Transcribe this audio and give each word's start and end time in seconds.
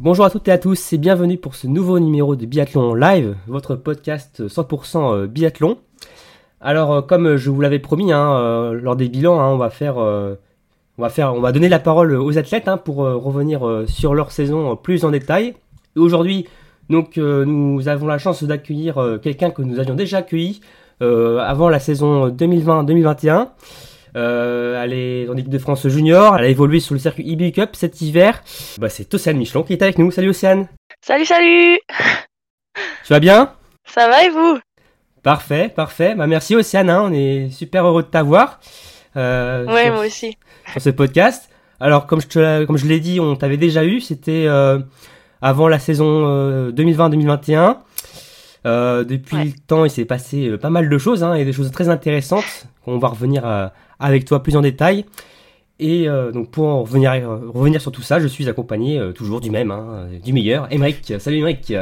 Bonjour 0.00 0.24
à 0.24 0.30
toutes 0.30 0.46
et 0.46 0.52
à 0.52 0.58
tous 0.58 0.92
et 0.92 0.96
bienvenue 0.96 1.38
pour 1.38 1.56
ce 1.56 1.66
nouveau 1.66 1.98
numéro 1.98 2.36
de 2.36 2.46
Biathlon 2.46 2.94
Live, 2.94 3.34
votre 3.48 3.74
podcast 3.74 4.46
100% 4.46 5.26
biathlon. 5.26 5.76
Alors 6.60 6.92
euh, 6.92 7.02
comme 7.02 7.34
je 7.34 7.50
vous 7.50 7.60
l'avais 7.60 7.80
promis 7.80 8.12
hein, 8.12 8.32
euh, 8.38 8.80
lors 8.80 8.94
des 8.94 9.08
bilans, 9.08 9.40
hein, 9.40 9.48
on 9.48 9.56
va 9.56 9.70
faire, 9.70 9.98
euh, 9.98 10.36
on 10.98 11.02
va 11.02 11.08
faire, 11.08 11.34
on 11.34 11.40
va 11.40 11.50
donner 11.50 11.68
la 11.68 11.80
parole 11.80 12.14
aux 12.14 12.38
athlètes 12.38 12.68
hein, 12.68 12.76
pour 12.76 13.04
euh, 13.04 13.16
revenir 13.16 13.66
euh, 13.66 13.86
sur 13.88 14.14
leur 14.14 14.30
saison 14.30 14.70
euh, 14.70 14.74
plus 14.76 15.04
en 15.04 15.10
détail. 15.10 15.54
Aujourd'hui, 15.96 16.46
donc 16.90 17.18
euh, 17.18 17.44
nous 17.44 17.88
avons 17.88 18.06
la 18.06 18.18
chance 18.18 18.44
d'accueillir 18.44 18.98
euh, 18.98 19.18
quelqu'un 19.18 19.50
que 19.50 19.62
nous 19.62 19.80
avions 19.80 19.96
déjà 19.96 20.18
accueilli 20.18 20.60
euh, 21.02 21.38
avant 21.38 21.68
la 21.68 21.80
saison 21.80 22.28
2020-2021. 22.28 23.48
Euh, 24.18 24.82
elle 24.82 24.92
est 24.92 25.28
en 25.28 25.36
équipe 25.36 25.48
de 25.50 25.58
France 25.58 25.86
junior, 25.86 26.36
elle 26.36 26.44
a 26.44 26.48
évolué 26.48 26.80
sur 26.80 26.94
le 26.94 26.98
circuit 27.00 27.22
IBU 27.24 27.52
Cup 27.52 27.70
cet 27.74 28.00
hiver. 28.00 28.42
Bah, 28.78 28.88
c'est 28.88 29.12
Océane 29.14 29.36
Michelon 29.36 29.62
qui 29.62 29.72
est 29.74 29.82
avec 29.82 29.96
nous. 29.98 30.10
Salut 30.10 30.30
Océane. 30.30 30.66
Salut, 31.00 31.24
salut 31.24 31.78
Tu 33.04 33.12
vas 33.12 33.20
bien? 33.20 33.52
Ça 33.86 34.08
va 34.08 34.24
et 34.24 34.30
vous? 34.30 34.58
Parfait, 35.22 35.68
parfait. 35.74 36.14
Bah, 36.16 36.26
merci 36.26 36.56
Océane, 36.56 36.90
hein, 36.90 37.04
on 37.06 37.12
est 37.12 37.50
super 37.50 37.86
heureux 37.86 38.02
de 38.02 38.08
t'avoir 38.08 38.60
euh, 39.16 39.64
Ouais, 39.66 39.84
sur, 39.84 39.94
moi 39.94 40.06
aussi. 40.06 40.36
sur 40.72 40.80
ce 40.82 40.90
podcast. 40.90 41.48
Alors 41.80 42.06
comme 42.08 42.20
je 42.20 42.26
te 42.26 42.38
l'ai- 42.40 42.66
comme 42.66 42.76
je 42.76 42.86
l'ai 42.86 42.98
dit, 43.00 43.20
on 43.20 43.36
t'avait 43.36 43.56
déjà 43.56 43.84
eu, 43.84 44.00
c'était 44.00 44.46
euh, 44.48 44.80
avant 45.40 45.68
la 45.68 45.78
saison 45.78 46.24
euh, 46.26 46.72
2020-2021. 46.72 47.76
Euh, 48.66 49.04
depuis 49.04 49.36
Ouais. 49.36 49.44
le 49.44 49.52
temps, 49.66 49.84
il 49.84 49.90
s'est 49.90 50.04
passé 50.04 50.58
pas 50.58 50.70
mal 50.70 50.88
de 50.88 50.98
choses 50.98 51.22
hein, 51.22 51.34
et 51.34 51.44
des 51.44 51.52
choses 51.52 51.70
très 51.70 51.88
intéressantes 51.88 52.66
qu'on 52.84 52.98
va 52.98 53.08
revenir 53.08 53.46
euh, 53.46 53.68
avec 53.98 54.24
toi 54.24 54.42
plus 54.42 54.56
en 54.56 54.60
détail. 54.60 55.04
Et 55.80 56.08
euh, 56.08 56.32
donc 56.32 56.50
pour 56.50 56.66
en 56.66 56.82
revenir, 56.82 57.12
euh, 57.12 57.38
revenir 57.54 57.80
sur 57.80 57.92
tout 57.92 58.02
ça, 58.02 58.18
je 58.18 58.26
suis 58.26 58.48
accompagné 58.48 58.98
euh, 58.98 59.12
toujours 59.12 59.40
du 59.40 59.48
même, 59.48 59.70
hein, 59.70 60.08
du 60.24 60.32
meilleur, 60.32 60.66
Emeric. 60.72 61.14
Salut 61.20 61.38
Emeric. 61.38 61.72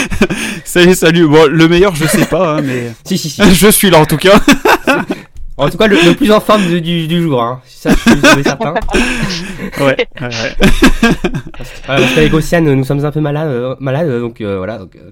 Salut, 0.64 0.94
salut. 0.94 1.28
Bon, 1.28 1.46
le 1.48 1.68
meilleur, 1.68 1.94
je 1.94 2.06
sais 2.06 2.26
pas, 2.26 2.56
hein, 2.56 2.62
mais 2.62 2.92
si 3.04 3.18
si 3.18 3.28
si. 3.28 3.42
je 3.54 3.68
suis 3.68 3.90
là 3.90 4.00
en 4.00 4.06
tout 4.06 4.16
cas. 4.16 4.40
En 5.58 5.70
tout 5.70 5.78
cas, 5.78 5.86
le, 5.86 5.96
le 5.96 6.14
plus 6.14 6.30
en 6.32 6.40
forme 6.40 6.70
de- 6.70 6.78
du, 6.80 7.06
du 7.08 7.22
jour, 7.22 7.42
hein. 7.42 7.60
ça 7.66 7.90
je 7.90 7.96
suis 8.30 8.42
certain. 8.44 8.74
Ouais. 9.80 9.96
ouais, 10.20 10.28
ouais. 10.28 10.56
Parce 11.86 12.14
qu'avec 12.14 12.32
Océane, 12.32 12.72
nous 12.72 12.84
sommes 12.84 13.04
un 13.04 13.10
peu 13.10 13.20
malades, 13.20 13.48
euh, 13.48 13.74
malades 13.80 14.20
donc 14.20 14.40
euh, 14.40 14.58
voilà. 14.58 14.78
Donc, 14.78 14.96
euh, 14.96 15.10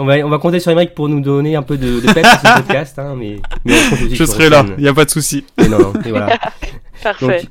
on 0.00 0.04
va, 0.04 0.14
on 0.24 0.28
va 0.28 0.38
compter 0.38 0.60
sur 0.60 0.70
Emeric 0.72 0.94
pour 0.94 1.08
nous 1.08 1.20
donner 1.20 1.56
un 1.56 1.62
peu 1.62 1.76
de, 1.76 2.00
de 2.00 2.12
peps 2.12 2.28
sur 2.28 2.40
ce 2.40 2.54
podcast, 2.62 2.98
hein, 2.98 3.14
mais, 3.16 3.40
mais 3.64 3.74
on 3.86 3.90
compte 3.90 4.02
aussi 4.06 4.16
Je 4.16 4.24
serai 4.24 4.48
là, 4.50 4.64
il 4.76 4.84
y 4.84 4.88
a 4.88 4.94
pas 4.94 5.04
de 5.04 5.10
souci. 5.10 5.44
Mais 5.58 5.68
non, 5.68 5.78
non, 5.78 5.92
et 6.04 6.10
voilà. 6.10 6.38
Parfait. 7.02 7.42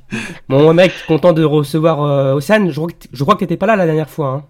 Donc, 0.49 0.61
bon, 0.61 0.73
mec, 0.73 0.91
content 1.07 1.31
de 1.33 1.43
recevoir 1.43 2.01
euh, 2.03 2.33
Océane. 2.33 2.69
Je, 2.69 2.75
crois 2.75 2.87
que 2.89 2.93
t- 2.93 3.09
je 3.13 3.23
crois 3.23 3.35
que 3.35 3.39
t'étais 3.39 3.57
pas 3.57 3.65
là 3.67 3.75
la 3.77 3.85
dernière 3.85 4.09
fois. 4.09 4.27
Hein. 4.27 4.43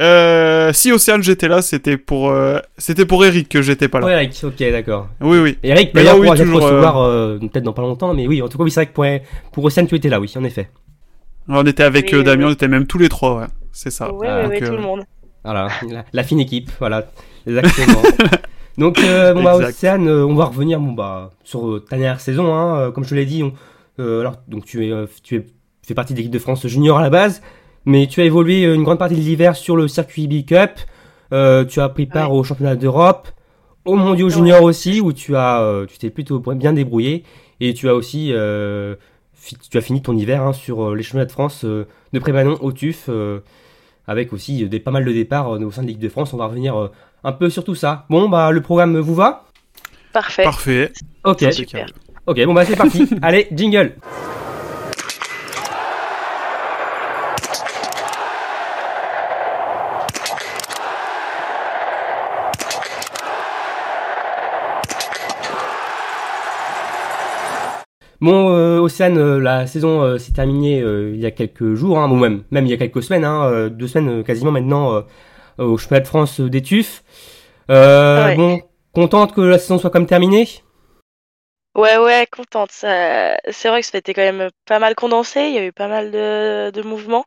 Euh, 0.00 0.72
si 0.72 0.90
Océane 0.90 1.22
j'étais 1.22 1.48
là, 1.48 1.60
c'était 1.62 1.96
pour 1.98 2.30
euh, 2.30 2.58
c'était 2.78 3.04
pour 3.06 3.24
Eric 3.24 3.48
que 3.48 3.60
j'étais 3.62 3.88
pas 3.88 4.00
là. 4.00 4.06
Ouais, 4.06 4.12
Eric, 4.14 4.40
ok, 4.44 4.58
d'accord. 4.58 5.08
Oui, 5.20 5.38
oui. 5.38 5.58
Et 5.62 5.68
Eric, 5.70 5.90
Mais 5.94 6.00
d'ailleurs, 6.02 6.16
oui, 6.18 6.22
pourra 6.26 6.36
peut-être 6.36 6.46
toujours, 6.46 6.62
recevoir 6.62 6.96
euh, 7.02 7.38
peut-être 7.38 7.62
dans 7.64 7.72
pas 7.72 7.82
longtemps, 7.82 8.14
mais 8.14 8.26
oui, 8.26 8.40
en 8.42 8.48
tout 8.48 8.56
cas, 8.58 8.64
oui, 8.64 8.70
c'est 8.70 8.80
vrai 8.80 8.86
que 8.86 8.92
pour, 8.92 9.04
pour 9.52 9.64
Océane, 9.64 9.86
tu 9.86 9.94
étais 9.94 10.08
là, 10.08 10.18
oui, 10.20 10.32
en 10.36 10.44
effet. 10.44 10.70
On 11.48 11.64
était 11.66 11.82
avec 11.82 12.10
Oui, 12.12 12.18
euh, 12.18 12.22
Damien, 12.22 12.44
oui. 12.46 12.50
on 12.50 12.54
était 12.54 12.68
même 12.68 12.86
tous 12.86 12.98
les 12.98 13.08
trois, 13.08 13.36
ouais. 13.38 13.46
C'est 13.72 13.90
ça. 13.90 14.12
oui, 14.12 14.26
Ah, 14.30 14.46
oui, 14.48 14.58
tout 14.58 14.64
euh, 14.66 14.70
le 14.76 14.82
monde. 14.82 15.02
Voilà, 15.44 15.68
la, 15.90 16.04
la 16.12 16.22
fine 16.22 16.40
équipe, 16.40 16.70
voilà, 16.78 17.06
exactement. 17.46 18.02
Donc, 18.78 18.98
euh, 19.00 19.34
bon, 19.34 19.42
bah, 19.42 19.54
Exact. 19.56 19.68
Océane, 19.70 20.08
euh, 20.08 20.24
on 20.24 20.34
va 20.34 20.46
revenir 20.46 20.80
bon, 20.80 20.92
bah, 20.92 21.30
sur 21.44 21.68
euh, 21.68 21.80
ta 21.80 21.96
dernière 21.96 22.20
saison. 22.20 22.54
Hein, 22.54 22.76
euh, 22.78 22.90
comme 22.92 23.04
je 23.04 23.10
te 23.10 23.14
l'ai 23.14 23.26
dit, 23.26 23.42
on- 23.42 23.52
euh, 24.00 24.20
alors, 24.20 24.36
donc, 24.48 24.64
tu, 24.64 24.86
es, 24.86 24.90
euh, 24.90 25.06
tu, 25.22 25.36
es, 25.36 25.42
tu 25.42 25.48
fais 25.86 25.94
partie 25.94 26.14
de 26.14 26.18
l'équipe 26.18 26.32
de 26.32 26.38
France 26.38 26.66
junior 26.66 26.96
à 26.98 27.02
la 27.02 27.10
base, 27.10 27.42
mais 27.84 28.06
tu 28.06 28.20
as 28.20 28.24
évolué 28.24 28.64
euh, 28.64 28.74
une 28.74 28.82
grande 28.84 28.98
partie 28.98 29.14
de 29.16 29.20
l'hiver 29.20 29.56
sur 29.56 29.76
le 29.76 29.88
circuit 29.88 30.26
B 30.28 30.44
Cup. 30.46 30.70
Euh, 31.32 31.64
tu 31.64 31.80
as 31.80 31.88
pris 31.88 32.06
part 32.06 32.32
au 32.32 32.44
championnat 32.44 32.76
d'Europe, 32.76 33.28
aux 33.84 33.96
mondiaux 33.96 34.26
Ouais. 34.28 34.32
juniors 34.34 34.62
aussi, 34.62 35.00
où 35.00 35.12
tu 35.12 35.34
as, 35.36 35.62
euh, 35.62 35.86
tu 35.86 35.98
t'es 35.98 36.10
plutôt 36.10 36.38
bien 36.40 36.72
débrouillé. 36.72 37.24
Et 37.60 37.74
tu 37.74 37.88
as 37.88 37.94
aussi 37.94 38.30
euh, 38.32 38.96
fi- 39.34 39.56
tu 39.70 39.78
as 39.78 39.80
fini 39.80 40.02
ton 40.02 40.16
hiver 40.16 40.42
hein, 40.42 40.52
sur 40.52 40.94
les 40.94 41.02
championnats 41.02 41.26
de 41.26 41.32
France 41.32 41.64
euh, 41.64 41.86
de 42.12 42.18
Prémanon 42.18 42.58
au 42.60 42.72
TUF. 42.72 43.06
euh, 43.08 43.40
avec 44.08 44.32
aussi 44.32 44.66
des, 44.68 44.80
pas 44.80 44.90
mal 44.90 45.04
de 45.04 45.12
départs 45.12 45.54
euh, 45.54 45.60
au 45.60 45.70
sein 45.70 45.82
de 45.82 45.86
l'équipe 45.86 46.02
de 46.02 46.08
France. 46.08 46.32
On 46.34 46.36
va 46.36 46.46
revenir 46.46 46.76
euh, 46.76 46.88
un 47.22 47.30
peu 47.32 47.48
sur 47.50 47.62
tout 47.62 47.76
ça. 47.76 48.04
Bon, 48.10 48.28
bah, 48.28 48.50
le 48.50 48.60
programme 48.60 48.98
vous 48.98 49.14
va? 49.14 49.44
Parfait. 50.12 50.42
Parfait. 50.42 50.92
Ok, 51.24 51.44
Super. 51.52 51.86
ok, 52.26 52.44
bon, 52.44 52.52
bah, 52.52 52.64
c'est 52.64 52.76
parti. 52.76 53.08
Allez, 53.22 53.46
jingle. 53.52 53.94
Bon, 68.22 68.54
euh, 68.54 68.78
Océane, 68.78 69.18
euh, 69.18 69.40
la 69.40 69.66
saison 69.66 70.00
euh, 70.00 70.16
s'est 70.16 70.30
terminée 70.30 70.80
euh, 70.80 71.10
il 71.12 71.20
y 71.20 71.26
a 71.26 71.32
quelques 71.32 71.74
jours, 71.74 71.98
hein, 71.98 72.08
ou 72.08 72.14
même, 72.14 72.44
même 72.52 72.66
il 72.66 72.70
y 72.70 72.72
a 72.72 72.76
quelques 72.76 73.02
semaines, 73.02 73.24
hein, 73.24 73.68
deux 73.68 73.88
semaines 73.88 74.22
quasiment 74.22 74.52
maintenant 74.52 75.02
au 75.58 75.76
championnat 75.76 76.02
de 76.02 76.06
France 76.06 76.40
des 76.40 76.62
TUF. 76.62 77.02
Ouais. 77.68 78.36
Bon, 78.36 78.62
contente 78.92 79.34
que 79.34 79.40
la 79.40 79.58
saison 79.58 79.76
soit 79.78 79.90
comme 79.90 80.06
terminée? 80.06 80.48
Ouais, 81.74 81.98
ouais, 81.98 82.28
contente. 82.30 82.70
Ça... 82.70 83.36
C'est 83.50 83.68
vrai 83.68 83.80
que 83.80 83.88
c'était 83.88 84.14
quand 84.14 84.22
même 84.22 84.50
pas 84.66 84.78
mal 84.78 84.94
condensé. 84.94 85.40
Il 85.40 85.54
y 85.54 85.58
a 85.58 85.64
eu 85.64 85.72
pas 85.72 85.88
mal 85.88 86.12
de, 86.12 86.70
de 86.70 86.82
mouvements. 86.82 87.24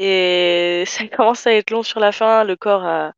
Et 0.00 0.82
ça 0.88 1.06
commence 1.06 1.46
à 1.46 1.52
être 1.52 1.70
long 1.70 1.84
sur 1.84 2.00
la 2.00 2.10
fin. 2.10 2.42
Le 2.42 2.56
corps 2.56 2.84
a, 2.84 3.12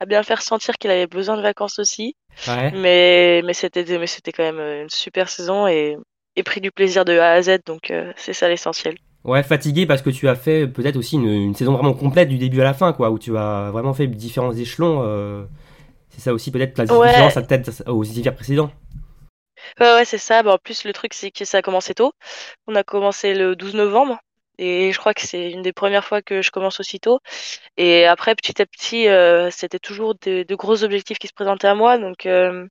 a 0.00 0.06
bien 0.06 0.24
fait 0.24 0.34
ressentir 0.34 0.78
qu'il 0.78 0.90
avait 0.90 1.06
besoin 1.06 1.36
de 1.36 1.42
vacances 1.42 1.78
aussi. 1.78 2.16
Ouais. 2.48 2.72
Mais, 2.72 3.42
mais 3.44 3.54
c'était 3.54 3.84
mais 3.98 4.06
c'était 4.08 4.32
quand 4.32 4.42
même 4.42 4.82
une 4.82 4.90
super 4.90 5.28
saison 5.28 5.68
et, 5.68 5.96
et 6.36 6.42
pris 6.42 6.60
du 6.60 6.70
plaisir 6.72 7.04
de 7.04 7.18
A 7.18 7.32
à 7.32 7.42
Z. 7.42 7.58
Donc 7.66 7.90
euh, 7.90 8.12
c'est 8.16 8.32
ça 8.34 8.48
l'essentiel. 8.48 8.96
Ouais, 9.24 9.42
fatigué 9.42 9.84
parce 9.86 10.00
que 10.00 10.08
tu 10.10 10.28
as 10.28 10.34
fait 10.34 10.66
peut-être 10.66 10.96
aussi 10.96 11.16
une, 11.16 11.28
une 11.28 11.54
saison 11.54 11.74
vraiment 11.74 11.92
complète 11.92 12.28
du 12.28 12.38
début 12.38 12.60
à 12.62 12.64
la 12.64 12.72
fin, 12.74 12.92
quoi, 12.94 13.10
où 13.10 13.18
tu 13.18 13.36
as 13.36 13.70
vraiment 13.70 13.92
fait 13.92 14.06
différents 14.06 14.52
échelons. 14.52 15.02
euh, 15.04 15.44
c'est 16.10 16.20
ça 16.22 16.34
aussi 16.34 16.50
peut-être 16.52 16.78
la 16.78 16.86
Ouais. 16.88 17.08
différence 17.08 17.36
à 17.36 17.42
tête 17.42 17.82
aux 17.86 18.04
hivers 18.04 18.34
précédents. 18.34 18.70
Ouais, 19.80 19.92
ouais, 19.94 20.04
c'est 20.04 20.18
ça. 20.18 20.42
Bah, 20.42 20.54
en 20.54 20.58
plus, 20.58 20.84
le 20.84 20.92
truc, 20.92 21.14
c'est 21.14 21.30
que 21.30 21.44
ça 21.44 21.58
a 21.58 21.62
commencé 21.62 21.94
tôt. 21.94 22.12
On 22.66 22.74
a 22.74 22.84
commencé 22.84 23.34
le 23.34 23.56
12 23.56 23.74
novembre. 23.74 24.18
Et 24.58 24.92
je 24.92 24.98
crois 24.98 25.14
que 25.14 25.22
c'est 25.22 25.50
une 25.50 25.62
des 25.62 25.72
premières 25.72 26.04
fois 26.04 26.20
que 26.22 26.42
je 26.42 26.50
commence 26.50 26.80
aussitôt. 26.80 27.20
Et 27.78 28.06
après, 28.06 28.34
petit 28.36 28.60
à 28.62 28.66
petit, 28.66 29.08
euh, 29.08 29.50
c'était 29.50 29.78
toujours 29.80 30.14
de, 30.16 30.44
de 30.44 30.54
gros 30.56 30.84
objectifs 30.84 31.18
qui 31.18 31.28
se 31.28 31.32
présentaient 31.34 31.68
à 31.68 31.74
moi. 31.76 31.98
Donc, 31.98 32.26
euh, 32.26 32.66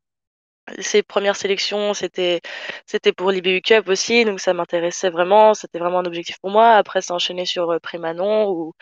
ces 0.80 1.03
premières 1.03 1.35
sélections, 1.35 1.94
c'était, 1.94 2.41
c'était 2.85 3.13
pour 3.13 3.31
l'IBU 3.31 3.62
Cup 3.62 3.88
aussi. 3.90 4.25
Donc, 4.25 4.40
ça 4.40 4.53
m'intéressait 4.53 5.09
vraiment. 5.09 5.53
C'était 5.53 5.80
vraiment 5.80 6.00
un 6.00 6.06
objectif 6.06 6.38
pour 6.40 6.52
moi. 6.52 6.72
Après, 6.75 7.02
ça 7.02 7.13
enchaîné 7.13 7.46
sur 7.46 7.72
euh, 7.72 7.80
Prémanon, 7.80 8.49
où, 8.49 8.73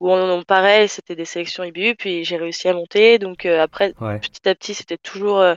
où 0.00 0.10
on, 0.12 0.42
pareil, 0.44 0.88
c'était 0.88 1.16
des 1.16 1.24
sélections 1.24 1.64
IBU. 1.64 1.94
Puis, 1.96 2.24
j'ai 2.24 2.36
réussi 2.36 2.68
à 2.68 2.74
monter. 2.74 3.18
Donc, 3.18 3.46
euh, 3.46 3.60
après, 3.62 3.94
Ouais. 4.00 4.18
petit 4.20 4.48
à 4.48 4.54
petit, 4.54 4.74
c'était 4.74 4.98
toujours 4.98 5.40
euh, 5.40 5.54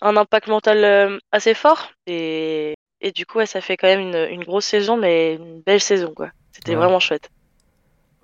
un 0.00 0.16
impact 0.16 0.48
mental 0.48 0.84
euh, 0.84 1.18
assez 1.32 1.54
fort. 1.54 1.90
Et, 2.06 2.74
et 3.00 3.12
du 3.12 3.26
coup, 3.26 3.38
ouais, 3.38 3.46
ça 3.46 3.60
fait 3.60 3.76
quand 3.76 3.88
même 3.88 4.00
une, 4.00 4.28
une 4.30 4.44
grosse 4.44 4.66
saison, 4.66 4.96
mais 4.96 5.34
une 5.34 5.62
belle 5.62 5.80
saison, 5.80 6.12
quoi. 6.14 6.30
C'était 6.52 6.72
Ouais. 6.72 6.76
vraiment 6.76 7.00
chouette. 7.00 7.30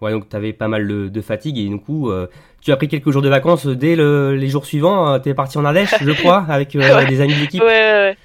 Ouais, 0.05 0.12
donc 0.12 0.29
tu 0.29 0.37
avais 0.37 0.53
pas 0.53 0.69
mal 0.69 0.87
de, 0.87 1.09
de 1.09 1.21
fatigue 1.21 1.59
et 1.59 1.65
du 1.69 1.79
coup, 1.79 2.11
euh, 2.11 2.27
tu 2.62 2.71
as 2.73 2.77
pris 2.77 2.89
quelques 2.89 3.11
jours 3.11 3.23
de 3.23 3.29
vacances 3.29 3.67
dès 3.67 3.97
le- 3.97 4.37
les 4.37 4.49
jours 4.49 4.67
suivants. 4.67 5.19
tu 5.19 5.29
es 5.31 5.35
parti 5.35 5.59
en 5.59 5.65
Ardèche, 5.65 5.95
je 6.01 6.11
crois, 6.12 6.45
avec 6.49 6.77
euh, 6.77 6.97
Ouais. 6.97 7.06
des 7.06 7.21
amis 7.21 7.35
d'équipe. 7.35 7.62
Ouais, 7.62 8.17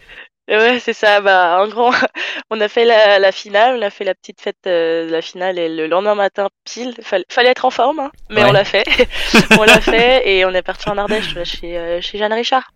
ouais, 0.49 0.79
c'est 0.79 0.93
ça. 0.93 1.21
Bah, 1.21 1.59
en 1.61 1.67
gros, 1.67 1.91
on 2.51 2.59
a 2.61 2.67
fait 2.67 2.85
la, 2.85 3.19
la 3.19 3.31
finale, 3.31 3.77
on 3.79 3.81
a 3.81 3.89
fait 3.89 4.03
la 4.03 4.13
petite 4.15 4.41
fête 4.41 4.57
euh, 4.67 5.07
de 5.07 5.11
la 5.11 5.21
finale 5.21 5.57
et 5.59 5.69
le 5.69 5.87
lendemain 5.87 6.15
matin, 6.15 6.49
pile, 6.65 6.93
fallait, 7.01 7.25
fallait 7.29 7.49
être 7.49 7.65
en 7.65 7.69
forme, 7.71 7.99
hein, 7.99 8.11
mais 8.29 8.43
on 8.43 8.51
l'a 8.51 8.63
fait. 8.65 8.83
on 9.59 9.63
l'a 9.63 9.79
fait 9.81 10.27
et 10.29 10.45
on 10.45 10.49
est 10.51 10.61
parti 10.61 10.89
en 10.89 10.97
Ardèche, 10.97 11.35
euh, 11.63 12.01
chez 12.01 12.17
Jeanne 12.17 12.33
Richard. 12.33 12.71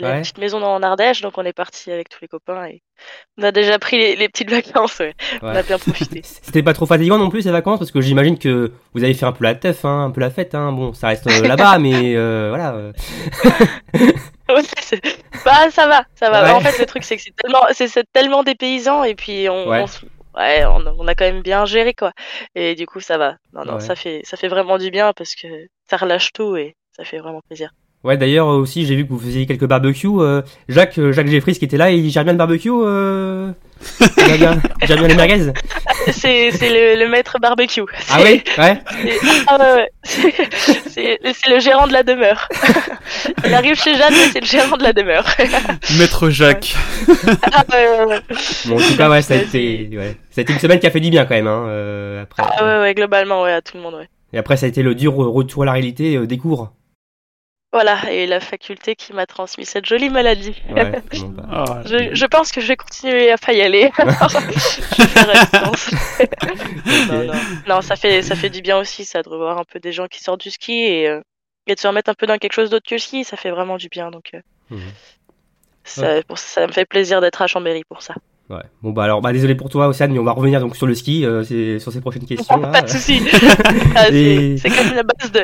La 0.00 0.10
Ouais. 0.12 0.20
petite 0.22 0.38
maison 0.38 0.62
en 0.62 0.82
Ardèche, 0.82 1.20
donc 1.20 1.36
on 1.38 1.44
est 1.44 1.52
parti 1.52 1.90
avec 1.92 2.08
tous 2.08 2.18
les 2.22 2.28
copains 2.28 2.66
et 2.66 2.82
on 3.38 3.42
a 3.42 3.52
déjà 3.52 3.78
pris 3.78 3.98
les, 3.98 4.16
les 4.16 4.28
petites 4.28 4.50
vacances. 4.50 4.98
ouais. 5.00 5.14
On 5.42 5.48
a 5.48 5.62
bien 5.62 5.78
profité. 5.78 6.20
C'était 6.24 6.62
pas 6.62 6.72
trop 6.72 6.86
fatigant 6.86 7.18
non 7.18 7.28
plus 7.30 7.42
ces 7.42 7.50
vacances 7.50 7.78
parce 7.78 7.90
que 7.90 8.00
j'imagine 8.00 8.38
que 8.38 8.72
vous 8.94 9.04
avez 9.04 9.14
fait 9.14 9.26
un 9.26 9.32
peu 9.32 9.44
la 9.44 9.54
teuf, 9.54 9.84
hein, 9.84 10.04
un 10.06 10.10
peu 10.10 10.20
la 10.20 10.30
fête. 10.30 10.54
Hein. 10.54 10.72
Bon, 10.72 10.92
ça 10.92 11.08
reste 11.08 11.26
euh, 11.26 11.42
là-bas, 11.46 11.78
mais 11.78 12.14
euh, 12.16 12.48
voilà. 12.50 12.74
euh. 12.74 12.92
Bah 15.44 15.70
ça 15.70 15.86
va, 15.88 16.04
ça 16.14 16.30
va. 16.30 16.44
Ouais. 16.44 16.50
En 16.52 16.60
fait, 16.60 16.78
le 16.78 16.86
truc 16.86 17.02
c'est 17.04 17.16
que 17.16 17.22
c'est 17.22 17.34
tellement, 17.36 17.62
c'est 17.72 18.12
tellement 18.12 18.42
des 18.42 18.54
paysans 18.54 19.02
et 19.04 19.14
puis 19.14 19.48
on, 19.48 19.68
ouais, 19.68 19.84
a- 20.34 20.70
on 20.70 21.06
a 21.08 21.14
quand 21.14 21.24
même 21.24 21.42
bien 21.42 21.66
géré 21.66 21.94
quoi. 21.94 22.12
Et 22.54 22.74
du 22.74 22.86
coup, 22.86 23.00
ça 23.00 23.18
va. 23.18 23.36
Non, 23.52 23.64
non, 23.64 23.74
Ouais. 23.74 23.80
ça 23.80 23.96
fait, 23.96 24.20
ça 24.24 24.36
fait 24.36 24.48
vraiment 24.48 24.78
du 24.78 24.90
bien 24.90 25.12
parce 25.12 25.34
que 25.34 25.48
ça 25.90 25.96
relâche 25.96 26.32
tout 26.32 26.56
et 26.56 26.76
ça 26.96 27.04
fait 27.04 27.18
vraiment 27.18 27.40
plaisir. 27.48 27.70
Ouais, 28.06 28.16
d'ailleurs 28.16 28.48
euh, 28.48 28.58
aussi, 28.58 28.86
j'ai 28.86 28.94
vu 28.94 29.04
que 29.04 29.10
vous 29.12 29.18
faisiez 29.18 29.46
quelques 29.46 29.66
barbecues. 29.66 30.06
euh, 30.20 30.40
Jacques, 30.68 30.96
euh, 30.98 31.12
Jacques 31.12 31.26
Jeffries 31.26 31.58
qui 31.58 31.64
était 31.64 31.76
là, 31.76 31.90
il 31.90 32.08
gère 32.08 32.22
bien 32.22 32.32
le 32.34 32.38
barbecue. 32.38 32.70
Euh... 32.72 33.50
il 34.00 34.24
gère 34.26 34.38
bien, 34.38 34.62
il 34.80 34.86
gère 34.88 34.96
bien 34.98 35.08
les 35.08 35.14
merguez. 35.16 35.52
C'est, 36.12 36.52
c'est 36.52 36.70
le, 36.70 37.02
le 37.04 37.10
maître 37.10 37.38
barbecue. 37.40 37.82
Ah 38.10 38.18
oui, 38.22 38.42
ouais. 38.58 38.80
C'est- 38.88 39.44
Ah. 39.48 39.76
C'est, 40.04 40.32
c'est- 40.88 41.18
c'est 41.34 41.50
le 41.50 41.58
gérant 41.58 41.88
de 41.88 41.92
la 41.92 42.04
demeure. 42.04 42.48
Il 43.44 43.52
arrive 43.54 43.74
chez 43.74 43.94
Jeanne, 43.96 44.12
mais 44.12 44.28
c'est 44.32 44.40
le 44.40 44.46
gérant 44.46 44.76
de 44.76 44.82
la 44.84 44.92
demeure. 44.92 45.26
Maître 45.98 46.30
Jacques. 46.30 46.76
Ah. 47.52 47.64
Bon, 48.66 48.76
en 48.76 48.78
tout 48.78 48.96
cas, 48.96 49.10
ouais, 49.10 49.22
ça 49.22 49.34
a 49.34 49.38
été, 49.38 49.88
ouais, 49.92 50.16
ça 50.30 50.40
a 50.40 50.42
été 50.42 50.52
une 50.52 50.58
semaine 50.60 50.78
qui 50.78 50.86
a 50.86 50.90
fait 50.92 51.00
du 51.00 51.10
bien 51.10 51.24
quand 51.24 51.34
même. 51.34 51.46
Hein, 51.48 51.64
euh, 51.68 52.22
après, 52.22 52.44
Ah 52.46 52.64
ouais, 52.64 52.80
ouais, 52.82 52.94
globalement, 52.94 53.42
ouais, 53.42 53.52
à 53.52 53.62
tout 53.62 53.76
le 53.76 53.82
monde, 53.82 53.94
ouais. 53.94 54.08
et 54.32 54.38
après, 54.38 54.56
ça 54.56 54.66
a 54.66 54.68
été 54.68 54.82
le 54.82 54.94
dur 54.94 55.14
retour 55.16 55.64
à 55.64 55.66
la 55.66 55.72
réalité 55.72 56.16
euh, 56.16 56.26
des 56.26 56.38
cours. 56.38 56.70
Voilà, 57.76 58.10
et 58.10 58.26
la 58.26 58.40
faculté 58.40 58.96
qui 58.96 59.12
m'a 59.12 59.26
transmis 59.26 59.66
cette 59.66 59.84
jolie 59.84 60.08
maladie. 60.08 60.54
Ouais, 60.74 60.92
bon, 61.20 61.28
bah, 61.28 61.44
Ah, 61.52 61.82
Je, 61.84 62.14
je 62.14 62.24
pense 62.26 62.50
que 62.50 62.62
je 62.62 62.68
vais 62.68 62.76
continuer 62.76 63.30
à 63.30 63.36
pas 63.36 63.52
y 63.52 63.60
aller. 63.60 63.90
je 63.98 64.04
vais 65.02 65.08
faire 65.08 65.28
à 65.28 65.44
distance. 65.44 65.90
non, 67.10 67.24
non. 67.24 67.32
Non, 67.68 67.80
ça 67.82 67.96
fait, 67.96 68.22
ça 68.22 68.34
fait 68.34 68.48
du 68.48 68.62
bien 68.62 68.78
aussi, 68.78 69.04
ça, 69.04 69.22
de 69.22 69.28
revoir 69.28 69.58
un 69.58 69.64
peu 69.64 69.78
des 69.78 69.92
gens 69.92 70.06
qui 70.06 70.22
sortent 70.22 70.40
du 70.40 70.50
ski 70.50 70.72
et, 70.72 71.08
euh, 71.08 71.20
et 71.66 71.74
de 71.74 71.78
se 71.80 71.86
remettre 71.86 72.08
un 72.10 72.14
peu 72.14 72.26
dans 72.26 72.38
quelque 72.38 72.54
chose 72.54 72.70
d'autre 72.70 72.86
que 72.88 72.94
le 72.94 72.98
ski, 72.98 73.24
ça 73.24 73.36
fait 73.36 73.50
vraiment 73.50 73.76
du 73.76 73.88
bien. 73.90 74.10
Donc, 74.10 74.30
euh, 74.34 74.40
Mhm. 74.70 74.80
ça, 75.84 76.22
pour 76.26 76.38
ça, 76.38 76.62
ça 76.62 76.66
me 76.66 76.72
fait 76.72 76.86
plaisir 76.86 77.20
d'être 77.20 77.42
à 77.42 77.46
Chambéry 77.46 77.82
pour 77.88 78.00
ça. 78.00 78.14
ouais. 78.48 78.62
Bon 78.82 78.90
bah 78.92 79.04
alors, 79.04 79.20
bah 79.20 79.32
désolé 79.34 79.54
pour 79.54 79.68
toi, 79.68 79.88
Océane, 79.88 80.12
mais 80.12 80.18
on 80.18 80.24
va 80.24 80.32
revenir 80.32 80.60
donc 80.60 80.76
sur 80.76 80.86
le 80.86 80.94
ski, 80.94 81.26
euh, 81.26 81.44
sur 81.78 81.92
ces 81.92 82.00
prochaines 82.00 82.24
questions. 82.26 82.56
là. 82.56 82.68
pas 82.68 82.82
de 82.82 82.88
soucis. 82.88 83.22
Ah, 83.94 84.06
c'est 84.06 84.70
comme 84.70 84.94
la 84.94 85.02
base 85.02 85.30
de. 85.30 85.40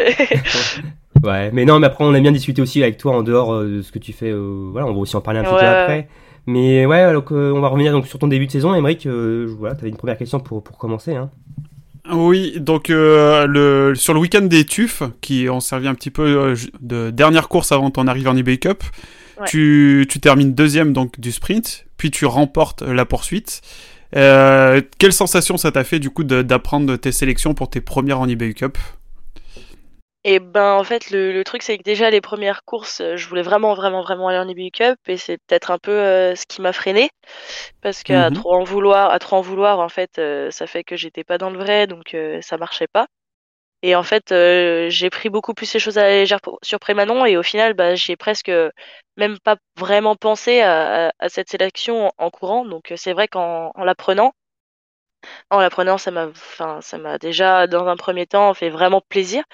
Ouais, 1.22 1.50
mais 1.52 1.64
non, 1.64 1.78
mais 1.78 1.86
après 1.86 2.04
on 2.04 2.14
aime 2.14 2.22
bien 2.22 2.32
discuter 2.32 2.62
aussi 2.62 2.82
avec 2.82 2.96
toi 2.98 3.16
en 3.16 3.22
dehors 3.22 3.52
euh, 3.54 3.76
de 3.78 3.82
ce 3.82 3.92
que 3.92 3.98
tu 3.98 4.12
fais. 4.12 4.30
euh, 4.30 4.68
voilà, 4.72 4.86
on 4.86 4.92
va 4.92 4.98
aussi 4.98 5.14
en 5.16 5.20
parler 5.20 5.40
un 5.40 5.44
petit 5.44 5.50
peu 5.54 5.56
après. 5.66 6.08
Mais 6.46 6.86
ouais, 6.86 7.02
euh, 7.02 7.52
on 7.54 7.60
va 7.60 7.68
revenir 7.68 7.92
donc 7.92 8.06
sur 8.08 8.18
ton 8.18 8.26
début 8.26 8.46
de 8.46 8.50
saison, 8.52 8.74
Émeric. 8.74 9.06
Euh, 9.06 9.46
voilà, 9.58 9.74
t'avais 9.76 9.90
une 9.90 9.96
première 9.96 10.16
question 10.18 10.40
pour 10.40 10.64
pour 10.64 10.78
commencer. 10.78 11.14
Hein. 11.14 11.30
Oui, 12.12 12.54
donc 12.58 12.90
euh, 12.90 13.46
le, 13.46 13.94
sur 13.94 14.12
le 14.12 14.18
week-end 14.18 14.42
des 14.42 14.64
TUF, 14.64 15.04
qui 15.20 15.48
ont 15.48 15.60
servi 15.60 15.86
un 15.86 15.94
petit 15.94 16.10
peu 16.10 16.22
euh, 16.22 16.56
de 16.80 17.10
dernière 17.10 17.48
course 17.48 17.70
avant 17.70 17.90
ton 17.92 18.08
arrivée 18.08 18.28
en 18.28 18.36
eBay 18.36 18.58
Cup, 18.58 18.82
Ouais. 19.40 19.46
tu, 19.48 20.06
tu 20.10 20.20
termines 20.20 20.52
deuxième 20.52 20.92
donc 20.92 21.18
du 21.18 21.32
sprint, 21.32 21.86
puis 21.96 22.10
tu 22.10 22.26
remportes 22.26 22.82
la 22.82 23.04
poursuite. 23.06 23.62
Euh, 24.14 24.82
quelle 24.98 25.12
sensation 25.12 25.56
ça 25.56 25.72
t'a 25.72 25.84
fait 25.84 25.98
du 26.00 26.10
coup 26.10 26.22
de- 26.22 26.42
d'apprendre 26.42 26.96
tes 26.96 27.12
sélections 27.12 27.54
pour 27.54 27.70
tes 27.70 27.80
premières 27.80 28.20
en 28.20 28.28
eBay 28.28 28.52
Cup? 28.52 28.76
Et 30.24 30.38
ben 30.38 30.74
en 30.74 30.84
fait 30.84 31.10
le, 31.10 31.32
le 31.32 31.44
truc 31.44 31.62
c'est 31.62 31.78
que 31.78 31.82
déjà 31.82 32.08
les 32.10 32.20
premières 32.20 32.64
courses 32.64 33.00
euh, 33.00 33.16
je 33.16 33.26
voulais 33.28 33.42
vraiment 33.42 33.74
vraiment 33.74 34.02
vraiment 34.02 34.28
aller 34.28 34.38
en 34.38 34.48
IBU 34.48 34.70
Cup 34.70 34.96
et 35.08 35.16
c'est 35.16 35.38
peut-être 35.38 35.70
un 35.72 35.78
peu 35.78 35.90
euh, 35.92 36.36
ce 36.36 36.46
qui 36.46 36.60
m'a 36.62 36.72
freiné. 36.72 37.10
Parce 37.82 38.02
qu'à 38.04 38.30
Mhm. 38.30 38.32
trop 38.32 38.54
en 38.54 38.64
vouloir 38.64 39.10
à 39.10 39.18
trop 39.20 39.36
en 39.36 39.40
vouloir 39.42 39.80
en 39.80 39.88
fait 39.88 40.18
euh, 40.18 40.50
ça 40.52 40.66
fait 40.68 40.84
que 40.84 40.96
j'étais 40.96 41.24
pas 41.24 41.38
dans 41.38 41.50
le 41.50 41.58
vrai 41.58 41.86
donc 41.88 42.16
ça 42.42 42.58
marchait 42.58 42.88
pas. 42.88 43.06
Et 43.82 43.96
en 43.96 44.02
fait 44.04 44.34
j'ai 44.90 45.10
pris 45.10 45.30
beaucoup 45.30 45.54
plus 45.54 45.72
les 45.74 45.80
choses 45.80 45.98
à 45.98 46.02
la 46.04 46.10
légère 46.10 46.40
sur 46.62 46.80
Prémanon 46.80 47.26
et 47.26 47.36
au 47.38 47.42
final 47.44 47.74
bah 47.74 47.94
j'ai 47.96 48.16
presque 48.16 48.52
même 49.16 49.38
pas 49.40 49.56
vraiment 49.78 50.16
pensé 50.16 50.60
à, 50.60 51.08
à- 51.08 51.12
à 51.18 51.28
cette 51.28 51.50
sélection 51.50 52.08
en, 52.08 52.12
en 52.18 52.30
courant. 52.30 52.64
Donc 52.66 52.92
c'est 52.96 53.12
vrai 53.12 53.28
qu'en 53.28 53.72
en 53.74 53.84
l'apprenant 53.84 54.32
en 55.50 55.60
l'apprenant, 55.60 55.98
ça 55.98 56.10
m'a, 56.10 56.26
enfin, 56.28 56.80
ça 56.80 56.98
m'a 56.98 57.18
déjà, 57.18 57.66
dans 57.66 57.86
un 57.88 57.96
premier 57.96 58.26
temps, 58.26 58.54
fait 58.54 58.70
vraiment 58.70 59.00
plaisir. 59.00 59.44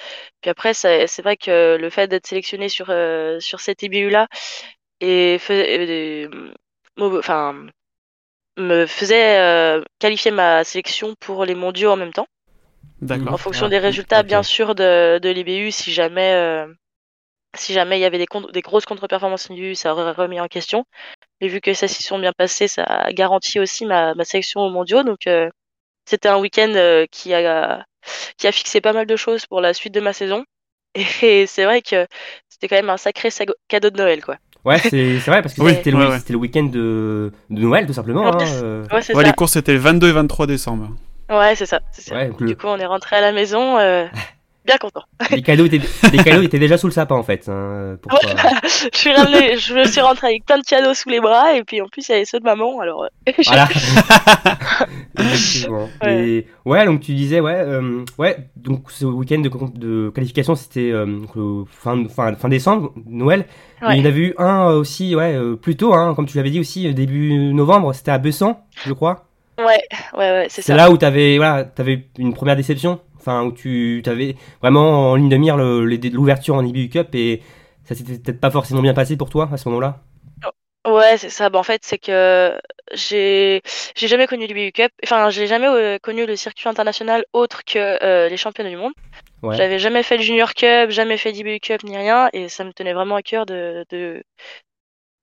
Puis 0.40 0.50
après, 0.50 0.74
c'est 0.74 1.06
vrai 1.22 1.36
que 1.36 1.76
le 1.80 1.90
fait 1.90 2.08
d'être 2.08 2.26
sélectionné 2.26 2.68
sur, 2.68 2.86
euh, 2.90 3.40
sur 3.40 3.60
cette 3.60 3.82
IBU-là 3.82 4.28
et, 5.00 5.38
fais- 5.40 6.22
et, 6.24 6.28
me- 6.28 7.18
enfin, 7.18 7.66
me 8.58 8.86
faisait 8.86 9.38
euh, 9.40 9.82
qualifier 9.98 10.30
ma 10.30 10.64
sélection 10.64 11.14
pour 11.20 11.44
les 11.44 11.54
mondiaux 11.54 11.90
en 11.92 11.96
même 11.96 12.12
temps, 12.12 12.26
en 13.26 13.36
fonction 13.36 13.68
des 13.68 13.78
résultats, 13.78 14.22
bien 14.22 14.42
sûr, 14.42 14.74
de, 14.74 15.18
de 15.22 15.28
l'IBU. 15.30 15.70
Si 15.72 15.92
jamais, 15.92 16.32
euh, 16.34 16.66
si 17.56 17.72
jamais 17.74 17.98
il 17.98 18.02
y 18.02 18.06
avait 18.06 18.18
des 18.18 18.62
grosses 18.62 18.86
contre-performances 18.86 19.46
IBU, 19.50 19.74
ça 19.76 19.92
aurait 19.94 20.12
remis 20.12 20.40
en 20.40 20.48
question. 20.48 20.86
Mais 21.40 21.48
vu 21.48 21.60
que 21.60 21.72
ça 21.74 21.88
s'y 21.88 22.02
sont 22.02 22.18
bien 22.18 22.32
passées, 22.32 22.68
ça 22.68 22.82
a 22.84 23.12
garanti 23.12 23.60
aussi 23.60 23.86
ma, 23.86 24.14
ma 24.14 24.24
sélection 24.24 24.60
aux 24.62 24.70
mondiaux. 24.70 25.02
Donc, 25.04 25.26
euh, 25.26 25.48
c'était 26.04 26.28
un 26.28 26.38
week-end 26.38 26.72
euh, 26.74 27.06
qui 27.10 27.32
a, 27.34 27.84
qui 28.36 28.46
a 28.46 28.52
fixé 28.52 28.80
pas 28.80 28.92
mal 28.92 29.06
de 29.06 29.16
choses 29.16 29.46
pour 29.46 29.60
la 29.60 29.72
suite 29.74 29.94
de 29.94 30.00
ma 30.00 30.12
saison. 30.12 30.44
Et 31.22 31.46
c'est 31.46 31.64
vrai 31.64 31.82
que 31.82 32.06
c'était 32.48 32.66
quand 32.68 32.76
même 32.76 32.90
un 32.90 32.96
sacré 32.96 33.28
cadeau 33.68 33.90
de 33.90 33.96
Noël, 33.98 34.24
quoi. 34.24 34.36
Ouais, 34.64 34.78
c'est 34.78 35.20
c'est 35.20 35.30
vrai 35.30 35.40
parce 35.40 35.54
que 35.54 35.62
Oui, 35.62 35.74
c'était 35.76 35.92
le, 35.92 35.96
ouais, 35.96 36.02
week- 36.04 36.10
ouais. 36.12 36.18
c'était 36.18 36.32
le 36.32 36.38
week-end 36.40 36.64
de, 36.64 37.32
de 37.48 37.60
Noël 37.60 37.86
tout 37.86 37.92
simplement. 37.92 38.22
En 38.22 38.32
hein, 38.32 38.44
euh. 38.62 38.84
Ouais, 38.92 39.00
c'est 39.02 39.14
Ouais, 39.14 39.22
ça. 39.22 39.28
les 39.28 39.32
courses 39.34 39.52
c'était 39.52 39.72
le 39.72 39.78
22 39.78 40.08
et 40.08 40.12
23 40.12 40.46
décembre. 40.48 40.90
Ouais, 41.30 41.54
c'est 41.54 41.64
ça. 41.66 41.80
le- 42.10 42.46
Du 42.46 42.56
coup, 42.56 42.66
on 42.66 42.76
est 42.78 42.84
rentré 42.86 43.16
à 43.16 43.20
la 43.20 43.32
maison, 43.32 43.78
euh, 43.78 44.06
bien 44.68 44.78
content. 44.78 45.02
les 45.30 45.42
cadeaux 45.42 45.64
étaient 45.66 45.80
les 46.12 46.22
cadeaux 46.22 46.42
étaient 46.42 46.58
déjà 46.58 46.78
sous 46.78 46.86
le 46.86 46.92
sapin 46.92 47.16
en 47.16 47.22
fait. 47.22 47.48
hein, 47.48 47.96
pour 48.02 48.12
Ouais, 48.12 48.20
toi. 48.20 48.50
je 48.92 48.96
suis 48.98 49.12
ramené, 49.12 49.56
je 49.56 49.74
me 49.74 49.84
suis 49.84 50.00
rentrée 50.00 50.26
avec 50.28 50.44
plein 50.46 50.58
de 50.58 50.64
cadeaux 50.64 50.94
sous 50.94 51.08
les 51.08 51.20
bras, 51.20 51.54
et 51.54 51.64
puis 51.64 51.80
en 51.80 51.86
plus, 51.88 52.06
il 52.08 52.12
y 52.12 52.14
avait 52.14 52.24
ceux 52.24 52.38
de 52.38 52.44
maman, 52.44 52.78
alors. 52.80 53.04
euh, 53.04 53.32
Voilà. 53.46 53.66
Effectivement. 55.18 55.88
Ouais. 56.02 56.28
Et 56.28 56.46
ouais, 56.64 56.84
donc 56.86 57.00
tu 57.00 57.14
disais, 57.14 57.40
ouais, 57.40 57.54
euh, 57.56 58.04
ouais, 58.18 58.36
donc 58.56 58.90
ce 58.90 59.04
week-end 59.04 59.40
de, 59.74 60.10
qualification, 60.10 60.54
c'était 60.54 60.90
euh, 60.92 61.06
fin, 61.70 62.04
fin, 62.08 62.34
fin 62.34 62.48
décembre, 62.48 62.92
Noël. 63.06 63.46
Ouais. 63.82 63.96
Il 63.96 63.98
y 63.98 64.02
en 64.02 64.04
avait 64.08 64.20
eu 64.20 64.34
un 64.38 64.66
aussi, 64.70 65.14
ouais, 65.16 65.36
plus 65.60 65.76
tôt, 65.76 65.94
hein, 65.94 66.14
comme 66.14 66.26
tu 66.26 66.36
l'avais 66.36 66.50
dit 66.50 66.60
aussi, 66.60 66.92
début 66.94 67.52
novembre, 67.54 67.92
c'était 67.94 68.10
à 68.10 68.18
Bessan, 68.18 68.56
je 68.84 68.92
crois. 68.92 69.24
ouais, 69.58 69.66
ouais, 69.66 70.30
ouais, 70.30 70.46
c'est 70.50 70.62
C'est 70.62 70.74
là 70.76 70.90
où 70.90 70.96
t'avais, 70.96 71.36
voilà, 71.36 71.64
t'avais 71.64 72.06
une 72.18 72.34
première 72.34 72.56
déception, 72.56 73.00
enfin, 73.28 73.44
où 73.44 73.52
tu 73.52 74.02
avais 74.06 74.36
vraiment 74.60 75.12
en 75.12 75.16
ligne 75.16 75.28
de 75.28 75.36
mire 75.36 75.56
l'ouverture 75.56 76.54
en 76.54 76.64
IBU 76.64 76.88
Cup 76.88 77.14
et 77.14 77.42
ça 77.84 77.94
s'était 77.94 78.18
peut-être 78.18 78.40
pas 78.40 78.50
forcément 78.50 78.82
bien 78.82 78.94
passé 78.94 79.16
pour 79.16 79.30
toi 79.30 79.48
à 79.52 79.56
ce 79.56 79.68
moment-là? 79.68 80.02
Ouais, 80.86 81.18
c'est 81.18 81.28
ça. 81.30 81.50
Bah, 81.50 81.58
en 81.58 81.62
fait, 81.62 81.84
c'est 81.84 81.98
que 81.98 82.58
j'ai 82.92 83.60
j'ai 83.94 84.08
jamais 84.08 84.26
connu 84.26 84.46
l'IBU 84.46 84.72
Cup. 84.72 84.92
Enfin, 85.04 85.28
j'ai 85.30 85.46
jamais 85.46 85.66
euh, 85.66 85.98
connu 85.98 86.24
le 86.24 86.36
circuit 86.36 86.68
international 86.68 87.24
autre 87.32 87.64
que 87.64 87.78
euh, 88.02 88.28
les 88.28 88.36
championnats 88.36 88.70
du 88.70 88.76
monde. 88.76 88.92
Ouais. 89.42 89.56
J'avais 89.56 89.78
jamais 89.78 90.02
fait 90.02 90.16
le 90.16 90.22
Junior 90.22 90.54
Cup, 90.54 90.90
jamais 90.90 91.18
fait 91.18 91.32
l'IBU 91.32 91.60
Cup 91.60 91.82
ni 91.84 91.96
rien, 91.96 92.30
et 92.32 92.48
ça 92.48 92.64
me 92.64 92.72
tenait 92.72 92.94
vraiment 92.94 93.16
à 93.16 93.22
cœur 93.22 93.46
de 93.46 93.84
de, 93.90 94.22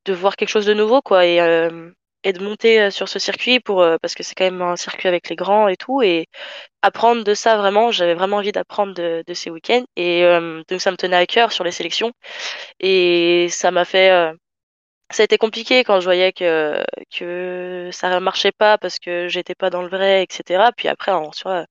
de 0.05 0.13
voir 0.13 0.35
quelque 0.35 0.49
chose 0.49 0.65
de 0.65 0.73
nouveau, 0.73 1.01
quoi, 1.01 1.25
et 1.25 1.41
euh, 1.41 1.91
et 2.25 2.33
de 2.33 2.43
monter 2.43 2.81
euh, 2.81 2.91
sur 2.91 3.07
ce 3.07 3.19
circuit 3.19 3.59
pour 3.61 3.81
euh, 3.81 3.97
parce 4.01 4.15
que 4.15 4.23
c'est 4.23 4.35
quand 4.35 4.45
même 4.45 4.61
un 4.61 4.75
circuit 4.75 5.07
avec 5.07 5.29
les 5.29 5.35
grands 5.35 5.67
et 5.69 5.77
tout, 5.77 6.01
et 6.01 6.27
apprendre 6.81 7.23
de 7.23 7.33
ça 7.35 7.57
vraiment. 7.57 7.91
J'avais 7.91 8.15
vraiment 8.15 8.37
envie 8.37 8.51
d'apprendre 8.51 8.93
de, 8.95 9.23
de 9.25 9.33
ces 9.33 9.51
week-ends, 9.51 9.85
et 9.95 10.23
euh, 10.25 10.63
donc 10.69 10.81
ça 10.81 10.91
me 10.91 10.97
tenait 10.97 11.15
à 11.17 11.25
cœur 11.27 11.51
sur 11.51 11.63
les 11.63 11.71
sélections, 11.71 12.11
et 12.79 13.47
ça 13.51 13.71
m'a 13.71 13.85
fait 13.85 14.11
euh, 14.11 14.33
ça 15.11 15.23
a 15.23 15.25
été 15.25 15.37
compliqué 15.37 15.83
quand 15.83 15.99
je 15.99 16.05
voyais 16.05 16.33
que, 16.33 16.83
que 17.15 17.89
ça 17.93 18.19
marchait 18.19 18.51
pas 18.51 18.77
parce 18.79 18.99
que 18.99 19.27
j'étais 19.29 19.55
pas 19.55 19.69
dans 19.69 19.83
le 19.83 19.89
vrai, 19.89 20.23
etc. 20.23 20.71
Puis 20.75 20.87
après, 20.89 21.11
en 21.11 21.31
soi, 21.31 21.65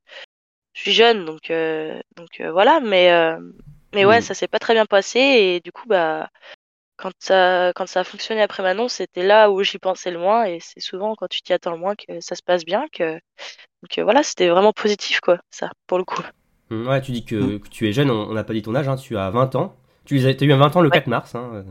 je 0.75 0.83
suis 0.83 0.93
jeune, 0.93 1.25
donc, 1.27 1.51
euh, 1.51 2.01
donc 2.17 2.41
voilà. 2.41 2.81
Mais, 2.81 3.11
mais 3.95 4.05
ouais, 4.05 4.21
ça 4.23 4.35
s'est 4.35 4.49
pas 4.49 4.61
très 4.61 4.75
bien 4.75 4.87
passé. 4.87 5.19
Et 5.21 5.61
du 5.61 5.73
coup, 5.73 5.87
bah, 5.89 6.31
quand 7.05 7.13
ça, 7.19 7.73
quand 7.77 7.87
ça 7.87 8.01
a 8.01 8.05
fonctionné 8.05 8.41
après 8.43 8.63
Manon, 8.63 8.89
c'était 8.89 9.23
là 9.23 9.51
où 9.51 9.63
j'y 9.63 9.79
pensais 9.79 10.11
le 10.11 10.19
moins. 10.19 10.47
Et 10.47 10.59
c'est 10.61 10.81
souvent 10.81 11.15
quand 11.15 11.29
tu 11.29 11.43
t'y 11.43 11.53
attends 11.53 11.73
le 11.73 11.79
moins 11.79 11.95
que 11.95 12.21
ça 12.21 12.35
se 12.35 12.43
passe 12.43 12.65
bien. 12.65 12.87
Que... 12.93 13.15
Donc 13.83 13.99
voilà, 13.99 14.23
c'était 14.23 14.49
vraiment 14.49 14.73
positif, 14.73 15.21
quoi, 15.21 15.39
ça, 15.51 15.71
pour 15.87 15.99
le 15.99 16.05
coup. 16.05 16.23
Mm, 16.71 16.89
Ouais, 16.89 17.01
tu 17.03 17.13
dis 17.13 17.25
que, 17.25 17.59
que 17.59 17.69
tu 17.69 17.87
es 17.89 17.93
jeune, 17.93 18.11
on 18.11 18.33
n'a 18.33 18.45
pas 18.45 18.55
dit 18.55 18.63
ton 18.63 18.75
âge, 18.75 18.89
hein, 18.89 18.97
tu 18.97 19.17
as 19.19 19.31
20 19.31 19.55
ans. 19.55 19.77
Tu 20.07 20.17
as 20.27 20.31
eu 20.43 20.49
20 20.53 20.75
ans 20.77 20.81
le 20.81 20.89
Ouais.. 20.89 20.95
4 20.99 21.07
mars. 21.09 21.35
Hein, 21.35 21.51
euh. 21.55 21.63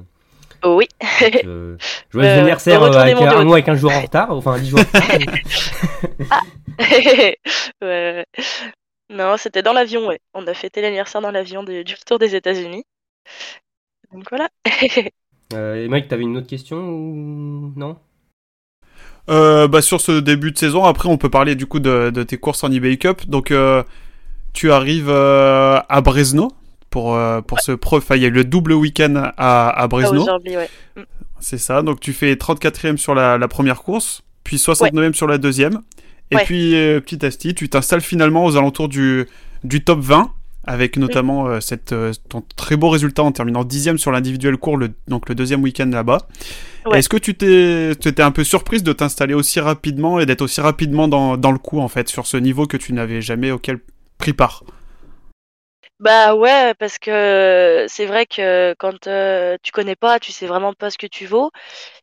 Oh, 0.64 0.76
oui. 0.78 0.88
Donc, 1.20 1.44
euh, 1.46 1.78
joyeux 2.12 2.30
Euh, 2.30 2.38
anniversaire 2.38 2.84
euh, 2.84 2.92
avec 2.94 3.16
un 3.18 3.44
mois 3.44 3.60
et 3.60 3.64
15 3.64 3.80
jours 3.82 3.92
en 3.92 4.02
retard, 4.02 4.32
enfin 4.32 4.58
10 4.60 4.70
jours. 4.70 4.80
ouais, 6.80 7.38
ouais. 7.82 8.26
Non, 9.10 9.38
c'était 9.38 9.62
dans 9.64 9.74
l'avion, 9.74 10.08
ouais. 10.08 10.20
On 10.34 10.46
a 10.48 10.54
fêté 10.54 10.82
l'anniversaire 10.82 11.22
dans 11.22 11.32
l'avion 11.32 11.64
de- 11.64 11.84
du 11.84 11.96
retour 11.96 12.20
des 12.20 12.36
États-Unis. 12.36 12.86
Donc 14.12 14.26
voilà. 14.30 14.50
Euh, 15.54 15.84
et 15.84 15.88
Mike, 15.88 16.08
t'avais 16.08 16.24
une 16.24 16.38
autre 16.38 16.48
question 16.48 16.78
ou 16.78 17.74
non? 17.76 17.98
Euh, 19.30 19.68
bah, 19.68 19.82
sur 19.82 20.02
ce 20.02 20.20
début 20.20 20.52
de 20.52 20.58
saison, 20.58 20.84
après, 20.84 21.08
on 21.10 21.18
peut 21.18 21.30
parler 21.30 21.56
du 21.56 21.66
coup 21.66 21.80
de, 21.80 22.10
de 22.10 22.24
tes 22.24 22.38
courses 22.38 22.64
en 22.64 22.72
eBay 22.72 22.98
Cup. 22.98 23.22
Donc, 23.28 23.52
euh, 23.52 23.84
tu 24.54 24.72
arrives 24.72 25.10
euh, 25.10 25.80
à 25.88 26.02
Bresno 26.02 26.52
pour, 26.90 27.16
euh, 27.16 27.42
pour 27.42 27.60
ce 27.62 27.72
pro. 27.72 27.98
Enfin, 27.98 28.16
il 28.16 28.22
y 28.22 28.26
a 28.26 28.28
eu 28.28 28.32
le 28.32 28.44
double 28.44 28.74
week-end 28.74 29.16
à, 29.16 29.70
à 29.70 29.84
Ah, 29.84 29.88
Bresno. 29.88 30.22
aujourd'hui, 30.22 30.58
ouais. 30.58 30.70
C'est 31.40 31.58
ça. 31.58 31.82
Donc, 31.82 32.00
tu 32.00 32.14
fais 32.14 32.36
34e 32.36 32.98
sur 32.98 33.16
la, 33.16 33.38
la 33.38 33.48
première 33.48 33.82
course, 33.82 34.24
puis 34.44 34.58
69e 34.58 35.14
sur 35.14 35.28
la 35.28 35.38
deuxième. 35.38 35.82
Et 36.32 36.36
Ouais. 36.36 36.44
puis, 36.46 36.76
euh, 36.76 37.00
petit 37.00 37.26
à 37.26 37.30
petit, 37.30 37.54
tu 37.56 37.70
t'installes 37.70 38.02
finalement 38.02 38.44
aux 38.46 38.58
alentours 38.58 38.90
du, 38.90 39.26
du 39.64 39.84
top 39.84 40.00
20, 40.00 40.32
avec 40.66 40.98
notamment 40.98 41.48
euh, 41.48 41.60
cette, 41.60 41.92
euh, 41.92 42.14
ton 42.30 42.44
très 42.56 42.78
beau 42.78 42.90
résultat 42.90 43.24
en 43.24 43.32
terminant 43.32 43.64
10e 43.64 43.98
sur 43.98 44.12
l'individuel 44.12 44.58
court, 44.58 44.78
le, 44.78 44.92
donc 45.08 45.30
le 45.30 45.36
deuxième 45.36 45.62
week-end 45.62 45.90
là-bas. 45.92 46.28
Ouais. 46.86 47.00
Est-ce 47.00 47.10
que 47.10 47.18
tu 47.18 47.36
t'es, 47.36 47.96
tu 48.00 48.08
étais 48.08 48.24
un 48.24 48.32
peu 48.32 48.44
surprise 48.44 48.84
de 48.84 48.94
t'installer 48.94 49.34
aussi 49.34 49.60
rapidement 49.60 50.20
et 50.20 50.26
d'être 50.26 50.42
aussi 50.42 50.62
rapidement 50.62 51.08
dans, 51.08 51.38
dans 51.38 51.52
le 51.52 51.60
coup, 51.60 51.80
en 51.80 51.88
fait, 51.88 52.08
sur 52.10 52.28
ce 52.28 52.38
niveau 52.38 52.66
que 52.66 52.78
tu 52.78 52.94
n'avais 52.94 53.22
jamais 53.22 53.52
auquel 53.52 53.80
pris 54.18 54.34
part? 54.34 54.64
Bah 56.00 56.36
ouais, 56.36 56.74
parce 56.80 57.00
que 57.00 57.86
c'est 57.88 58.06
vrai 58.06 58.26
que 58.26 58.76
quand 58.78 59.08
euh, 59.08 59.58
tu 59.64 59.72
connais 59.72 59.96
pas, 59.96 60.20
tu 60.20 60.34
sais 60.34 60.48
vraiment 60.48 60.74
pas 60.74 60.90
ce 60.90 60.98
que 60.98 61.08
tu 61.08 61.26
vaux. 61.26 61.52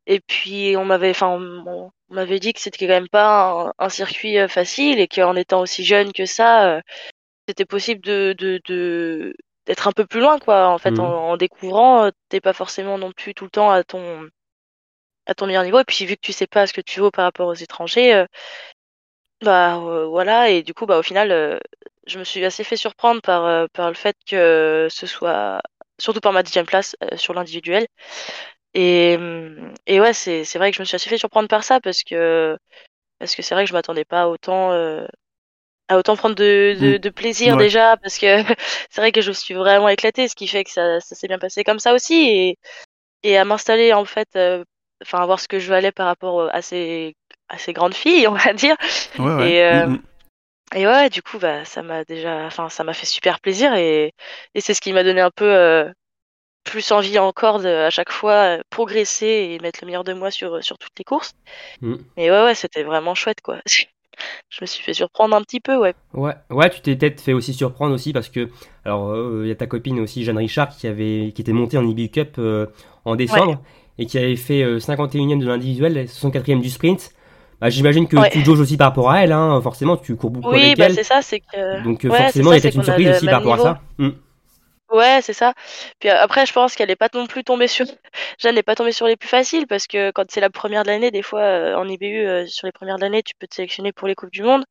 Et 0.07 0.21
puis 0.21 0.75
on 0.79 0.85
m'avait, 0.87 1.11
enfin, 1.11 1.29
on, 1.29 1.91
on 2.11 2.15
m'avait 2.15 2.41
dit 2.41 2.53
que 2.53 2.61
c'était 2.61 2.87
quand 2.87 2.95
même 2.95 3.09
pas 3.09 3.73
un, 3.79 3.85
un 3.85 3.89
circuit 3.91 4.39
euh, 4.39 4.49
facile 4.49 5.01
et 5.01 5.09
qu'en 5.09 5.37
étant 5.37 5.61
aussi 5.61 5.85
jeune 5.85 6.13
que 6.13 6.25
ça, 6.27 6.77
euh, 6.77 6.81
c'était 7.51 7.65
possible 7.67 8.01
de, 8.03 8.35
de, 8.39 8.61
de 8.67 9.35
d'être 9.67 9.89
un 9.89 9.93
peu 9.93 10.07
plus 10.07 10.21
loin, 10.21 10.39
quoi. 10.39 10.69
En 10.69 10.79
fait, 10.79 10.99
Mhm. 10.99 11.01
en, 11.01 11.31
en 11.33 11.37
découvrant, 11.37 12.05
euh, 12.07 12.11
t'es 12.29 12.41
pas 12.41 12.53
forcément 12.55 12.99
non 12.99 13.13
plus 13.13 13.35
tout 13.35 13.45
le 13.45 13.51
temps 13.51 13.71
à 13.71 13.85
ton 13.85 14.29
à 15.27 15.35
ton 15.35 15.47
meilleur 15.47 15.65
niveau. 15.65 15.79
Et 15.81 15.85
puis 15.85 16.05
vu 16.07 16.17
que 16.17 16.21
tu 16.23 16.33
sais 16.33 16.47
pas 16.47 16.67
ce 16.67 16.73
que 16.73 16.81
tu 16.83 17.01
vaux 17.01 17.11
par 17.11 17.25
rapport 17.25 17.49
aux 17.49 17.55
étrangers, 17.55 18.15
euh, 18.15 18.27
bah 19.43 19.77
euh, 19.79 20.07
voilà. 20.07 20.51
Et 20.51 20.63
du 20.63 20.75
coup, 20.75 20.87
bah 20.87 20.99
au 20.99 21.03
final, 21.03 21.31
euh, 21.33 21.59
je 22.07 22.19
me 22.19 22.25
suis 22.25 22.45
assez 22.45 22.65
fait 22.65 22.77
surprendre 22.77 23.21
par 23.23 23.69
par 23.71 23.89
le 23.89 23.95
fait 23.95 24.17
que 24.27 24.89
ce 24.91 25.07
soit 25.07 25.63
surtout 25.99 26.21
par 26.21 26.33
ma 26.33 26.43
dixième 26.43 26.67
place 26.67 26.97
sur 27.17 27.35
l'individuel. 27.35 27.87
Et 28.75 29.19
et 29.87 30.01
ouais, 30.01 30.15
c'est 30.15 30.45
c'est 30.45 30.59
vrai 30.59 30.71
que 30.73 30.77
je 30.77 30.83
me 30.83 30.87
suis 30.87 30.97
assez 30.97 31.11
fait 31.11 31.19
surprendre 31.19 31.49
par 31.49 31.65
ça 31.65 31.81
parce 31.81 32.03
que 32.05 32.59
parce 33.19 33.37
que 33.37 33.43
c'est 33.43 33.55
vrai 33.55 33.65
que 33.65 33.71
je 33.71 33.75
m'attendais 33.75 34.05
pas 34.07 34.29
autant 34.29 34.73
euh, 35.91 35.95
à 35.95 35.99
autant 35.99 36.17
prendre 36.17 36.35
de, 36.37 36.77
de, 36.81 36.97
Mm. 36.97 36.99
de 36.99 37.09
plaisir 37.11 37.57
Ouais. 37.57 37.65
déjà 37.65 37.97
parce 37.99 38.19
que 38.19 38.27
c'est 38.91 39.01
vrai 39.01 39.13
que 39.13 39.21
je 39.21 39.29
me 39.31 39.35
suis 39.35 39.55
vraiment 39.55 39.89
éclatée, 39.89 40.29
ce 40.29 40.35
qui 40.37 40.47
fait 40.49 40.65
que 40.65 40.71
ça, 40.71 41.01
ça 41.01 41.15
s'est 41.15 41.29
bien 41.29 41.39
passé 41.39 41.65
comme 41.65 41.79
ça 41.81 41.95
aussi 41.95 42.15
et, 42.29 42.59
et 43.23 43.39
à 43.39 43.45
m'installer 43.45 43.93
en 43.93 44.05
fait, 44.05 44.29
euh, 44.37 44.65
enfin 45.03 45.21
à 45.23 45.27
voir 45.27 45.41
ce 45.41 45.49
que 45.49 45.59
je 45.59 45.69
valais 45.71 45.93
par 45.93 46.07
rapport 46.07 46.49
à 46.55 46.63
ces, 46.63 47.15
à 47.49 47.59
ces 47.59 47.73
grandes 47.73 47.95
filles, 47.95 48.27
on 48.29 48.35
va 48.35 48.53
dire. 48.55 48.77
Ouais, 49.19 49.35
ouais. 49.37 49.53
Et, 49.53 49.65
euh, 49.65 49.87
Mm, 49.87 49.93
mm. 49.95 50.03
Et 50.77 50.87
ouais, 50.87 51.11
du 51.11 51.23
coup, 51.23 51.39
bah 51.39 51.65
ça 51.65 51.83
m'a 51.83 52.05
déjà, 52.05 52.47
enfin 52.47 52.69
ça 52.69 52.85
m'a 52.85 52.93
fait 52.95 53.07
super 53.07 53.41
plaisir 53.41 53.75
et, 53.75 54.15
et 54.55 54.61
c'est 54.61 54.75
ce 54.75 54.81
qui 54.81 54.93
m'a 54.93 55.03
donné 55.05 55.21
un 55.21 55.31
peu 55.33 55.45
euh, 55.47 55.91
plus 56.65 56.93
envie 56.93 57.19
encore 57.19 57.61
de 57.61 57.69
à 57.69 57.91
chaque 57.91 58.13
fois 58.13 58.59
euh, 58.59 58.63
progresser 58.71 59.27
et 59.27 59.59
mettre 59.61 59.81
le 59.83 59.87
meilleur 59.87 60.05
de 60.05 60.13
moi 60.15 60.31
sur 60.31 60.63
sur 60.65 60.79
toutes 60.79 60.93
les 60.99 61.05
courses. 61.05 61.33
Mm. 61.83 61.97
Et 62.19 62.31
ouais 62.31 62.45
ouais, 62.45 62.55
c'était 62.55 62.85
vraiment 62.85 63.15
chouette 63.17 63.41
quoi. 63.43 63.61
Je 64.49 64.59
me 64.63 64.67
suis 64.67 64.83
fait 64.83 64.93
surprendre 64.95 65.35
un 65.37 65.43
petit 65.43 65.61
peu, 65.61 65.77
ouais. 65.77 65.95
Ouais, 66.15 66.35
ouais, 66.51 66.71
tu 66.71 66.81
t'es 66.81 66.97
peut-être 66.97 67.21
fait 67.21 67.33
aussi 67.33 67.55
surprendre 67.55 67.95
aussi 67.95 68.13
parce 68.13 68.29
que, 68.29 68.49
alors, 68.85 69.15
il 69.43 69.49
y 69.49 69.51
a 69.51 69.55
ta 69.55 69.67
copine 69.67 70.01
aussi, 70.01 70.25
Jeanne 70.25 70.39
Richard, 70.39 70.69
qui 70.77 70.87
avait, 70.87 71.33
qui 71.35 71.43
était 71.43 71.53
montée 71.53 71.79
en 71.79 71.87
IBU 71.87 72.09
Cup 72.11 72.35
euh, 72.39 72.67
en 73.05 73.17
décembre 73.17 73.61
et 73.99 74.07
qui 74.07 74.19
avait 74.19 74.37
fait 74.37 74.63
euh, 74.63 74.79
51e 74.79 75.39
de 75.39 75.47
l'individuel, 75.47 75.97
et 75.99 76.05
64e 76.07 76.61
du 76.61 76.71
sprint. 76.71 77.11
Bah, 77.61 77.69
j'imagine 77.69 78.09
que 78.09 78.17
Ouais. 78.17 78.31
tu 78.31 78.43
jauges 78.43 78.61
aussi 78.61 78.79
par 78.79 78.89
rapport 78.89 79.11
à 79.11 79.23
elle, 79.23 79.33
hein, 79.33 79.61
forcément, 79.61 79.97
tu 79.99 80.17
cours 80.17 80.31
beaucoup 80.31 80.51
Oui, 80.51 80.63
avec 80.65 80.79
bah 80.79 80.87
elle. 80.87 80.95
c'est 80.95 81.05
ça, 81.05 81.21
c'est 81.21 81.41
que 81.41 81.85
Donc, 81.85 82.05
euh, 82.07 82.11
forcément, 82.11 82.53
il 82.53 82.57
y 82.57 82.59
a 82.59 82.63
peut-être 82.63 82.75
une 82.77 82.85
surprise 82.85 83.11
aussi 83.11 83.27
par 83.27 83.35
rapport 83.45 83.55
à 83.55 83.59
ça. 83.59 83.81
Mm. 83.99 84.09
Ouais, 84.91 85.21
c'est 85.23 85.33
ça. 85.33 85.55
Puis 86.01 86.09
après, 86.09 86.47
je 86.47 86.53
pense 86.53 86.75
qu'elle 86.75 86.91
est 86.91 86.97
pas 86.97 87.09
non 87.15 87.27
plus 87.29 87.45
tombée 87.45 87.69
sur. 87.69 87.87
Jeanne 88.41 88.57
n'est 88.57 88.63
pas 88.65 88.75
tombée 88.75 88.91
sur 88.93 89.07
les 89.07 89.17
plus 89.17 89.29
faciles 89.29 89.67
parce 89.69 89.87
que 89.87 90.11
quand 90.11 90.29
c'est 90.31 90.41
la 90.41 90.51
première 90.51 90.83
de 90.83 90.89
l'année, 90.89 91.13
des 91.13 91.23
fois 91.23 91.43
euh, 91.43 91.77
en 91.77 91.87
IBU, 91.89 92.27
euh, 92.27 92.47
sur 92.47 92.67
les 92.67 92.73
premières 92.73 92.97
de 92.97 93.03
l'année, 93.03 93.23
tu 93.23 93.35
peux 93.39 93.47
te 93.47 93.55
sélectionner 93.55 93.93
pour 93.93 94.09
les 94.09 94.17
Coupes 94.17 94.33
du 94.33 94.43
Monde. 94.43 94.65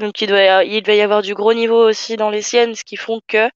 Donc 0.00 0.20
il 0.22 0.28
doit, 0.28 0.40
y 0.42 0.48
a- 0.48 0.64
il 0.64 0.82
devait 0.82 0.98
y 0.98 1.02
avoir 1.02 1.22
du 1.22 1.34
gros 1.34 1.54
niveau 1.54 1.88
aussi 1.88 2.16
dans 2.16 2.30
les 2.30 2.42
siennes, 2.42 2.74
ce 2.76 2.84
qui 2.84 2.96
font 2.96 3.20
que. 3.28 3.50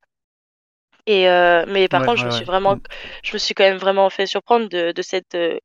Et 1.07 1.29
euh, 1.29 1.65
mais 1.69 1.89
par 1.89 2.03
Ouais, 2.03 2.05
contre, 2.05 2.19
je 2.21 2.25
ouais, 2.25 2.27
me 2.27 2.31
suis 2.31 2.45
ouais. 2.45 2.47
vraiment, 2.47 2.77
Mm. 2.77 2.81
je 3.23 3.33
me 3.35 3.39
suis 3.39 3.55
quand 3.55 3.65
même 3.65 3.77
vraiment 3.79 4.09
fait 4.11 4.27
surprendre 4.27 4.69
de, 4.69 4.93
de 4.93 5.03
cette 5.03 5.35
euh, 5.35 5.59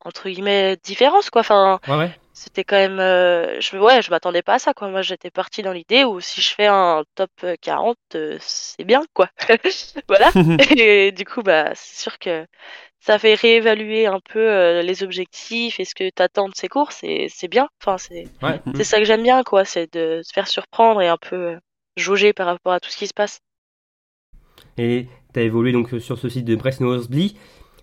entre 0.00 0.28
guillemets 0.28 0.76
différence 0.84 1.30
quoi. 1.30 1.40
Enfin, 1.40 1.80
Ouais, 1.86 1.96
ouais. 1.96 2.14
C'était 2.36 2.64
quand 2.64 2.76
même, 2.76 2.98
euh, 2.98 3.60
je 3.60 3.76
ouais, 3.76 4.02
je 4.02 4.10
m'attendais 4.10 4.42
pas 4.42 4.54
à 4.54 4.58
ça 4.58 4.74
quoi. 4.74 4.88
Moi, 4.88 5.02
j'étais 5.02 5.30
partie 5.30 5.62
dans 5.62 5.72
l'idée 5.72 6.02
où 6.04 6.20
si 6.20 6.40
je 6.42 6.52
fais 6.52 6.66
un 6.66 7.04
top 7.14 7.30
euh, 7.44 7.54
40, 7.62 7.96
euh, 8.16 8.36
c'est 8.40 8.84
bien 8.84 9.04
quoi. 9.14 9.28
Voilà. 10.08 10.30
Et 10.76 11.12
du 11.12 11.24
coup, 11.24 11.42
bah, 11.42 11.70
c'est 11.74 12.00
sûr 12.02 12.18
que 12.18 12.44
ça 12.98 13.18
fait 13.20 13.34
réévaluer 13.34 14.06
un 14.06 14.18
peu 14.18 14.40
euh, 14.40 14.82
les 14.82 15.04
objectifs 15.04 15.78
et 15.78 15.84
ce 15.84 15.94
que 15.94 16.10
t'attends 16.10 16.48
de 16.48 16.54
ces 16.56 16.68
courses 16.68 17.00
et 17.04 17.28
c'est 17.28 17.48
bien. 17.48 17.68
Enfin, 17.80 17.98
c'est 17.98 18.26
Ouais. 18.42 18.60
Mm. 18.66 18.72
c'est 18.76 18.84
ça 18.84 18.98
que 18.98 19.04
j'aime 19.04 19.22
bien, 19.22 19.44
quoi. 19.44 19.64
C'est 19.64 19.92
de 19.92 20.20
se 20.24 20.32
faire 20.32 20.48
surprendre 20.48 21.02
et 21.02 21.08
un 21.08 21.18
peu 21.18 21.36
euh, 21.36 21.58
jauger 21.96 22.32
par 22.32 22.46
rapport 22.46 22.72
à 22.72 22.80
tout 22.80 22.90
ce 22.90 22.96
qui 22.96 23.06
se 23.06 23.14
passe. 23.14 23.40
Et 24.76 25.06
tu 25.32 25.40
as 25.40 25.42
évolué 25.44 25.70
donc 25.70 25.94
euh, 25.94 26.00
sur 26.00 26.18
ce 26.18 26.28
site 26.28 26.46
de 26.46 26.56
Bresno-Osbli. 26.56 27.36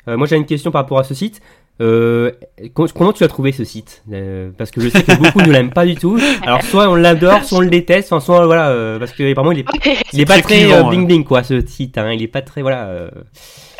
Euh, 0.07 0.17
moi, 0.17 0.27
j'ai 0.27 0.35
une 0.35 0.45
question 0.45 0.71
par 0.71 0.81
rapport 0.81 0.99
à 0.99 1.03
ce 1.03 1.13
site. 1.13 1.41
Euh, 1.79 2.31
com- 2.75 2.87
comment 2.95 3.13
tu 3.13 3.23
as 3.23 3.27
trouvé 3.27 3.51
ce 3.51 3.63
site 3.63 4.03
Euh, 4.11 4.51
Parce 4.57 4.69
que 4.71 4.81
je 4.81 4.89
sais 4.89 5.01
que 5.03 5.15
beaucoup 5.15 5.41
ne 5.41 5.51
l'aiment 5.51 5.71
pas 5.73 5.85
du 5.85 5.95
tout. 5.95 6.19
Alors, 6.43 6.61
soit 6.63 6.89
on 6.89 6.95
l'adore, 6.95 7.43
soit 7.43 7.57
on 7.59 7.61
le 7.61 7.69
déteste. 7.69 8.11
Enfin, 8.13 8.23
soit 8.23 8.45
voilà, 8.45 8.69
euh, 8.69 8.99
parce 8.99 9.11
que 9.13 9.31
apparemment, 9.31 9.51
il 9.51 9.59
est, 9.59 9.65
il 10.13 10.19
est 10.19 10.25
pas 10.25 10.33
très 10.33 10.41
très 10.43 10.55
clivant, 10.59 10.85
euh, 10.87 10.89
bling 10.89 11.07
bling 11.07 11.23
quoi, 11.23 11.43
ce 11.43 11.65
site. 11.65 11.97
Hein. 11.97 12.11
Il 12.11 12.21
est 12.21 12.27
pas 12.27 12.41
très 12.41 12.61
voilà. 12.61 12.87
euh, 12.89 13.09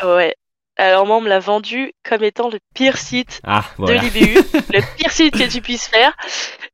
ouais. 0.04 0.34
Alors 0.78 1.06
moi, 1.06 1.18
on 1.18 1.20
me 1.20 1.28
l'a 1.28 1.38
vendu 1.38 1.92
comme 2.02 2.24
étant 2.24 2.48
le 2.48 2.58
pire 2.74 2.96
site 2.96 3.40
Ah, 3.44 3.62
voilà. 3.76 4.00
de 4.00 4.04
l'IBU, 4.06 4.34
le 4.72 4.96
pire 4.96 5.12
site 5.12 5.34
que 5.38 5.48
tu 5.48 5.60
puisses 5.60 5.86
faire. 5.86 6.16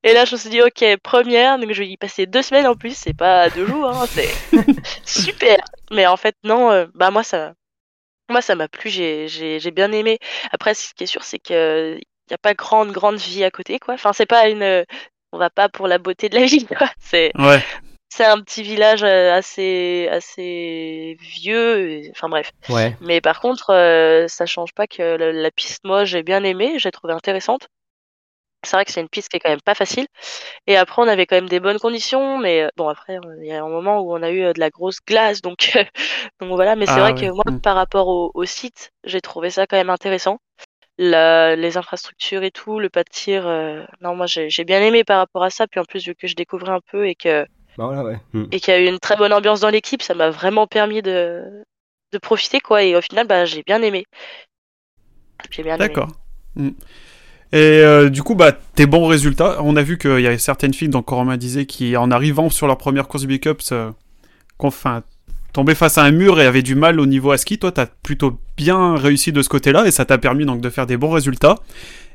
Et 0.04 0.14
là, 0.14 0.24
je 0.24 0.32
me 0.36 0.38
suis 0.38 0.48
dit, 0.50 0.62
ok, 0.62 0.84
première, 1.02 1.58
donc 1.58 1.72
je 1.72 1.80
vais 1.82 1.88
y 1.88 1.96
passer 1.96 2.24
deux 2.26 2.40
semaines 2.42 2.68
en 2.68 2.76
plus, 2.76 2.96
c'est 2.96 3.12
pas 3.16 3.50
deux 3.50 3.66
jours, 3.66 3.88
hein, 3.90 4.06
c'est 4.08 4.28
super. 5.04 5.58
Mais 5.90 6.06
en 6.06 6.16
fait, 6.16 6.36
non, 6.44 6.70
euh, 6.70 6.86
bah 6.94 7.10
moi 7.10 7.24
ça, 7.24 7.52
moi 8.28 8.42
ça 8.42 8.54
m'a 8.54 8.68
plu, 8.68 8.90
j'ai 8.90 9.28
j'ai 9.28 9.60
j'ai 9.60 9.70
bien 9.70 9.92
aimé. 9.92 10.18
Après, 10.52 10.74
ce 10.74 10.94
qui 10.94 11.04
est 11.04 11.06
sûr, 11.06 11.24
c'est 11.24 11.38
que 11.38 11.98
y 12.30 12.34
a 12.34 12.38
pas 12.38 12.54
grande 12.54 12.92
grande 12.92 13.16
vie 13.18 13.44
à 13.44 13.50
côté, 13.50 13.78
quoi. 13.78 13.94
Enfin, 13.94 14.12
c'est 14.12 14.26
pas 14.26 14.48
une, 14.48 14.84
on 15.32 15.38
va 15.38 15.50
pas 15.50 15.68
pour 15.68 15.88
la 15.88 15.98
beauté 15.98 16.28
de 16.28 16.38
la 16.38 16.46
ville, 16.46 16.66
quoi. 16.68 16.90
C'est 17.00 17.32
Ouais. 17.38 17.62
c'est 18.10 18.24
un 18.24 18.40
petit 18.40 18.62
village 18.62 19.02
euh, 19.04 19.32
assez 19.32 20.08
assez 20.10 21.16
vieux. 21.20 21.90
et- 21.90 22.10
Enfin 22.12 22.28
bref. 22.28 22.52
Ouais. 22.68 22.96
Mais 23.00 23.20
par 23.20 23.40
contre, 23.40 23.70
euh, 23.70 24.28
ça 24.28 24.46
change 24.46 24.72
pas 24.74 24.86
que 24.86 25.02
la, 25.16 25.32
la 25.32 25.50
piste, 25.50 25.84
moi, 25.84 26.04
j'ai 26.04 26.22
bien 26.22 26.44
aimé, 26.44 26.78
j'ai 26.78 26.90
trouvé 26.90 27.12
intéressante. 27.14 27.68
C'est 28.64 28.76
vrai 28.76 28.84
que 28.84 28.90
c'est 28.92 29.00
une 29.00 29.08
piste 29.08 29.28
qui 29.30 29.36
est 29.36 29.40
quand 29.40 29.50
même 29.50 29.60
pas 29.62 29.74
facile. 29.74 30.06
Et 30.66 30.76
après, 30.76 31.02
on 31.02 31.08
avait 31.08 31.26
quand 31.26 31.36
même 31.36 31.48
des 31.48 31.60
bonnes 31.60 31.78
conditions, 31.78 32.38
mais 32.38 32.62
euh, 32.62 32.68
bon, 32.76 32.88
après, 32.88 33.16
euh, 33.18 33.36
il 33.42 33.46
y 33.48 33.52
a 33.52 33.62
un 33.64 33.68
moment 33.68 34.00
où 34.00 34.12
on 34.14 34.22
a 34.22 34.30
eu 34.30 34.42
euh, 34.44 34.52
de 34.54 34.60
la 34.60 34.70
grosse 34.70 35.00
glace, 35.06 35.42
donc, 35.42 35.72
donc 36.40 36.50
voilà. 36.54 36.76
Mais 36.76 36.86
c'est 36.86 36.94
Ah 36.94 37.00
vrai 37.00 37.14
ouais. 37.14 37.28
que 37.28 37.32
moi, 37.32 37.44
Mm. 37.46 37.58
par 37.62 37.76
rapport 37.76 38.08
au, 38.08 38.30
au 38.34 38.44
site, 38.46 38.92
j'ai 39.04 39.20
trouvé 39.20 39.50
ça 39.50 39.66
quand 39.66 39.76
même 39.76 39.90
intéressant. 39.90 40.38
La- 40.98 41.56
les 41.56 41.76
infrastructures 41.78 42.44
et 42.44 42.50
tout, 42.52 42.80
le 42.80 42.90
pas 42.90 43.04
de 43.04 43.10
tir, 43.10 43.46
euh, 43.48 43.84
non, 44.02 44.16
moi, 44.16 44.26
j'ai 44.26 44.64
bien 44.64 44.82
aimé 44.82 45.04
par 45.04 45.18
rapport 45.18 45.44
à 45.44 45.50
ça. 45.50 45.66
Puis 45.68 45.80
en 45.80 45.84
plus, 45.84 46.04
vu 46.06 46.14
que 46.16 46.26
je 46.28 46.36
découvrais 46.36 46.72
un 46.72 46.80
peu 46.92 47.08
et 47.08 47.14
que 47.16 47.46
Bah 47.76 47.86
voilà, 47.86 48.04
ouais. 48.04 48.18
Mm. 48.32 48.44
et 48.50 48.60
qu'il 48.60 48.72
y 48.72 48.76
a 48.76 48.80
eu 48.80 48.86
une 48.86 48.98
très 48.98 49.16
bonne 49.16 49.32
ambiance 49.32 49.60
dans 49.60 49.68
l'équipe, 49.70 50.02
ça 50.02 50.14
m'a 50.14 50.30
vraiment 50.30 50.66
permis 50.66 51.02
de, 51.02 51.64
de 52.12 52.18
profiter, 52.18 52.60
quoi. 52.60 52.82
Et 52.82 52.96
au 52.96 53.00
final, 53.02 53.26
bah, 53.26 53.44
j'ai 53.44 53.62
bien 53.62 53.82
aimé. 53.82 54.04
J'ai 55.50 55.62
bien 55.62 55.78
aimé. 55.80 55.96
D'accord. 55.96 56.08
Et 57.52 57.56
euh, 57.82 58.08
du 58.10 58.22
coup, 58.22 58.34
bah, 58.34 58.52
tes 58.74 58.86
bons 58.86 59.06
résultats. 59.06 59.56
On 59.62 59.76
a 59.76 59.82
vu 59.82 59.96
qu'il 59.98 60.20
y 60.20 60.26
avait 60.26 60.38
certaines 60.38 60.74
filles, 60.74 60.88
donc 60.90 61.08
Romain 61.08 61.36
disait, 61.36 61.64
qui 61.66 61.96
en 61.96 62.10
arrivant 62.10 62.50
sur 62.50 62.66
leur 62.66 62.76
première 62.78 63.08
course 63.08 63.24
Big 63.24 63.46
Up, 63.48 63.62
se- 63.62 63.90
qu'on- 64.58 64.68
enfin, 64.68 65.02
tombaient 65.54 65.74
face 65.74 65.96
à 65.98 66.02
un 66.04 66.10
mur 66.10 66.40
et 66.40 66.46
avaient 66.46 66.62
du 66.62 66.74
mal 66.74 67.00
au 67.00 67.06
niveau 67.06 67.30
à 67.30 67.38
ski. 67.38 67.58
Toi, 67.58 67.72
t'as 67.72 67.86
plutôt 68.02 68.38
bien 68.56 68.96
réussi 68.96 69.32
de 69.32 69.40
ce 69.42 69.48
côté-là 69.48 69.86
et 69.86 69.90
ça 69.90 70.04
t'a 70.04 70.18
permis 70.18 70.44
donc 70.44 70.60
de 70.60 70.68
faire 70.70 70.86
des 70.86 70.96
bons 70.98 71.10
résultats. 71.10 71.54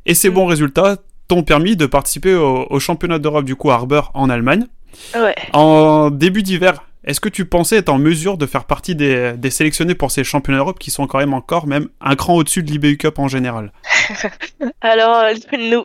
Et 0.06 0.14
ces 0.14 0.30
Mm. 0.30 0.34
bons 0.34 0.46
résultats 0.46 0.98
t'ont 1.28 1.42
permis 1.44 1.76
de 1.76 1.86
participer 1.88 2.36
au, 2.36 2.68
au 2.70 2.80
championnat 2.80 3.18
d'Europe 3.18 3.46
du 3.46 3.56
coup 3.56 3.72
à 3.72 3.76
Harbour 3.76 4.12
en 4.14 4.30
Allemagne. 4.30 4.68
Ouais. 5.16 5.34
En 5.54 6.12
début 6.12 6.44
d'hiver, 6.44 6.84
Est-ce 7.06 7.20
que 7.20 7.30
tu 7.30 7.46
pensais 7.46 7.78
être 7.78 7.90
en 7.90 7.98
mesure 7.98 8.38
de 8.38 8.46
faire 8.46 8.64
partie 8.66 8.96
des, 8.96 9.36
sélectionnés 9.50 9.96
pour 9.96 10.12
ces 10.12 10.24
championnats 10.24 10.60
d'Europe 10.60 10.80
qui 10.80 10.90
sont 10.90 11.06
quand 11.06 11.18
même 11.18 11.34
encore 11.34 11.68
même 11.68 11.90
un 12.00 12.16
cran 12.16 12.36
au-dessus 12.36 12.64
de 12.64 12.72
l'IBU 12.72 12.98
Cup 12.98 13.20
en 13.20 13.28
général? 13.28 13.74
Alors, 14.82 15.18
euh, 15.18 15.34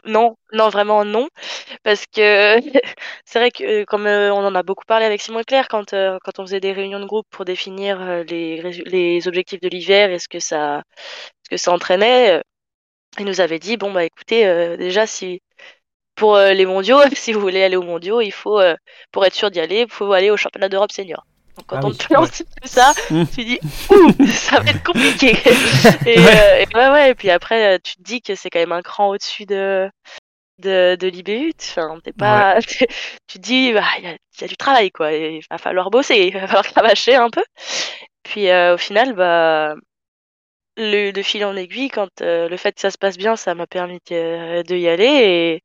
non, 0.07 0.37
non, 0.53 0.69
vraiment 0.69 1.05
non. 1.05 1.29
Parce 1.83 2.05
que 2.07 2.61
c'est 3.25 3.39
vrai 3.39 3.51
que, 3.51 3.83
euh, 3.83 3.85
comme 3.85 4.07
euh, 4.07 4.33
on 4.33 4.47
en 4.47 4.55
a 4.55 4.63
beaucoup 4.63 4.85
parlé 4.87 5.07
avec 5.07 5.21
Simon 5.21 5.43
Claire, 5.43 5.67
quand, 5.69 5.91
quand 5.91 6.39
on 6.39 6.47
faisait 6.47 6.61
des 6.61 6.73
réunions 6.73 7.01
de 7.01 7.07
groupe 7.07 7.27
pour 7.31 7.45
définir 7.45 8.25
les, 8.29 8.63
les 8.87 9.27
objectifs 9.27 9.61
de 9.61 9.69
l'hiver 9.69 10.11
et 10.11 10.21
ce 10.21 10.29
que 10.29 10.39
ça, 10.39 10.83
ce 11.45 11.51
que 11.51 11.57
ça 11.57 11.73
entraînait, 11.73 12.41
il 13.19 13.25
nous 13.25 13.41
avait 13.41 13.59
dit, 13.59 13.77
bon, 13.77 13.93
bah 13.93 14.05
écoutez, 14.05 14.77
déjà, 14.77 15.07
si 15.07 15.41
pour 16.19 16.37
euh, 16.37 16.53
les 16.55 16.67
mondiaux, 16.67 17.01
si 17.15 17.33
vous 17.33 17.41
voulez 17.41 17.63
aller 17.65 17.77
aux 17.77 17.83
mondiaux, 17.85 18.21
il 18.21 18.33
faut, 18.33 18.61
euh, 18.61 18.77
pour 19.13 19.25
être 19.27 19.35
sûr 19.35 19.51
d'y 19.51 19.61
aller, 19.61 19.83
il 19.83 19.91
faut 19.93 20.13
aller 20.13 20.31
au 20.31 20.37
championnat 20.37 20.69
d'Europe 20.69 20.93
senior. 20.93 21.27
Donc 21.57 21.67
quand 21.69 21.79
Ah 21.79 21.85
on 21.85 21.91
oui, 21.91 21.95
te 21.95 22.13
lance 22.15 22.31
tout 22.63 22.69
ça, 22.69 22.95
Mm. 23.11 23.25
tu 23.31 23.45
dis, 23.45 23.61
ouh, 23.91 24.17
ça 24.27 24.61
va 24.61 24.71
être 24.73 24.83
compliqué. 24.85 25.39
et, 26.05 26.29
euh, 26.31 26.65
et 26.65 26.69
ouais, 26.77 26.91
ouais, 26.91 27.11
et 27.11 27.15
puis 27.15 27.31
après, 27.31 27.81
tu 27.81 27.97
te 27.97 28.03
dis 28.03 28.23
que 28.23 28.35
c'est 28.35 28.51
quand 28.51 28.61
même 28.61 28.73
un 28.73 28.83
cran 28.83 29.11
au-dessus 29.11 29.47
de, 29.47 29.91
de, 30.59 30.97
de 31.01 31.09
l'IBU. 31.09 31.55
Enfin, 31.61 31.99
t'es 32.05 32.13
pas, 32.15 32.61
tu 32.63 32.87
te 33.29 33.39
dis, 33.39 33.73
bah, 33.73 33.85
il 33.99 34.05
y 34.05 34.09
a, 34.09 34.13
il 34.13 34.43
y 34.43 34.45
a 34.45 34.49
du 34.49 34.57
travail, 34.59 34.91
quoi. 34.93 35.13
Il 35.13 35.43
va 35.51 35.59
falloir 35.59 35.91
bosser, 35.91 36.17
il 36.29 36.35
va 36.35 36.47
falloir 36.47 36.67
cravacher 36.67 37.17
un 37.17 37.31
peu. 37.31 37.45
Puis 38.25 38.49
euh, 38.51 38.75
au 38.75 38.79
final, 38.79 39.15
bah, 39.15 39.75
le, 40.77 41.11
de 41.13 41.23
fil 41.23 41.45
en 41.45 41.57
aiguille, 41.57 41.89
quand 41.91 42.09
euh, 42.23 42.49
le 42.49 42.57
fait 42.57 42.73
que 42.73 42.81
ça 42.81 42.91
se 42.91 42.99
passe 42.99 43.19
bien, 43.19 43.37
ça 43.37 43.55
m'a 43.55 43.67
permis 43.67 43.99
de, 44.11 44.63
de 44.63 44.77
y 44.77 44.89
aller 44.89 45.05
et, 45.07 45.63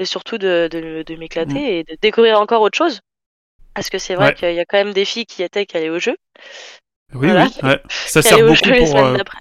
et 0.00 0.04
surtout 0.06 0.38
de, 0.38 0.68
de, 0.72 1.04
de 1.06 1.14
m'éclater 1.16 1.52
Mm. 1.52 1.56
et 1.56 1.84
de 1.84 1.96
découvrir 2.00 2.40
encore 2.40 2.62
autre 2.62 2.76
chose. 2.78 3.00
Parce 3.74 3.88
que 3.90 3.98
c'est 3.98 4.14
vrai 4.16 4.28
Ouais. 4.28 4.34
qu'il 4.34 4.54
y 4.54 4.58
a 4.58 4.64
quand 4.64 4.78
même 4.78 4.92
des 4.92 5.04
filles 5.04 5.26
qui 5.26 5.42
étaient 5.44 5.66
qui 5.66 5.76
allaient 5.76 5.90
au 5.90 5.98
jeu. 6.00 6.16
Oui, 7.14 7.28
Voilà. 7.28 7.46
oui. 7.62 7.68
ouais. 7.68 7.80
Ça 7.88 8.22
sert 8.22 8.38
beaucoup 8.38 8.70
pour, 8.86 8.96
euh, 8.98 9.16
d'après. 9.16 9.38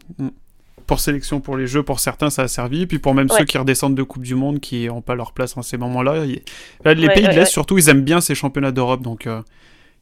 pour 0.86 1.00
sélection 1.00 1.40
pour 1.40 1.56
les 1.58 1.66
jeux. 1.68 1.82
Pour 1.84 2.00
certains, 2.00 2.30
ça 2.30 2.44
a 2.44 2.48
servi. 2.48 2.86
Puis 2.88 3.00
pour 3.00 3.14
même 3.16 3.28
Ouais. 3.32 3.40
ceux 3.40 3.46
qui 3.46 3.58
redescendent 3.58 3.96
de 3.96 4.04
Coupe 4.04 4.24
du 4.24 4.36
Monde, 4.36 4.60
qui 4.60 4.88
n'ont 4.88 5.02
pas 5.02 5.16
leur 5.16 5.32
place 5.34 5.56
en 5.58 5.62
ces 5.62 5.78
moments-là. 5.78 6.26
les 6.26 6.42
pays 7.10 7.24
de 7.28 7.30
l'Est, 7.34 7.46
surtout, 7.46 7.78
ils 7.78 7.90
aiment 7.90 8.04
bien 8.04 8.22
ces 8.22 8.36
championnats 8.36 8.72
d'Europe. 8.72 9.02
Donc, 9.02 9.26
euh, 9.28 9.42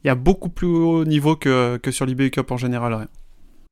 il 0.04 0.08
y 0.08 0.10
a 0.10 0.14
beaucoup 0.14 0.48
plus 0.48 0.66
haut 0.68 1.04
niveau 1.04 1.36
que, 1.36 1.76
que 1.78 1.90
sur 1.90 2.04
l'IBU 2.06 2.30
Cup 2.30 2.50
en 2.50 2.56
général. 2.56 2.94
ouais. 2.94 3.06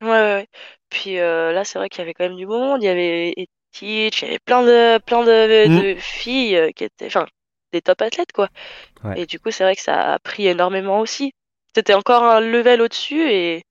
Ouais. 0.02 0.46
Puis 0.90 1.18
euh, 1.18 1.52
là, 1.52 1.64
c'est 1.64 1.78
vrai 1.78 1.88
qu'il 1.88 1.98
y 2.00 2.02
avait 2.02 2.14
quand 2.14 2.24
même 2.24 2.36
du 2.36 2.46
beau 2.46 2.58
monde. 2.58 2.82
Il 2.82 2.86
y 2.86 2.88
avait 2.88 3.34
Etich, 3.74 4.22
il 4.22 4.24
y 4.26 4.28
avait 4.28 4.38
plein 4.38 4.62
de, 4.62 4.98
plein 4.98 5.22
de, 5.24 5.68
Mm. 5.68 5.80
de 5.82 5.94
filles 6.00 6.56
euh, 6.56 6.70
qui 6.72 6.84
étaient, 6.84 7.06
enfin, 7.06 7.26
des 7.72 7.82
top 7.82 8.00
athlètes, 8.02 8.32
quoi. 8.32 8.48
Ouais. 9.04 9.20
Et 9.20 9.26
du 9.26 9.38
coup, 9.40 9.50
c'est 9.50 9.64
vrai 9.64 9.76
que 9.76 9.82
ça 9.82 10.14
a 10.14 10.18
pris 10.18 10.46
énormément 10.46 11.00
aussi. 11.00 11.32
C'était 11.74 11.94
encore 11.94 12.22
un 12.24 12.40
level 12.40 12.80
au-dessus 12.80 13.30
et. 13.30 13.62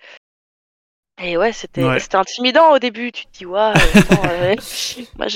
Et 1.24 1.38
ouais, 1.38 1.54
c'était 1.54 1.82
Ouais. 1.86 1.98
intimidant 2.14 2.72
au 2.74 2.78
début. 2.80 3.12
Tu 3.14 3.26
te 3.26 3.38
dis, 3.38 3.46
attends, 3.46 4.22
euh, 4.30 4.54
moi 5.18 5.28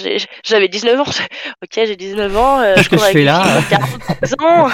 j'avais 0.44 0.68
19 0.68 1.00
ans. 1.00 1.04
Ok, 1.64 1.72
j'ai 1.74 1.96
19 1.96 2.36
ans. 2.38 2.60
euh, 2.62 2.76
je 2.78 2.90
cours 2.90 3.00
je 3.00 3.04
avec 3.06 3.14
fais 3.14 3.20
une 3.22 3.26
là? 3.26 3.44
fille 3.44 3.64
de 3.64 3.70
40 3.70 4.42
ans. 4.42 4.70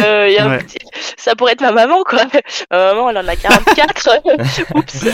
Euh, 0.00 0.28
il 0.28 0.34
y 0.34 0.38
a 0.38 0.44
un 0.44 0.50
Ouais. 0.50 0.58
petit- 0.58 0.78
Ça 1.16 1.34
pourrait 1.36 1.52
être 1.52 1.60
ma 1.60 1.70
maman, 1.72 2.02
quoi. 2.04 2.24
Ma 2.70 2.92
maman, 2.94 3.10
elle 3.10 3.18
en 3.18 3.28
a 3.28 3.36
44. 3.36 4.08
Oups. 4.74 5.04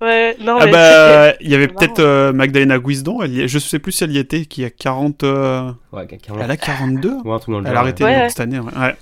Ouais, 0.00 0.36
non, 0.40 0.58
Ah 0.60 0.66
mais 0.66 0.72
bah, 0.72 1.32
il 1.40 1.50
y 1.50 1.54
avait 1.54 1.66
peut-être 1.68 1.98
euh, 1.98 2.32
Magdalena 2.32 2.78
Guisdon. 2.78 3.20
Elle 3.22 3.32
y 3.36 3.48
je 3.48 3.58
sais 3.58 3.78
plus 3.80 3.92
si 3.92 4.04
elle 4.04 4.12
y 4.12 4.18
était, 4.18 4.44
qui 4.46 4.64
a 4.64 4.70
40. 4.70 5.24
euh, 5.24 5.72
Ouais, 5.92 6.06
carrément. 6.06 6.44
Elle 6.44 6.50
a 6.52 6.56
42 6.56 7.16
Ou 7.24 7.32
un 7.32 7.38
truc 7.40 7.54
dans 7.54 7.60
le 7.60 7.66
Elle 7.68 7.76
a 7.76 7.80
arrêté 7.80 8.04
Ouais, 8.04 8.12
donc, 8.14 8.22
ouais. 8.22 8.28
cette 8.28 8.40
année. 8.40 8.60
ouais. 8.60 8.72
Ouais. 8.76 8.96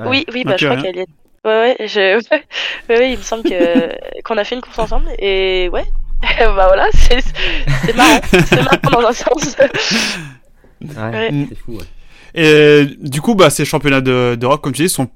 ouais. 0.00 0.08
Oui, 0.08 0.26
oui, 0.34 0.42
bah, 0.44 0.56
je 0.58 0.66
crois 0.66 0.76
ouais. 0.78 0.82
qu'elle 0.82 0.96
y 0.96 1.00
est. 1.00 1.06
Ouais, 1.44 1.76
ouais, 1.78 1.86
je... 1.86 2.16
ouais, 2.90 2.98
ouais, 2.98 3.12
il 3.12 3.18
me 3.18 3.22
semble 3.22 3.44
que 3.44 3.88
qu'on 4.24 4.36
a 4.38 4.44
fait 4.44 4.56
une 4.56 4.60
course 4.60 4.78
ensemble 4.78 5.06
et 5.18 5.68
ouais, 5.72 5.84
bah 6.38 6.66
voilà, 6.66 6.86
c'est 6.92 7.20
c'est 7.84 7.96
marrant, 7.96 8.20
c'est 8.30 8.62
marrant 8.62 9.00
dans 9.02 9.08
un 9.08 9.12
sens. 9.12 9.56
Ouais, 9.58 9.70
Ouais. 10.96 11.46
C'est 11.48 11.54
fou, 11.58 11.72
ouais. 11.78 11.84
Et 12.34 12.86
du 13.00 13.20
coup, 13.20 13.34
bah, 13.34 13.50
ces 13.50 13.64
championnats 13.64 14.00
de- 14.00 14.34
d'Europe, 14.38 14.60
comme 14.62 14.72
tu 14.72 14.82
dis, 14.82 14.88
sont 14.88 15.08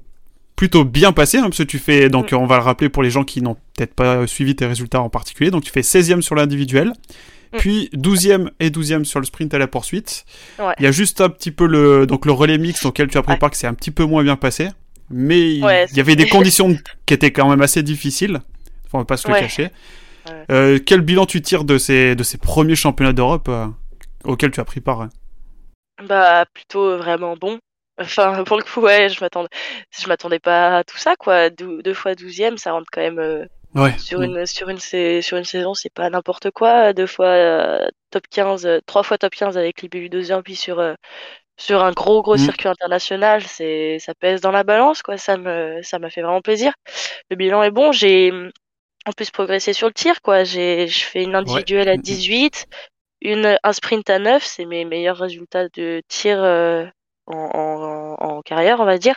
plutôt 0.55 0.85
bien 0.85 1.11
passés, 1.11 1.37
hein, 1.37 1.43
parce 1.43 1.57
que 1.57 1.63
tu 1.63 1.79
fais, 1.79 2.09
donc 2.09 2.31
Mm. 2.31 2.35
on 2.35 2.45
va 2.45 2.57
le 2.57 2.63
rappeler 2.63 2.89
pour 2.89 3.03
les 3.03 3.09
gens 3.09 3.23
qui 3.23 3.41
n'ont 3.41 3.55
peut-être 3.75 3.93
pas 3.93 4.25
suivi 4.27 4.55
tes 4.55 4.65
résultats 4.65 5.01
en 5.01 5.09
particulier, 5.09 5.51
donc 5.51 5.63
tu 5.63 5.71
fais 5.71 5.81
16e 5.83 6.21
sur 6.21 6.35
l'individuel, 6.35 6.93
Mm. 7.53 7.57
puis 7.57 7.89
12e 7.93 8.51
et 8.59 8.69
12e 8.69 9.03
sur 9.05 9.19
le 9.19 9.25
sprint 9.25 9.53
à 9.53 9.57
la 9.57 9.67
poursuite. 9.67 10.25
Ouais. 10.59 10.73
Il 10.79 10.83
y 10.83 10.87
a 10.87 10.91
juste 10.91 11.19
un 11.21 11.29
petit 11.29 11.51
peu 11.51 11.67
le, 11.67 12.05
donc 12.07 12.25
le 12.25 12.31
relais 12.31 12.57
mix 12.57 12.85
auquel 12.85 13.07
tu 13.09 13.17
as 13.17 13.21
pris 13.21 13.33
Ouais. 13.33 13.37
part 13.39 13.51
que 13.51 13.57
c'est 13.57 13.67
un 13.67 13.73
petit 13.73 13.91
peu 13.91 14.05
moins 14.05 14.23
bien 14.23 14.35
passé, 14.37 14.69
mais 15.09 15.55
il 15.55 15.63
Ouais, 15.63 15.85
y 15.93 15.99
avait 15.99 16.15
des 16.15 16.27
conditions 16.27 16.75
qui 17.05 17.13
étaient 17.13 17.31
quand 17.31 17.49
même 17.49 17.61
assez 17.61 17.83
difficiles, 17.83 18.39
on 18.93 18.99
va 18.99 19.05
pas 19.05 19.17
se 19.17 19.27
le 19.27 19.33
cacher. 19.33 19.63
Ouais. 19.63 20.45
Euh, 20.51 20.79
quel 20.83 21.01
bilan 21.01 21.25
tu 21.27 21.41
tires 21.41 21.65
de 21.65 21.77
ces, 21.77 22.15
de 22.15 22.23
ces 22.23 22.37
premiers 22.39 22.75
championnats 22.75 23.13
d'Europe 23.13 23.47
euh, 23.49 23.67
auxquels 24.23 24.49
tu 24.51 24.59
as 24.59 24.65
pris 24.65 24.79
part 24.81 25.01
hein? 25.01 25.09
Bah 26.07 26.45
plutôt 26.53 26.97
vraiment 26.97 27.35
bon. 27.39 27.59
Enfin 27.99 28.43
pour 28.43 28.57
le 28.57 28.63
coup 28.63 28.81
ouais, 28.81 29.09
je 29.09 29.21
m'attendais, 29.23 29.49
je 29.97 30.07
m'attendais 30.07 30.39
pas 30.39 30.77
à 30.79 30.83
tout 30.83 30.97
ça 30.97 31.15
quoi. 31.15 31.49
Dou- 31.49 31.81
deux 31.81 31.93
fois 31.93 32.15
douzième, 32.15 32.57
ça 32.57 32.73
rentre 32.73 32.87
quand 32.91 33.01
même 33.01 33.19
euh, 33.19 33.45
Ouais. 33.73 33.97
sur 33.97 34.21
une 34.21 34.45
sur 34.45 34.69
une 34.69 34.79
sa- 34.79 35.21
sur 35.21 35.37
une 35.37 35.45
saison, 35.45 35.73
c'est 35.73 35.93
pas 35.93 36.09
n'importe 36.09 36.51
quoi. 36.51 36.93
Deux 36.93 37.07
fois 37.07 37.27
euh, 37.27 37.87
top 38.11 38.23
15, 38.29 38.65
euh, 38.65 38.79
trois 38.85 39.03
fois 39.03 39.17
top 39.17 39.33
15 39.35 39.57
avec 39.57 39.81
l'IBU 39.81 40.09
2 40.09 40.41
puis 40.43 40.55
sur 40.55 40.81
sur 41.57 41.83
un 41.83 41.91
gros 41.91 42.21
gros 42.21 42.35
Mm. 42.35 42.39
circuit 42.39 42.67
international, 42.69 43.43
c'est 43.43 43.99
ça 43.99 44.13
pèse 44.15 44.41
dans 44.41 44.51
la 44.51 44.63
balance 44.63 45.01
quoi. 45.01 45.17
Ça 45.17 45.37
me 45.37 45.81
ça 45.83 45.99
m'a 45.99 46.09
fait 46.09 46.21
vraiment 46.21 46.41
plaisir. 46.41 46.73
Le 47.29 47.35
bilan 47.37 47.63
est 47.63 47.71
bon. 47.71 47.91
J'ai 47.93 48.31
en 49.05 49.11
plus 49.13 49.31
progressé 49.31 49.73
sur 49.73 49.87
le 49.87 49.93
tir 49.93 50.21
quoi. 50.21 50.43
J'ai 50.43 50.87
je 50.87 51.03
fais 51.05 51.23
une 51.23 51.35
individuelle 51.35 51.89
à 51.89 51.95
Mm, 51.95 51.99
mm. 51.99 52.01
18, 52.01 52.67
une 53.21 53.57
un 53.63 53.73
sprint 53.73 54.09
à 54.09 54.19
9, 54.19 54.43
c'est 54.45 54.65
mes 54.65 54.85
meilleurs 54.85 55.17
résultats 55.17 55.69
de 55.69 56.01
tir 56.09 56.43
en, 57.27 58.41
carrière 58.43 58.79
on 58.79 58.85
va 58.85 58.97
dire. 58.97 59.15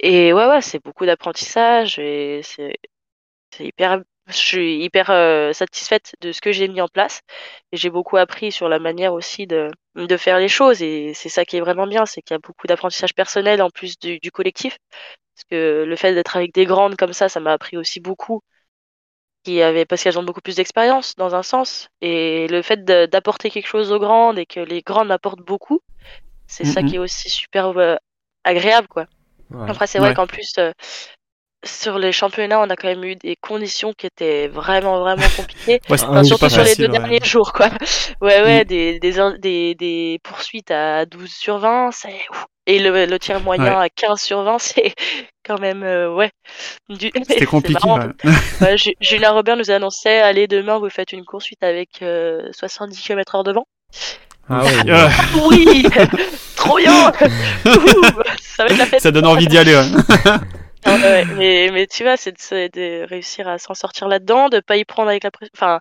Et 0.00 0.32
ouais 0.32 0.46
ouais, 0.46 0.60
c'est 0.62 0.82
beaucoup 0.84 1.06
d'apprentissage 1.06 1.98
et 1.98 2.42
c'est 2.44 2.76
hyper 3.60 4.00
je 4.30 4.36
suis 4.36 4.82
hyper 4.84 5.10
euh, 5.10 5.52
satisfaite 5.52 6.14
de 6.20 6.32
ce 6.32 6.40
que 6.40 6.52
j'ai 6.52 6.68
mis 6.68 6.80
en 6.80 6.88
place. 6.88 7.20
Et 7.72 7.76
j'ai 7.76 7.90
beaucoup 7.90 8.16
appris 8.16 8.52
sur 8.52 8.68
la 8.68 8.78
manière 8.78 9.12
aussi 9.12 9.46
de, 9.46 9.70
de 9.96 10.16
faire 10.16 10.38
les 10.38 10.48
choses 10.48 10.82
et 10.82 11.12
c'est 11.14 11.28
ça 11.28 11.44
qui 11.44 11.56
est 11.56 11.60
vraiment 11.60 11.86
bien, 11.86 12.06
c'est 12.06 12.22
qu'il 12.22 12.34
y 12.34 12.36
a 12.36 12.38
beaucoup 12.38 12.66
d'apprentissage 12.66 13.14
personnel 13.14 13.62
en 13.62 13.70
plus 13.70 13.98
du, 13.98 14.18
collectif. 14.32 14.78
Parce 15.34 15.44
que 15.50 15.84
le 15.86 15.96
fait 15.96 16.14
d'être 16.14 16.36
avec 16.36 16.52
des 16.54 16.66
grandes 16.66 16.96
comme 16.96 17.12
ça, 17.12 17.28
ça 17.28 17.40
m'a 17.40 17.52
appris 17.52 17.76
aussi 17.76 18.00
beaucoup 18.00 18.42
qui 19.44 19.62
avaient 19.62 19.86
parce 19.86 20.02
qu'elles 20.02 20.18
ont 20.18 20.22
beaucoup 20.22 20.42
plus 20.42 20.56
d'expérience 20.56 21.14
dans 21.16 21.34
un 21.34 21.42
sens. 21.42 21.88
Et 22.00 22.46
le 22.48 22.62
fait 22.62 22.84
d'apporter 22.84 23.50
quelque 23.50 23.66
chose 23.66 23.92
aux 23.92 23.98
grandes 23.98 24.38
et 24.38 24.46
que 24.46 24.60
les 24.60 24.82
grandes 24.82 25.08
m'apportent 25.08 25.40
beaucoup, 25.40 25.80
c'est 26.50 26.64
ça 26.64 26.82
Mhm. 26.82 26.88
qui 26.88 26.96
est 26.96 26.98
aussi 26.98 27.30
super 27.30 27.76
euh, 27.78 27.96
agréable 28.44 28.88
quoi. 28.88 29.06
Ouais. 29.50 29.70
Après, 29.70 29.86
c'est 29.86 29.98
vrai 29.98 30.10
Ouais. 30.10 30.14
qu'en 30.14 30.26
plus, 30.26 30.52
euh, 30.58 30.72
sur 31.64 31.98
les 31.98 32.12
championnats, 32.12 32.60
on 32.60 32.70
a 32.70 32.76
quand 32.76 32.88
même 32.88 33.04
eu 33.04 33.16
des 33.16 33.36
conditions 33.36 33.92
qui 33.92 34.06
étaient 34.06 34.48
vraiment, 34.48 35.00
vraiment 35.00 35.26
compliquées. 35.36 35.80
Ouais, 35.90 36.02
Enfin, 36.02 36.24
surtout 36.24 36.48
sur 36.48 36.62
les 36.62 36.74
deux 36.74 36.88
derniers 36.88 37.20
jours, 37.24 37.52
quoi. 37.52 37.68
Ouais, 38.22 38.42
ouais, 38.42 38.62
Mm. 38.62 38.64
des, 38.64 38.98
des, 39.00 39.12
des, 39.38 39.74
des 39.74 40.18
poursuites 40.22 40.70
à 40.70 41.04
12 41.04 41.30
sur 41.30 41.58
20, 41.58 41.90
c'est... 41.92 42.14
Et 42.66 42.78
le, 42.78 43.04
le 43.06 43.18
tir 43.18 43.40
moyen 43.40 43.78
à 43.78 43.88
15 43.90 44.20
sur 44.22 44.42
20, 44.42 44.58
c'est 44.60 44.94
quand 45.44 45.58
même, 45.60 45.82
euh, 45.82 46.14
ouais. 46.14 46.30
Du... 46.88 47.10
C'était 47.14 47.40
c'est 47.40 47.46
compliqué. 47.46 47.80
Ju- 48.76 48.94
Julien 49.00 49.32
Robert 49.32 49.56
nous 49.56 49.70
annonçait, 49.70 50.20
allez, 50.20 50.46
demain, 50.46 50.78
vous 50.78 50.88
faites 50.88 51.12
une 51.12 51.24
poursuite 51.26 51.62
avec 51.62 52.00
euh, 52.02 52.48
70 52.52 52.98
km 53.02 53.34
heure 53.34 53.44
devant. 53.44 53.66
Ah 54.50 54.62
Euh, 54.86 55.08
Oui 55.48 55.86
Trop 56.56 56.76
bien 56.76 57.12
Ça 58.40 58.64
va 58.64 58.70
être 58.70 58.78
la 58.78 58.86
fête 58.86 59.00
ça 59.00 59.10
donne 59.10 59.26
envie 59.26 59.46
d'y 59.46 59.56
aller. 59.58 59.74
ouais. 59.74 59.84
Ah 60.82 60.96
ouais, 60.96 61.24
mais, 61.36 61.68
mais 61.72 61.86
tu 61.86 62.04
vois, 62.04 62.16
c'est 62.16 62.32
de, 62.32 63.06
réussir 63.06 63.46
à 63.46 63.58
s'en 63.58 63.74
sortir 63.74 64.08
là-dedans, 64.08 64.48
de 64.48 64.60
pas 64.60 64.78
y 64.78 64.86
prendre 64.86 65.10
avec 65.10 65.24
la 65.24 65.30
pression. 65.30 65.52
Enfin, 65.54 65.80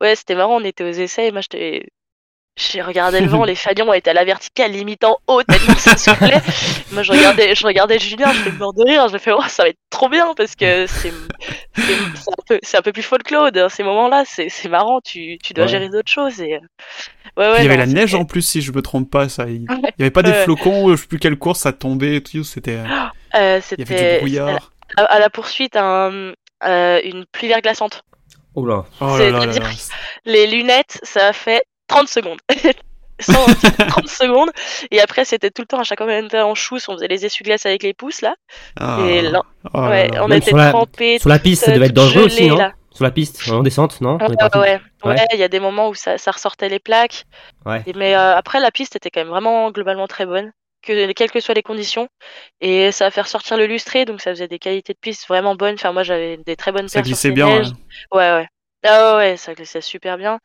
ouais, 0.00 0.16
c'était 0.16 0.34
marrant, 0.34 0.56
on 0.56 0.64
était 0.64 0.84
aux 0.84 0.90
essais, 0.90 1.28
et 1.28 1.32
moi 1.32 1.42
j'étais. 1.42 1.90
J'ai 2.60 2.82
regardé 2.82 3.20
le 3.20 3.28
vent, 3.28 3.44
les 3.44 3.54
falions 3.54 3.92
étaient 3.92 4.10
à 4.10 4.14
la 4.14 4.24
verticale, 4.24 4.72
limite 4.72 5.04
en 5.04 5.16
haut, 5.28 5.42
tellement 5.44 5.76
ça 5.76 5.96
soufflait. 5.96 6.40
Moi 6.90 7.04
je 7.04 7.12
regardais, 7.12 7.54
je 7.54 7.64
regardais 7.64 8.00
Julien, 8.00 8.32
je 8.32 8.40
fais 8.42 8.50
mort 8.50 8.74
de 8.74 8.82
rire, 8.84 9.06
je 9.08 9.16
fais, 9.16 9.30
oh, 9.30 9.40
ça 9.46 9.62
va 9.62 9.68
être 9.68 9.78
trop 9.90 10.08
bien, 10.08 10.34
parce 10.36 10.56
que 10.56 10.86
c'est 10.88 11.12
c'est 11.76 11.84
c'est 12.16 12.30
un, 12.30 12.42
peu- 12.48 12.58
c'est 12.62 12.76
un 12.76 12.82
peu 12.82 12.90
plus 12.92 13.02
folklore, 13.04 13.52
dans 13.52 13.68
ces 13.68 13.84
moments-là, 13.84 14.24
c'est 14.26 14.48
c'est 14.48 14.68
marrant, 14.68 15.00
tu, 15.00 15.38
tu 15.42 15.52
dois 15.52 15.66
Ouais. 15.66 15.70
gérer 15.70 15.88
d'autres 15.88 16.10
choses. 16.10 16.40
Et... 16.40 16.54
euh, 16.54 16.58
Ouais, 17.36 17.46
ouais, 17.48 17.54
il 17.58 17.62
y 17.62 17.66
avait 17.66 17.76
non, 17.76 17.80
la 17.84 17.86
neige 17.86 18.14
en 18.16 18.24
plus, 18.24 18.42
si 18.42 18.60
je 18.60 18.72
me 18.72 18.82
trompe 18.82 19.08
pas. 19.08 19.28
Ça, 19.28 19.44
il 19.46 19.60
Ouais. 19.70 19.76
il 19.96 20.00
y 20.00 20.02
avait 20.02 20.10
pas 20.10 20.22
des 20.22 20.32
flocons, 20.32 20.90
je 20.90 20.96
sais 21.00 21.06
plus 21.06 21.20
quelle 21.20 21.38
course, 21.38 21.60
ça 21.60 21.72
tombait 21.72 22.16
et 22.16 22.22
tout. 22.22 22.42
C'était, 22.42 22.78
euh, 23.36 23.60
il 23.78 23.78
y 23.78 23.82
avait 23.82 24.12
du 24.14 24.18
brouillard. 24.18 24.72
à, 24.96 25.04
à 25.04 25.18
la 25.20 25.30
poursuite, 25.30 25.76
un, 25.76 26.32
euh, 26.64 27.00
une 27.04 27.24
pluie 27.30 27.46
verglaçante. 27.46 28.02
Oh 28.56 28.66
là. 28.66 28.84
Oh 29.00 29.16
là 29.16 29.30
là 29.30 29.30
là 29.30 29.40
c'est-à-dire 29.52 29.62
là. 29.62 29.70
Les 30.24 30.46
lunettes, 30.48 30.98
ça 31.04 31.28
a 31.28 31.32
fait 31.32 31.62
30 31.88 32.08
secondes. 32.08 32.38
sans 33.20 33.44
30 33.88 34.06
secondes. 34.08 34.50
Et 34.92 35.00
après, 35.00 35.24
c'était 35.24 35.50
tout 35.50 35.62
le 35.62 35.66
temps, 35.66 35.80
à 35.80 35.82
chaque 35.82 35.98
fois 35.98 36.06
qu'on 36.06 36.24
était 36.26 36.40
en 36.40 36.54
chousse, 36.54 36.88
on 36.88 36.92
faisait 36.94 37.08
les 37.08 37.26
essuie-glaces 37.26 37.66
avec 37.66 37.82
les 37.82 37.92
pouces, 37.94 38.20
là. 38.20 38.36
Ah. 38.78 38.98
Et 39.08 39.22
là, 39.22 39.42
Oh 39.74 39.80
là 39.80 39.88
ouais, 39.90 40.08
là. 40.08 40.24
on 40.24 40.28
Même 40.28 40.38
était 40.38 40.52
la- 40.52 40.70
trempés. 40.70 41.18
Sur 41.18 41.28
la 41.28 41.40
piste, 41.40 41.62
ça 41.64 41.66
toutes, 41.66 41.74
devait 41.74 41.86
être 41.86 41.92
dangereux 41.94 42.26
aussi, 42.26 42.46
non 42.46 42.56
là. 42.56 42.72
Sur 42.92 43.04
la 43.04 43.10
piste, 43.10 43.48
en 43.50 43.62
descente, 43.62 44.00
non 44.00 44.18
On 44.20 44.32
est 44.32 44.78
Ouais, 45.04 45.16
il 45.32 45.38
y 45.38 45.42
a 45.44 45.48
des 45.48 45.60
moments 45.60 45.88
où 45.88 45.94
ça, 45.94 46.18
ça 46.18 46.30
ressortait 46.32 46.68
les 46.68 46.78
plaques. 46.80 47.24
Ouais. 47.66 47.82
Et- 47.86 47.92
mais 47.92 48.14
euh, 48.16 48.36
après, 48.36 48.60
la 48.60 48.70
piste 48.70 48.94
était 48.96 49.10
quand 49.10 49.20
même 49.20 49.28
vraiment 49.30 49.70
globalement 49.70 50.06
très 50.08 50.26
bonne, 50.26 50.52
que, 50.82 51.10
quelles 51.12 51.30
que 51.30 51.40
soient 51.40 51.54
les 51.54 51.62
conditions. 51.62 52.08
Et 52.60 52.90
ça 52.92 53.06
a 53.06 53.10
fait 53.10 53.20
ressortir 53.22 53.56
le 53.56 53.66
lustré, 53.66 54.04
donc 54.04 54.20
ça 54.20 54.30
faisait 54.30 54.48
des 54.48 54.58
qualités 54.60 54.92
de 54.94 54.98
piste 55.00 55.26
vraiment 55.28 55.54
bonnes. 55.56 55.74
Enfin, 55.74 55.92
moi, 55.92 56.02
j'avais 56.04 56.36
des 56.38 56.56
très 56.56 56.70
bonnes 56.72 56.88
Ça 56.88 57.02
glissait 57.02 57.30
bien. 57.32 57.46
ouais. 57.48 57.62
Ouais, 58.12 58.32
ouais. 58.32 58.48
Ah 58.84 59.16
ouais, 59.16 59.36
ça 59.36 59.54
glissait 59.54 59.80
super 59.80 60.16
bien. 60.18 60.38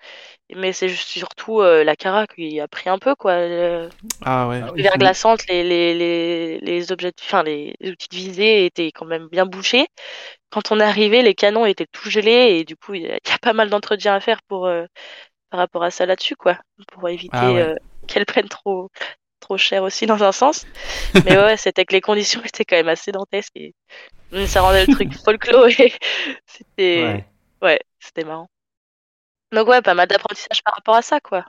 Mais 0.56 0.74
c'est 0.74 0.89
juste 0.89 1.10
surtout 1.10 1.62
euh, 1.62 1.84
la 1.84 1.96
cara 1.98 2.28
qui 2.28 2.60
a 2.62 2.67
pris 2.67 2.89
un 2.89 3.00
peu, 3.00 3.15
quoi. 3.15 3.38
Le- 3.48 3.89
Ah 4.22 4.48
ouais. 4.48 4.63
Oui. 4.74 4.80
les 4.80 4.84
verglaçantes, 4.84 5.48
les, 5.48 5.63
les, 5.63 5.93
les, 5.96 6.60
les 6.60 6.91
objets, 6.93 7.13
enfin, 7.22 7.43
les, 7.43 7.76
les 7.82 7.91
outils 7.91 8.10
de 8.10 8.15
visée 8.15 8.65
étaient 8.65 8.91
quand 8.93 9.06
même 9.06 9.28
bien 9.30 9.46
bouchés. 9.46 9.88
Quand 10.52 10.72
on 10.72 10.80
est 10.80 10.84
arrivé, 10.84 11.22
les 11.24 11.36
canons 11.36 11.65
étaient 11.65 11.88
tout 11.91 12.10
gelés 12.12 12.58
et 12.60 12.65
du 12.65 12.78
coup, 12.78 12.96
il 12.96 13.04
y, 13.04 13.08
a 13.12 13.17
il 13.26 13.30
y 13.30 13.34
a 13.34 13.39
pas 13.39 13.54
mal 13.54 13.69
d'entretien 13.69 14.15
à 14.15 14.22
faire 14.22 14.41
pour, 14.43 14.67
euh, 14.67 14.86
par 15.52 15.60
rapport 15.60 15.84
à 15.84 15.91
ça 15.91 16.06
là-dessus, 16.06 16.36
quoi. 16.36 16.60
Pour 16.93 17.10
éviter 17.10 17.32
Ah 17.38 17.52
ouais. 17.54 17.63
euh, 17.63 17.76
qu'elles 18.08 18.26
prennent 18.26 18.50
trop, 18.50 18.89
trop 19.41 19.58
cher 19.58 19.84
aussi 19.84 20.06
dans 20.08 20.24
un 20.24 20.32
sens. 20.34 20.65
Mais 21.24 21.38
ouais, 21.38 21.58
c'était 21.58 21.86
que 21.86 21.93
les 21.93 22.02
conditions 22.02 22.41
étaient 22.46 22.65
quand 22.65 22.78
même 22.78 22.89
assez 22.89 23.12
dantesques 23.13 23.56
et 23.58 23.76
mm, 24.32 24.46
ça 24.48 24.62
rendait 24.62 24.82
le 24.84 24.88
truc 24.89 25.13
folklore 25.24 25.67
et 25.67 25.93
c'était, 26.48 27.17
Ouais. 27.17 27.26
Ouais, 27.63 27.80
c'était 27.99 28.23
marrant. 28.23 28.47
Donc 29.52 29.67
ouais, 29.67 29.82
pas 29.82 29.93
mal 29.93 30.08
d'apprentissage 30.08 30.63
par 30.63 30.73
rapport 30.76 30.95
à 30.95 31.02
ça, 31.02 31.19
quoi. 31.19 31.45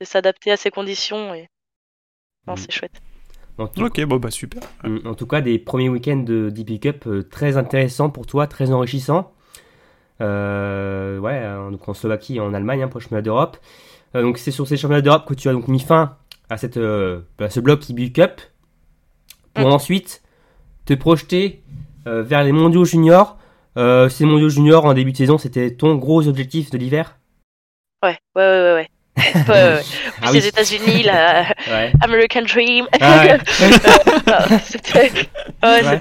De 0.00 0.06
s'adapter 0.06 0.50
à 0.50 0.56
ces 0.56 0.70
conditions 0.70 1.34
et 1.34 1.48
non, 2.46 2.54
Mm. 2.54 2.56
c'est 2.56 2.70
chouette. 2.72 3.00
En 3.58 3.68
tout, 3.68 3.84
Ok, 3.84 4.00
bon 4.04 4.16
bah 4.16 4.30
super. 4.30 4.62
Mm, 4.82 5.06
en 5.06 5.14
tout 5.14 5.26
cas, 5.26 5.40
des 5.40 5.58
premiers 5.58 5.88
week-ends 5.88 6.16
de 6.24 6.50
Deep 6.50 6.80
Cup 6.80 7.06
euh, 7.06 7.22
très 7.22 7.56
intéressants 7.56 8.10
pour 8.10 8.26
toi, 8.26 8.46
très 8.46 8.72
enrichissants. 8.72 9.32
Euh, 10.20 11.18
ouais, 11.18 11.42
donc 11.70 11.88
en 11.88 11.94
Slovaquie 11.94 12.36
et 12.36 12.40
en 12.40 12.54
Allemagne 12.54 12.82
hein, 12.82 12.88
pour 12.88 12.98
le 12.98 13.02
championnat 13.02 13.22
d'Europe. 13.22 13.56
Euh, 14.14 14.22
donc 14.22 14.38
c'est 14.38 14.50
sur 14.52 14.66
ces 14.66 14.76
championnats 14.76 15.02
d'Europe 15.02 15.26
que 15.26 15.34
tu 15.34 15.48
as 15.48 15.52
donc 15.52 15.68
mis 15.68 15.80
fin 15.80 16.16
à, 16.50 16.56
cette, 16.56 16.76
euh, 16.76 17.22
à 17.40 17.50
ce 17.50 17.58
bloc 17.60 17.88
IBU 17.88 18.12
Cup 18.12 18.40
pour 19.54 19.68
Mm. 19.68 19.72
ensuite 19.72 20.22
te 20.84 20.94
projeter 20.94 21.62
euh, 22.06 22.22
vers 22.22 22.44
les 22.44 22.52
mondiaux 22.52 22.84
juniors. 22.84 23.38
Euh, 23.76 24.08
ces 24.08 24.24
mondiaux 24.24 24.48
juniors 24.48 24.84
en 24.84 24.94
début 24.94 25.12
de 25.12 25.16
saison, 25.16 25.38
c'était 25.38 25.74
ton 25.74 25.96
gros 25.96 26.28
objectif 26.28 26.70
de 26.70 26.78
l'hiver? 26.78 27.18
Ouais, 28.02 28.18
ouais, 28.36 28.42
ouais, 28.42 28.74
ouais. 28.74 28.88
Ouais. 29.16 29.22
Ouais, 29.34 29.42
ouais, 29.48 29.74
ouais. 29.74 29.80
Ah 30.22 30.26
oui. 30.30 30.38
les 30.38 30.46
États-Unis, 30.48 31.02
la 31.04 31.42
Ouais. 31.70 31.92
American 32.00 32.42
Dream. 32.42 32.86
Ah 33.00 33.24
ouais. 33.24 33.38
Ah, 34.26 34.46
c'était 34.64 35.10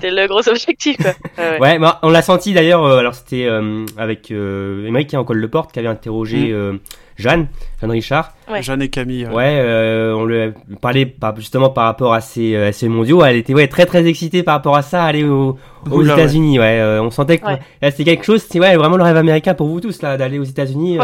ouais, 0.10 0.12
le 0.12 0.28
gros 0.28 0.48
objectif. 0.50 0.98
Quoi. 0.98 1.12
Ouais, 1.38 1.52
ouais. 1.52 1.60
Ouais, 1.60 1.80
bah, 1.80 2.00
on 2.04 2.10
l'a 2.10 2.22
senti 2.22 2.54
d'ailleurs. 2.54 2.84
euh, 2.84 2.98
alors 3.00 3.16
c'était 3.16 3.46
euh, 3.46 3.86
avec 3.98 4.32
euh, 4.32 4.88
Émeric 4.88 5.14
en 5.14 5.24
col 5.24 5.42
de 5.42 5.48
porte 5.48 5.72
qui 5.72 5.80
avait 5.80 5.88
interrogé 5.88 6.38
Mm. 6.38 6.54
euh, 6.54 6.74
Jeanne, 7.16 7.48
Jeanne 7.80 7.92
Richard. 7.92 8.34
Ouais. 8.52 8.64
Jeanne 8.64 8.82
et 8.82 8.90
Camille. 8.90 9.28
ouais. 9.28 9.34
Ouais, 9.34 9.60
euh, 9.62 10.16
on 10.16 10.26
lui 10.26 10.42
a 10.42 10.48
parlé 10.82 11.06
par- 11.06 11.36
justement 11.36 11.70
par 11.70 11.86
rapport 11.86 12.12
à 12.14 12.22
ces, 12.22 12.56
euh, 12.56 12.70
à 12.70 12.72
ces 12.72 12.88
mondiaux. 12.90 13.24
Elle 13.24 13.36
était 13.36 13.54
ouais 13.54 13.68
très 13.68 13.86
très 13.86 14.06
excitée 14.08 14.42
par 14.42 14.56
rapport 14.56 14.76
à 14.76 14.82
ça, 14.82 15.04
aller 15.04 15.24
au- 15.24 15.58
aux 15.92 16.04
États-Unis. 16.04 16.58
Ouais, 16.58 16.80
euh, 16.80 17.04
on 17.04 17.12
sentait 17.12 17.38
que 17.38 17.46
c'était 17.84 18.04
quelque 18.04 18.26
chose. 18.26 18.44
C'est 18.50 18.60
ouais 18.60 18.76
vraiment 18.76 18.98
le 18.98 19.04
rêve 19.04 19.18
américain 19.18 19.54
pour 19.54 19.68
vous 19.68 19.80
tous 19.80 20.02
là 20.02 20.18
d'aller 20.18 20.40
aux 20.40 20.44
États-Unis. 20.44 20.98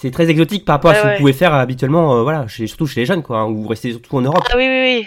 Euh, 0.00 0.08
c'est 0.08 0.10
très 0.10 0.28
exotique 0.30 0.64
par 0.64 0.76
rapport 0.76 0.90
à 0.92 0.94
ce 0.94 1.02
que 1.02 1.06
ouais. 1.06 1.12
vous 1.14 1.20
pouvez 1.20 1.32
faire 1.32 1.52
habituellement. 1.54 2.16
euh, 2.16 2.22
voilà, 2.22 2.46
chez, 2.48 2.66
surtout 2.66 2.86
chez 2.86 3.00
les 3.00 3.06
jeunes 3.06 3.22
quoi, 3.22 3.38
hein, 3.40 3.46
ou 3.46 3.62
vous 3.62 3.68
restez 3.68 3.90
surtout 3.92 4.16
en 4.16 4.22
Europe. 4.22 4.44
Ah 4.50 4.54
oui, 4.56 4.66
oui, 4.66 4.80
oui. 5.00 5.06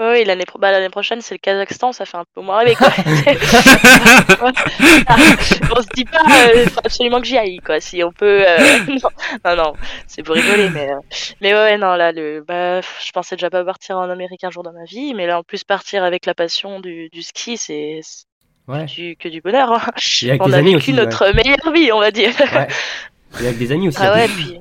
Oui, 0.00 0.06
oui, 0.10 0.24
l'année 0.24 0.44
pro- 0.46 0.58
bah, 0.58 0.72
l'année 0.72 0.88
prochaine, 0.88 1.20
c'est 1.20 1.34
le 1.34 1.38
Kazakhstan, 1.38 1.92
ça 1.92 2.04
fait 2.06 2.16
un 2.16 2.24
peu 2.34 2.40
moins 2.40 2.58
rêver, 2.60 2.74
quoi. 2.74 2.88
on 4.46 5.82
se 5.82 5.88
dit 5.94 6.04
pas, 6.06 6.20
il 6.54 6.68
faut 6.70 6.80
absolument 6.84 7.20
que 7.20 7.26
j'y 7.26 7.38
aille, 7.38 7.58
quoi. 7.58 7.78
Si 7.80 8.02
on 8.02 8.10
peut. 8.10 8.42
euh, 8.48 8.58
Non, 8.88 9.10
non, 9.44 9.56
non, 9.56 9.72
c'est 10.06 10.22
pour 10.22 10.34
rigoler, 10.34 10.70
mais. 10.70 10.90
euh, 10.90 10.96
Mais 11.40 11.52
ouais, 11.54 11.76
non, 11.78 11.94
là, 11.94 12.10
le... 12.10 12.42
bah, 12.46 12.80
je 12.80 13.12
pensais 13.12 13.36
déjà 13.36 13.50
pas 13.50 13.64
partir 13.64 13.96
en 13.98 14.08
Amérique 14.10 14.44
un 14.44 14.50
jour 14.50 14.62
dans 14.62 14.72
ma 14.72 14.84
vie, 14.84 15.14
mais 15.14 15.26
là, 15.26 15.38
en 15.38 15.42
plus, 15.42 15.62
partir 15.64 16.02
avec 16.04 16.26
la 16.26 16.34
passion 16.34 16.80
du, 16.80 17.08
du 17.10 17.22
ski, 17.22 17.56
c'est 17.56 18.00
Ouais. 18.68 18.84
du... 18.84 19.16
que 19.16 19.28
du 19.28 19.40
bonheur. 19.40 19.72
hein. 19.72 19.80
Et 20.22 20.30
avec 20.30 20.42
On 20.42 20.46
des 20.46 20.54
a 20.54 20.58
amis 20.58 20.74
vécu 20.74 20.90
aussi. 20.90 20.90
ouais. 20.92 20.96
notre 21.04 21.32
meilleure 21.34 21.72
vie, 21.72 21.92
on 21.92 22.00
va 22.00 22.10
dire. 22.10 22.32
Ouais. 22.40 22.68
Et 23.40 23.46
avec 23.46 23.58
des 23.58 23.72
amis 23.72 23.88
aussi. 23.88 23.98
Ah 24.00 24.12
ouais, 24.14 24.28
puis. 24.28 24.58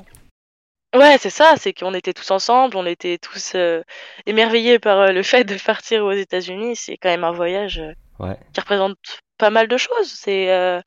Ouais, 0.93 1.17
c'est 1.17 1.29
ça, 1.29 1.55
c'est 1.57 1.71
qu'on 1.73 1.93
était 1.93 2.11
tous 2.13 2.31
ensemble, 2.31 2.75
on 2.75 2.85
était 2.85 3.17
tous 3.17 3.53
euh, 3.55 3.81
émerveillés 4.25 4.77
par 4.77 4.99
euh, 4.99 5.11
le 5.13 5.23
fait 5.23 5.45
de 5.45 5.55
partir 5.57 6.03
aux 6.03 6.11
États-Unis. 6.11 6.75
C'est 6.75 6.97
quand 6.97 7.07
même 7.09 7.23
un 7.23 7.31
voyage 7.31 7.79
euh, 7.79 7.93
Ouais. 8.19 8.37
qui 8.53 8.59
représente 8.59 8.97
pas 9.37 9.49
mal 9.49 9.67
de 9.69 9.77
choses. 9.77 10.11
C'est 10.11 10.51
euh, 10.51 10.81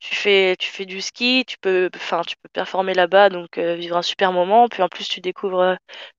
tu 0.00 0.14
fais 0.16 0.56
tu 0.58 0.68
fais 0.70 0.84
du 0.86 1.00
ski, 1.00 1.44
tu 1.46 1.56
peux 1.60 1.90
enfin 1.96 2.22
tu 2.26 2.36
peux 2.42 2.48
performer 2.52 2.94
là-bas, 2.94 3.30
donc 3.30 3.58
euh, 3.58 3.76
vivre 3.76 3.96
un 3.96 4.02
super 4.02 4.32
moment. 4.32 4.68
Puis 4.68 4.82
en 4.82 4.88
plus 4.88 5.08
tu 5.08 5.20
découvres 5.20 5.60
euh, 5.60 5.74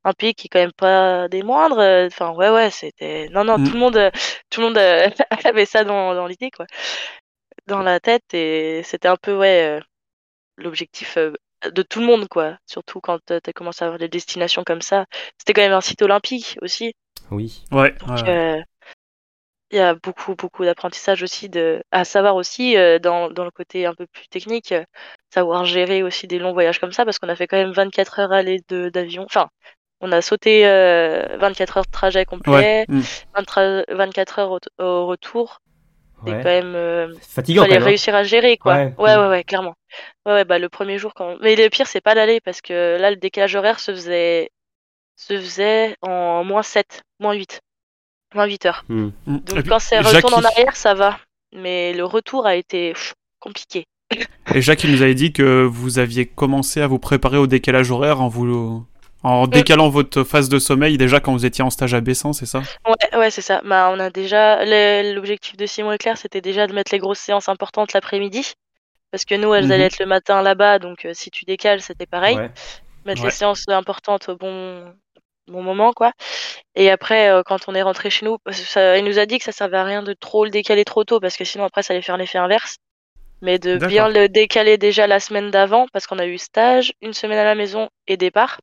un 0.06 0.14
pays 0.14 0.34
qui 0.36 0.48
est 0.48 0.50
quand 0.50 0.60
même 0.60 0.74
pas 0.74 1.28
des 1.30 1.44
moindres. 1.44 1.80
euh, 1.80 2.08
Enfin 2.08 2.32
ouais 2.34 2.50
ouais, 2.50 2.72
c'était 2.72 3.28
non 3.32 3.44
non 3.44 3.58
Mm. 3.60 3.64
tout 3.68 3.74
le 3.74 3.80
monde 3.80 4.12
tout 4.50 4.62
le 4.62 4.68
monde 4.68 4.78
euh, 4.78 5.10
avait 5.46 5.66
ça 5.66 5.84
dans 5.84 6.16
dans 6.16 6.28
l'idée 6.28 6.52
quoi, 6.52 6.66
dans 7.68 7.82
la 7.82 8.00
tête 8.00 8.34
et 8.34 8.82
c'était 8.84 9.08
un 9.10 9.18
peu 9.18 9.36
ouais 9.38 9.80
euh, 9.80 9.82
l'objectif 10.58 11.18
euh, 11.18 11.34
de 11.72 11.82
tout 11.82 12.00
le 12.00 12.06
monde 12.06 12.28
quoi. 12.28 12.58
Surtout 12.66 13.00
quand 13.00 13.20
tu 13.26 13.34
as 13.34 13.54
commencé 13.54 13.84
à 13.84 13.88
avoir 13.88 14.00
des 14.00 14.10
destinations 14.10 14.64
comme 14.64 14.82
ça. 14.82 15.06
C'était 15.38 15.54
quand 15.54 15.62
même 15.62 15.74
un 15.74 15.82
site 15.82 16.02
olympique 16.02 16.58
aussi. 16.62 16.94
Oui. 17.32 17.64
Ouais. 17.72 17.94
Donc, 17.94 18.10
ouais. 18.10 18.30
euh, 18.30 18.62
il 19.72 19.78
y 19.78 19.82
a 19.82 19.96
beaucoup, 19.96 20.36
beaucoup 20.36 20.64
d'apprentissage 20.64 21.24
aussi, 21.24 21.50
de, 21.50 21.84
à 21.92 22.06
savoir 22.06 22.36
aussi 22.36 22.78
euh, 22.78 23.00
dans, 23.00 23.30
dans 23.30 23.44
le 23.44 23.52
côté 23.52 23.86
un 23.86 23.94
peu 23.94 24.08
plus 24.08 24.28
technique, 24.30 24.72
euh, 24.72 24.84
savoir 25.34 25.66
gérer 25.66 26.04
aussi 26.04 26.26
des 26.26 26.40
longs 26.40 26.54
voyages 26.54 26.80
comme 26.80 26.94
ça, 26.94 27.04
parce 27.04 27.20
qu'on 27.20 27.28
a 27.28 27.36
fait 27.36 27.48
quand 27.48 27.58
même 27.58 27.74
24 27.74 28.20
heures 28.20 28.32
aller 28.32 28.62
de- 28.70 28.90
d'avion. 28.90 29.24
Enfin, 29.24 29.50
on 30.00 30.12
a 30.14 30.22
sauté 30.22 30.66
euh, 30.66 31.38
24 31.38 31.78
heures 31.78 31.86
de 31.86 31.92
trajet 31.92 32.24
complet, 32.24 32.54
Ouais. 32.54 32.86
Mm. 32.88 33.02
23 33.36 33.84
24 33.90 34.40
heures 34.40 34.52
au, 34.52 34.60
au 34.82 35.06
retour. 35.08 35.60
C'est 36.26 36.32
Ouais. 36.32 36.38
quand 36.44 36.50
même. 36.50 36.76
euh, 36.76 37.14
Fatigant 37.22 37.62
quand 37.64 37.70
fallait 37.70 37.82
hein. 37.82 37.86
réussir 37.86 38.16
à 38.16 38.24
gérer, 38.24 38.58
quoi. 38.58 38.74
Ouais. 38.76 38.94
Ouais, 38.98 39.16
ouais, 39.16 39.28
ouais, 39.28 39.44
clairement. 39.44 39.76
Ouais, 40.26 40.34
ouais, 40.34 40.46
bah 40.46 40.58
le 40.60 40.68
premier 40.70 40.98
jour 40.98 41.14
quand. 41.16 41.38
Mais 41.42 41.56
le 41.56 41.70
pire, 41.70 41.88
c'est 41.88 42.02
pas 42.02 42.16
l'aller, 42.16 42.40
parce 42.42 42.62
que 42.62 42.98
là, 43.00 43.10
le 43.12 43.18
décalage 43.18 43.56
horaire 43.56 43.80
se 43.80 43.92
faisait, 43.92 44.50
se 45.16 45.38
faisait 45.38 45.96
en 46.02 46.44
moins 46.44 46.64
7, 46.64 47.02
moins 47.20 47.34
8. 47.34 47.62
Moins 48.36 48.46
8 48.46 48.66
heures. 48.66 48.84
Hmm. 48.90 49.10
Mm. 49.26 49.38
Donc 49.38 49.62
puis, 49.62 49.70
quand 49.70 49.80
c'est 49.80 50.02
Jacques, 50.04 50.16
retourne 50.16 50.34
en 50.36 50.40
il- 50.42 50.46
arrière, 50.48 50.76
ça 50.76 50.94
va. 50.94 51.18
Mais 51.56 51.94
le 51.94 52.04
retour 52.04 52.46
a 52.46 52.56
été 52.56 52.92
pff, 52.94 53.14
compliqué. 53.40 53.86
Et 54.54 54.62
Jacques, 54.62 54.84
il 54.84 54.92
nous 54.92 55.02
avait 55.02 55.16
dit 55.16 55.32
que 55.34 55.64
vous 55.64 56.00
aviez 56.00 56.26
commencé 56.26 56.82
à 56.82 56.88
vous 56.88 57.00
préparer 57.00 57.38
au 57.38 57.48
décalage 57.48 57.92
horaire 57.92 58.22
en 58.22 58.28
vous 58.28 58.86
en 59.24 59.48
décalant 59.48 59.90
votre 59.90 60.24
phase 60.24 60.50
de 60.50 60.60
sommeil 60.60 60.98
déjà 60.98 61.20
quand 61.20 61.34
vous 61.34 61.46
étiez 61.46 61.64
en 61.64 61.70
stage 61.70 61.94
à 61.94 62.02
Bessin, 62.02 62.34
c'est 62.34 62.46
ça? 62.46 62.62
Ouais, 62.86 63.18
ouais, 63.18 63.30
c'est 63.32 63.42
ça. 63.42 63.62
Bah, 63.66 63.90
on 63.94 64.00
a 64.00 64.10
déjà 64.10 64.64
l'objectif 65.14 65.58
de 65.58 65.66
Simon 65.66 65.92
et 65.92 65.98
Claire, 65.98 66.18
c'était 66.18 66.42
déjà 66.42 66.68
de 66.68 66.74
mettre 66.74 66.92
les 66.94 67.00
grosses 67.00 67.20
séances 67.20 67.50
importantes 67.50 67.94
l'après-midi. 67.94 68.54
Parce 69.12 69.24
que 69.26 69.36
nous, 69.36 69.54
elles 69.54 69.66
Mhm. 69.66 69.72
allaient 69.72 69.86
être 69.86 70.00
le 70.00 70.06
matin 70.06 70.42
là-bas, 70.42 70.80
donc 70.80 71.06
euh, 71.06 71.12
si 71.14 71.32
tu 71.32 71.46
décales, 71.46 71.82
c'était 71.82 72.06
pareil. 72.06 72.36
Ouais. 72.36 72.52
Mettre 73.06 73.22
Ouais. 73.22 73.30
les 73.30 73.34
séances 73.34 73.64
importantes 73.70 74.28
au 74.30 74.36
bon, 74.36 74.84
bon 75.48 75.64
moment, 75.64 75.94
quoi. 75.94 76.12
Et 76.76 76.92
après, 76.92 77.30
euh, 77.30 77.42
quand 77.46 77.70
on 77.70 77.74
est 77.76 77.82
rentré 77.82 78.10
chez 78.10 78.26
nous, 78.26 78.38
parce 78.44 78.60
que 78.60 78.68
ça- 78.68 78.98
il 78.98 79.06
nous 79.06 79.18
a 79.18 79.26
dit 79.26 79.38
que 79.38 79.46
ça 79.46 79.54
servait 79.54 79.78
à 79.78 79.86
rien 79.86 80.04
de 80.04 80.14
trop 80.14 80.44
le 80.44 80.52
décaler 80.52 80.84
trop 80.84 81.06
tôt, 81.06 81.20
parce 81.22 81.38
que 81.38 81.46
sinon 81.46 81.64
après, 81.64 81.84
ça 81.84 81.94
allait 81.94 82.02
faire 82.02 82.18
l'effet 82.18 82.38
inverse. 82.38 82.78
Mais 83.42 83.60
de 83.60 83.78
bien 83.78 84.10
le 84.10 84.28
décaler 84.28 84.78
déjà 84.78 85.08
la 85.08 85.20
semaine 85.22 85.52
d'avant, 85.52 85.86
parce 85.94 86.06
qu'on 86.06 86.20
a 86.20 86.26
eu 86.26 86.38
stage, 86.38 86.92
une 87.02 87.14
semaine 87.14 87.38
à 87.38 87.44
la 87.46 87.56
maison 87.56 87.88
et 88.08 88.18
départ. 88.18 88.60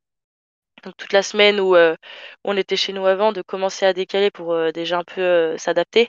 Donc 0.84 0.96
toute 0.96 1.12
la 1.12 1.22
semaine 1.22 1.60
où 1.60 1.76
euh, 1.76 1.96
on 2.44 2.56
était 2.56 2.76
chez 2.76 2.92
nous 2.92 3.06
avant, 3.06 3.32
de 3.32 3.42
commencer 3.42 3.86
à 3.86 3.92
décaler 3.92 4.30
pour 4.30 4.52
euh, 4.52 4.70
déjà 4.72 4.98
un 4.98 5.04
peu 5.04 5.20
euh, 5.22 5.58
s'adapter. 5.58 6.08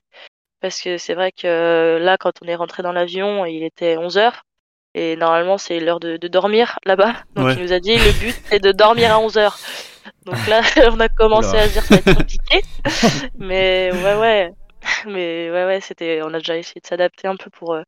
Parce 0.62 0.82
que 0.82 0.98
c'est 0.98 1.14
vrai 1.16 1.32
que 1.32 1.48
euh, 1.48 2.00
là, 2.00 2.18
quand 2.18 2.34
on 2.44 2.48
est 2.48 2.56
rentré 2.56 2.84
dans 2.84 2.92
l'avion, 2.94 3.46
il 3.46 3.64
était 3.64 3.98
11h. 3.98 4.44
Et 4.96 5.16
normalement, 5.18 5.58
c'est 5.58 5.80
l'heure 5.80 6.00
de, 6.00 6.18
de 6.18 6.28
dormir 6.28 6.80
là-bas. 6.86 7.16
Donc 7.36 7.46
Ouais. 7.46 7.56
il 7.56 7.64
nous 7.64 7.74
a 7.74 7.80
dit, 7.80 8.00
le 8.00 8.14
but, 8.14 8.38
c'est 8.52 8.60
de 8.64 8.72
dormir 8.72 9.12
à 9.14 9.20
11h. 9.20 9.62
Donc 10.26 10.48
là, 10.48 10.62
on 10.92 11.00
a 11.00 11.10
commencé 11.10 11.58
Oula. 11.58 11.64
à 11.64 11.68
se 11.70 11.74
dire, 11.74 11.86
ça 11.86 11.96
va 11.96 12.00
être 12.00 12.08
compliqué. 12.12 12.64
Mais 13.38 13.92
ouais, 13.94 14.16
ouais. 14.16 14.52
Mais 15.06 15.50
ouais, 15.52 15.66
ouais, 15.66 15.82
c'était, 15.82 16.22
on 16.24 16.34
a 16.34 16.40
déjà 16.40 16.58
essayé 16.58 16.82
de 16.82 16.88
s'adapter 16.88 17.28
un 17.28 17.36
peu 17.38 17.50
pour. 17.50 17.74
euh, 17.74 17.84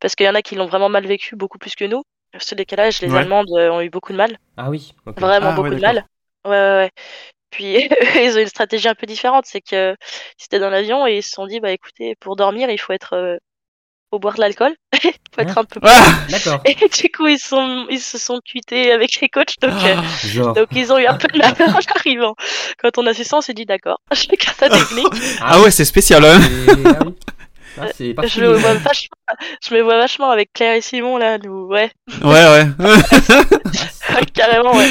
Parce 0.00 0.14
qu'il 0.14 0.26
y 0.26 0.28
en 0.30 0.34
a 0.34 0.42
qui 0.42 0.54
l'ont 0.56 0.66
vraiment 0.66 0.88
mal 0.90 1.06
vécu, 1.06 1.36
beaucoup 1.36 1.58
plus 1.58 1.74
que 1.76 1.84
nous. 1.84 2.02
Ce 2.38 2.54
décalage, 2.54 3.00
les 3.02 3.10
Ouais. 3.12 3.20
Allemandes 3.20 3.48
euh, 3.58 3.70
ont 3.70 3.80
eu 3.80 3.90
beaucoup 3.90 4.12
de 4.12 4.18
mal. 4.18 4.38
Ah 4.56 4.70
oui. 4.70 4.94
ok. 5.06 5.20
Vraiment 5.20 5.50
Ah, 5.50 5.56
beaucoup 5.56 5.70
ouais, 5.70 5.76
de 5.76 5.82
mal. 5.82 6.06
Ouais, 6.44 6.50
ouais, 6.50 6.74
ouais. 6.76 6.90
Puis 7.50 7.88
ils 8.22 8.36
ont 8.36 8.40
une 8.40 8.46
stratégie 8.48 8.88
un 8.88 8.94
peu 8.94 9.06
différente, 9.06 9.44
c'est 9.46 9.60
que 9.60 9.92
ils 10.38 10.44
étaient 10.44 10.58
dans 10.58 10.70
l'avion 10.70 11.06
et 11.06 11.16
ils 11.18 11.22
se 11.22 11.30
sont 11.30 11.46
dit, 11.46 11.60
bah 11.60 11.70
écoutez, 11.72 12.14
pour 12.20 12.36
dormir, 12.36 12.70
il 12.70 12.78
faut 12.78 12.92
être 12.92 13.14
euh, 13.14 13.36
faut 14.10 14.18
boire 14.18 14.34
de 14.36 14.40
l'alcool, 14.40 14.74
faut 15.02 15.40
être 15.42 15.54
Ah. 15.56 15.60
un 15.60 15.64
peu. 15.64 15.80
Ah 15.82 16.04
D'accord. 16.30 16.60
Et 16.64 16.74
du 16.74 17.10
coup, 17.10 17.26
ils 17.26 17.38
sont, 17.38 17.86
ils 17.90 18.00
se 18.00 18.18
sont 18.18 18.40
cuités 18.44 18.92
avec 18.92 19.20
les 19.20 19.28
coachs, 19.28 19.54
donc. 19.60 19.72
euh, 19.84 19.96
Genre. 20.26 20.54
Donc 20.54 20.68
ils 20.72 20.92
ont 20.92 20.98
eu 20.98 21.06
un 21.06 21.16
peu 21.16 21.28
de 21.28 21.38
mal 21.38 21.54
en 21.58 21.96
arrivant. 21.96 22.34
Quand 22.82 22.96
on 22.98 23.06
a 23.06 23.14
su 23.14 23.24
ça, 23.24 23.38
on 23.38 23.40
s'est 23.40 23.54
dit 23.54 23.66
d'accord, 23.66 23.98
je 24.12 24.28
vais 24.28 24.36
ta 24.36 24.68
technique. 24.70 25.06
Ah 25.40 25.60
ouais, 25.60 25.70
c'est 25.70 25.84
spécial. 25.84 26.24
Hein. 26.24 26.40
ah. 26.86 27.04
Ah, 27.80 27.86
Je 28.26 28.40
me 28.40 28.54
vois 28.54 28.74
vachement, 28.74 29.16
je 29.64 29.74
me 29.74 29.80
vois 29.82 29.98
vachement 29.98 30.30
avec 30.30 30.52
Claire 30.52 30.74
et 30.74 30.80
Simon 30.80 31.16
là, 31.16 31.38
nous, 31.38 31.66
ouais, 31.68 31.92
Ouais, 32.24 32.44
ouais. 32.48 32.64
carrément 34.34 34.74
ouais. 34.74 34.90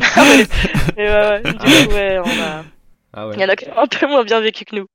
Ah 0.00 0.22
ouais. 0.22 0.46
Et 0.96 1.08
ouais, 1.08 1.28
ouais. 1.28 1.42
Du 1.42 1.52
coup, 1.88 1.94
ouais, 1.94 2.18
on 2.18 2.28
a... 2.28 2.64
Ah 3.18 3.28
il 3.32 3.36
y 3.36 3.38
ouais. 3.38 3.44
en 3.46 3.48
a 3.48 3.56
qui 3.56 3.68
ont 3.68 3.78
un 3.78 3.86
peu 3.86 4.06
moins 4.06 4.24
bien 4.24 4.40
vécu 4.40 4.64
que 4.64 4.76
nous. 4.76 4.86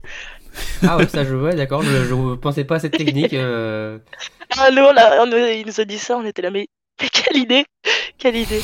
Ah 0.88 0.98
ouais, 0.98 1.08
ça 1.08 1.24
je 1.24 1.34
vois, 1.34 1.54
d'accord. 1.54 1.82
Je, 1.82 2.04
je 2.06 2.36
pensais 2.36 2.64
pas 2.66 2.76
à 2.76 2.80
cette 2.80 2.98
technique. 2.98 3.34
euh. 3.34 3.98
Ah, 4.60 4.70
nous, 4.72 4.82
on 4.84 4.96
a, 4.98 5.26
on 5.26 5.32
a- 5.32 5.52
ils 5.52 5.66
nous 5.66 5.80
ont 5.80 5.86
dit 5.86 5.98
ça, 5.98 6.18
on 6.18 6.26
était 6.26 6.42
là, 6.42 6.52
mais, 6.52 6.68
mais 7.02 7.10
quelle 7.12 7.38
idée, 7.38 7.66
quelle 8.18 8.36
idée. 8.36 8.62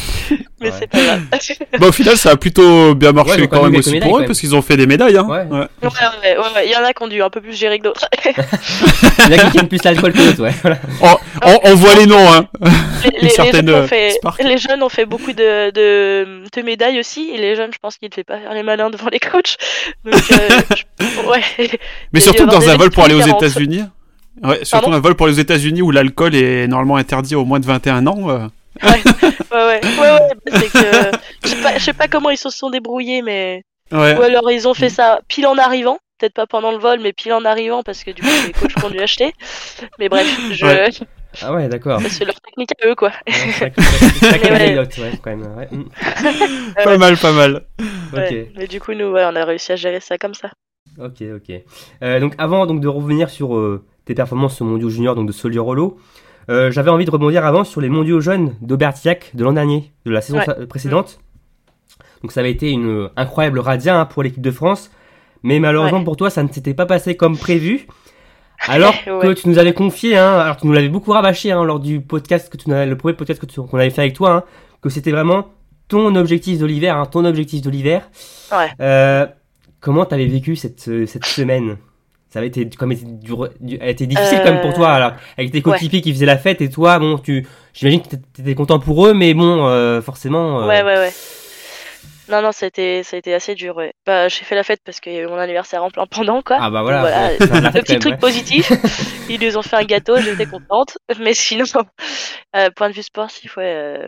Mais 0.60 0.70
Ouais. 0.70 0.74
c'est 0.80 0.88
pas 0.88 1.00
grave. 1.04 1.22
Bah, 1.80 1.88
au 1.88 1.92
final, 1.92 2.18
ça 2.18 2.32
a 2.32 2.36
plutôt 2.38 2.96
bien 2.96 3.12
marché 3.12 3.42
Ouais, 3.42 3.48
quand 3.48 3.64
même 3.64 3.76
aussi 3.76 4.00
pour 4.00 4.20
eux, 4.20 4.26
parce 4.26 4.40
qu'ils 4.40 4.56
ont 4.56 4.62
fait 4.62 4.78
des 4.78 4.88
médailles. 4.88 5.18
Hein. 5.18 5.26
Ouais. 5.28 5.44
Ouais. 5.44 5.60
Ouais, 5.60 5.68
ouais, 5.84 6.38
ouais, 6.38 6.38
ouais. 6.56 6.66
Il 6.66 6.72
y 6.72 6.76
en 6.76 6.84
a 6.84 6.94
qui 6.94 7.04
ont 7.04 7.08
dû 7.08 7.22
un 7.22 7.30
peu 7.30 7.42
plus 7.42 7.54
gérer 7.58 7.78
que 7.80 7.84
d'autres. 7.84 8.08
Il 8.26 9.36
y 9.36 9.40
en 9.40 9.48
a 9.48 9.50
qui 9.52 9.58
aiment 9.60 9.68
plus 9.68 9.84
l'alcool 9.84 10.14
que 10.14 10.18
d'autres, 10.26 10.44
ouais. 10.44 10.54
Voilà. 10.62 10.78
On, 11.44 11.60
on 11.64 11.76
voit 11.76 11.96
les 11.96 12.06
noms. 12.06 12.32
Hein. 12.34 12.48
les, 13.04 13.10
les- 13.12 13.20
les 13.22 13.30
certaine, 13.30 13.68
jeunes 13.68 13.76
ont 13.76 13.84
euh, 13.84 13.88
fait, 13.88 14.12
spark. 14.12 14.42
les 14.44 14.58
jeunes 14.58 14.82
ont 14.84 14.90
fait 14.90 15.06
beaucoup 15.06 15.34
de, 15.34 15.72
de, 15.72 16.44
de 16.56 16.62
médailles 16.62 17.00
aussi, 17.00 17.30
et 17.34 17.38
les 17.38 17.56
jeunes, 17.56 17.72
je 17.74 17.78
pense 17.82 17.98
qu'ils 17.98 18.10
ne 18.10 18.14
font 18.16 18.24
pas 18.24 18.40
faire 18.40 18.54
les 18.54 18.64
malins 18.64 18.90
devant 18.90 19.10
les 19.12 19.20
coachs. 19.20 19.58
Donc, 20.06 20.16
euh, 20.32 20.50
je- 21.00 21.28
ouais. 21.30 21.70
Mais 22.14 22.20
surtout 22.20 22.46
dans 22.46 22.68
un 22.70 22.78
vol 22.78 22.90
pour 22.92 23.04
aller 23.04 23.14
aux. 23.16 23.22
États-Unis. 23.22 23.84
Ouais, 24.44 24.64
surtout 24.64 24.84
Pardon 24.86 24.94
un 24.94 25.00
vol 25.00 25.16
pour 25.16 25.28
les 25.28 25.40
États-Unis 25.40 25.82
où 25.82 25.92
l'alcool 25.92 26.36
est 26.36 26.68
normalement 26.68 26.98
interdit 26.98 27.36
au 27.36 27.46
moins 27.46 27.60
de 27.60 27.66
21 27.66 28.06
ans. 28.08 28.30
euh. 28.30 28.48
Ouais, 28.84 28.90
ouais, 29.52 29.52
ouais, 29.52 29.80
ouais, 29.84 30.12
ouais, 30.12 30.20
bah, 30.46 30.60
c'est 30.60 30.72
que, 30.72 31.18
je 31.44 31.48
sais 31.50 31.62
pas, 31.64 31.78
je 31.78 31.84
sais 31.84 31.94
pas 31.94 32.08
comment 32.08 32.30
ils 32.30 32.38
se 32.38 32.50
sont 32.50 32.70
débrouillés, 32.70 33.22
mais, 33.24 33.64
Ouais. 33.92 34.18
ou 34.18 34.22
alors 34.22 34.52
ils 34.52 34.68
ont 34.68 34.74
fait 34.74 34.90
ça 34.90 35.20
pile 35.28 35.48
en 35.48 35.58
arrivant. 35.58 35.98
Peut-être 36.20 36.34
pas 36.34 36.48
pendant 36.48 36.72
le 36.72 36.78
vol, 36.80 37.00
mais 37.02 37.14
pile 37.14 37.32
en 37.34 37.46
arrivant 37.46 37.84
parce 37.84 38.04
que 38.04 38.10
du 38.12 38.22
coup 38.24 38.28
les 38.48 38.52
coachs 38.52 38.84
ont 38.84 38.90
dû 38.90 39.00
acheter. 39.00 39.34
Mais 40.00 40.10
bref, 40.10 40.28
je... 40.52 40.66
Ouais. 40.66 40.90
Ah 41.44 41.54
ouais, 41.54 41.68
d'accord. 41.70 42.02
c'est 42.10 42.26
leur 42.26 42.40
technique 42.42 42.72
à 42.84 42.88
eux 42.88 42.96
quoi. 42.96 43.12
Ouais. 43.28 43.72
Pas 46.84 46.98
mal, 46.98 47.18
pas 47.18 47.32
mal. 47.32 47.64
Ouais. 48.14 48.52
Mais 48.58 48.68
du 48.68 48.80
coup 48.80 48.94
nous 48.94 49.12
ouais, 49.12 49.24
on 49.26 49.36
a 49.36 49.46
réussi 49.46 49.72
à 49.72 49.76
gérer 49.76 50.00
ça 50.00 50.18
comme 50.18 50.34
ça. 50.34 50.50
Ok, 51.00 51.22
ok. 51.36 51.56
Euh, 52.04 52.20
donc 52.20 52.34
avant 52.38 52.66
donc 52.66 52.82
de 52.82 52.88
revenir 52.88 53.30
sur 53.30 53.56
euh, 53.56 53.86
tes 54.08 54.16
performances 54.16 54.60
au 54.62 54.66
mondiaux 54.66 54.90
juniors 54.90 55.14
donc 55.16 55.28
de 55.28 55.32
Solier-Rollo, 55.32 55.98
euh, 56.50 56.72
j'avais 56.72 56.90
envie 56.90 57.06
de 57.06 57.12
rebondir 57.12 57.46
avant 57.46 57.64
sur 57.64 57.82
les 57.82 57.90
mondiaux 57.90 58.20
jeunes 58.22 58.56
d'Aubertiac 58.62 59.32
de 59.36 59.44
l'an 59.44 59.54
dernier, 59.54 59.92
de 60.06 60.12
la 60.12 60.22
saison 60.22 60.40
Ouais. 60.40 60.66
précédente. 60.68 61.20
Donc 62.24 62.32
ça 62.32 62.40
avait 62.40 62.52
été 62.52 62.72
une 62.72 62.88
euh, 62.90 63.08
incroyable 63.16 63.60
radia 63.60 64.00
hein, 64.00 64.06
pour 64.06 64.24
l'équipe 64.24 64.42
de 64.42 64.52
France, 64.52 64.90
mais 65.44 65.60
malheureusement 65.60 66.00
Ouais. 66.00 66.04
pour 66.06 66.16
toi 66.18 66.30
ça 66.30 66.42
ne 66.44 66.48
s'était 66.52 66.74
pas 66.74 66.86
passé 66.86 67.16
comme 67.16 67.38
prévu. 67.38 67.86
Alors 68.68 68.94
que 69.06 69.34
tu 69.34 69.50
nous 69.50 69.60
avais 69.60 69.74
confié, 69.74 70.18
hein, 70.18 70.40
alors 70.40 70.58
tu 70.58 70.66
nous 70.68 70.74
l'avais 70.74 70.90
beaucoup 70.90 71.12
rabâché 71.12 71.52
hein, 71.52 71.64
lors 71.64 71.80
du 71.80 72.02
podcast 72.02 72.50
que 72.52 72.58
tu 72.58 72.70
le 72.70 72.96
premier 72.96 73.14
podcast 73.14 73.40
que 73.40 73.46
tu- 73.46 73.62
qu'on 73.62 73.78
avait 73.78 73.90
fait 73.92 74.02
avec 74.02 74.14
toi, 74.14 74.32
hein, 74.32 74.44
que 74.82 74.90
c'était 74.90 75.12
vraiment 75.12 75.50
ton 75.90 76.16
objectif 76.16 76.58
de 76.60 76.66
l'hiver, 76.66 77.08
ton 77.12 77.24
objectif 77.26 77.62
de 77.62 77.70
l'hiver. 77.70 78.10
Ouais. 78.52 78.68
Euh, 78.82 79.26
comment 79.80 80.06
t'avais 80.06 80.26
vécu 80.26 80.56
cette, 80.56 80.88
euh, 80.88 81.06
cette 81.06 81.26
semaine? 81.26 81.78
Ça 82.38 82.40
avait 82.40 82.50
été, 82.50 82.70
comme 82.70 82.94
du- 82.94 83.80
elle 83.82 83.90
était 83.90 84.06
difficile 84.06 84.38
Euh, 84.38 84.44
comme 84.44 84.62
pour 84.62 84.72
toi, 84.72 84.92
alors 84.94 85.14
avec 85.40 85.52
tes 85.52 85.64
coéquipiers 85.64 86.02
qui 86.02 86.14
faisaient 86.14 86.28
la 86.28 86.38
fête 86.38 86.62
et 86.62 86.70
toi, 86.70 87.00
bon, 87.00 87.18
tu, 87.18 87.48
j'imagine 87.74 88.04
que 88.04 88.16
t'étais 88.16 88.54
content 88.54 88.78
pour 88.78 89.08
eux, 89.08 89.16
mais 89.16 89.34
bon, 89.34 89.66
euh, 89.68 90.04
forcément. 90.04 90.62
euh, 90.62 90.68
Ouais, 90.68 90.84
ouais, 90.84 90.98
ouais. 90.98 91.12
Non, 92.30 92.44
non, 92.44 92.52
ça 92.52 92.66
a 92.66 92.68
été, 92.68 93.02
ça 93.02 93.16
a 93.16 93.18
été 93.20 93.34
assez 93.34 93.56
dur, 93.56 93.76
ouais. 93.76 93.92
Bah, 94.06 94.28
j'ai 94.28 94.44
fait 94.46 94.54
la 94.54 94.62
fête 94.62 94.82
parce 94.86 95.00
qu'il 95.00 95.14
y 95.14 95.18
a 95.18 95.22
eu 95.22 95.26
mon 95.28 95.38
anniversaire 95.40 95.84
en 95.84 95.90
plein 95.90 96.06
pendant, 96.06 96.44
quoi. 96.44 96.60
Ah 96.62 96.70
bah 96.70 96.84
voilà, 96.84 97.00
Voilà, 97.00 97.30
Le 97.74 97.82
petit 97.82 97.94
quand 97.96 98.00
truc 98.02 98.12
même, 98.12 98.20
positif. 98.20 98.72
Ils 99.30 99.40
nous 99.42 99.58
ont 99.58 99.64
fait 99.64 99.78
un 99.78 99.84
gâteau, 99.84 100.22
j'étais 100.22 100.46
contente. 100.46 101.00
Mais 101.20 101.34
sinon, 101.34 101.66
euh, 102.56 102.70
point 102.76 102.90
de 102.90 102.94
vue 102.94 103.02
sportif, 103.02 103.58
ouais, 103.58 103.74
euh, 104.04 104.08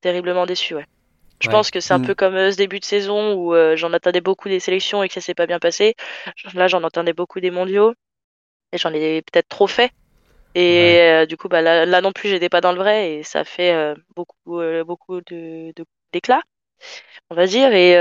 terriblement 0.00 0.46
déçu, 0.46 0.76
ouais. 0.76 0.84
Je 1.40 1.48
Ouais. 1.48 1.52
pense 1.52 1.70
que 1.70 1.80
c'est 1.80 1.94
un 1.94 1.98
Mm. 1.98 2.06
peu 2.06 2.14
comme 2.14 2.34
euh, 2.36 2.50
ce 2.52 2.56
début 2.56 2.80
de 2.80 2.84
saison 2.84 3.34
où 3.34 3.54
euh, 3.54 3.76
j'en 3.76 3.92
attendais 3.92 4.20
beaucoup 4.20 4.48
des 4.48 4.60
sélections 4.60 5.02
et 5.02 5.08
que 5.08 5.14
ça 5.14 5.20
s'est 5.20 5.34
pas 5.34 5.46
bien 5.46 5.58
passé. 5.58 5.94
Là, 6.54 6.68
j'en 6.68 6.82
attendais 6.84 7.12
beaucoup 7.12 7.40
des 7.40 7.50
mondiaux 7.50 7.94
et 8.72 8.78
j'en 8.78 8.92
ai 8.94 9.22
peut-être 9.22 9.48
trop 9.48 9.66
fait. 9.66 9.90
Et 10.54 11.00
euh, 11.00 11.26
du 11.26 11.36
coup, 11.36 11.48
bah, 11.48 11.62
là, 11.62 11.86
là 11.86 12.00
non 12.00 12.12
plus, 12.12 12.30
j'étais 12.30 12.48
pas 12.50 12.60
dans 12.60 12.72
le 12.72 12.78
vrai 12.78 13.14
et 13.14 13.22
ça 13.24 13.44
fait 13.44 13.94
beaucoup, 14.16 14.60
beaucoup 14.86 15.20
de, 15.22 15.72
d'éclat, 16.12 16.42
on 17.30 17.34
va 17.36 17.46
dire. 17.46 17.72
Et 17.74 17.94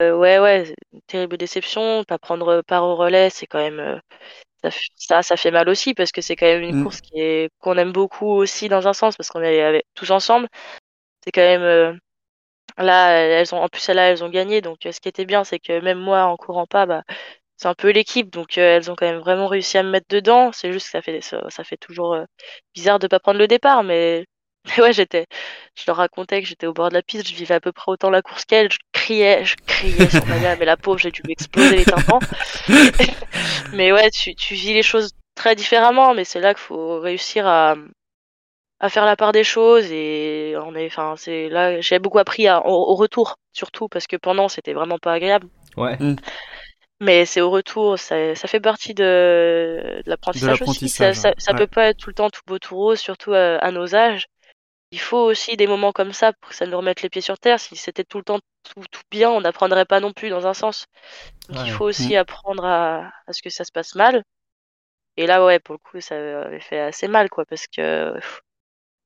ouais, 0.00 0.38
ouais, 0.40 0.74
terrible 1.08 1.36
déception. 1.38 2.04
Pas 2.04 2.18
prendre 2.18 2.62
part 2.62 2.84
au 2.84 2.96
relais, 2.96 3.30
c'est 3.30 3.46
quand 3.46 3.58
même 3.60 4.00
ça, 4.96 5.22
ça, 5.22 5.36
fait 5.36 5.50
mal 5.50 5.68
aussi 5.68 5.94
parce 5.94 6.12
que 6.12 6.20
c'est 6.20 6.36
quand 6.36 6.46
même 6.46 6.62
une 6.62 6.74
Mm. 6.76 6.82
course 6.82 7.00
qui 7.00 7.20
est 7.20 7.50
qu'on 7.60 7.76
aime 7.78 7.92
beaucoup 7.92 8.28
aussi 8.28 8.68
dans 8.68 8.86
un 8.88 8.92
sens 8.92 9.16
parce 9.16 9.28
qu'on 9.28 9.42
est 9.42 9.62
avec- 9.62 9.84
tous 9.94 10.10
ensemble. 10.10 10.48
C'est 11.24 11.32
quand 11.32 11.42
même 11.42 11.98
là, 12.78 13.10
elles 13.12 13.54
ont 13.54 13.62
en 13.62 13.68
plus 13.68 13.88
là, 13.88 14.10
elles 14.10 14.24
ont 14.24 14.28
gagné. 14.28 14.60
Donc 14.60 14.86
euh, 14.86 14.92
ce 14.92 15.00
qui 15.00 15.08
était 15.08 15.24
bien, 15.24 15.44
c'est 15.44 15.58
que 15.58 15.80
même 15.80 15.98
moi 15.98 16.24
en 16.24 16.36
courant 16.36 16.66
pas, 16.66 16.86
bah 16.86 17.02
c'est 17.56 17.68
un 17.68 17.74
peu 17.74 17.90
l'équipe, 17.90 18.30
donc 18.30 18.58
euh, 18.58 18.76
elles 18.76 18.90
ont 18.90 18.96
quand 18.96 19.06
même 19.06 19.20
vraiment 19.20 19.46
réussi 19.46 19.78
à 19.78 19.82
me 19.84 19.90
mettre 19.90 20.08
dedans. 20.08 20.50
C'est 20.52 20.72
juste 20.72 20.86
que 20.86 20.92
ça 20.92 21.02
fait 21.02 21.20
ça, 21.20 21.44
ça 21.48 21.64
fait 21.64 21.76
toujours 21.76 22.14
euh, 22.14 22.24
bizarre 22.74 22.98
de 22.98 23.06
pas 23.06 23.20
prendre 23.20 23.38
le 23.38 23.46
départ, 23.46 23.84
mais, 23.84 24.26
mais 24.66 24.82
ouais, 24.82 24.92
j'étais, 24.92 25.26
je 25.76 25.84
leur 25.86 25.96
racontais 25.96 26.42
que 26.42 26.48
j'étais 26.48 26.66
au 26.66 26.72
bord 26.72 26.88
de 26.88 26.94
la 26.94 27.02
piste, 27.02 27.28
je 27.28 27.34
vivais 27.34 27.54
à 27.54 27.60
peu 27.60 27.72
près 27.72 27.92
autant 27.92 28.10
la 28.10 28.22
course 28.22 28.44
qu'elles, 28.44 28.72
je 28.72 28.78
criais, 28.92 29.44
je 29.44 29.56
criais 29.66 30.10
sur 30.10 30.26
Maya, 30.26 30.56
mais 30.56 30.64
la 30.64 30.76
pauvre, 30.76 30.98
j'ai 30.98 31.10
dû 31.10 31.22
lui 31.22 31.32
exploser 31.32 31.76
les 31.76 31.84
tympans. 31.84 32.20
mais 33.72 33.92
ouais, 33.92 34.10
tu, 34.10 34.34
tu 34.34 34.54
vis 34.54 34.74
les 34.74 34.82
choses 34.82 35.12
très 35.34 35.54
différemment, 35.54 36.14
mais 36.14 36.24
c'est 36.24 36.40
là 36.40 36.54
qu'il 36.54 36.62
faut 36.62 37.00
réussir 37.00 37.46
à 37.46 37.76
à 38.82 38.90
faire 38.90 39.06
la 39.06 39.16
part 39.16 39.32
des 39.32 39.44
choses 39.44 39.90
et 39.92 40.54
on 40.62 40.74
est, 40.74 40.86
enfin, 40.88 41.14
c'est 41.16 41.48
là, 41.48 41.80
j'ai 41.80 41.98
beaucoup 42.00 42.18
appris 42.18 42.48
à- 42.48 42.66
au, 42.66 42.90
au 42.92 42.94
retour, 42.96 43.36
surtout 43.52 43.88
parce 43.88 44.06
que 44.06 44.16
pendant 44.16 44.48
c'était 44.48 44.74
vraiment 44.74 44.98
pas 44.98 45.14
agréable. 45.14 45.48
Ouais. 45.78 45.96
Mais 47.00 47.24
c'est 47.26 47.40
au 47.40 47.50
retour, 47.50 47.98
ça, 47.98 48.34
ça 48.34 48.48
fait 48.48 48.60
partie 48.60 48.94
de, 48.94 50.02
de 50.04 50.10
l'apprentissage 50.10 50.62
aussi. 50.62 50.88
Ça, 50.88 51.12
ça, 51.14 51.30
ouais. 51.30 51.34
ça 51.38 51.52
Ouais. 51.52 51.58
peut 51.58 51.66
pas 51.66 51.86
être 51.88 51.98
tout 51.98 52.10
le 52.10 52.14
temps 52.14 52.30
tout 52.30 52.42
beau 52.46 52.58
tout 52.58 52.76
rose, 52.76 53.00
surtout 53.00 53.32
à, 53.34 53.56
à 53.56 53.70
nos 53.72 53.94
âges. 53.94 54.26
Il 54.92 55.00
faut 55.00 55.18
aussi 55.18 55.56
des 55.56 55.66
moments 55.66 55.92
comme 55.92 56.12
ça 56.12 56.32
pour 56.34 56.50
que 56.50 56.56
ça 56.56 56.66
nous 56.66 56.76
remette 56.76 57.02
les 57.02 57.10
pieds 57.10 57.22
sur 57.22 57.38
terre. 57.38 57.60
Si 57.60 57.76
c'était 57.76 58.04
tout 58.04 58.18
le 58.18 58.24
temps 58.24 58.40
tout, 58.64 58.84
tout 58.90 59.02
bien, 59.10 59.30
on 59.30 59.40
n'apprendrait 59.40 59.86
pas 59.86 60.00
non 60.00 60.12
plus 60.12 60.30
dans 60.30 60.46
un 60.46 60.54
sens. 60.54 60.86
Donc 61.48 61.58
Ouais. 61.58 61.64
il 61.66 61.72
faut 61.72 61.84
aussi 61.86 62.16
apprendre 62.16 62.64
à, 62.64 63.10
à 63.26 63.32
ce 63.32 63.42
que 63.42 63.50
ça 63.50 63.64
se 63.64 63.72
passe 63.72 63.94
mal. 63.96 64.22
Et 65.16 65.26
là, 65.26 65.44
ouais, 65.44 65.58
pour 65.60 65.74
le 65.74 65.78
coup, 65.78 66.00
ça 66.00 66.14
avait 66.42 66.60
fait 66.60 66.80
assez 66.80 67.08
mal, 67.08 67.30
quoi, 67.30 67.44
parce 67.46 67.66
que 67.66 68.14
pff, 68.14 68.42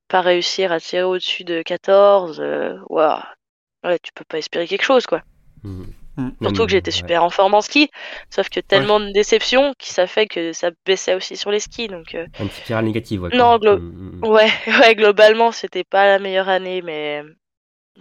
pas 0.07 0.21
réussir 0.21 0.71
à 0.71 0.79
tirer 0.79 1.03
au-dessus 1.03 1.43
de 1.43 1.61
14, 1.61 2.39
euh, 2.41 2.77
ouais, 2.89 3.99
tu 4.03 4.11
peux 4.13 4.25
pas 4.25 4.37
espérer 4.37 4.67
quelque 4.67 4.83
chose, 4.83 5.05
quoi. 5.05 5.21
Mhm. 5.63 5.93
Mm. 6.17 6.29
Surtout 6.41 6.65
que 6.65 6.71
j'étais 6.71 6.91
Ouais. 6.91 6.97
super 6.97 7.23
en 7.23 7.29
forme 7.29 7.53
en 7.53 7.61
ski, 7.61 7.89
sauf 8.29 8.49
que 8.49 8.59
tellement 8.59 8.99
de 8.99 9.11
déceptions 9.11 9.73
qui 9.77 9.93
ça 9.93 10.07
fait 10.07 10.27
que 10.27 10.51
ça 10.53 10.71
baissait 10.85 11.13
aussi 11.13 11.37
sur 11.37 11.51
les 11.51 11.59
skis. 11.59 11.87
Donc 11.87 12.15
euh, 12.15 12.25
Un 12.39 12.47
petit 12.47 12.57
spirale 12.61 12.85
négative, 12.85 13.21
ouais. 13.23 13.29
Non, 13.35 13.57
glo- 13.57 13.79
Mhm. 13.79 14.23
ouais, 14.25 14.49
ouais, 14.81 14.95
globalement 14.95 15.51
c'était 15.51 15.83
pas 15.83 16.05
la 16.07 16.19
meilleure 16.19 16.49
année, 16.49 16.81
mais 16.81 17.21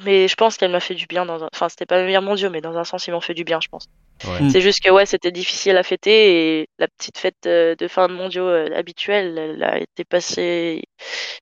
mais 0.05 0.29
je 0.29 0.35
pense 0.37 0.57
qu'elle 0.57 0.73
m'a 0.73 0.81
fait 0.81 0.95
du 0.95 1.07
bien 1.07 1.27
dans 1.27 1.45
un... 1.45 1.49
enfin 1.55 1.69
c'était 1.69 1.87
pas 1.87 1.99
le 2.01 2.07
meilleur 2.07 2.23
mondiaux, 2.23 2.51
mais 2.51 2.61
dans 2.63 2.77
un 2.79 2.85
sens 2.85 3.07
ils 3.07 3.13
m'ont 3.13 3.21
fait 3.23 3.35
du 3.35 3.45
bien, 3.45 3.61
je 3.63 3.69
pense. 3.69 3.87
Ouais. 4.25 4.43
Mm. 4.43 4.51
C'est 4.51 4.61
juste 4.61 4.83
que 4.83 4.91
ouais 4.91 5.07
c'était 5.07 5.31
difficile 5.31 5.77
à 5.77 5.83
fêter 5.83 6.61
et 6.61 6.69
la 6.79 6.89
petite 6.89 7.19
fête 7.19 7.37
euh, 7.47 7.75
de 7.77 7.87
fin 7.89 8.09
de 8.09 8.15
mondiaux 8.15 8.47
euh, 8.49 8.69
habituelle, 8.75 9.37
elle 9.39 9.63
a 9.63 9.79
été 9.79 10.05
passée 10.05 10.83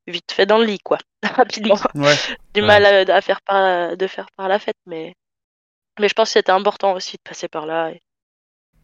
vite 0.07 0.33
fait 0.33 0.47
dans 0.47 0.59
le 0.59 0.65
lit 0.65 0.81
quoi, 0.81 0.99
rapidement. 1.23 1.79
Ouais. 1.95 2.15
Du 2.55 2.61
Ouais. 2.61 2.67
mal 2.67 2.85
à, 2.87 3.15
à 3.15 3.21
faire 3.21 3.41
par 3.43 3.97
de 3.97 4.07
faire 4.07 4.27
par 4.37 4.49
la 4.49 4.59
fête, 4.59 4.77
mais 4.87 5.15
mais 6.01 6.09
je 6.09 6.15
pense 6.15 6.29
que 6.31 6.35
c'était 6.35 6.53
important 6.53 6.95
aussi 6.95 7.17
de 7.17 7.23
passer 7.29 7.49
par 7.49 7.67
là. 7.67 7.91
Et, 7.91 8.01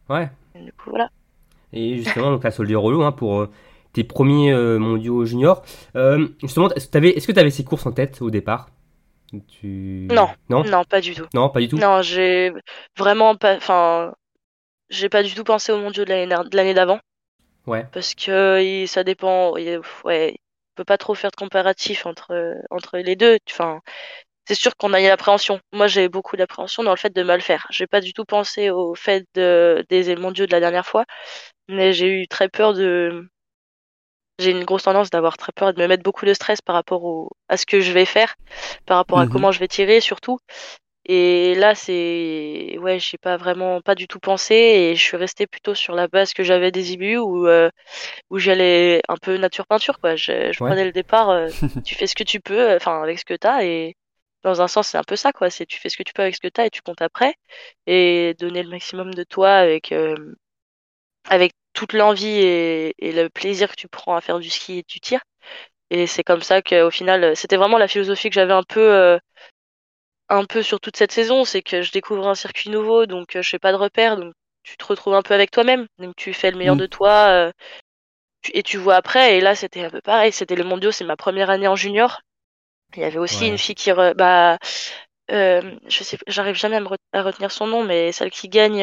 Ouais. 0.09 0.29
et 0.55 0.61
du 0.61 0.73
coup 0.73 0.91
voilà. 0.91 1.11
Et 1.73 1.97
justement, 1.97 2.31
donc 2.33 2.45
à 2.45 2.51
Soldier 2.51 2.77
Rollo, 2.77 3.03
hein, 3.03 3.13
pour 3.13 3.41
euh, 3.41 3.51
tes 3.93 4.05
premiers 4.05 4.53
euh, 4.53 4.79
mondiaux 4.79 5.25
juniors, 5.25 5.63
euh, 5.97 6.29
justement, 6.41 6.69
est-ce 6.75 6.87
que 6.87 6.93
tu 6.93 6.99
avais, 6.99 7.11
est-ce 7.11 7.27
que 7.31 7.39
avais 7.39 7.51
ces 7.51 7.65
courses 7.65 7.87
en 7.87 7.93
tête 7.93 8.23
au 8.23 8.31
départ? 8.31 8.69
Tu... 9.39 10.09
Non. 10.11 10.29
Non, 10.49 10.65
Non, 10.65 10.85
pas 10.85 11.01
du 11.01 11.15
tout. 11.15 11.27
Non, 11.35 11.49
pas 11.51 11.61
du 11.61 11.69
tout? 11.69 11.77
Non, 11.79 12.03
j'ai 12.03 12.53
vraiment 12.97 13.37
pas. 13.37 13.57
Enfin, 13.57 14.13
j'ai 14.91 15.09
pas 15.09 15.23
du 15.23 15.35
tout 15.35 15.45
pensé 15.45 15.73
au 15.73 15.79
mondiaux 15.79 16.05
de 16.05 16.11
l'année 16.57 16.75
d'avant. 16.75 17.01
Ouais. 17.67 17.87
Parce 17.93 18.15
que 18.15 18.63
il- 18.63 18.89
ça 18.89 19.05
dépend. 19.05 19.57
il- 19.57 19.81
Ouais, 20.05 20.35
on 20.39 20.77
peut 20.77 20.85
pas 20.85 20.99
trop 20.99 21.15
faire 21.15 21.31
de 21.31 21.37
comparatif 21.37 22.07
entre, 22.07 22.57
entre 22.71 22.99
les 22.99 23.17
deux. 23.17 23.39
Enfin, 23.51 23.81
c'est 24.47 24.55
sûr 24.55 24.77
qu'on 24.77 24.93
a 24.95 25.01
une 25.01 25.07
appréhension. 25.09 25.61
Moi, 25.73 25.87
j'ai 25.87 26.09
beaucoup 26.09 26.37
d'appréhension 26.37 26.83
dans 26.83 26.91
le 26.93 26.97
fait 26.97 27.15
de 27.15 27.23
mal 27.23 27.41
faire. 27.43 27.67
J'ai 27.71 27.87
pas 27.87 28.01
du 28.01 28.13
tout 28.13 28.25
pensé 28.25 28.71
au 28.71 28.95
fait 28.95 29.27
de, 29.35 29.85
des 29.91 30.17
mondiaux 30.17 30.47
de 30.47 30.53
la 30.53 30.61
dernière 30.61 30.87
fois, 30.87 31.05
mais 31.69 31.93
j'ai 31.93 32.09
eu 32.23 32.29
très 32.29 32.49
peur 32.49 32.75
de 32.75 33.29
j'ai 34.41 34.51
une 34.53 34.65
grosse 34.65 34.85
tendance 34.85 35.11
d'avoir 35.11 35.37
très 35.37 35.53
peur 35.53 35.71
et 35.71 35.73
de 35.75 35.81
me 35.83 35.87
mettre 35.89 36.03
beaucoup 36.03 36.27
de 36.27 36.35
stress 36.35 36.61
par 36.63 36.75
rapport 36.77 37.05
au, 37.05 37.31
à 37.49 37.57
ce 37.57 37.67
que 37.67 37.81
je 37.81 37.93
vais 37.93 38.05
faire, 38.07 38.35
par 38.87 38.97
rapport 38.99 39.21
à 39.21 39.27
Mhm. 39.27 39.27
comment 39.27 39.53
je 39.53 39.61
vais 39.61 39.69
tirer 39.69 40.01
surtout. 40.01 40.39
Et 41.07 41.55
là, 41.57 41.75
c'est 41.75 42.77
ouais, 42.79 42.99
j'ai 43.01 43.19
pas 43.19 43.37
vraiment 43.37 43.81
pas 43.81 43.95
du 43.95 44.07
tout 44.07 44.21
pensé 44.21 44.55
et 44.55 44.97
je 44.97 45.03
suis 45.03 45.17
restée 45.17 45.47
plutôt 45.47 45.75
sur 45.75 45.95
la 45.95 46.09
base 46.09 46.35
que 46.35 46.45
j'avais 46.45 46.71
des 46.73 46.93
IBU 46.93 47.19
où 47.19 47.47
euh, 47.49 47.71
où 48.31 48.39
j'allais 48.39 49.03
un 49.09 49.17
peu 49.17 49.37
nature 49.39 49.67
peinture 49.67 49.99
quoi. 50.01 50.17
Je, 50.17 50.53
je 50.53 50.61
Ouais. 50.61 50.63
prenais 50.63 50.85
le 50.85 50.93
départ, 50.93 51.31
euh, 51.31 51.51
tu 51.85 51.95
fais 51.97 52.07
ce 52.07 52.15
que 52.15 52.25
tu 52.25 52.41
peux, 52.41 52.73
euh, 52.73 52.77
enfin 52.77 53.03
avec 53.03 53.19
ce 53.19 53.25
que 53.25 53.35
t'as 53.35 53.65
et 53.65 53.97
dans 54.45 54.63
un 54.63 54.69
sens 54.69 54.89
c'est 54.89 54.99
un 54.99 55.05
peu 55.05 55.17
ça 55.17 55.33
quoi. 55.33 55.51
C'est 55.51 55.67
tu 55.67 55.79
fais 55.81 55.89
ce 55.91 55.97
que 55.97 56.03
tu 56.05 56.13
peux 56.15 56.23
avec 56.23 56.35
ce 56.37 56.41
que 56.41 56.49
t'as 56.49 56.67
et 56.67 56.71
tu 56.71 56.83
comptes 56.83 57.03
après 57.03 57.35
et 57.87 58.35
donner 58.39 58.63
le 58.63 58.71
maximum 58.71 59.15
de 59.15 59.25
toi 59.25 59.53
avec 59.57 59.93
euh, 59.93 60.17
avec 61.29 61.53
toute 61.73 61.93
l'envie 61.95 62.29
et, 62.29 62.95
et 62.99 63.13
le 63.13 63.29
plaisir 63.31 63.71
que 63.71 63.77
tu 63.77 63.89
prends 63.89 64.17
à 64.17 64.21
faire 64.21 64.39
du 64.41 64.51
ski 64.51 64.79
et 64.81 64.85
du 64.89 65.01
tir. 65.01 65.21
Et 65.91 66.07
c'est 66.09 66.25
comme 66.25 66.43
ça 66.43 66.63
qu'au 66.63 66.91
final, 66.91 67.37
c'était 67.37 67.57
vraiment 67.57 67.79
la 67.79 67.89
philosophie 67.89 68.31
que 68.31 68.35
j'avais 68.37 68.55
un 68.55 68.63
peu, 68.65 68.81
euh, 68.81 69.19
un 70.31 70.45
peu 70.47 70.63
sur 70.63 70.81
toute 70.81 70.97
cette 70.97 71.13
saison, 71.13 71.45
c'est 71.45 71.61
que 71.63 71.83
je 71.83 71.93
découvre 71.93 72.27
un 72.29 72.35
circuit 72.35 72.71
nouveau, 72.71 73.05
donc 73.07 73.37
euh, 73.37 73.43
je 73.43 73.49
fais 73.51 73.59
pas 73.59 73.73
de 73.73 73.77
repères, 73.77 74.17
donc 74.17 74.33
tu 74.63 74.77
te 74.79 74.85
retrouves 74.85 75.15
un 75.15 75.23
peu 75.23 75.35
avec 75.35 75.51
toi-même, 75.51 75.87
donc 75.99 76.15
tu 76.17 76.33
fais 76.33 76.51
le 76.51 76.57
meilleur 76.57 76.77
Mm. 76.77 76.77
de 76.77 76.87
toi 76.87 77.27
euh, 77.29 77.53
et 78.55 78.63
tu 78.63 78.77
vois 78.79 78.97
après. 78.97 79.37
Et 79.37 79.41
là, 79.41 79.55
c'était 79.55 79.85
un 79.85 79.91
peu 79.91 80.01
pareil, 80.01 80.33
c'était 80.33 80.57
les 80.57 80.63
mondiaux, 80.65 80.93
c'est 80.93 81.05
ma 81.05 81.17
première 81.17 81.51
année 81.51 81.69
en 81.69 81.77
junior. 81.77 82.21
Il 82.97 83.03
y 83.03 83.07
avait 83.07 83.19
aussi 83.19 83.47
Ouais. 83.47 83.49
une 83.49 83.59
fille 83.59 83.75
qui, 83.77 83.91
re- 83.93 84.15
bah, 84.15 84.59
euh, 85.33 85.77
je 85.89 86.05
sais, 86.05 86.19
j'arrive 86.29 86.57
jamais 86.57 86.77
à, 86.77 86.81
me 86.81 86.87
re- 86.89 86.97
à 87.13 87.23
retenir 87.23 87.53
son 87.53 87.67
nom, 87.67 87.85
mais 87.85 88.13
celle 88.13 88.31
qui 88.31 88.49
gagne 88.49 88.83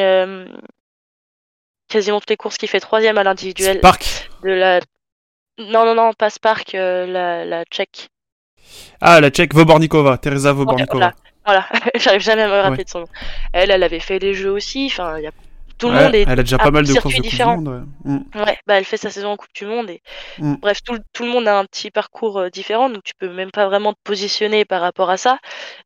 quasiment 1.88 2.20
toutes 2.20 2.30
les 2.30 2.36
courses, 2.36 2.58
qui 2.58 2.66
fait 2.66 2.80
troisième 2.80 3.18
à 3.18 3.22
l'individuel 3.24 3.78
Spark. 3.78 4.30
de 4.42 4.50
la. 4.50 4.80
Non, 5.58 5.84
non, 5.84 5.94
non, 5.94 6.12
pas 6.12 6.30
Spark, 6.30 6.74
euh, 6.74 7.06
la, 7.06 7.44
la 7.44 7.64
tchèque. 7.64 8.08
Ah, 9.00 9.20
la 9.20 9.30
tchèque 9.30 9.54
Vobornikova, 9.54 10.18
Teresa 10.18 10.52
Vobornikova. 10.52 11.12
Voilà, 11.44 11.66
j'arrive 11.96 12.20
jamais 12.20 12.42
à 12.42 12.48
me 12.48 12.60
rappeler 12.60 12.78
Ouais. 12.78 12.84
de 12.84 12.90
son 12.90 13.00
nom. 13.00 13.06
Elle, 13.52 13.70
elle 13.70 13.82
avait 13.82 14.00
fait 14.00 14.18
les 14.18 14.34
jeux 14.34 14.50
aussi. 14.52 14.86
Enfin, 14.92 15.18
il 15.18 15.24
y 15.24 15.26
a... 15.26 15.30
tout 15.78 15.88
le 15.88 15.96
Ouais, 15.96 16.04
monde 16.04 16.14
est. 16.14 16.22
Elle 16.28 16.38
a 16.40 16.42
déjà 16.42 16.58
pas 16.58 16.70
mal 16.70 16.84
de 16.86 16.92
courses 16.92 17.04
de 17.14 17.20
Coupe 17.20 17.22
du 17.24 17.30
différents. 17.30 17.56
Monde. 17.56 17.86
ouais. 18.04 18.12
Mm. 18.12 18.40
Ouais, 18.44 18.58
bah 18.66 18.74
elle 18.78 18.84
fait 18.84 18.96
sa 18.98 19.10
saison 19.10 19.30
en 19.30 19.36
Coupe 19.36 19.54
du 19.54 19.64
Monde 19.66 19.88
et 19.90 20.02
Mm. 20.38 20.56
bref, 20.56 20.82
tout, 20.84 20.92
le- 20.92 21.00
tout 21.14 21.24
le 21.24 21.30
monde 21.30 21.48
a 21.48 21.58
un 21.58 21.64
petit 21.64 21.90
parcours 21.90 22.38
euh, 22.38 22.50
différent, 22.50 22.90
donc 22.90 23.02
tu 23.02 23.14
peux 23.18 23.32
même 23.32 23.50
pas 23.50 23.66
vraiment 23.66 23.92
te 23.94 23.98
positionner 24.04 24.64
par 24.64 24.80
rapport 24.82 25.08
à 25.10 25.16
ça. 25.16 25.38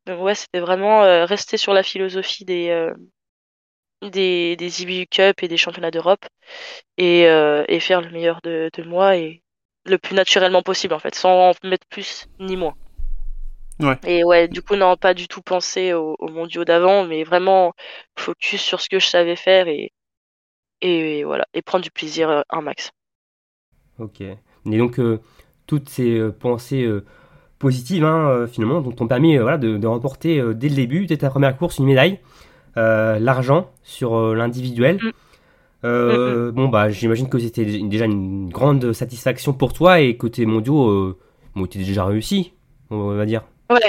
Donc 0.05 0.21
ouais, 0.21 0.35
c'était 0.35 0.59
vraiment 0.59 1.03
euh, 1.03 1.25
rester 1.25 1.57
sur 1.57 1.73
la 1.73 1.81
philosophie 1.83 2.43
des 2.45 2.69
euh, 2.69 2.93
des 4.09 4.55
des 4.55 4.81
IBU 4.83 5.07
Cup 5.07 5.43
et 5.43 5.47
des 5.47 5.57
championnats 5.57 5.91
d'Europe 5.91 6.25
et, 6.97 7.27
euh, 7.27 7.63
et 7.67 7.79
faire 7.79 8.01
le 8.01 8.09
meilleur 8.09 8.39
de, 8.43 8.69
de 8.73 8.83
moi 8.83 9.17
et 9.17 9.41
le 9.85 9.97
plus 9.97 10.15
naturellement 10.15 10.61
possible 10.61 10.93
en 10.93 10.99
fait, 10.99 11.15
sans 11.15 11.51
en 11.51 11.53
mettre 11.63 11.87
plus 11.87 12.27
ni 12.39 12.57
moins. 12.57 12.75
Ouais. 13.79 13.97
Et 14.05 14.23
ouais, 14.23 14.47
du 14.47 14.61
coup, 14.61 14.75
non, 14.75 14.95
pas 14.95 15.13
du 15.13 15.27
tout 15.27 15.41
penser 15.41 15.93
aux, 15.93 16.15
aux 16.19 16.29
mondiaux 16.29 16.63
d'avant, 16.63 17.05
mais 17.05 17.23
vraiment 17.23 17.73
focus 18.17 18.61
sur 18.61 18.79
ce 18.79 18.87
que 18.87 18.99
je 18.99 19.07
savais 19.07 19.35
faire 19.35 19.67
et, 19.67 19.91
et 20.81 21.23
voilà, 21.23 21.45
et 21.53 21.61
prendre 21.61 21.83
du 21.83 21.91
plaisir 21.91 22.29
euh, 22.29 22.41
un 22.49 22.61
max. 22.61 22.91
Ok. 23.99 24.21
Et 24.21 24.77
donc, 24.77 24.99
euh, 24.99 25.19
toutes 25.65 25.89
ces 25.89 26.17
euh, 26.17 26.31
pensées 26.31 26.83
euh, 26.83 27.03
positives, 27.59 28.05
hein, 28.05 28.29
euh, 28.29 28.47
finalement, 28.47 28.81
donc 28.81 28.95
t'ont 28.95 29.07
permis 29.07 29.37
euh, 29.37 29.41
voilà, 29.41 29.57
de, 29.57 29.77
de 29.77 29.87
remporter 29.87 30.39
euh, 30.39 30.53
dès 30.53 30.69
le 30.69 30.75
début, 30.75 31.05
dès 31.07 31.17
ta 31.17 31.29
première 31.29 31.57
course, 31.57 31.79
une 31.79 31.85
médaille, 31.85 32.13
euh, 32.13 32.19
l'argent 32.75 33.69
sur 33.83 34.15
euh, 34.15 34.35
l'individuel. 34.35 34.97
Mm. 34.97 35.11
Euh, 35.85 36.51
Bon, 36.51 36.69
bah, 36.69 36.89
j'imagine 36.89 37.29
que 37.29 37.39
c'était 37.39 37.65
déjà 37.65 38.05
une 38.05 38.49
grande 38.49 38.93
satisfaction 38.93 39.53
pour 39.53 39.73
toi 39.73 39.99
et 39.99 40.17
tes 40.27 40.45
mondiaux 40.45 40.89
euh, 40.89 41.17
ont 41.55 41.65
été 41.65 41.79
déjà 41.79 42.05
réussis, 42.05 42.53
on 42.89 43.13
va 43.15 43.25
dire. 43.25 43.43
Ouais. 43.69 43.79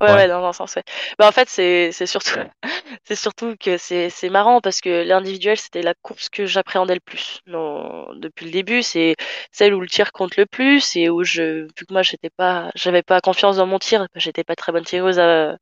Ouais, 0.00 0.12
Ouais. 0.12 0.28
dans 0.28 0.44
un 0.44 0.52
sens, 0.52 0.76
ouais. 0.76 0.84
Bah, 1.18 1.26
en 1.26 1.32
fait, 1.32 1.48
c'est 1.48 1.90
c'est 1.92 2.06
surtout, 2.06 2.38
c'est 3.04 3.16
surtout 3.16 3.56
que 3.58 3.76
c'est 3.78 4.10
c'est 4.10 4.28
marrant 4.30 4.60
parce 4.60 4.80
que 4.80 5.02
l'individuel, 5.02 5.56
c'était 5.58 5.82
la 5.82 5.94
course 6.02 6.28
que 6.28 6.46
j'appréhendais 6.46 6.94
le 6.94 7.00
plus. 7.00 7.40
Non, 7.46 8.06
depuis 8.14 8.44
le 8.46 8.52
début, 8.52 8.82
c'est 8.82 9.16
celle 9.50 9.74
où 9.74 9.80
le 9.80 9.88
tir 9.88 10.12
compte 10.12 10.36
le 10.36 10.46
plus 10.46 10.94
et 10.96 11.08
où 11.10 11.24
je, 11.24 11.62
vu 11.62 11.86
que 11.88 11.92
moi, 11.92 12.02
j'étais 12.02 12.30
pas, 12.30 12.70
j'avais 12.76 13.02
pas 13.02 13.20
confiance 13.20 13.56
dans 13.56 13.66
mon 13.66 13.78
tir, 13.80 14.06
j'étais 14.14 14.44
pas 14.44 14.54
très 14.54 14.70
bonne 14.72 14.84
tireuse 14.84 15.18
euh, 15.18 15.52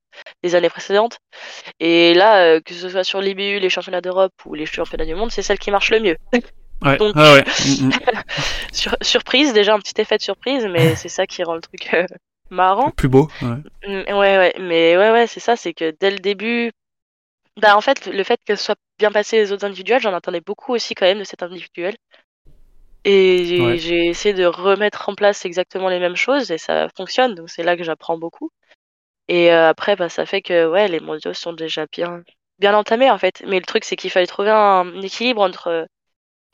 les 0.42 0.55
années 0.55 0.68
précédentes. 0.70 1.18
Et 1.81 2.14
là, 2.14 2.42
euh, 2.57 2.61
que 2.61 2.75
ce 2.75 2.88
soit 2.90 3.05
sur 3.05 3.20
l'IBU, 3.20 3.59
les 3.61 3.70
championnats 3.70 4.01
d'Europe 4.03 4.33
ou 4.44 4.55
les 4.55 4.66
championnats 4.66 5.07
du 5.07 5.14
monde, 5.14 5.31
c'est 5.31 5.42
celle 5.42 5.59
qui 5.59 5.70
marche 5.70 5.90
le 5.90 6.01
mieux. 6.01 6.16
Ouais. 6.83 6.99
Donc- 6.99 7.14
ah 7.16 7.33
ouais. 7.35 7.44
Mm, 7.66 7.87
mm. 7.88 7.92
Sur- 8.72 8.96
surprise, 9.01 9.53
déjà 9.55 9.75
un 9.75 9.79
petit 9.79 9.99
effet 10.01 10.18
de 10.18 10.22
surprise, 10.22 10.66
mais 10.66 10.94
c'est 10.96 11.09
ça 11.09 11.27
qui 11.27 11.42
rend 11.42 11.55
le 11.55 11.62
truc 11.62 11.88
euh, 11.94 12.05
marrant. 12.50 12.90
Plus 12.90 13.09
beau. 13.09 13.28
ouais. 13.42 13.88
Mm, 13.88 14.02
Ouais, 14.12 14.38
ouais, 14.38 14.54
mais 14.59 14.96
ouais, 14.96 15.11
ouais, 15.12 15.26
c'est 15.26 15.40
ça, 15.40 15.56
c'est 15.56 15.74
que 15.74 15.94
dès 16.00 16.11
le 16.11 16.18
début, 16.18 16.72
bah 17.56 17.76
en 17.76 17.80
fait, 17.80 18.06
le 18.06 18.24
fait 18.24 18.40
que 18.46 18.54
ce 18.56 18.64
soit 18.64 18.78
bien 18.98 19.11
passé 19.11 19.37
les 19.38 19.52
autres 19.52 19.64
individuels, 19.64 20.00
j'en 20.00 20.14
attendais 20.14 20.40
beaucoup 20.40 20.74
aussi 20.74 20.94
quand 20.94 21.06
même 21.06 21.18
de 21.18 21.24
cet 21.24 21.42
individuel. 21.42 21.96
Et 23.04 23.44
j'ai 23.46 23.62
Ouais. 23.62 23.78
j'ai 23.78 24.06
essayé 24.06 24.35
de 24.35 24.44
remettre 24.44 25.09
en 25.09 25.14
place 25.14 25.44
exactement 25.44 25.88
les 25.88 26.00
mêmes 26.00 26.16
choses 26.16 26.50
et 26.50 26.59
ça 26.59 26.88
fonctionne, 26.96 27.35
donc 27.35 27.48
c'est 27.48 27.62
là 27.62 27.76
que 27.76 27.85
j'apprends 27.85 28.18
beaucoup. 28.18 28.50
Et 29.28 29.52
euh, 29.52 29.68
après, 29.68 29.96
bah 29.96 30.09
ça 30.09 30.26
fait 30.26 30.42
que 30.42 30.66
ouais, 30.68 30.88
les 30.88 31.00
mondiaux 31.00 31.35
sont 31.35 31.52
déjà 31.52 31.87
bien, 31.87 32.22
bien 32.59 32.74
entamés 32.74 33.11
en 33.11 33.18
fait. 33.18 33.42
Mais 33.46 33.59
le 33.61 33.64
truc, 33.66 33.85
c'est 33.85 33.96
qu'il 33.96 34.11
fallait 34.11 34.26
trouver 34.26 34.50
un 34.50 35.00
équilibre 35.02 35.42
entre 35.42 35.87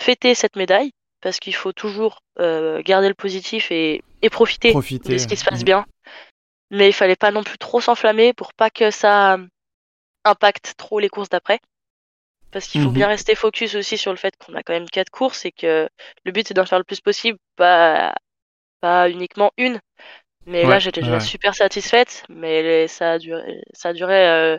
fêter 0.01 0.35
cette 0.35 0.57
médaille, 0.57 0.93
parce 1.21 1.39
qu'il 1.39 1.55
faut 1.55 1.73
toujours 1.73 2.21
euh, 2.41 2.83
garder 2.83 3.09
le 3.09 3.15
positif 3.15 3.71
et, 3.71 4.03
et 4.23 4.31
profiter 4.31 4.73
Profiter. 4.73 5.11
de 5.11 5.19
ce 5.19 5.27
qui 5.27 5.37
se 5.37 5.45
passe 5.45 5.61
Mm. 5.61 5.65
bien. 5.65 5.87
Mais 6.71 6.89
il 6.89 6.93
fallait 6.95 7.17
pas 7.17 7.31
non 7.33 7.45
plus 7.45 7.59
trop 7.59 7.81
s'enflammer 7.81 8.33
pour 8.35 8.55
pas 8.55 8.71
que 8.71 8.91
ça 8.91 9.35
euh, 9.35 9.47
impacte 10.25 10.75
trop 10.79 11.01
les 11.01 11.09
courses 11.11 11.31
d'après. 11.31 11.61
Parce 12.51 12.67
qu'il 12.67 12.81
faut 12.81 12.91
Mhm. 12.91 12.93
bien 12.93 13.09
rester 13.09 13.35
focus 13.35 13.75
aussi 13.75 13.97
sur 13.99 14.13
le 14.13 14.19
fait 14.19 14.35
qu'on 14.37 14.55
a 14.55 14.63
quand 14.63 14.75
même 14.75 14.89
quatre 14.91 15.11
courses 15.11 15.45
et 15.47 15.53
que 15.53 15.89
le 16.25 16.33
but 16.33 16.47
c'est 16.49 16.55
d'en 16.55 16.67
faire 16.67 16.79
le 16.79 16.85
plus 16.85 17.01
possible, 17.01 17.39
pas, 17.57 18.15
pas 18.81 19.11
uniquement 19.11 19.53
une. 19.59 19.81
Mais 20.47 20.67
là 20.67 20.79
j'étais 20.81 21.03
déjà 21.03 21.19
ouais. 21.19 21.21
super 21.21 21.55
satisfaite, 21.55 22.25
mais 22.31 22.63
les- 22.63 22.89
ça 22.89 23.13
a 23.15 23.19
duré, 23.19 23.63
ça 23.75 23.91
a 23.91 23.95
duré 23.95 24.29
euh, 24.29 24.59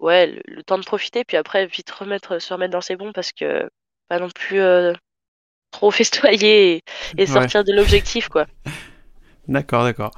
ouais, 0.00 0.26
le, 0.28 0.42
le 0.46 0.62
temps 0.64 0.78
de 0.78 0.84
profiter, 0.84 1.24
puis 1.24 1.36
après 1.36 1.66
vite 1.66 1.90
remettre, 1.90 2.38
se 2.38 2.52
remettre 2.52 2.72
dans 2.72 2.80
ses 2.80 2.96
bons 2.96 3.12
parce 3.12 3.32
que 3.32 3.70
pas 4.08 4.18
non 4.18 4.30
plus 4.30 4.60
euh, 4.60 4.92
trop 5.74 5.90
festoyer 5.90 6.76
et, 6.76 6.82
et 7.18 7.22
Ouais. 7.22 7.26
sortir 7.26 7.64
de 7.64 7.72
l'objectif 7.72 8.28
quoi. 8.28 8.46
D'accord, 9.48 9.84
d'accord. 9.84 10.10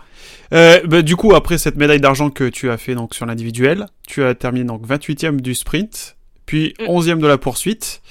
Euh, 0.54 0.80
bah, 0.84 1.02
du 1.02 1.16
coup, 1.16 1.34
après 1.34 1.58
cette 1.58 1.74
médaille 1.76 2.00
d'argent 2.00 2.30
que 2.30 2.44
tu 2.48 2.70
as 2.70 2.76
fait 2.78 2.94
donc 2.94 3.12
sur 3.12 3.26
l'individuel, 3.26 3.86
tu 4.06 4.22
as 4.22 4.36
terminé 4.36 4.64
donc 4.64 4.86
28e 4.86 5.40
du 5.40 5.56
sprint, 5.56 6.16
puis 6.46 6.74
Mm. 6.78 6.84
11e 6.86 7.18
de 7.18 7.26
la 7.26 7.36
poursuite. 7.36 8.02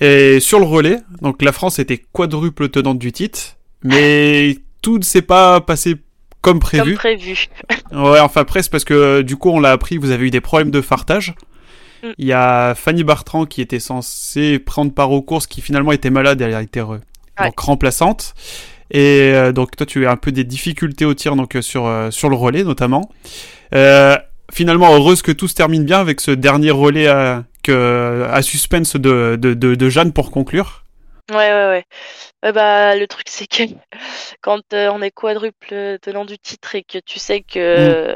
Et 0.00 0.38
sur 0.38 0.60
le 0.60 0.64
relais, 0.66 0.98
donc 1.20 1.42
la 1.42 1.50
France 1.50 1.80
était 1.80 1.98
quadruple 2.12 2.68
tenante 2.68 3.00
du 3.00 3.10
titre, 3.10 3.56
mais 3.82 4.56
tout 4.82 4.98
ne 4.98 5.02
s'est 5.02 5.22
pas 5.22 5.60
passé 5.60 5.96
comme 6.42 6.60
prévu. 6.60 6.90
Comme 6.92 6.94
prévu. 6.94 7.48
Ouais, 7.90 8.20
enfin 8.20 8.44
presque 8.44 8.70
parce 8.70 8.84
que 8.84 9.22
du 9.22 9.34
coup 9.36 9.50
on 9.50 9.58
l'a 9.58 9.72
appris, 9.72 9.96
vous 9.96 10.12
avez 10.12 10.26
eu 10.26 10.30
des 10.30 10.40
problèmes 10.40 10.70
de 10.70 10.80
fartage. 10.80 11.34
Mm. 12.02 12.10
Il 12.18 12.26
y 12.26 12.32
a 12.32 12.74
Fanny 12.74 13.04
Bartrand 13.04 13.46
qui 13.46 13.60
était 13.60 13.80
censée 13.80 14.58
prendre 14.58 14.92
part 14.92 15.10
aux 15.12 15.22
courses, 15.22 15.46
qui 15.46 15.60
finalement 15.60 15.92
était 15.92 16.10
malade 16.10 16.40
et 16.40 16.44
elle 16.44 16.54
a 16.54 16.62
été 16.62 16.80
re- 16.80 17.00
Ouais. 17.40 17.46
donc 17.46 17.58
remplaçante. 17.60 18.34
Et 18.90 19.32
euh, 19.34 19.52
donc 19.52 19.74
toi 19.76 19.86
tu 19.86 20.06
as 20.06 20.10
un 20.10 20.16
peu 20.16 20.32
des 20.32 20.44
difficultés 20.44 21.06
au 21.06 21.14
tir 21.14 21.34
donc 21.34 21.56
euh, 21.56 21.62
sur 21.62 21.86
euh, 21.86 22.10
sur 22.10 22.28
le 22.28 22.36
relais 22.36 22.62
notamment. 22.62 23.08
Euh, 23.74 24.16
finalement 24.52 24.94
heureuse 24.94 25.22
que 25.22 25.32
tout 25.32 25.48
se 25.48 25.54
termine 25.54 25.84
bien 25.84 25.98
avec 26.00 26.20
ce 26.20 26.30
dernier 26.30 26.70
relais 26.72 27.06
à, 27.06 27.44
que, 27.62 28.26
à 28.30 28.42
suspense 28.42 28.96
de, 28.96 29.38
de, 29.40 29.54
de, 29.54 29.74
de 29.74 29.88
Jeanne 29.88 30.12
pour 30.12 30.30
conclure. 30.30 30.84
Ouais, 31.30 31.36
ouais, 31.38 31.82
ouais. 32.42 32.52
Bah, 32.52 32.94
le 32.96 33.06
truc, 33.06 33.28
c'est 33.30 33.46
que 33.46 33.62
quand 34.42 34.60
euh, 34.74 34.90
on 34.92 35.00
est 35.00 35.10
quadruple 35.10 35.98
tenant 36.02 36.26
du 36.26 36.36
titre 36.38 36.74
et 36.74 36.82
que 36.82 36.98
tu 36.98 37.18
sais 37.18 37.40
que 37.40 38.14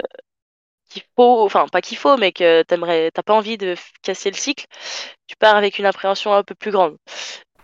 qu'il 1.02 1.10
faut, 1.16 1.44
enfin, 1.44 1.66
pas 1.68 1.80
qu'il 1.82 1.98
faut, 1.98 2.16
mais 2.16 2.32
que 2.32 2.62
t'aimerais, 2.62 3.10
t'as 3.12 3.22
pas 3.22 3.34
envie 3.34 3.58
de 3.58 3.74
casser 4.02 4.30
le 4.30 4.36
cycle, 4.36 4.66
tu 5.28 5.36
pars 5.36 5.56
avec 5.56 5.78
une 5.78 5.86
appréhension 5.86 6.34
un 6.34 6.42
peu 6.44 6.54
plus 6.54 6.70
grande. 6.72 6.96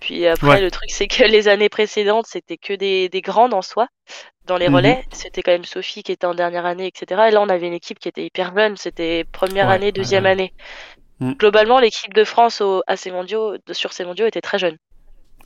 Puis 0.01 0.27
après, 0.27 0.49
Ouais. 0.51 0.61
le 0.61 0.71
truc, 0.71 0.91
c'est 0.91 1.09
que 1.09 1.25
les 1.37 1.49
années 1.49 1.69
précédentes, 1.71 2.27
c'était 2.29 2.59
que 2.59 2.75
des, 2.75 3.09
des 3.09 3.21
grandes 3.23 3.55
en 3.55 3.63
soi. 3.63 3.89
Dans 4.47 4.57
les 4.59 4.69
Mhm. 4.69 4.75
relais, 4.75 5.05
c'était 5.13 5.43
quand 5.43 5.53
même 5.53 5.65
Sophie 5.65 6.03
qui 6.05 6.13
était 6.13 6.27
en 6.27 6.35
dernière 6.35 6.67
année, 6.67 6.89
etc. 6.89 7.29
Et 7.29 7.33
là, 7.33 7.43
on 7.43 7.49
avait 7.49 7.67
une 7.69 7.75
équipe 7.75 7.99
qui 8.01 8.09
était 8.09 8.25
hyper 8.27 8.55
jeune. 8.57 8.77
C'était 8.77 9.25
première 9.33 9.69
Ouais, 9.69 9.71
année, 9.71 9.93
deuxième 9.93 10.27
ouais. 10.27 10.27
année. 10.27 10.53
Mhm. 11.21 11.35
Globalement, 11.41 11.79
l'équipe 11.81 12.15
de 12.15 12.25
France 12.25 12.63
au, 12.63 12.83
à 12.87 12.97
ces 12.97 13.11
mondiaux, 13.11 13.57
de- 13.67 13.73
sur 13.75 13.93
ces 13.93 14.05
mondiaux 14.07 14.27
était 14.27 14.41
très 14.41 14.59
jeune 14.59 14.79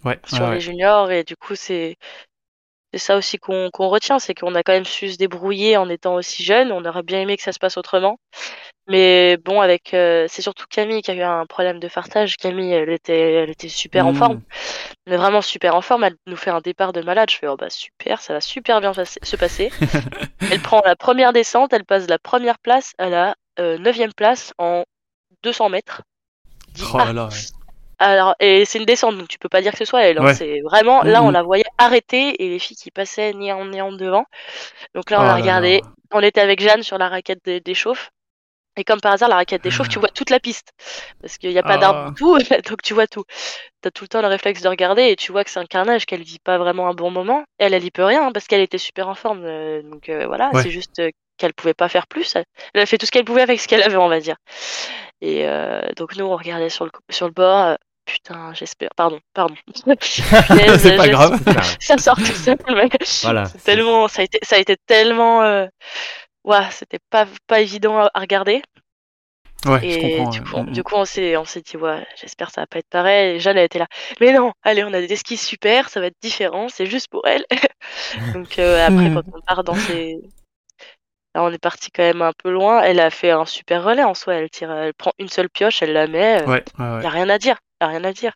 Ouais. 0.04 0.20
sur 0.26 0.50
les 0.50 0.60
juniors 0.60 1.10
et 1.10 1.24
du 1.24 1.36
coup 1.36 1.54
c'est 1.54 1.96
c'est 2.96 3.04
ça 3.04 3.16
aussi 3.16 3.38
qu'on 3.38 3.70
retient, 3.74 4.18
c'est 4.18 4.34
qu'on 4.34 4.54
a 4.54 4.62
quand 4.62 4.72
même 4.72 4.86
su 4.86 5.10
se 5.10 5.18
débrouiller 5.18 5.76
en 5.76 5.90
étant 5.90 6.14
aussi 6.14 6.42
jeune. 6.42 6.72
On 6.72 6.82
aurait 6.86 7.02
bien 7.02 7.20
aimé 7.20 7.36
que 7.36 7.42
ça 7.42 7.52
se 7.52 7.58
passe 7.58 7.76
autrement. 7.76 8.18
Mais 8.88 9.36
bon, 9.36 9.60
avec, 9.60 9.92
euh, 9.92 10.24
c'est 10.30 10.40
surtout 10.40 10.64
Camille 10.70 11.02
qui 11.02 11.10
a 11.10 11.14
eu 11.14 11.20
un 11.20 11.44
problème 11.44 11.78
de 11.78 11.88
fartage. 11.88 12.38
Camille, 12.38 12.72
elle 12.72 12.88
était, 12.88 13.32
elle 13.34 13.50
était 13.50 13.68
super 13.68 14.06
en 14.06 14.14
forme, 14.14 14.40
mais 15.06 15.16
vraiment 15.16 15.42
super 15.42 15.74
en 15.74 15.82
forme. 15.82 16.04
Elle 16.04 16.16
nous 16.26 16.36
fait 16.36 16.50
un 16.50 16.60
départ 16.60 16.94
de 16.94 17.02
malade. 17.02 17.28
Je 17.30 17.36
fais, 17.36 17.48
oh 17.48 17.56
bah 17.56 17.68
super, 17.68 18.22
ça 18.22 18.32
va 18.32 18.40
super 18.40 18.80
bien 18.80 18.92
se 18.94 19.36
passer. 19.36 19.70
elle 20.50 20.62
prend 20.62 20.80
la 20.86 20.96
première 20.96 21.34
descente, 21.34 21.74
elle 21.74 21.84
passe 21.84 22.08
la 22.08 22.18
première 22.18 22.58
place 22.58 22.92
à 22.96 23.10
la 23.10 23.34
euh, 23.58 23.76
neuvième 23.76 24.14
place 24.14 24.54
en 24.56 24.84
200 25.42 25.68
mètres. 25.68 26.02
Je 26.68 26.84
dis, 26.84 26.90
Oh 26.90 26.96
ah, 26.98 27.06
là 27.06 27.12
là, 27.12 27.24
ouais. 27.26 27.65
Alors, 27.98 28.34
et 28.40 28.64
c'est 28.66 28.78
une 28.78 28.84
descente, 28.84 29.16
donc 29.18 29.28
tu 29.28 29.38
peux 29.38 29.48
pas 29.48 29.62
dire 29.62 29.72
que 29.72 29.78
ce 29.78 29.84
soit 29.86 30.02
elle. 30.02 30.18
hein. 30.18 30.24
Ouais. 30.24 30.34
C'est 30.34 30.60
vraiment, 30.62 31.02
là, 31.02 31.22
on 31.22 31.30
la 31.30 31.42
voyait 31.42 31.64
arrêter 31.78 32.42
et 32.44 32.48
les 32.50 32.58
filles 32.58 32.76
qui 32.76 32.90
passaient 32.90 33.32
néant 33.32 33.64
néant 33.64 33.92
devant. 33.92 34.26
Donc 34.94 35.10
là, 35.10 35.20
on 35.22 35.24
Oh 35.24 35.28
a 35.28 35.34
regardé. 35.36 35.80
là. 35.82 35.88
On 36.12 36.20
était 36.20 36.40
avec 36.40 36.60
Jeanne 36.60 36.82
sur 36.82 36.98
la 36.98 37.08
raquette 37.08 37.40
des, 37.44 37.60
des 37.60 37.74
chauffes. 37.74 38.10
Et 38.78 38.84
comme 38.84 39.00
par 39.00 39.12
hasard, 39.12 39.28
la 39.30 39.36
raquette 39.36 39.62
des 39.64 39.70
chauffes, 39.70 39.88
tu 39.88 39.98
vois 39.98 40.08
toute 40.10 40.30
la 40.30 40.40
piste. 40.40 40.72
Parce 41.22 41.38
qu'il 41.38 41.50
n'y 41.50 41.58
a 41.58 41.62
pas 41.64 41.74
Ah. 41.74 41.78
d'arbre 41.78 42.14
tout, 42.16 42.38
donc 42.68 42.82
tu 42.82 42.94
vois 42.94 43.06
tout. 43.06 43.24
T'as 43.82 43.90
tout 43.90 44.04
le 44.04 44.08
temps 44.08 44.22
le 44.22 44.28
réflexe 44.28 44.62
de 44.62 44.68
regarder 44.68 45.04
et 45.10 45.16
tu 45.16 45.32
vois 45.32 45.44
que 45.44 45.50
c'est 45.50 45.60
un 45.60 45.66
carnage, 45.66 46.06
qu'elle 46.06 46.22
vit 46.22 46.38
pas 46.40 46.58
vraiment 46.58 46.88
un 46.88 46.94
bon 46.94 47.10
moment. 47.10 47.44
Elle, 47.58 47.74
elle 47.74 47.84
y 47.84 47.90
peut 47.90 48.04
rien 48.04 48.26
hein, 48.28 48.32
parce 48.32 48.46
qu'elle 48.48 48.60
était 48.62 48.78
super 48.78 49.08
en 49.08 49.14
forme. 49.14 49.44
euh, 49.44 49.82
donc 49.82 50.08
euh, 50.10 50.26
voilà, 50.26 50.50
Ouais. 50.52 50.62
c'est 50.62 50.70
juste 50.70 50.98
euh, 51.00 51.10
qu'elle 51.38 51.54
pouvait 51.54 51.74
pas 51.74 51.88
faire 51.88 52.06
plus. 52.06 52.36
Elle 52.74 52.80
a 52.82 52.86
fait 52.86 52.98
tout 52.98 53.06
ce 53.06 53.10
qu'elle 53.12 53.24
pouvait 53.24 53.42
avec 53.42 53.60
ce 53.60 53.68
qu'elle 53.68 53.82
avait, 53.82 53.96
on 53.96 54.08
va 54.08 54.20
dire. 54.20 54.36
Et 55.20 55.46
euh, 55.48 55.80
donc 55.96 56.16
nous, 56.16 56.26
on 56.26 56.36
regardait 56.36 56.68
sur 56.70 56.84
le, 56.84 56.90
sur 57.10 57.26
le 57.26 57.32
bord. 57.32 57.58
euh, 57.66 57.74
putain, 58.04 58.52
j'espère. 58.54 58.90
Pardon, 58.96 59.20
pardon. 59.34 59.54
C'est 60.00 60.96
pas 60.96 61.08
grave. 61.08 61.40
Ça. 61.80 61.98
Sort 61.98 62.16
tout 62.16 62.24
seul, 62.26 62.56
mais 62.68 62.88
Voilà. 63.22 63.44
tellement, 63.64 64.08
ça 64.08 64.22
a 64.22 64.24
été, 64.24 64.38
ça 64.42 64.56
a 64.56 64.58
été 64.58 64.76
tellement, 64.86 65.42
euh, 65.42 65.66
ouais, 66.44 66.70
c'était 66.70 67.00
pas, 67.10 67.26
pas 67.46 67.60
évident 67.60 67.98
à, 67.98 68.10
regarder. 68.20 68.62
Ouais, 69.64 69.80
je 69.82 69.98
Et 69.98 70.16
comprends. 70.18 70.30
du 70.30 70.40
ouais. 70.40 70.44
coup, 70.44 70.62
Mm, 70.62 70.70
du 70.72 70.82
coup, 70.84 70.94
on 70.96 71.04
s'est, 71.04 71.36
on 71.36 71.44
s'est 71.44 71.62
dit, 71.62 71.76
ouais, 71.76 72.06
j'espère 72.20 72.48
que 72.48 72.52
ça 72.54 72.60
va 72.62 72.66
pas 72.68 72.78
être 72.78 72.88
pareil. 72.90 73.36
Et 73.36 73.40
Jeanne, 73.40 73.56
elle 73.56 73.64
était 73.64 73.78
là. 73.80 73.88
Mais 74.20 74.32
non, 74.32 74.52
allez, 74.62 74.84
on 74.84 74.92
a 74.92 75.00
des 75.00 75.16
skis 75.16 75.36
super, 75.38 75.88
ça 75.88 75.98
va 76.00 76.06
être 76.06 76.16
différent, 76.22 76.68
c'est 76.68 76.86
juste 76.86 77.08
pour 77.08 77.26
elle. 77.26 77.44
Donc 78.34 78.58
euh, 78.58 78.86
après, 78.86 79.10
quand 79.12 79.22
on 79.34 79.40
part 79.40 79.64
dans 79.64 79.74
ces, 79.74 80.18
là, 81.36 81.44
on 81.44 81.52
est 81.52 81.58
parti 81.58 81.90
quand 81.92 82.02
même 82.02 82.22
un 82.22 82.32
peu 82.32 82.50
loin. 82.50 82.82
Elle 82.82 83.00
a 83.00 83.10
fait 83.10 83.30
un 83.30 83.46
super 83.46 83.84
relais 83.84 84.04
en 84.04 84.14
soi. 84.14 84.34
Elle 84.36 84.50
tire, 84.50 84.70
elle 84.72 84.94
prend 84.94 85.12
une 85.18 85.28
seule 85.28 85.50
pioche, 85.50 85.82
elle 85.82 85.92
la 85.92 86.06
met. 86.08 86.44
mm. 86.46 86.50
Ouais, 86.50 86.64
ouais, 86.78 86.90
ouais. 86.96 87.02
Y 87.02 87.06
a 87.06 87.10
rien 87.10 87.28
à 87.30 87.38
dire. 87.38 87.58
Y 87.80 87.84
a 87.84 87.88
rien 87.88 88.04
à 88.04 88.12
dire. 88.12 88.34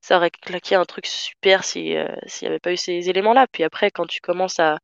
Ça 0.00 0.16
aurait 0.18 0.30
claqué 0.30 0.74
un 0.76 0.84
truc 0.84 1.06
super 1.06 1.64
si 1.64 1.96
euh, 1.96 2.06
s'il 2.26 2.46
y 2.46 2.50
avait 2.50 2.60
pas 2.60 2.72
eu 2.72 2.76
ces 2.78 3.08
éléments-là. 3.10 3.46
Puis 3.52 3.64
après, 3.64 3.90
quand 3.90 4.06
tu 4.06 4.20
commences 4.20 4.60
à, 4.60 4.78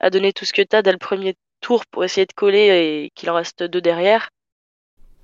à 0.00 0.10
donner 0.10 0.32
tout 0.32 0.44
ce 0.46 0.52
que 0.54 0.62
t'as 0.62 0.82
dès 0.82 0.92
le 0.92 0.98
premier 0.98 1.36
tour 1.60 1.86
pour 1.86 2.04
essayer 2.04 2.26
de 2.26 2.32
coller 2.34 3.04
et 3.06 3.12
qu'il 3.14 3.30
en 3.30 3.34
reste 3.36 3.62
deux 3.64 3.80
derrière, 3.82 4.30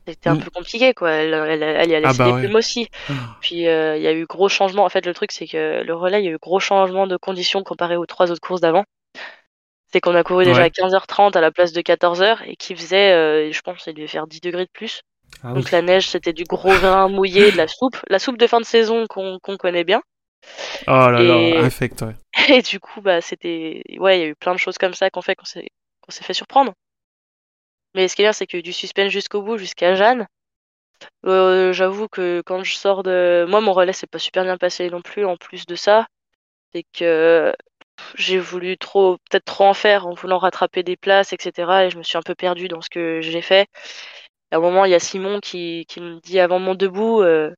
c'était 0.06 0.28
un 0.28 0.36
Mm. 0.36 0.38
peu 0.38 0.50
compliqué, 0.50 0.92
quoi. 0.94 1.10
Elle, 1.12 1.34
elle, 1.34 1.62
elle 1.62 1.90
y 1.90 1.94
a 1.94 2.00
Ah 2.02 2.12
laissé 2.12 2.18
bah 2.18 2.26
des 2.26 2.34
ouais. 2.34 2.40
plumes 2.40 2.54
aussi. 2.56 2.88
Puis 3.40 3.68
euh, 3.68 3.96
il 3.96 4.02
y 4.02 4.06
a 4.08 4.14
eu 4.14 4.26
gros 4.26 4.48
changement. 4.48 4.84
En 4.84 4.90
fait, 4.90 5.06
le 5.06 5.14
truc, 5.14 5.32
c'est 5.32 5.46
que 5.48 5.82
le 5.84 5.94
relais, 5.94 6.22
il 6.22 6.26
y 6.26 6.28
a 6.28 6.32
eu 6.32 6.38
gros 6.38 6.60
changement 6.60 7.06
de 7.06 7.16
conditions 7.18 7.62
comparé 7.64 7.96
aux 7.96 8.06
trois 8.06 8.30
autres 8.32 8.40
courses 8.40 8.60
d'avant. 8.62 8.84
C'est 9.94 10.00
qu'on 10.00 10.16
a 10.16 10.24
couru 10.24 10.44
déjà 10.44 10.64
à 10.64 10.70
15h30 10.70 11.36
à 11.36 11.40
la 11.40 11.52
place 11.52 11.72
de 11.72 11.80
14h 11.80 12.38
et 12.46 12.56
qui 12.56 12.74
faisait, 12.74 13.12
euh, 13.12 13.52
je 13.52 13.60
pense, 13.60 13.86
il 13.86 13.94
devait 13.94 14.08
faire 14.08 14.26
10 14.26 14.40
degrés 14.40 14.64
de 14.64 14.70
plus. 14.72 15.02
Ah 15.44 15.50
oui. 15.52 15.54
Donc 15.54 15.70
la 15.70 15.82
neige, 15.82 16.08
c'était 16.08 16.32
du 16.32 16.42
gros 16.42 16.74
grain 16.74 17.08
mouillé, 17.08 17.52
de 17.52 17.56
la 17.56 17.68
soupe, 17.68 17.96
la 18.08 18.18
soupe 18.18 18.36
de 18.36 18.48
fin 18.48 18.58
de 18.58 18.64
saison 18.64 19.06
qu'on 19.06 19.38
connaît 19.56 19.84
bien. 19.84 20.02
Oh 20.88 21.10
là 21.10 21.22
Et- 21.22 21.54
là, 21.54 21.60
infect, 21.60 22.02
ouais. 22.02 22.16
Et 22.48 22.62
du 22.62 22.80
coup, 22.80 23.02
bah 23.02 23.20
c'était, 23.20 23.84
ouais, 23.98 24.18
il 24.18 24.20
y 24.20 24.24
a 24.24 24.28
eu 24.30 24.34
plein 24.34 24.52
de 24.52 24.58
choses 24.58 24.78
comme 24.78 24.94
ça 24.94 25.10
qu'on 25.10 25.22
fait 25.22 25.36
qu'on 25.36 25.44
s'est 25.44 26.24
fait 26.24 26.34
surprendre. 26.34 26.72
Mais 27.94 28.08
ce 28.08 28.16
qui 28.16 28.22
est 28.22 28.24
bien, 28.24 28.32
c'est 28.32 28.52
eu 28.52 28.62
du 28.62 28.72
suspense 28.72 29.12
jusqu'au 29.12 29.42
bout, 29.42 29.58
jusqu'à 29.58 29.94
Jeanne. 29.94 30.26
Euh, 31.24 31.72
J'avoue 31.72 32.08
que 32.08 32.42
quand 32.44 32.64
je 32.64 32.74
sors 32.74 33.04
de, 33.04 33.46
moi, 33.48 33.60
mon 33.60 33.72
relais 33.72 33.92
s'est 33.92 34.08
pas 34.08 34.18
super 34.18 34.42
bien 34.42 34.58
passé 34.58 34.90
non 34.90 35.02
plus. 35.02 35.24
En 35.24 35.36
plus 35.36 35.66
de 35.66 35.76
ça, 35.76 36.08
c'est 36.72 36.82
que 36.92 37.54
j'ai 38.16 38.38
voulu 38.38 38.76
trop, 38.78 39.18
peut-être 39.30 39.44
trop 39.44 39.64
en 39.64 39.74
faire 39.74 40.06
en 40.06 40.14
voulant 40.14 40.38
rattraper 40.38 40.82
des 40.82 40.96
places, 40.96 41.32
etc. 41.32 41.86
Et 41.86 41.90
je 41.90 41.98
me 41.98 42.02
suis 42.02 42.18
un 42.18 42.22
peu 42.22 42.34
perdue 42.34 42.68
dans 42.68 42.80
ce 42.80 42.90
que 42.90 43.20
j'ai 43.20 43.42
fait. 43.42 43.68
À 44.52 44.56
un 44.56 44.60
moment, 44.60 44.84
il 44.84 44.90
y 44.92 44.94
a 44.94 45.00
Simon 45.00 45.40
qui, 45.40 45.86
qui 45.88 46.00
me 46.00 46.20
dit 46.20 46.40
avant 46.40 46.58
mon 46.58 46.74
debout, 46.74 47.22
euh, 47.22 47.54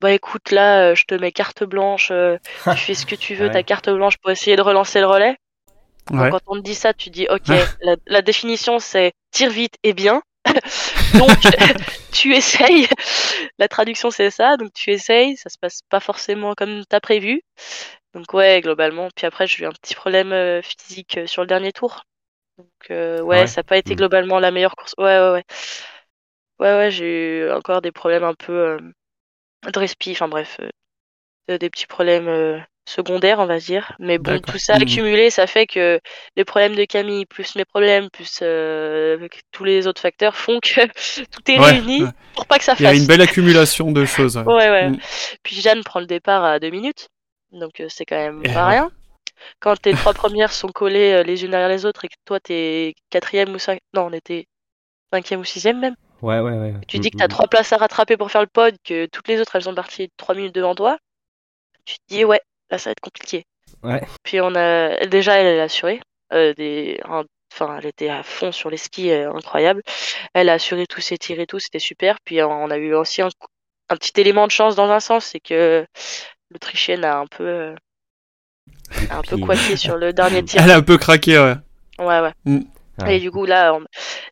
bah 0.00 0.12
écoute, 0.12 0.50
là, 0.52 0.90
euh, 0.92 0.94
je 0.96 1.04
te 1.06 1.14
mets 1.16 1.32
carte 1.32 1.64
blanche, 1.64 2.10
euh, 2.12 2.38
tu 2.68 2.78
fais 2.78 2.94
ce 2.94 3.06
que 3.06 3.16
tu 3.16 3.34
veux, 3.36 3.48
Ouais. 3.48 3.50
ta 3.50 3.64
carte 3.64 3.90
blanche 3.90 4.18
pour 4.18 4.30
essayer 4.32 4.56
de 4.56 4.62
relancer 4.62 5.00
le 5.00 5.06
relais. 5.06 5.36
Donc, 6.16 6.30
quand 6.30 6.40
on 6.46 6.56
te 6.56 6.60
dit 6.62 6.74
ça, 6.74 6.94
tu 6.94 7.10
dis, 7.10 7.26
ok, 7.30 7.48
la, 7.82 7.96
la 8.06 8.22
définition 8.22 8.78
c'est 8.78 9.12
tire 9.30 9.50
vite 9.50 9.76
et 9.82 9.92
bien. 9.94 10.22
donc, 11.12 11.38
tu 12.12 12.34
essayes. 12.34 12.88
La 13.58 13.68
traduction 13.68 14.10
c'est 14.10 14.30
ça, 14.30 14.56
donc 14.56 14.72
tu 14.72 14.90
essayes. 14.90 15.36
Ça 15.36 15.50
se 15.50 15.58
passe 15.58 15.82
pas 15.88 16.00
forcément 16.00 16.54
comme 16.54 16.84
t'as 16.88 17.00
prévu. 17.00 17.42
Donc, 18.14 18.32
ouais, 18.34 18.60
globalement. 18.62 19.08
Puis 19.16 19.26
après, 19.26 19.46
j'ai 19.46 19.64
eu 19.64 19.66
un 19.66 19.72
petit 19.72 19.94
problème 19.94 20.32
euh, 20.32 20.62
physique 20.62 21.18
euh, 21.18 21.26
sur 21.26 21.42
le 21.42 21.48
dernier 21.48 21.72
tour. 21.72 22.04
Donc, 22.58 22.68
euh, 22.90 23.20
ouais, 23.22 23.42
Ouais. 23.42 23.46
ça 23.46 23.60
n'a 23.60 23.64
pas 23.64 23.78
été 23.78 23.94
Mm. 23.94 23.96
globalement 23.96 24.40
la 24.40 24.50
meilleure 24.52 24.76
course. 24.76 24.94
Ouais, 24.98 25.18
ouais, 25.20 25.32
ouais. 25.32 25.44
Ouais, 26.60 26.72
ouais, 26.76 26.90
j'ai 26.90 27.40
eu 27.46 27.50
encore 27.52 27.82
des 27.82 27.92
problèmes 27.92 28.24
un 28.24 28.34
peu 28.34 28.52
euh, 28.52 28.78
de 29.72 29.78
respi. 29.78 30.12
Enfin, 30.12 30.28
bref, 30.28 30.60
euh, 31.50 31.58
des 31.58 31.70
petits 31.70 31.86
problèmes 31.88 32.28
secondaires, 32.88 33.38
on 33.40 33.46
va 33.46 33.58
dire. 33.58 33.92
Mais 34.00 34.18
bon, 34.18 34.40
tout 34.42 34.58
ça 34.58 34.74
Mhm. 34.74 34.80
accumulé, 34.80 35.30
ça 35.30 35.46
fait 35.46 35.66
que 35.66 36.00
les 36.36 36.44
problèmes 36.44 36.76
de 36.76 36.84
Camille, 36.84 37.26
plus 37.26 37.54
mes 37.56 37.64
problèmes, 37.64 38.10
plus 38.10 38.40
euh, 38.42 39.28
tous 39.52 39.64
les 39.64 39.86
autres 39.86 40.00
facteurs, 40.02 40.36
font 40.36 40.60
que 40.60 40.86
tout 41.30 41.50
est 41.50 41.58
Ouais, 41.58 41.64
réuni 41.64 42.04
ouais. 42.04 42.10
pour 42.32 42.46
pas 42.46 42.58
que 42.58 42.64
ça 42.64 42.76
Il 42.78 42.84
y 42.84 42.88
a 42.88 42.94
fasse. 42.94 42.96
une 42.96 43.06
belle 43.06 43.20
accumulation 43.22 43.92
de 43.92 44.04
choses. 44.04 44.36
ouais. 44.38 44.44
Ouais, 44.46 44.70
ouais. 44.70 44.90
Mm. 44.90 45.00
Puis 45.42 45.60
Jeanne 45.60 45.84
prend 45.84 46.00
le 46.00 46.06
départ 46.06 46.44
à 46.44 46.58
deux 46.58 46.70
minutes, 46.70 47.08
donc 47.52 47.80
euh, 47.80 47.88
c'est 47.88 48.04
quand 48.04 48.16
même 48.16 48.44
Eh 48.44 48.48
pas 48.48 48.66
ouais. 48.66 48.68
rien. 48.68 48.90
Quand 49.60 49.76
tes 49.76 49.94
trois 49.94 50.14
premières 50.14 50.52
sont 50.52 50.68
collées 50.68 51.12
euh, 51.14 51.24
les 51.24 51.44
unes 51.44 51.52
derrière 51.52 51.68
les 51.70 51.86
autres 51.86 52.04
et 52.04 52.08
que 52.08 52.16
toi 52.26 52.40
t'es 52.40 52.94
quatrième 53.10 53.54
ou 53.54 53.58
cinq... 53.60 53.80
non, 53.94 54.06
on 54.06 54.12
était 54.14 54.46
cinquième 55.12 55.40
ou 55.40 55.44
sixième 55.44 55.80
même. 55.80 55.96
Ouais, 56.22 56.40
ouais, 56.40 56.58
ouais. 56.58 56.74
Tu 56.88 56.98
Mm, 56.98 57.00
dis 57.00 57.10
que 57.10 57.16
t'as 57.16 57.28
mm. 57.28 57.28
trois 57.28 57.48
places 57.48 57.72
à 57.72 57.78
rattraper 57.78 58.16
pour 58.16 58.30
faire 58.30 58.42
le 58.42 58.48
pod, 58.48 58.76
que 58.84 59.06
toutes 59.06 59.28
les 59.28 59.40
autres 59.40 59.56
elles 59.56 59.64
sont 59.64 59.74
parties 59.74 60.10
trois 60.18 60.34
minutes 60.34 60.54
devant 60.54 60.74
toi. 60.74 60.98
Tu 61.86 61.96
te 61.98 62.02
dis 62.08 62.24
ouais, 62.24 62.40
là 62.70 62.78
ça 62.78 62.90
va 62.90 62.92
être 62.92 63.00
compliqué. 63.00 63.44
Ouais. 63.82 64.02
Puis 64.22 64.40
on 64.40 64.54
a 64.54 65.06
déjà 65.06 65.34
elle, 65.36 65.46
elle 65.46 65.60
a 65.60 65.64
assuré 65.64 66.00
euh, 66.32 66.52
des 66.54 67.00
enfin 67.52 67.78
elle 67.78 67.86
était 67.86 68.08
à 68.08 68.22
fond 68.22 68.52
sur 68.52 68.70
les 68.70 68.76
skis 68.76 69.10
euh, 69.10 69.32
incroyable. 69.32 69.82
Elle 70.34 70.48
a 70.48 70.54
assuré 70.54 70.86
tous 70.86 71.00
ses 71.00 71.18
tirs 71.18 71.40
et 71.40 71.46
tout, 71.46 71.58
c'était 71.58 71.78
super. 71.78 72.16
Puis 72.24 72.42
on 72.42 72.70
a 72.70 72.76
eu 72.76 72.94
aussi 72.94 73.22
un, 73.22 73.28
un 73.88 73.96
petit 73.96 74.20
élément 74.20 74.46
de 74.46 74.52
chance 74.52 74.74
dans 74.74 74.90
un 74.90 75.00
sens, 75.00 75.24
c'est 75.26 75.40
que 75.40 75.86
l'Autrichienne 76.50 77.04
a 77.04 77.18
un 77.18 77.26
peu 77.26 77.44
euh, 77.46 77.74
a 79.10 79.18
un 79.18 79.22
peu 79.22 79.36
sur 79.76 79.96
le 79.96 80.12
dernier 80.12 80.42
tir. 80.44 80.62
Elle 80.62 80.70
a 80.70 80.76
un 80.76 80.82
peu 80.82 80.98
craqué, 80.98 81.38
ouais. 81.38 81.54
Ouais 81.98 82.20
ouais. 82.20 82.32
Ouais. 83.02 83.16
Et 83.16 83.20
du 83.20 83.30
coup, 83.30 83.44
là, 83.44 83.74
on- 83.74 83.84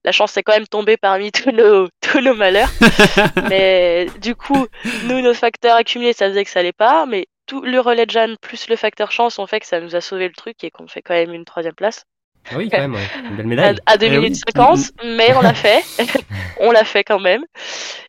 la 0.05 0.13
chance 0.13 0.37
est 0.37 0.43
quand 0.43 0.53
même 0.55 0.67
tombée 0.67 0.97
parmi 0.97 1.31
tous 1.33 1.51
nos, 1.53 1.89
tous 2.01 2.21
nos 2.21 2.35
malheurs. 2.35 2.69
mais 3.49 4.07
du 4.21 4.35
coup, 4.35 4.67
nous, 5.05 5.21
nos 5.21 5.35
facteurs 5.35 5.77
accumulés, 5.77 6.13
ça 6.13 6.29
faisait 6.29 6.45
que 6.45 6.51
ça 6.51 6.61
allait 6.61 6.73
pas. 6.73 7.07
Mais 7.07 7.27
tout 7.47 7.63
le 7.63 7.81
relais 7.81 8.07
de 8.07 8.11
Jeanne 8.11 8.37
plus 8.41 8.69
le 8.69 8.77
facteur 8.77 9.11
chance 9.13 9.39
ont 9.39 9.47
fait 9.47 9.61
que 9.61 9.67
ça 9.67 9.81
nous 9.81 9.95
a 9.97 10.01
sauvé 10.01 10.27
le 10.29 10.35
truc 10.35 10.63
et 10.65 10.71
qu'on 10.71 10.89
fait 10.89 11.03
quand 11.03 11.15
même 11.15 11.33
une 11.33 11.45
troisième 11.45 11.75
place. 11.75 12.05
Ah 12.51 12.57
oui, 12.59 12.69
quand 12.71 12.79
même, 12.79 12.95
ouais. 12.95 13.09
Une 13.25 13.37
belle 13.37 13.41
À, 13.41 13.49
médaille. 13.49 13.77
à 13.87 13.97
2 13.99 14.07
Eh 14.07 14.11
minutes 14.11 14.35
oui. 14.47 14.53
50, 14.55 14.79
mais 15.05 15.35
on 15.35 15.41
l'a 15.41 15.55
fait. 15.55 15.83
on 16.61 16.71
l'a 16.71 16.85
fait 16.85 17.03
quand 17.05 17.19
même. 17.19 17.45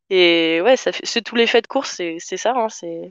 Et 0.10 0.62
ouais, 0.64 0.78
ça 0.78 0.92
fait, 0.92 1.06
c'est 1.06 1.22
tous 1.22 1.36
les 1.36 1.48
faits 1.48 1.64
de 1.64 1.68
course, 1.68 1.92
c'est, 1.98 2.18
c'est 2.20 2.38
ça. 2.38 2.54
Hein, 2.56 2.68
c'est 2.70 3.10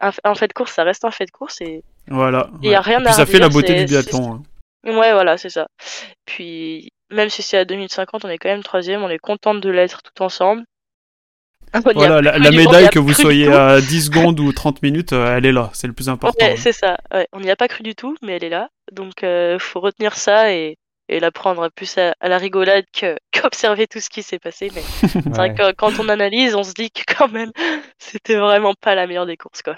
un, 0.00 0.10
un 0.24 0.34
fait 0.34 0.48
de 0.48 0.52
course, 0.54 0.72
ça 0.72 0.84
reste 0.84 1.04
un 1.04 1.10
fait 1.10 1.26
de 1.26 1.30
course. 1.30 1.60
Et 1.60 1.82
Voilà. 2.08 2.48
Il 2.62 2.70
y 2.70 2.74
a 2.74 2.78
ouais. 2.80 2.84
rien 2.84 3.00
Et 3.00 3.02
puis 3.02 3.08
à 3.10 3.12
ça 3.12 3.26
fait 3.26 3.38
la 3.38 3.48
beauté 3.48 3.68
c'est- 3.68 3.84
du 3.84 3.92
biathlon. 3.92 4.32
hein. 4.34 4.42
Ouais, 4.84 5.12
voilà, 5.12 5.36
c'est 5.36 5.50
ça. 5.50 5.66
Puis, 6.24 6.88
même 7.10 7.28
si 7.28 7.42
c'est 7.42 7.58
à 7.58 7.64
2 7.64 7.74
minutes 7.76 7.92
50, 7.92 8.24
on 8.24 8.28
est 8.28 8.38
quand 8.38 8.48
même 8.48 8.62
troisième, 8.64 9.02
on 9.04 9.08
est 9.10 9.18
contente 9.18 9.60
de 9.60 9.70
l'être 9.70 10.02
tout 10.02 10.22
ensemble. 10.22 10.64
Voilà, 11.94 12.20
la, 12.20 12.50
médaille 12.50 12.88
que 12.90 12.98
vous 12.98 13.12
soyez 13.14 13.50
à 13.52 13.80
10 13.80 14.06
secondes 14.06 14.38
ou 14.40 14.52
30 14.52 14.82
minutes, 14.82 15.12
euh, 15.12 15.36
elle 15.36 15.46
est 15.46 15.52
là, 15.52 15.70
c'est 15.72 15.86
le 15.86 15.92
plus 15.92 16.08
important. 16.08 16.44
Ouais, 16.44 16.52
hein. 16.52 16.56
c'est 16.58 16.72
ça. 16.72 16.96
Ouais, 17.12 17.26
on 17.32 17.40
n'y 17.40 17.50
a 17.50 17.56
pas 17.56 17.68
cru 17.68 17.82
du 17.82 17.94
tout, 17.94 18.14
mais 18.22 18.32
elle 18.36 18.44
est 18.44 18.48
là. 18.50 18.68
Donc, 18.92 19.22
euh, 19.24 19.58
faut 19.58 19.80
retenir 19.80 20.14
ça 20.16 20.52
et, 20.52 20.76
et 21.08 21.18
la 21.20 21.30
prendre 21.30 21.68
plus 21.74 21.96
à, 21.98 22.14
à 22.20 22.28
la 22.28 22.36
rigolade 22.38 22.84
qu'observer 23.32 23.86
tout 23.86 24.00
ce 24.00 24.10
qui 24.10 24.22
s'est 24.22 24.38
passé. 24.38 24.70
Mais 24.74 24.82
c'est 25.08 25.28
vrai 25.28 25.54
que 25.54 25.72
quand 25.72 25.98
on 25.98 26.08
analyse, 26.08 26.54
on 26.54 26.62
se 26.62 26.72
dit 26.72 26.90
que 26.90 27.02
quand 27.16 27.28
même, 27.32 27.50
c'était 27.98 28.36
vraiment 28.36 28.74
pas 28.80 28.94
la 28.94 29.06
meilleure 29.06 29.26
des 29.26 29.36
courses, 29.36 29.62
quoi. 29.62 29.76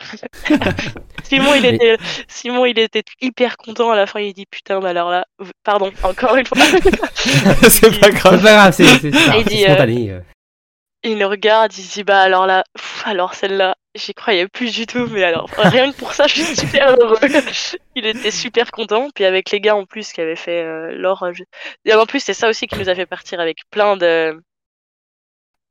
Simon, 1.23 1.55
il 1.55 1.63
Mais- 1.63 1.75
était, 1.77 1.97
Simon, 2.29 2.67
il 2.67 2.79
était 2.79 3.05
hyper 3.21 3.57
content 3.57 3.91
à 3.93 3.97
la 3.97 4.07
fin. 4.07 4.21
Il 4.21 4.33
dit 4.35 4.47
putain, 4.51 4.81
mais 4.81 4.89
alors 4.91 5.11
là, 5.11 5.25
pardon, 5.65 5.91
encore 6.03 6.37
une 6.37 6.47
fois. 6.47 6.59
c'est 6.59 6.91
pas 7.61 7.71
C'est 7.71 8.11
grave. 8.11 8.43
pas 8.43 8.53
grave, 8.53 8.75
c'est 8.75 8.85
Il 8.85 9.45
dit, 9.47 9.65
euh, 9.65 9.69
spontané. 9.69 10.13
Il 11.05 11.19
nous 11.19 11.29
regarde, 11.29 11.73
il 11.77 11.83
se 11.85 11.93
dit 11.95 12.05
bah 12.05 12.21
alors 12.21 12.47
là, 12.47 12.65
alors 13.05 13.35
celle-là, 13.35 13.77
j'y 13.95 14.15
croyais 14.15 14.49
plus 14.49 14.75
du 14.75 14.87
tout, 14.87 15.07
mais 15.11 15.23
alors 15.25 15.49
rien 15.59 15.93
que 15.93 15.97
pour 15.97 16.13
ça, 16.13 16.27
je 16.27 16.43
suis 16.43 16.57
super 16.57 16.97
heureux. 16.99 17.19
il 17.95 18.07
était 18.07 18.31
super 18.31 18.71
content, 18.73 19.11
puis 19.15 19.25
avec 19.25 19.51
les 19.51 19.61
gars 19.61 19.77
en 19.77 19.85
plus 19.87 20.13
qui 20.13 20.21
avaient 20.21 20.37
fait 20.37 20.63
euh, 20.63 20.93
l'or. 20.97 21.23
euh, 21.23 21.33
Et 21.85 21.95
en 21.95 22.07
plus, 22.07 22.21
c'est 22.21 22.35
ça 22.35 22.49
aussi 22.49 22.67
qui 22.67 22.79
nous 22.79 22.89
a 22.89 22.95
fait 22.95 23.07
partir 23.07 23.41
avec 23.41 23.59
plein 23.71 23.97
de 23.97 24.41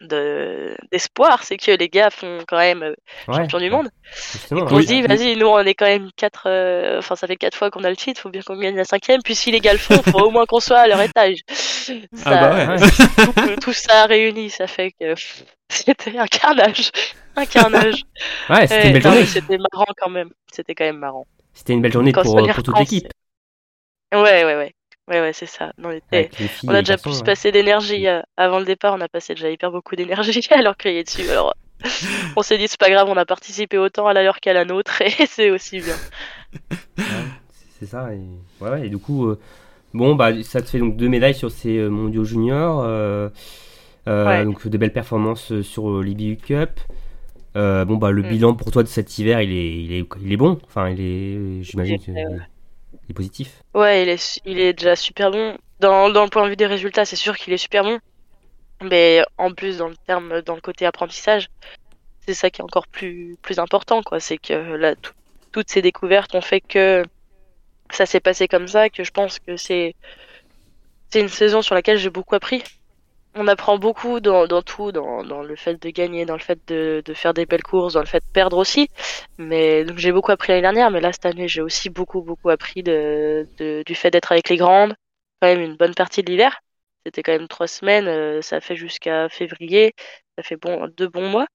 de 0.03 0.75
d'espoir, 0.91 1.43
c'est 1.43 1.57
que 1.57 1.71
les 1.71 1.89
gars 1.89 2.09
font 2.09 2.39
quand 2.47 2.57
même 2.57 2.83
euh, 2.83 2.95
Ouais, 3.27 3.35
champion 3.35 3.59
du 3.59 3.69
monde. 3.69 3.89
Justement, 4.33 4.65
On 4.69 4.81
se 4.81 4.85
dit, 4.85 5.01
vas-y, 5.01 5.35
nous 5.35 5.47
on 5.47 5.59
est 5.59 5.73
quand 5.73 5.85
même 5.85 6.09
quatre, 6.15 6.43
euh, 6.47 6.99
enfin 6.99 7.15
ça 7.15 7.27
fait 7.27 7.35
quatre 7.35 7.57
fois 7.57 7.71
qu'on 7.71 7.83
a 7.83 7.89
le 7.89 7.95
titre, 7.95 8.21
faut 8.21 8.29
bien 8.29 8.41
qu'on 8.41 8.57
gagne 8.57 8.75
la 8.75 8.83
cinquième. 8.85 9.21
Puis 9.23 9.35
si 9.35 9.51
les 9.51 9.59
gars 9.59 9.73
le 9.73 9.79
font, 9.79 10.01
faut 10.03 10.19
au 10.19 10.29
moins 10.29 10.45
qu'on 10.45 10.59
soit 10.59 10.79
à 10.79 10.87
leur 10.87 11.01
étage. 11.01 11.39
Ça, 11.83 11.93
Ah 12.25 12.29
bah 12.35 12.55
ouais. 12.55 12.81
Ouais. 12.81 13.55
tout, 13.55 13.61
tout 13.61 13.73
ça 13.73 14.05
réuni, 14.05 14.49
ça 14.49 14.67
fait 14.67 14.91
que 14.99 15.13
c'était 15.69 16.17
un 16.17 16.27
carnage, 16.27 16.91
un 17.35 17.45
carnage. 17.45 18.03
Ouais, 18.49 18.67
c'était 18.67 18.87
une 18.87 18.93
belle 18.93 19.01
journée. 19.01 19.25
C'était 19.25 19.57
marrant 19.57 19.85
quand 19.97 20.09
même. 20.09 20.29
C'était 20.51 20.75
quand 20.75 20.85
même 20.85 20.97
marrant. 20.97 21.25
C'était 21.53 21.73
une 21.73 21.81
belle 21.81 21.91
journée 21.93 22.11
Quand 22.11 22.23
pour, 22.23 22.37
euh, 22.39 22.47
pour 22.53 22.63
toute 22.63 22.77
l'équipe. 22.79 23.07
Ouais, 24.13 24.43
ouais, 24.45 24.55
ouais, 24.55 24.73
ouais, 25.07 25.21
ouais, 25.21 25.33
c'est 25.33 25.45
ça. 25.45 25.71
Non, 25.77 25.89
mais, 25.89 26.29
on 26.67 26.69
a 26.73 26.79
déjà 26.81 26.97
plus 26.97 27.17
ouais. 27.17 27.23
passé 27.23 27.51
d'énergie 27.51 28.07
euh, 28.07 28.21
avant 28.37 28.59
le 28.59 28.65
départ. 28.65 28.93
On 28.95 29.01
a 29.01 29.07
passé 29.07 29.33
déjà 29.35 29.49
hyper 29.49 29.71
beaucoup 29.71 29.95
d'énergie 29.95 30.47
alors 30.51 30.77
qu'il 30.77 30.91
est 30.91 31.03
dessus. 31.03 31.29
Alors, 31.29 31.53
on 32.35 32.41
s'est 32.41 32.57
dit 32.57 32.67
c'est 32.67 32.79
pas 32.79 32.89
grave, 32.89 33.09
on 33.09 33.17
a 33.17 33.25
participé 33.25 33.77
autant 33.77 34.07
à 34.07 34.13
la 34.13 34.23
leur 34.23 34.39
qu'à 34.39 34.53
la 34.53 34.65
nôtre 34.65 35.01
et 35.01 35.09
c'est 35.27 35.49
aussi 35.51 35.81
bien. 35.81 35.95
Ouais, 36.97 37.05
c'est 37.79 37.85
ça. 37.85 38.13
Et... 38.13 38.21
Ouais, 38.61 38.87
et 38.87 38.89
du 38.89 38.97
coup, 38.97 39.27
euh, 39.27 39.39
bon, 39.93 40.15
bah, 40.15 40.31
ça 40.43 40.61
te 40.61 40.69
fait 40.69 40.79
donc 40.79 40.95
deux 40.97 41.09
médailles 41.09 41.35
sur 41.35 41.51
ces 41.51 41.77
euh, 41.77 41.89
mondiaux 41.89 42.23
juniors. 42.23 42.81
euh. 42.85 43.29
Donc, 44.05 44.67
des 44.67 44.77
belles 44.77 44.93
performances 44.93 45.61
sur 45.61 46.01
l'IBU 46.01 46.37
Cup. 46.37 46.79
Bon, 47.55 47.95
bah, 47.97 48.11
le 48.11 48.21
Mm. 48.23 48.27
bilan 48.27 48.53
pour 48.55 48.71
toi 48.71 48.83
de 48.83 48.87
cet 48.87 49.17
hiver, 49.17 49.41
il 49.41 49.51
est, 49.51 49.81
il 49.83 49.93
est, 49.93 50.05
il 50.21 50.33
est 50.33 50.37
bon. 50.37 50.59
Enfin, 50.65 50.89
il 50.89 50.99
est, 50.99 51.63
j'imagine 51.63 51.95
est- 51.95 52.52
il 53.07 53.11
est 53.11 53.13
positif. 53.13 53.61
Ouais, 53.73 54.03
il 54.03 54.09
est, 54.09 54.41
il 54.45 54.59
est 54.59 54.73
déjà 54.73 54.95
super 54.95 55.31
bon. 55.31 55.57
Dans, 55.79 56.09
dans 56.09 56.23
le 56.23 56.29
point 56.29 56.43
de 56.45 56.49
vue 56.49 56.55
des 56.55 56.65
résultats, 56.67 57.05
c'est 57.05 57.15
sûr 57.15 57.37
qu'il 57.37 57.53
est 57.53 57.57
super 57.57 57.83
bon. 57.83 57.99
Mais 58.83 59.23
en 59.37 59.51
plus, 59.53 59.77
dans 59.77 59.89
le 59.89 59.97
terme, 60.07 60.41
dans 60.41 60.55
le 60.55 60.61
côté 60.61 60.85
apprentissage, 60.85 61.47
c'est 62.25 62.33
ça 62.33 62.49
qui 62.49 62.61
est 62.61 62.63
encore 62.65 62.87
plus, 62.87 63.37
plus 63.41 63.59
important, 63.59 64.03
quoi. 64.03 64.19
C'est 64.19 64.37
que 64.37 64.53
là, 64.53 64.95
tout- 64.95 65.13
toutes 65.51 65.69
ces 65.71 65.81
découvertes 65.81 66.35
ont 66.35 66.41
fait 66.41 66.61
que 66.61 67.03
ça 67.91 68.05
s'est 68.05 68.21
passé 68.21 68.47
comme 68.47 68.67
ça, 68.67 68.89
que 68.89 69.03
je 69.03 69.11
pense 69.11 69.39
que 69.39 69.57
c'est, 69.57 69.95
c'est 71.11 71.21
une 71.21 71.29
saison 71.29 71.61
sur 71.61 71.75
laquelle 71.75 71.97
j'ai 71.97 72.09
beaucoup 72.09 72.35
appris. 72.35 72.61
On 73.35 73.47
apprend 73.47 73.79
beaucoup 73.79 74.19
dans, 74.19 74.47
tout, 74.61 74.91
dans, 74.91 75.23
le 75.41 75.55
fait 75.55 75.81
de 75.81 75.89
gagner, 75.89 76.25
dans 76.25 76.33
le 76.33 76.39
fait 76.39 76.59
de, 76.67 77.01
faire 77.15 77.33
des 77.33 77.45
belles 77.47 77.63
courses, 77.63 77.93
dans 77.93 77.99
le 78.01 78.05
fait 78.05 78.19
de 78.19 78.31
perdre 78.31 78.57
aussi. 78.57 78.89
Mais 79.39 79.83
donc 79.85 79.97
j'ai 79.97 80.11
beaucoup 80.11 80.31
appris 80.31 80.49
l'année 80.49 80.61
dernière, 80.61 80.91
mais 80.91 81.01
là 81.01 81.11
cette 81.11 81.25
année 81.25 81.47
j'ai 81.47 81.61
aussi 81.61 81.89
beaucoup 81.89 82.21
beaucoup 82.21 82.49
appris 82.49 82.83
du 82.83 83.95
fait 83.95 84.11
d'être 84.11 84.31
avec 84.31 84.49
les 84.49 84.57
grandes, 84.57 84.95
quand 85.41 85.47
même 85.47 85.61
une 85.61 85.75
bonne 85.77 85.95
partie 85.95 86.21
de 86.23 86.29
l'hiver. 86.29 86.61
C'était 87.05 87.23
quand 87.23 87.33
même 87.33 87.47
trois 87.47 87.67
semaines, 87.67 88.07
euh, 88.07 88.41
ça 88.41 88.61
fait 88.61 88.75
jusqu'à 88.75 89.27
février, 89.29 89.93
ça 90.37 90.43
fait 90.43 90.57
deux 90.97 91.07
bons 91.09 91.27
mois. 91.27 91.47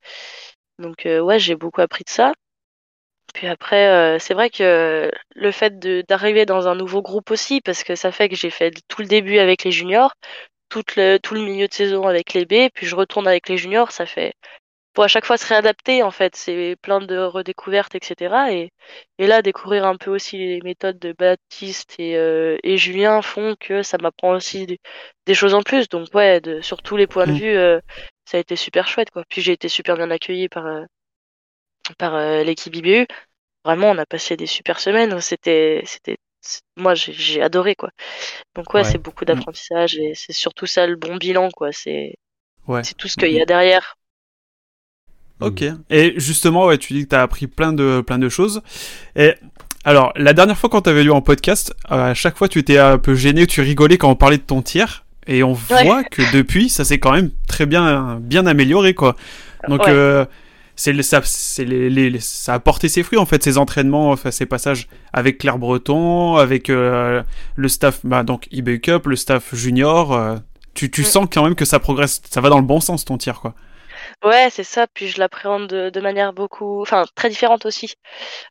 Donc 0.78 1.06
euh, 1.06 1.20
ouais 1.20 1.38
j'ai 1.38 1.56
beaucoup 1.56 1.80
appris 1.80 2.04
de 2.04 2.10
ça. 2.10 2.32
Puis 3.34 3.46
après 3.46 3.88
euh, 3.88 4.18
c'est 4.18 4.34
vrai 4.34 4.50
que 4.50 5.10
le 5.34 5.52
fait 5.52 5.78
d'arriver 6.08 6.46
dans 6.46 6.68
un 6.68 6.74
nouveau 6.74 7.02
groupe 7.02 7.30
aussi, 7.30 7.60
parce 7.60 7.84
que 7.84 7.94
ça 7.94 8.12
fait 8.12 8.28
que 8.28 8.36
j'ai 8.36 8.50
fait 8.50 8.72
tout 8.88 9.02
le 9.02 9.08
début 9.08 9.38
avec 9.38 9.64
les 9.64 9.72
juniors, 9.72 10.12
tout 10.68 10.82
le 10.96 11.18
tout 11.18 11.34
le 11.34 11.42
milieu 11.42 11.68
de 11.68 11.72
saison 11.74 12.06
avec 12.06 12.34
les 12.34 12.44
B, 12.46 12.70
puis 12.74 12.86
je 12.86 12.96
retourne 12.96 13.26
avec 13.28 13.48
les 13.48 13.58
juniors, 13.58 13.92
ça 13.92 14.06
fait 14.06 14.34
pour 14.94 15.04
à 15.04 15.08
chaque 15.08 15.24
fois 15.26 15.38
se 15.38 15.46
réadapter 15.46 16.02
en 16.02 16.10
fait. 16.10 16.36
C'est 16.36 16.76
plein 16.82 17.00
de 17.00 17.18
redécouvertes, 17.18 17.94
etc. 17.94 18.52
Et, 18.52 18.70
et 19.18 19.26
là, 19.26 19.42
découvrir 19.42 19.86
un 19.86 19.96
peu 19.96 20.10
aussi 20.10 20.38
les 20.38 20.60
méthodes 20.62 20.98
de 20.98 21.12
Baptiste 21.18 21.94
et, 21.98 22.16
euh, 22.16 22.58
et 22.64 22.76
Julien 22.78 23.22
font 23.22 23.54
que 23.60 23.82
ça 23.82 23.98
m'apprend 23.98 24.32
aussi 24.36 24.66
des, 24.66 24.80
des 25.26 25.34
choses 25.34 25.54
en 25.54 25.62
plus. 25.62 25.88
Donc 25.88 26.08
ouais, 26.14 26.40
de, 26.40 26.60
sur 26.62 26.82
tous 26.82 26.96
les 26.96 27.06
points 27.06 27.26
de 27.26 27.32
Mm. 27.32 27.38
vue, 27.38 27.56
euh, 27.56 27.80
ça 28.24 28.38
a 28.38 28.40
été 28.40 28.56
super 28.56 28.88
chouette 28.88 29.10
quoi. 29.10 29.24
Puis 29.28 29.42
j'ai 29.42 29.52
été 29.52 29.68
super 29.68 29.96
bien 29.96 30.10
accueilli 30.10 30.48
par 30.48 30.66
euh, 30.66 30.84
par 31.98 32.18
l'équipe 32.44 32.74
IBU. 32.74 33.06
Vraiment, 33.64 33.90
on 33.90 33.98
a 33.98 34.06
passé 34.06 34.36
des 34.36 34.46
super 34.46 34.80
semaines. 34.80 35.20
C'était 35.20 35.82
moi 36.76 36.94
j'ai 36.94 37.42
adoré 37.42 37.74
quoi. 37.74 37.90
Donc 38.56 38.72
ouais, 38.74 38.82
Ouais. 38.82 38.88
c'est 38.90 38.98
beaucoup 38.98 39.24
d'apprentissage 39.24 39.96
et 39.98 40.12
c'est 40.14 40.32
surtout 40.32 40.66
ça 40.66 40.86
le 40.86 40.96
bon 40.96 41.16
bilan 41.16 41.50
quoi. 41.50 41.72
C'est 41.72 42.14
Ouais. 42.66 42.84
c'est 42.84 42.94
tout 42.96 43.08
ce 43.08 43.16
qu'il 43.16 43.32
y 43.32 43.40
a 43.40 43.44
derrière. 43.46 43.96
Ok. 45.40 45.62
Et 45.90 46.14
justement, 46.16 46.66
ouais, 46.66 46.78
tu 46.78 46.92
dis 46.94 47.04
que 47.04 47.10
tu 47.10 47.14
as 47.14 47.22
appris 47.22 47.46
plein 47.46 47.72
de, 47.72 48.00
plein 48.00 48.18
de 48.18 48.28
choses. 48.28 48.60
Et 49.14 49.34
alors, 49.84 50.12
la 50.16 50.32
dernière 50.32 50.58
fois 50.58 50.68
quand 50.68 50.82
tu 50.82 50.90
avais 50.90 51.04
lu 51.04 51.12
en 51.12 51.22
podcast, 51.22 51.72
euh, 51.92 52.10
à 52.10 52.14
chaque 52.14 52.36
fois 52.36 52.48
tu 52.48 52.58
étais 52.58 52.78
un 52.78 52.98
peu 52.98 53.14
gêné, 53.14 53.46
tu 53.46 53.60
rigolais 53.60 53.98
quand 53.98 54.10
on 54.10 54.16
parlait 54.16 54.38
de 54.38 54.42
ton 54.42 54.62
tir. 54.62 55.04
Et 55.28 55.42
on 55.42 55.52
Ouais. 55.52 55.84
voit 55.84 56.04
que 56.04 56.22
depuis, 56.34 56.70
ça 56.70 56.84
s'est 56.84 56.98
quand 56.98 57.12
même 57.12 57.30
très 57.46 57.66
bien, 57.66 58.18
bien 58.20 58.46
amélioré, 58.46 58.94
quoi. 58.94 59.14
Donc, 59.68 59.82
Ouais. 59.82 59.90
euh, 59.92 60.24
c'est 60.78 60.92
le- 60.92 61.02
ça, 61.02 61.20
c'est 61.24 61.64
les, 61.64 61.90
les- 61.90 62.20
ça 62.20 62.54
a 62.54 62.60
porté 62.60 62.88
ses 62.88 63.02
fruits, 63.02 63.18
en 63.18 63.26
fait, 63.26 63.42
ces 63.42 63.58
entraînements, 63.58 64.10
enfin, 64.10 64.30
ces 64.30 64.46
passages 64.46 64.88
avec 65.12 65.38
Claire 65.38 65.58
Breton, 65.58 66.36
avec 66.36 66.70
euh, 66.70 67.22
le 67.56 67.68
staff, 67.68 68.00
bah, 68.04 68.22
donc 68.24 68.48
eBay 68.52 68.80
Cup, 68.80 69.06
le 69.06 69.16
staff 69.16 69.54
junior. 69.54 70.12
euh, 70.14 70.36
tu, 70.74 70.90
tu 70.90 71.02
Mm. 71.02 71.04
sens 71.04 71.26
quand 71.32 71.42
même 71.44 71.56
que 71.56 71.64
ça 71.64 71.80
progresse, 71.80 72.22
ça 72.30 72.40
va 72.40 72.48
dans 72.50 72.58
le 72.58 72.64
bon 72.66 72.80
sens, 72.80 73.04
ton 73.04 73.18
tir, 73.18 73.40
quoi. 73.40 73.54
Ouais, 74.24 74.48
c'est 74.50 74.64
ça. 74.64 74.86
Puis 74.92 75.08
je 75.08 75.18
l'appréhende 75.18 75.66
de, 75.68 75.90
de 75.90 76.00
manière 76.00 76.32
beaucoup, 76.32 76.82
enfin 76.82 77.04
très 77.14 77.28
différente 77.28 77.66
aussi. 77.66 77.94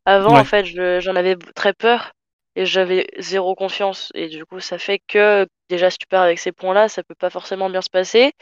Avant, 0.05 0.35
Ouais. 0.35 0.39
en 0.39 0.45
fait, 0.45 0.65
je- 0.65 0.99
j'en 1.01 1.15
avais 1.15 1.35
très 1.55 1.73
peur 1.73 2.13
et 2.55 2.65
j'avais 2.65 3.07
zéro 3.19 3.55
confiance. 3.55 4.11
Et 4.15 4.29
du 4.29 4.45
coup, 4.45 4.59
ça 4.59 4.77
fait 4.79 5.01
que 5.07 5.47
déjà, 5.69 5.89
si 5.91 5.97
tu 5.99 6.07
pars 6.07 6.23
avec 6.23 6.39
ces 6.39 6.51
points-là, 6.51 6.89
ça 6.89 7.03
peut 7.03 7.15
pas 7.15 7.29
forcément 7.29 7.69
bien 7.69 7.81
se 7.81 7.89
passer. 7.89 8.33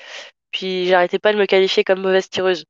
Puis 0.51 0.87
j'arrêtais 0.87 1.19
pas 1.19 1.33
de 1.33 1.39
me 1.39 1.45
qualifier 1.47 1.83
comme 1.83 2.01
mauvaise 2.01 2.29
tireuse. 2.29 2.65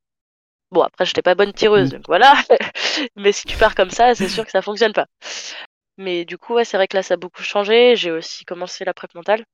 Bon, 0.71 0.81
après, 0.81 1.05
j'étais 1.05 1.21
pas 1.21 1.35
bonne 1.35 1.53
tireuse, 1.53 1.89
Mm. 1.89 1.91
donc 1.91 2.03
voilà. 2.07 2.33
Mais 3.15 3.31
si 3.31 3.45
tu 3.45 3.57
pars 3.57 3.75
comme 3.75 3.89
ça, 3.91 4.15
c'est 4.15 4.27
sûr 4.29 4.45
que 4.45 4.51
ça 4.51 4.61
fonctionne 4.61 4.93
pas. 4.93 5.07
Mais 5.97 6.25
du 6.25 6.37
coup, 6.37 6.55
ouais, 6.55 6.65
c'est 6.65 6.77
vrai 6.77 6.87
que 6.87 6.97
là, 6.97 7.03
ça 7.03 7.15
a 7.15 7.17
beaucoup 7.17 7.43
changé. 7.43 7.95
J'ai 7.95 8.11
aussi 8.11 8.45
commencé 8.45 8.85
la 8.85 8.93
prep 8.93 9.13
mentale 9.15 9.45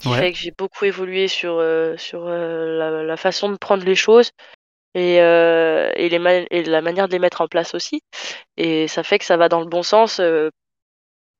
qui 0.00 0.12
Ouais. 0.12 0.14
fait 0.14 0.32
que 0.32 0.38
j'ai 0.38 0.52
beaucoup 0.52 0.84
évolué 0.86 1.28
sur, 1.28 1.54
euh, 1.58 1.96
sur 1.98 2.26
euh, 2.26 2.78
la, 2.78 3.02
la 3.04 3.16
façon 3.16 3.50
de 3.50 3.56
prendre 3.56 3.84
les 3.84 3.94
choses 3.96 4.32
et, 4.94 5.20
euh, 5.22 5.90
et, 5.96 6.08
les 6.10 6.46
et 6.50 6.64
la 6.64 6.82
manière 6.82 7.08
de 7.08 7.12
les 7.12 7.18
mettre 7.20 7.42
en 7.42 7.48
place 7.48 7.74
aussi. 7.74 8.02
Et 8.58 8.88
ça 8.88 9.02
fait 9.04 9.18
que 9.20 9.26
ça 9.26 9.36
va 9.38 9.48
dans 9.50 9.60
le 9.60 9.66
bon 9.68 9.82
sens. 9.84 10.20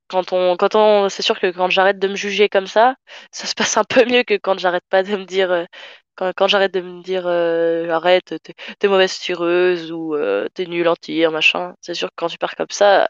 quand 0.09 0.33
on, 0.33 0.57
quand 0.57 0.75
on, 0.77 1.09
c'est 1.09 1.23
sûr 1.23 1.39
que 1.41 1.51
quand 1.51 1.69
j'arrête 1.71 1.99
de 1.99 2.09
me 2.09 2.15
juger 2.17 2.49
comme 2.49 2.67
ça, 2.67 2.95
ça 3.33 3.47
se 3.47 3.55
passe 3.55 3.77
un 3.77 3.85
peu 3.85 4.05
mieux 4.05 4.23
que 4.23 4.35
quand 4.35 4.59
j'arrête 4.59 4.85
pas 4.89 5.03
de 5.03 5.17
me 5.17 5.25
dire, 5.25 5.67
quand, 6.17 6.33
quand 6.37 6.49
j'arrête 6.49 6.73
de 6.75 6.81
me 6.81 7.03
dire, 7.03 7.25
euh, 7.27 7.89
arrête, 7.91 8.35
t'es, 8.43 8.55
t'es 8.79 8.89
mauvaise 8.89 9.19
tireuse 9.19 9.93
ou 9.93 10.15
euh, 10.17 10.49
t'es 10.55 10.67
nul 10.67 10.89
en 10.89 10.97
tir, 10.97 11.31
machin. 11.33 11.75
C'est 11.81 11.95
sûr 11.95 12.09
que 12.11 12.15
quand 12.17 12.29
tu 12.29 12.39
pars 12.39 12.57
comme 12.57 12.67
ça, 12.71 13.09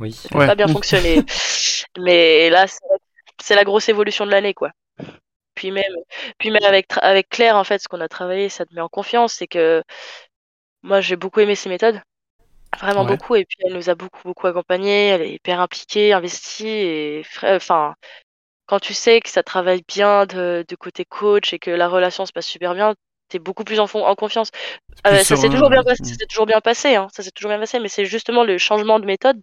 Oui. 0.00 0.12
ça 0.12 0.28
Ouais. 0.38 0.46
pas 0.46 0.54
bien 0.56 0.66
fonctionner. 0.68 1.24
Mais 1.98 2.50
là, 2.50 2.66
c'est- 2.66 2.80
c'est 3.42 3.54
la 3.56 3.64
grosse 3.64 3.88
évolution 3.88 4.26
de 4.26 4.30
l'année, 4.32 4.54
quoi. 4.54 4.72
Puis 5.54 5.70
même, 5.72 5.84
puis 6.38 6.50
même 6.50 6.64
avec, 6.64 6.88
tra- 6.90 7.00
avec 7.00 7.28
Claire, 7.30 7.56
en 7.56 7.64
fait, 7.64 7.80
ce 7.80 7.88
qu'on 7.88 8.00
a 8.00 8.08
travaillé, 8.08 8.48
ça 8.48 8.66
te 8.66 8.74
met 8.74 8.80
en 8.82 8.88
confiance. 8.88 9.34
C'est 9.34 9.46
que 9.48 9.82
moi, 10.82 11.00
j'ai 11.00 11.16
beaucoup 11.16 11.40
aimé 11.40 11.54
ses 11.54 11.68
méthodes. 11.68 12.00
Vraiment 12.80 13.04
Ouais. 13.04 13.16
beaucoup. 13.16 13.36
Et 13.36 13.44
puis, 13.46 13.58
elle 13.64 13.74
nous 13.74 13.90
a 13.90 13.94
beaucoup, 13.96 14.20
beaucoup 14.24 14.46
accompagnés. 14.48 15.08
Elle 15.08 15.22
est 15.22 15.34
hyper 15.34 15.60
impliquée, 15.60 16.12
investie. 16.14 16.68
Et 16.68 17.24
enfin, 17.44 17.94
quand 18.70 18.80
tu 18.80 18.94
sais 18.94 19.20
que 19.20 19.28
ça 19.30 19.42
travaille 19.42 19.82
bien 19.88 20.26
de, 20.26 20.64
de 20.68 20.76
côté 20.76 21.04
coach 21.04 21.52
et 21.52 21.58
que 21.58 21.70
la 21.72 21.88
relation 21.88 22.24
se 22.26 22.32
passe 22.32 22.46
super 22.46 22.74
bien, 22.74 22.94
t'es 23.28 23.40
beaucoup 23.40 23.64
plus 23.64 23.80
en, 23.80 23.86
fon- 23.88 24.04
en 24.06 24.14
confiance. 24.14 24.50
Euh, 25.06 25.22
ça 25.24 25.36
s'est 25.36 25.48
toujours 25.48 25.70
bien 25.70 25.82
passé, 25.82 26.02
Mm. 26.02 26.06
ça 26.06 26.14
s'est 26.14 26.26
toujours 26.26 26.46
bien 26.46 26.60
passé, 26.60 26.94
hein. 26.96 27.08
Ça 27.14 27.22
s'est 27.24 27.32
toujours 27.32 27.50
bien 27.50 27.58
passé, 27.58 27.80
mais 27.80 27.88
c'est 27.88 28.04
justement 28.06 28.44
le 28.44 28.58
changement 28.58 29.00
de 29.00 29.06
méthode, 29.06 29.40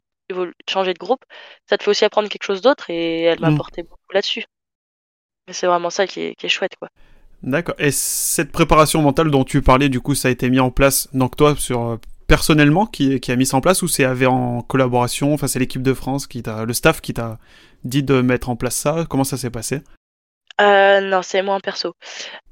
changer 0.69 0.93
de 0.93 0.99
groupe, 0.99 1.23
ça 1.69 1.77
te 1.77 1.83
fait 1.83 1.91
aussi 1.91 2.05
apprendre 2.05 2.29
quelque 2.29 2.43
chose 2.43 2.61
d'autre 2.61 2.89
et 2.89 3.23
elle 3.23 3.39
m'a 3.41 3.49
Mm. 3.49 3.53
apporté 3.55 3.83
beaucoup 3.83 4.13
là-dessus. 4.13 4.45
C'est 5.51 5.67
vraiment 5.67 5.89
ça 5.89 6.07
qui 6.07 6.21
est, 6.21 6.35
qui 6.35 6.45
est 6.45 6.49
chouette, 6.49 6.75
quoi. 6.77 6.89
D'accord. 7.43 7.75
Et 7.79 7.91
cette 7.91 8.51
préparation 8.51 9.01
mentale 9.01 9.31
dont 9.31 9.43
tu 9.43 9.61
parlais, 9.61 9.89
du 9.89 10.01
coup, 10.01 10.15
ça 10.15 10.27
a 10.27 10.31
été 10.31 10.49
mis 10.49 10.59
en 10.59 10.71
place, 10.71 11.07
donc 11.13 11.35
toi, 11.35 11.55
sur 11.57 11.81
euh, 11.81 11.97
personnellement, 12.27 12.85
qui, 12.85 13.19
qui 13.19 13.31
a 13.31 13.35
mis 13.35 13.45
ça 13.45 13.57
en 13.57 13.61
place, 13.61 13.81
ou 13.81 13.87
c'est 13.87 14.05
en 14.25 14.61
collaboration, 14.61 15.33
enfin 15.33 15.47
c'est 15.47 15.59
l'équipe 15.59 15.81
de 15.81 15.93
France 15.93 16.27
qui 16.27 16.43
t'a, 16.43 16.65
le 16.65 16.73
staff 16.73 17.01
qui 17.01 17.13
t'a 17.13 17.37
dit 17.83 18.03
de 18.03 18.21
mettre 18.21 18.49
en 18.49 18.55
place 18.55 18.75
ça? 18.75 19.05
Comment 19.09 19.23
ça 19.23 19.37
s'est 19.37 19.49
passé? 19.49 19.81
Euh, 20.59 21.01
non, 21.01 21.21
c'est 21.21 21.43
moi 21.43 21.53
en 21.53 21.59
perso. 21.59 21.93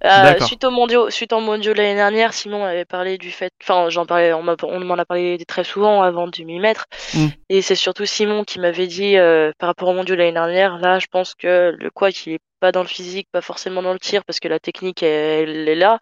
Euh, 0.04 0.40
suite 0.42 0.64
au 0.64 0.70
mondiaux, 0.70 1.10
suite 1.10 1.34
au 1.34 1.40
mondiaux 1.40 1.74
de 1.74 1.80
l'année 1.80 1.96
dernière, 1.96 2.34
Simon 2.34 2.64
avait 2.64 2.86
parlé 2.86 3.18
du 3.18 3.32
fait, 3.32 3.52
enfin, 3.64 3.90
j'en 3.90 4.06
parlais, 4.06 4.32
on 4.32 4.44
m'en 4.44 4.94
a 4.94 5.06
parlé 5.06 5.44
très 5.48 5.64
souvent 5.64 6.04
avant 6.04 6.28
de 6.28 6.44
m'y 6.44 6.60
mettre. 6.60 6.86
Mm. 7.16 7.28
Et 7.50 7.64
c'est 7.64 7.74
surtout 7.74 8.06
Simon 8.06 8.44
qui 8.44 8.60
m'avait 8.60 8.86
dit, 8.86 9.18
euh, 9.18 9.52
par 9.58 9.68
rapport 9.68 9.88
au 9.90 9.94
mondiaux 9.94 10.14
de 10.14 10.20
l'année 10.20 10.34
dernière, 10.34 10.78
là, 10.78 11.00
je 11.00 11.08
pense 11.08 11.34
que 11.34 11.76
le 11.80 11.90
quoi, 11.90 12.12
qui 12.12 12.34
est 12.34 12.40
pas 12.60 12.72
dans 12.72 12.84
le 12.84 12.88
physique, 12.88 13.28
pas 13.32 13.42
forcément 13.42 13.82
dans 13.82 13.94
le 13.94 14.00
tir, 14.00 14.24
parce 14.24 14.40
que 14.40 14.48
la 14.48 14.60
technique, 14.60 15.02
elle, 15.02 15.50
elle 15.50 15.68
est 15.68 15.76
là. 15.76 16.00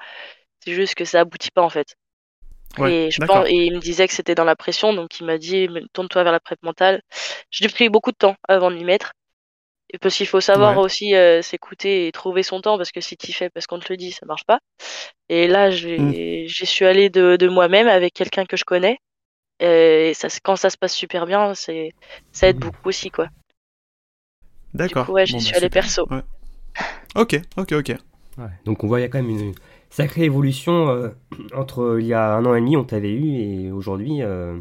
C'est 0.60 0.74
juste 0.74 0.96
que 0.96 1.06
ça 1.06 1.22
aboutit 1.22 1.52
pas 1.52 1.62
en 1.62 1.70
fait. 1.70 1.96
Ouais, 2.80 2.90
et, 2.92 3.12
je 3.12 3.20
pense, 3.26 3.48
et 3.50 3.54
il 3.68 3.74
me 3.74 3.80
disait 3.80 4.08
que 4.08 4.14
c'était 4.14 4.36
dans 4.36 4.44
la 4.46 4.56
pression, 4.56 4.94
donc 4.94 5.20
il 5.20 5.26
m'a 5.26 5.38
dit 5.38 5.68
tourne-toi 5.94 6.24
vers 6.24 6.32
la 6.32 6.40
prep 6.40 6.62
mentale. 6.64 7.02
J'ai 7.52 7.70
pris 7.70 7.90
beaucoup 7.90 8.12
de 8.12 8.18
temps 8.18 8.36
avant 8.48 8.72
de 8.72 8.76
m'y 8.76 8.84
mettre. 8.84 9.14
Et 9.94 10.00
parce 10.00 10.16
qu'il 10.18 10.28
faut 10.28 10.42
savoir 10.42 10.78
Ouais. 10.78 10.84
aussi 10.84 11.16
euh, 11.16 11.42
s'écouter 11.44 12.08
et 12.08 12.12
trouver 12.12 12.44
son 12.44 12.62
temps, 12.62 12.78
parce 12.78 12.92
que 12.92 13.02
si 13.02 13.16
tu 13.18 13.32
fais 13.34 13.50
parce 13.52 13.68
qu'on 13.68 13.80
te 13.80 13.88
le 13.92 13.98
dit, 13.98 14.12
ça 14.12 14.26
marche 14.26 14.46
pas. 14.46 14.60
Et 15.30 15.48
là, 15.48 15.72
j'ai 15.72 16.00
Mm. 16.00 16.12
j'y 16.48 16.66
suis 16.66 16.86
allée 16.86 17.10
de, 17.10 17.38
de 17.38 17.48
moi-même 17.48 17.88
avec 17.88 18.14
quelqu'un 18.14 18.46
que 18.46 18.58
je 18.58 18.66
connais. 18.66 18.98
Et 19.60 20.14
ça, 20.16 20.30
quand 20.44 20.56
ça 20.58 20.70
se 20.70 20.78
passe 20.78 20.96
super 20.96 21.26
bien, 21.28 21.54
c'est 21.56 21.92
ça 22.34 22.48
aide 22.50 22.58
Mm. 22.58 22.62
beaucoup 22.62 22.90
aussi, 22.90 23.12
quoi. 23.12 23.28
D'accord. 24.74 25.04
Du 25.04 25.08
coup, 25.08 25.14
ouais, 25.14 25.26
j'y 25.26 25.34
Bon, 25.34 25.40
suis 25.40 25.52
bah, 25.52 25.58
allée 25.58 25.70
super. 25.70 25.84
perso. 25.84 26.10
Ouais. 26.10 26.22
Ok, 27.16 27.42
ok, 27.58 27.72
ok. 27.74 27.90
Ouais. 28.38 28.46
Donc 28.66 28.84
on 28.84 28.88
voit 28.88 29.00
il 29.00 29.04
y 29.04 29.06
a 29.06 29.10
quand 29.10 29.22
même 29.22 29.30
une 29.30 29.54
sacrée 29.96 30.24
évolution 30.24 30.90
euh, 30.90 31.10
entre 31.56 31.82
euh, 31.84 32.02
il 32.02 32.08
y 32.08 32.14
a 32.14 32.34
un 32.36 32.46
an 32.46 32.56
et 32.56 32.60
demi 32.62 32.76
on 32.76 32.84
t'avait 32.84 33.12
eu 33.14 33.28
et 33.38 33.72
aujourd'hui. 33.72 34.22
euh, 34.22 34.60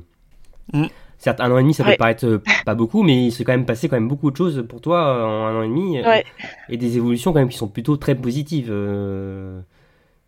Mm. 0.73 0.85
Certes 1.19 1.41
un 1.41 1.51
an 1.51 1.59
et 1.59 1.63
demi 1.63 1.75
ça 1.75 1.83
peut 1.85 1.97
paraître 1.99 2.41
pas 2.65 2.75
beaucoup 2.75 3.03
mais 3.03 3.27
il 3.27 3.33
s'est 3.33 3.43
quand 3.45 3.53
même 3.53 3.67
passé 3.67 3.89
quand 3.89 3.97
même 3.97 4.09
beaucoup 4.09 4.31
de 4.31 4.37
choses 4.37 4.65
pour 4.69 4.81
toi 4.81 5.27
en 5.27 5.47
un 5.47 5.59
an 5.59 5.63
et 5.63 5.69
demi 5.69 6.01
Ouais. 6.01 6.25
et 6.69 6.77
des 6.77 6.97
évolutions 6.97 7.33
quand 7.33 7.41
même 7.41 7.49
qui 7.49 7.59
sont 7.59 7.69
plutôt 7.69 7.97
très 7.97 8.15
positives 8.15 8.73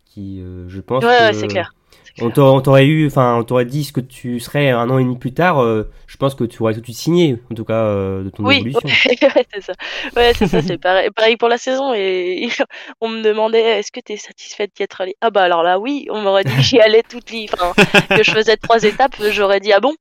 qui 0.05 0.41
je 0.67 0.81
pense 0.81 1.03
Ouais, 1.03 1.09
ouais, 1.09 1.31
que 1.31 1.37
c'est 1.37 1.47
clair. 1.47 1.73
On 2.21 2.29
t'aurait 2.31 2.85
eu 2.85 3.07
enfin 3.07 3.35
on 3.37 3.43
t'aurait 3.43 3.65
dit 3.65 3.83
ce 3.83 3.91
que 3.91 3.99
tu 3.99 4.39
serais 4.39 4.69
un 4.69 4.89
an 4.89 4.97
et 4.99 5.03
demi 5.03 5.17
plus 5.17 5.33
tard 5.33 5.59
euh, 5.61 5.91
je 6.07 6.15
pense 6.15 6.33
que 6.33 6.45
tu 6.45 6.61
aurais 6.61 6.73
tout 6.73 6.79
de 6.79 6.85
suite 6.85 6.97
signé 6.97 7.41
en 7.51 7.55
tout 7.55 7.65
cas 7.65 7.73
euh, 7.83 8.23
de 8.23 8.29
ton 8.29 8.43
Oui, 8.43 8.57
évolution. 8.57 8.89
ouais, 9.05 9.45
c'est 9.53 9.61
ça. 9.61 9.73
Ouais, 10.15 10.33
c'est 10.35 10.47
ça, 10.47 10.61
c'est 10.61 10.77
pareil, 10.77 11.09
pareil 11.11 11.35
pour 11.37 11.49
la 11.49 11.57
saison. 11.57 11.93
Et 11.93 12.47
on 13.01 13.09
me 13.09 13.21
demandait, 13.21 13.79
est-ce 13.79 13.91
que 13.91 13.99
tu 13.99 14.13
es 14.13 14.17
satisfaite 14.17 14.71
d'y 14.75 14.83
être 14.83 15.01
allée? 15.01 15.15
Ah 15.21 15.29
bah 15.31 15.43
alors 15.43 15.63
là, 15.63 15.79
oui, 15.79 16.07
on 16.11 16.21
m'aurait 16.21 16.43
dit 16.45 16.55
que 16.55 16.61
j'y 16.61 16.79
allais 16.79 17.03
toutes 17.03 17.31
les... 17.31 17.47
Enfin, 17.51 17.73
que 18.15 18.23
je 18.23 18.31
faisais 18.31 18.57
trois 18.57 18.83
étapes, 18.83 19.15
j'aurais 19.31 19.59
dit, 19.59 19.73
ah 19.73 19.79
bon? 19.79 19.95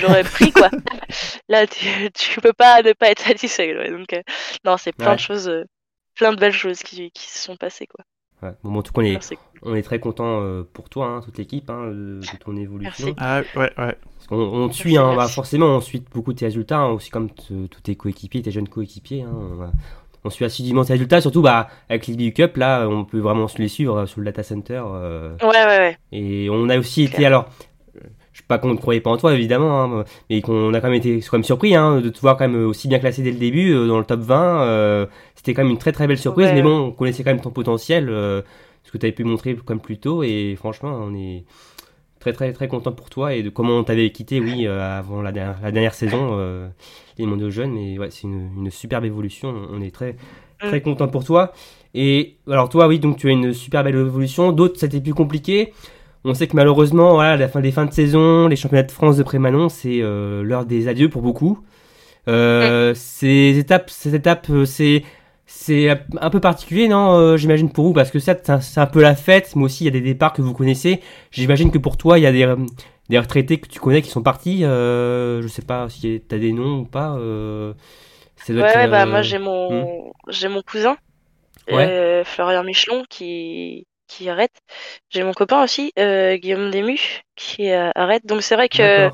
J'aurais 0.00 0.24
pris, 0.24 0.52
quoi. 0.52 0.70
Là, 1.48 1.66
tu, 1.66 2.10
tu 2.12 2.40
peux 2.40 2.52
pas 2.52 2.82
ne 2.82 2.92
pas 2.92 3.10
être 3.10 3.22
satisfait. 3.22 3.76
ouais. 3.76 3.90
Donc, 3.90 4.12
euh, 4.12 4.22
non, 4.64 4.76
c'est 4.76 4.92
plein 4.96 5.12
Ouais. 5.12 5.16
de 5.16 5.20
choses, 5.20 5.48
euh, 5.48 5.64
plein 6.14 6.32
de 6.32 6.38
belles 6.38 6.52
choses 6.52 6.82
qui, 6.82 7.10
qui 7.12 7.28
se 7.30 7.38
sont 7.38 7.56
passées, 7.56 7.86
quoi. 7.86 8.04
Ouais. 8.42 8.50
Bon, 8.64 8.78
en 8.78 8.82
tout 8.82 8.92
cas 8.92 9.00
on 9.02 9.04
est, 9.04 9.10
Alors, 9.10 9.22
c'est 9.22 9.36
cool. 9.36 9.44
on 9.62 9.74
est 9.76 9.82
très 9.82 10.00
content 10.00 10.40
euh, 10.42 10.62
pour 10.72 10.88
toi 10.88 11.06
hein, 11.06 11.20
toute 11.24 11.38
l'équipe 11.38 11.70
hein, 11.70 11.86
de, 11.88 12.20
de 12.20 12.38
ton 12.44 12.56
évolution. 12.56 13.14
Ah, 13.18 13.42
ouais, 13.56 13.70
ouais. 13.78 13.96
Parce 14.16 14.26
qu'on 14.28 14.36
on 14.36 14.68
te 14.68 14.74
suit, 14.74 14.96
hein, 14.96 15.14
bah, 15.16 15.28
forcément, 15.28 15.66
on 15.66 15.80
suit 15.80 16.02
beaucoup 16.12 16.32
tes 16.32 16.46
résultats, 16.46 16.78
hein, 16.78 16.90
aussi 16.90 17.10
comme 17.10 17.30
tous 17.30 17.68
tes 17.82 17.94
coéquipiers, 17.96 18.42
tes 18.42 18.50
jeunes 18.50 18.68
coéquipiers. 18.68 19.22
hein, 19.22 19.70
on, 20.24 20.30
suit 20.30 20.44
assidûment 20.44 20.84
tes 20.84 20.92
résultats, 20.92 21.20
surtout 21.20 21.42
bah, 21.42 21.68
avec 21.88 22.06
les 22.06 22.14
BU 22.16 22.32
Cup, 22.32 22.56
là, 22.56 22.86
on 22.88 23.04
peut 23.04 23.18
vraiment 23.18 23.48
se 23.48 23.58
les 23.58 23.66
suivre 23.68 23.96
euh, 23.98 24.06
sur 24.06 24.20
le 24.20 24.26
data 24.26 24.42
center. 24.44 24.82
euh, 24.86 25.36
Ouais, 25.42 25.48
ouais, 25.48 25.78
ouais. 25.78 25.98
et 26.12 26.48
on 26.50 26.68
a 26.68 26.78
aussi 26.78 27.02
été, 27.04 27.14
Clair. 27.16 27.26
alors, 27.28 27.48
je 28.32 28.38
sais 28.38 28.44
pas 28.48 28.58
qu'on 28.58 28.68
ne 28.72 28.76
croyait 28.78 29.00
pas 29.00 29.10
en 29.10 29.16
toi, 29.16 29.34
évidemment, 29.34 29.82
hein, 29.82 30.04
mais 30.30 30.40
qu'on 30.40 30.72
a 30.74 30.80
quand 30.80 30.88
même 30.88 30.96
été 30.98 31.20
quand 31.20 31.36
même 31.36 31.44
surpris 31.44 31.74
hein, 31.74 32.00
de 32.00 32.08
te 32.08 32.18
voir 32.20 32.36
quand 32.36 32.48
même 32.48 32.64
aussi 32.66 32.88
bien 32.88 32.98
classé 32.98 33.22
dès 33.22 33.30
le 33.30 33.38
début, 33.38 33.72
euh, 33.74 33.86
dans 33.86 33.98
le 33.98 34.04
top 34.04 34.20
20. 34.20 34.62
euh, 34.62 35.06
C'était 35.34 35.54
quand 35.54 35.62
même 35.62 35.72
une 35.72 35.78
très 35.78 35.92
très 35.92 36.06
belle 36.06 36.18
surprise, 36.18 36.46
Ouais. 36.46 36.54
mais 36.54 36.62
bon, 36.62 36.78
on 36.86 36.90
connaissait 36.92 37.24
quand 37.24 37.30
même 37.30 37.40
ton 37.42 37.50
potentiel, 37.50 38.08
euh, 38.08 38.40
ce 38.84 38.90
que 38.92 38.98
tu 38.98 39.06
avais 39.06 39.12
pu 39.12 39.24
montrer 39.24 39.54
comme 39.54 39.80
plus 39.80 39.98
tôt, 39.98 40.22
et 40.22 40.54
franchement, 40.56 40.98
on 41.02 41.14
est 41.14 41.44
très 42.20 42.32
très 42.32 42.52
très 42.52 42.68
content 42.68 42.92
pour 42.92 43.10
toi 43.10 43.34
et 43.34 43.42
de 43.42 43.50
comment 43.50 43.76
on 43.78 43.84
t'avait 43.84 44.10
quitté, 44.10 44.40
oui, 44.40 44.66
euh, 44.66 44.80
avant 44.98 45.20
la 45.22 45.32
dernière, 45.32 45.58
la 45.62 45.72
dernière 45.72 45.94
saison, 45.94 46.30
euh, 46.38 46.68
les 47.18 47.26
mondiaux 47.26 47.50
jeunes, 47.50 47.72
mais 47.72 47.98
ouais, 47.98 48.08
c'est 48.10 48.22
une, 48.22 48.48
une 48.56 48.70
superbe 48.70 49.04
évolution, 49.04 49.52
on 49.72 49.82
est 49.82 49.90
très 49.94 50.16
très 50.58 50.78
Mm. 50.78 50.82
content 50.82 51.08
pour 51.08 51.24
toi. 51.24 51.52
Et 51.94 52.36
alors 52.48 52.68
toi, 52.68 52.86
oui, 52.86 52.98
donc 53.00 53.16
tu 53.18 53.28
as 53.28 53.32
une 53.32 53.52
super 53.52 53.82
belle 53.84 53.96
évolution, 53.96 54.52
d'autres 54.52 54.78
c'était 54.78 55.00
plus 55.00 55.12
compliqué. 55.14 55.72
On 56.24 56.34
sait 56.34 56.46
que 56.46 56.54
malheureusement, 56.56 57.14
voilà, 57.14 57.36
la 57.36 57.48
fin 57.48 57.60
des 57.60 57.72
fins 57.72 57.84
de 57.86 57.92
saison, 57.92 58.46
les 58.48 58.56
championnats 58.56 58.84
de 58.84 58.92
France 58.92 59.16
de 59.16 59.22
Prémanon, 59.24 59.68
c'est 59.68 60.00
euh, 60.02 60.42
l'heure 60.42 60.66
des 60.66 60.86
adieux 60.88 61.08
pour 61.08 61.22
beaucoup. 61.22 61.58
Euh, 62.28 62.94
Ces 62.94 63.58
étapes, 63.58 63.90
ces 63.90 64.14
étapes, 64.14 64.46
euh, 64.50 64.64
c'est 64.64 65.02
c'est 65.46 65.90
un 66.20 66.30
peu 66.30 66.40
particulier, 66.40 66.88
non 66.88 67.14
euh, 67.18 67.36
J'imagine 67.36 67.70
pour 67.70 67.84
vous, 67.86 67.92
parce 67.92 68.10
que 68.10 68.18
certes, 68.20 68.50
c'est 68.60 68.80
un- 68.80 68.86
peu 68.86 69.02
la 69.02 69.14
fête, 69.16 69.54
mais 69.56 69.64
aussi 69.64 69.84
il 69.84 69.86
y 69.86 69.88
a 69.88 69.92
des 69.92 70.00
départs 70.00 70.32
que 70.32 70.40
vous 70.40 70.54
connaissez. 70.54 71.00
J'imagine 71.30 71.70
que 71.70 71.78
pour 71.78 71.96
toi, 71.98 72.18
il 72.18 72.22
y 72.22 72.26
a 72.26 72.32
des, 72.32 72.46
des 73.10 73.18
retraités 73.18 73.58
que 73.58 73.68
tu 73.68 73.80
connais 73.80 74.00
qui 74.02 74.08
sont 74.08 74.22
partis. 74.22 74.64
Euh, 74.64 75.42
je 75.42 75.48
sais 75.48 75.62
pas 75.62 75.88
si 75.90 76.22
tu 76.26 76.34
as 76.34 76.38
des 76.38 76.52
noms 76.52 76.78
ou 76.80 76.84
pas. 76.84 77.16
Euh, 77.16 77.74
ça 78.36 78.52
Ouais, 78.54 78.62
ouais, 78.62 78.88
bah 78.88 79.04
moi 79.06 79.22
j'ai 79.22 79.38
mon 79.38 80.10
j'ai 80.28 80.48
mon 80.48 80.62
cousin 80.62 80.96
Ouais. 81.70 81.86
euh, 81.86 82.24
Florian 82.24 82.64
Michelon 82.64 83.04
qui 83.10 83.84
qui 84.12 84.28
arrête. 84.28 84.52
J'ai 85.10 85.22
mon 85.24 85.32
copain 85.32 85.62
aussi 85.62 85.92
euh, 85.98 86.36
Guillaume 86.36 86.70
Dému 86.70 86.98
qui 87.36 87.70
euh, 87.70 87.90
arrête. 87.94 88.26
Donc 88.26 88.42
c'est 88.42 88.56
vrai 88.56 88.68
que 88.68 89.10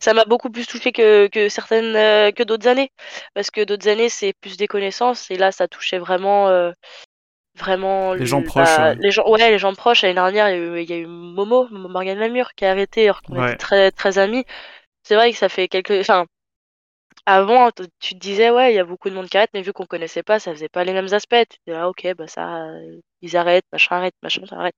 ça 0.00 0.14
m'a 0.14 0.24
beaucoup 0.24 0.50
plus 0.50 0.66
touché 0.66 0.92
que 0.92 1.28
que 1.28 1.48
certaines 1.48 1.96
euh, 1.96 2.32
que 2.32 2.42
d'autres 2.42 2.68
années 2.68 2.90
parce 3.34 3.50
que 3.50 3.62
d'autres 3.64 3.88
années 3.88 4.08
c'est 4.08 4.34
plus 4.40 4.56
des 4.56 4.66
connaissances 4.68 5.30
et 5.30 5.36
là 5.36 5.52
ça 5.52 5.68
touchait 5.68 5.98
vraiment 5.98 6.48
vraiment 7.58 8.14
Les 8.14 8.26
gens 8.26 8.42
proches, 8.42 8.78
bah, 8.78 8.94
ouais. 8.94 8.96
les 9.00 9.10
gens 9.10 9.28
ouais 9.28 9.50
les 9.50 9.58
gens 9.58 9.74
proches 9.74 10.02
l'année 10.02 10.14
dernière 10.14 10.48
il 10.50 10.56
y 10.56 10.60
a 10.60 10.64
eu, 10.64 10.82
il 10.82 10.90
y 10.90 10.92
a 10.94 10.96
eu 10.96 11.06
Momo 11.06 11.68
Morgane 11.70 12.18
Lamure 12.18 12.54
qui 12.54 12.64
a 12.64 12.70
arrêté 12.70 13.04
alors 13.04 13.22
qu'on 13.22 13.36
Ouais. 13.36 13.52
était 13.52 13.56
très 13.56 13.90
très 13.90 14.18
amis. 14.18 14.44
C'est 15.04 15.16
vrai 15.16 15.32
que 15.32 15.38
ça 15.38 15.48
fait 15.48 15.68
quelques 15.68 15.92
enfin 16.00 16.26
avant, 17.26 17.70
tu 18.00 18.14
te 18.14 18.18
disais, 18.20 18.50
ouais, 18.50 18.72
il 18.72 18.76
y 18.76 18.78
a 18.78 18.84
beaucoup 18.84 19.10
de 19.10 19.14
monde 19.14 19.28
qui 19.28 19.36
arrête, 19.36 19.50
mais 19.54 19.62
vu 19.62 19.72
qu'on 19.72 19.86
connaissait 19.86 20.22
pas, 20.22 20.38
ça 20.40 20.52
faisait 20.52 20.68
pas 20.68 20.84
les 20.84 20.92
mêmes 20.92 21.12
aspects. 21.12 21.34
Tu 21.50 21.58
disais, 21.66 21.78
ah, 21.78 21.88
ok, 21.88 22.14
bah 22.16 22.26
ça, 22.28 22.68
ils 23.22 23.36
arrêtent, 23.36 23.66
machin 23.72 23.96
arrête, 23.96 24.14
machin 24.22 24.42
arrête. 24.50 24.74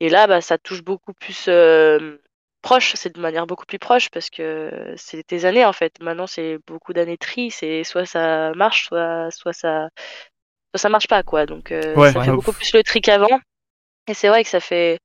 Et 0.00 0.08
là, 0.08 0.26
bah, 0.26 0.40
ça 0.40 0.58
touche 0.58 0.82
beaucoup 0.82 1.12
plus 1.14 1.46
euh, 1.48 2.18
proche, 2.62 2.94
c'est 2.94 3.14
de 3.14 3.20
manière 3.20 3.46
beaucoup 3.46 3.66
plus 3.66 3.78
proche 3.78 4.10
parce 4.10 4.30
que 4.30 4.94
c'est 4.96 5.22
tes 5.24 5.44
années 5.44 5.64
en 5.64 5.72
fait. 5.72 6.00
Maintenant, 6.00 6.26
c'est 6.26 6.58
beaucoup 6.66 6.92
d'années 6.92 7.18
tri, 7.18 7.50
c'est 7.50 7.84
soit 7.84 8.06
ça 8.06 8.52
marche, 8.54 8.86
soit, 8.86 9.30
soit 9.30 9.52
ça, 9.52 9.88
soit 10.72 10.78
ça 10.78 10.88
marche 10.88 11.08
pas, 11.08 11.22
quoi. 11.22 11.46
Donc, 11.46 11.72
euh, 11.72 11.96
Ouais. 11.96 12.12
ça 12.12 12.24
fait 12.24 12.32
beaucoup 12.32 12.52
plus 12.52 12.72
le 12.74 12.82
tri 12.82 13.00
qu'avant. 13.00 13.40
Et 14.08 14.14
c'est 14.14 14.28
vrai 14.28 14.44
que 14.44 14.50
ça 14.50 14.60
fait, 14.60 14.98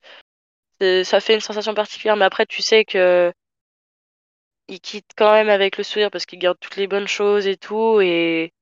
ça 0.81 1.19
fait 1.19 1.35
une 1.35 1.41
sensation 1.41 1.73
particulière, 1.73 2.15
mais 2.15 2.25
après, 2.25 2.45
tu 2.45 2.61
sais 2.61 2.85
que 2.85 3.31
il 4.69 4.79
quitte 4.79 5.11
quand 5.17 5.33
même 5.33 5.49
avec 5.49 5.77
le 5.77 5.83
sourire 5.83 6.11
parce 6.11 6.25
qu'il 6.25 6.39
garde 6.39 6.57
toutes 6.59 6.75
les 6.75 6.87
bonnes 6.87 7.07
choses 7.07 7.47
et 7.47 7.57
tout 7.57 7.99
et 8.01 8.53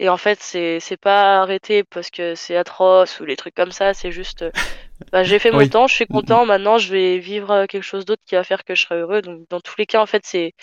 et 0.00 0.10
en 0.10 0.18
fait 0.18 0.40
c'est 0.42 0.80
pas 1.00 1.42
arrêté 1.42 1.84
parce 1.84 2.10
que 2.10 2.34
c'est 2.36 2.56
atroce 2.56 3.20
ou 3.20 3.26
les 3.26 3.36
trucs 3.36 3.54
comme 3.56 3.72
ça 3.72 3.94
c'est 3.94 4.12
juste 4.12 4.42
euh, 4.42 4.52
bah, 5.12 5.24
j'ai 5.24 5.38
fait 5.40 5.52
mon 5.52 5.60
Oui. 5.60 5.68
temps 5.68 5.86
je 5.88 5.94
suis 5.94 6.06
Mm, 6.10 6.20
content 6.20 6.46
maintenant 6.46 6.78
je 6.78 6.92
vais 6.92 7.18
vivre 7.18 7.50
euh, 7.52 7.66
quelque 7.66 7.84
chose 7.84 8.04
d'autre 8.06 8.22
qui 8.26 8.36
va 8.36 8.44
faire 8.44 8.64
que 8.64 8.74
je 8.76 8.82
serai 8.84 8.96
heureux. 9.00 9.22
Donc 9.22 9.48
dans 9.50 9.60
tous 9.60 9.74
les 9.78 9.86
cas 9.86 10.02
en 10.02 10.06
fait 10.06 10.22
c'est 10.26 10.54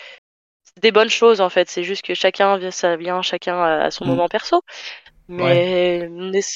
des 0.82 0.92
bonnes 0.92 1.10
choses 1.10 1.40
en 1.40 1.48
fait. 1.50 1.68
C'est 1.70 1.84
juste 1.84 2.02
que 2.04 2.14
chacun 2.14 2.56
vient 2.58 2.70
ça 2.70 2.96
vient 2.96 3.22
chacun 3.22 3.62
à 3.62 3.90
son 3.90 4.04
Mm. 4.04 4.06
moment 4.06 4.28
perso. 4.28 4.62
Mais 5.28 6.08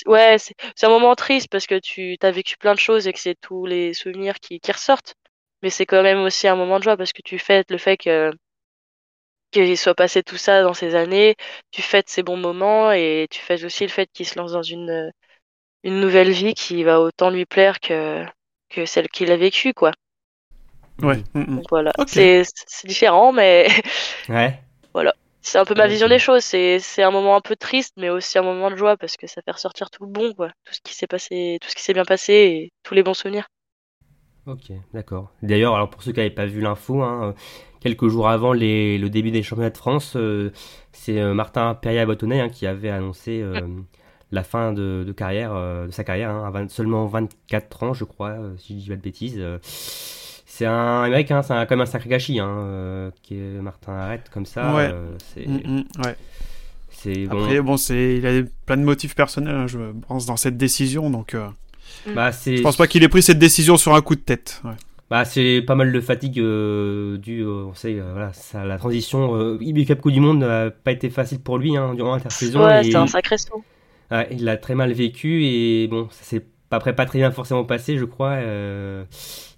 ouais. 0.06 0.38
c'est 0.38 0.54
c'est 0.76 0.86
un 0.86 0.90
moment 0.90 1.14
triste 1.16 1.48
parce 1.50 1.66
que 1.66 1.78
tu 1.80 2.16
as 2.22 2.30
vécu 2.30 2.56
plein 2.58 2.74
de 2.74 2.78
choses 2.80 3.06
et 3.08 3.12
que 3.12 3.20
c'est 3.20 3.36
tous 3.40 3.66
les 3.66 3.94
souvenirs 3.94 4.40
qui 4.40 4.60
qui 4.60 4.72
ressortent. 4.72 5.14
Mais 5.62 5.70
c'est 5.70 5.86
quand 5.86 6.02
même 6.02 6.20
aussi 6.20 6.48
un 6.48 6.56
moment 6.56 6.78
de 6.78 6.84
joie 6.84 6.96
parce 6.96 7.12
que 7.12 7.22
tu 7.24 7.38
fêtes 7.38 7.70
le 7.70 7.78
fait 7.78 7.96
que 7.96 8.30
qu'il 9.52 9.78
soit 9.78 9.94
passé 9.96 10.22
tout 10.24 10.38
ça 10.38 10.62
dans 10.64 10.74
ces 10.74 10.96
années, 10.96 11.36
tu 11.72 11.82
fêtes 11.82 12.10
ces 12.10 12.24
bons 12.24 12.38
moments 12.38 12.92
et 12.92 13.28
tu 13.30 13.40
fêtes 13.40 13.64
aussi 13.64 13.84
le 13.84 13.90
fait 13.90 14.08
qu'il 14.12 14.26
se 14.26 14.38
lance 14.38 14.52
dans 14.52 14.62
une, 14.62 15.12
une 15.84 16.00
nouvelle 16.00 16.32
vie 16.32 16.54
qui 16.54 16.84
va 16.84 17.00
autant 17.00 17.30
lui 17.30 17.46
plaire 17.46 17.80
que, 17.80 18.24
que 18.70 18.86
celle 18.86 19.08
qu'il 19.08 19.32
a 19.32 19.36
vécue, 19.38 19.74
quoi. 19.74 19.92
Ouais. 21.02 21.22
mm, 21.34 21.40
mm. 21.40 21.58
Donc 21.58 21.66
voilà, 21.70 21.92
Ok. 21.98 22.18
c'est 22.42 22.44
différent, 22.84 23.32
mais 23.32 23.68
Ouais. 24.28 24.62
c'est 25.40 25.58
un 25.58 25.64
peu 25.64 25.74
ma 25.74 25.86
vision 25.88 26.08
des 26.08 26.18
choses. 26.18 26.42
C'est 26.44 26.78
c'est 26.78 27.02
un 27.02 27.10
moment 27.10 27.36
un 27.36 27.40
peu 27.40 27.56
triste, 27.56 27.94
mais 27.96 28.10
aussi 28.10 28.38
un 28.38 28.42
moment 28.42 28.70
de 28.70 28.76
joie 28.76 28.96
parce 28.96 29.16
que 29.16 29.26
ça 29.26 29.42
fait 29.42 29.50
ressortir 29.52 29.90
tout 29.90 30.04
le 30.04 30.10
bon, 30.10 30.32
quoi. 30.34 30.48
Tout 30.64 30.74
ce 30.74 30.80
qui 30.82 30.94
s'est 30.94 31.06
passé, 31.06 31.58
tout 31.60 31.68
ce 31.68 31.74
qui 31.74 31.82
s'est 31.82 31.94
bien 31.94 32.04
passé 32.04 32.32
et 32.34 32.72
tous 32.82 32.94
les 32.94 33.02
bons 33.02 33.14
souvenirs. 33.14 33.46
Ok, 34.46 34.72
d'accord. 34.92 35.30
D'ailleurs, 35.42 35.74
alors 35.74 35.88
pour 35.88 36.02
ceux 36.02 36.12
qui 36.12 36.18
n'avaient 36.18 36.30
pas 36.30 36.46
vu 36.46 36.60
l'info, 36.60 37.00
hein, 37.02 37.28
euh, 37.28 37.32
quelques 37.82 38.08
jours 38.08 38.28
avant 38.28 38.52
les- 38.52 38.98
le 38.98 39.10
début 39.10 39.30
des 39.30 39.42
championnats 39.42 39.70
de 39.70 39.76
France, 39.76 40.14
euh, 40.16 40.50
c'est 40.92 41.18
euh, 41.20 41.34
Martin 41.34 41.74
Perrier-Bâtonnet 41.74 42.40
hein, 42.40 42.48
qui 42.48 42.66
avait 42.66 42.90
annoncé 42.90 43.40
euh, 43.42 43.60
la 44.30 44.42
fin 44.44 44.72
de, 44.72 45.04
de 45.06 45.12
carrière, 45.12 45.52
de 45.54 45.90
sa 45.90 46.04
carrière, 46.04 46.30
hein, 46.30 46.44
à 46.46 46.50
20 46.50 46.70
seulement 46.70 47.06
24 47.06 47.82
ans, 47.82 47.92
je 47.94 48.04
crois, 48.04 48.36
si 48.58 48.74
je 48.78 48.84
dis 48.84 48.88
pas 48.88 48.96
de 48.96 49.00
bêtises. 49.02 49.42
c'est 50.46 50.66
un 50.66 51.02
américain, 51.02 51.42
c'est 51.42 51.52
un- 51.54 51.66
quand 51.66 51.76
même 51.76 51.82
un 51.82 51.86
sacré 51.86 52.08
gâchis, 52.08 52.38
hein, 52.38 53.10
qui 53.22 53.34
est 53.36 53.60
Martin 53.60 53.92
arrête 53.94 54.30
comme 54.32 54.46
ça. 54.46 54.74
Ouais. 54.74 54.90
c'est, 55.34 55.46
Mm, 55.46 55.60
mm, 55.64 55.84
ouais. 56.04 56.16
c'est 56.90 57.26
bon. 57.26 57.42
Après, 57.42 57.60
bon, 57.60 57.76
c'est, 57.76 58.16
il 58.16 58.26
a 58.26 58.42
plein 58.66 58.76
de 58.76 58.82
motifs 58.84 59.14
personnels, 59.14 59.54
hein, 59.54 59.66
je 59.66 59.78
pense, 60.08 60.24
dans 60.26 60.36
cette 60.36 60.56
décision, 60.56 61.10
donc 61.10 61.34
euh, 61.34 61.48
Bah, 62.14 62.32
c'est, 62.32 62.56
je 62.56 62.62
pense 62.62 62.76
pas 62.76 62.86
qu'il 62.86 63.02
ait 63.02 63.08
pris 63.08 63.22
cette 63.22 63.38
décision 63.38 63.76
sur 63.76 63.94
un 63.94 64.00
coup 64.02 64.14
de 64.14 64.20
tête. 64.20 64.60
ouais. 64.64 64.70
Bah, 65.12 65.26
c'est 65.26 65.60
pas 65.60 65.74
mal 65.74 65.92
de 65.92 66.00
fatigue 66.00 66.40
euh, 66.40 67.18
due, 67.18 67.42
euh, 67.42 67.66
on 67.66 67.74
sait, 67.74 68.00
euh, 68.00 68.12
voilà, 68.12 68.32
ça, 68.32 68.64
la 68.64 68.78
transition 68.78 69.36
euh, 69.36 69.58
IB 69.60 69.84
Cup 69.84 70.00
Coupe 70.00 70.12
du 70.12 70.20
Monde 70.20 70.38
n'a 70.38 70.70
pas 70.70 70.90
été 70.90 71.10
facile 71.10 71.38
pour 71.40 71.58
lui 71.58 71.76
hein, 71.76 71.92
durant 71.94 72.14
l'intersaison. 72.14 72.64
Ouais, 72.64 72.82
c'est 72.82 72.96
un 72.96 73.06
sacré 73.06 73.36
saut. 73.36 73.62
ouais, 74.10 74.28
il 74.30 74.44
l'a 74.44 74.56
très 74.56 74.74
mal 74.74 74.90
vécu 74.94 75.44
et 75.44 75.86
bon, 75.88 76.08
ça 76.10 76.24
s'est 76.24 76.42
après 76.70 76.94
pas 76.96 77.04
très 77.04 77.18
bien 77.18 77.30
forcément 77.30 77.64
passé, 77.64 77.98
je 77.98 78.06
crois. 78.06 78.30
euh, 78.30 79.04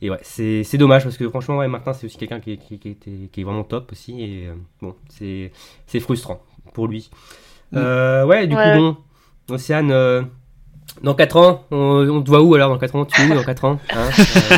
et 0.02 0.10
ouais, 0.10 0.18
c'est 0.22 0.64
c'est 0.64 0.76
dommage 0.78 1.04
parce 1.04 1.16
que 1.16 1.28
franchement, 1.28 1.58
ouais, 1.58 1.68
Martin, 1.68 1.92
c'est 1.92 2.06
aussi 2.06 2.16
quelqu'un 2.18 2.40
qui, 2.40 2.54
est- 2.54 2.56
qui, 2.56 2.80
qui 2.80 2.88
était- 2.88 3.28
qui 3.30 3.40
est 3.40 3.44
vraiment 3.44 3.62
top 3.62 3.92
aussi. 3.92 4.20
Et 4.20 4.48
euh, 4.48 4.54
bon, 4.82 4.96
c'est 5.08 5.52
c'est 5.86 6.00
frustrant 6.00 6.42
pour 6.72 6.88
lui. 6.88 7.10
Euh, 7.76 8.24
ouais, 8.26 8.48
du 8.48 8.56
Ouais. 8.56 8.72
coup, 8.72 8.78
bon, 9.48 9.54
Océane, 9.54 9.92
euh, 9.92 10.22
dans 11.04 11.14
4 11.14 11.36
ans, 11.36 11.62
on, 11.70 12.08
on 12.08 12.22
te 12.22 12.28
voit 12.30 12.40
où 12.42 12.54
alors 12.54 12.70
dans 12.70 12.78
4 12.78 12.96
ans 12.96 13.04
Tu 13.04 13.20
es 13.22 13.26
où 13.26 13.34
dans 13.34 13.44
4 13.44 13.64
ans 13.64 13.78
hein 13.94 14.08
Euh, 14.50 14.56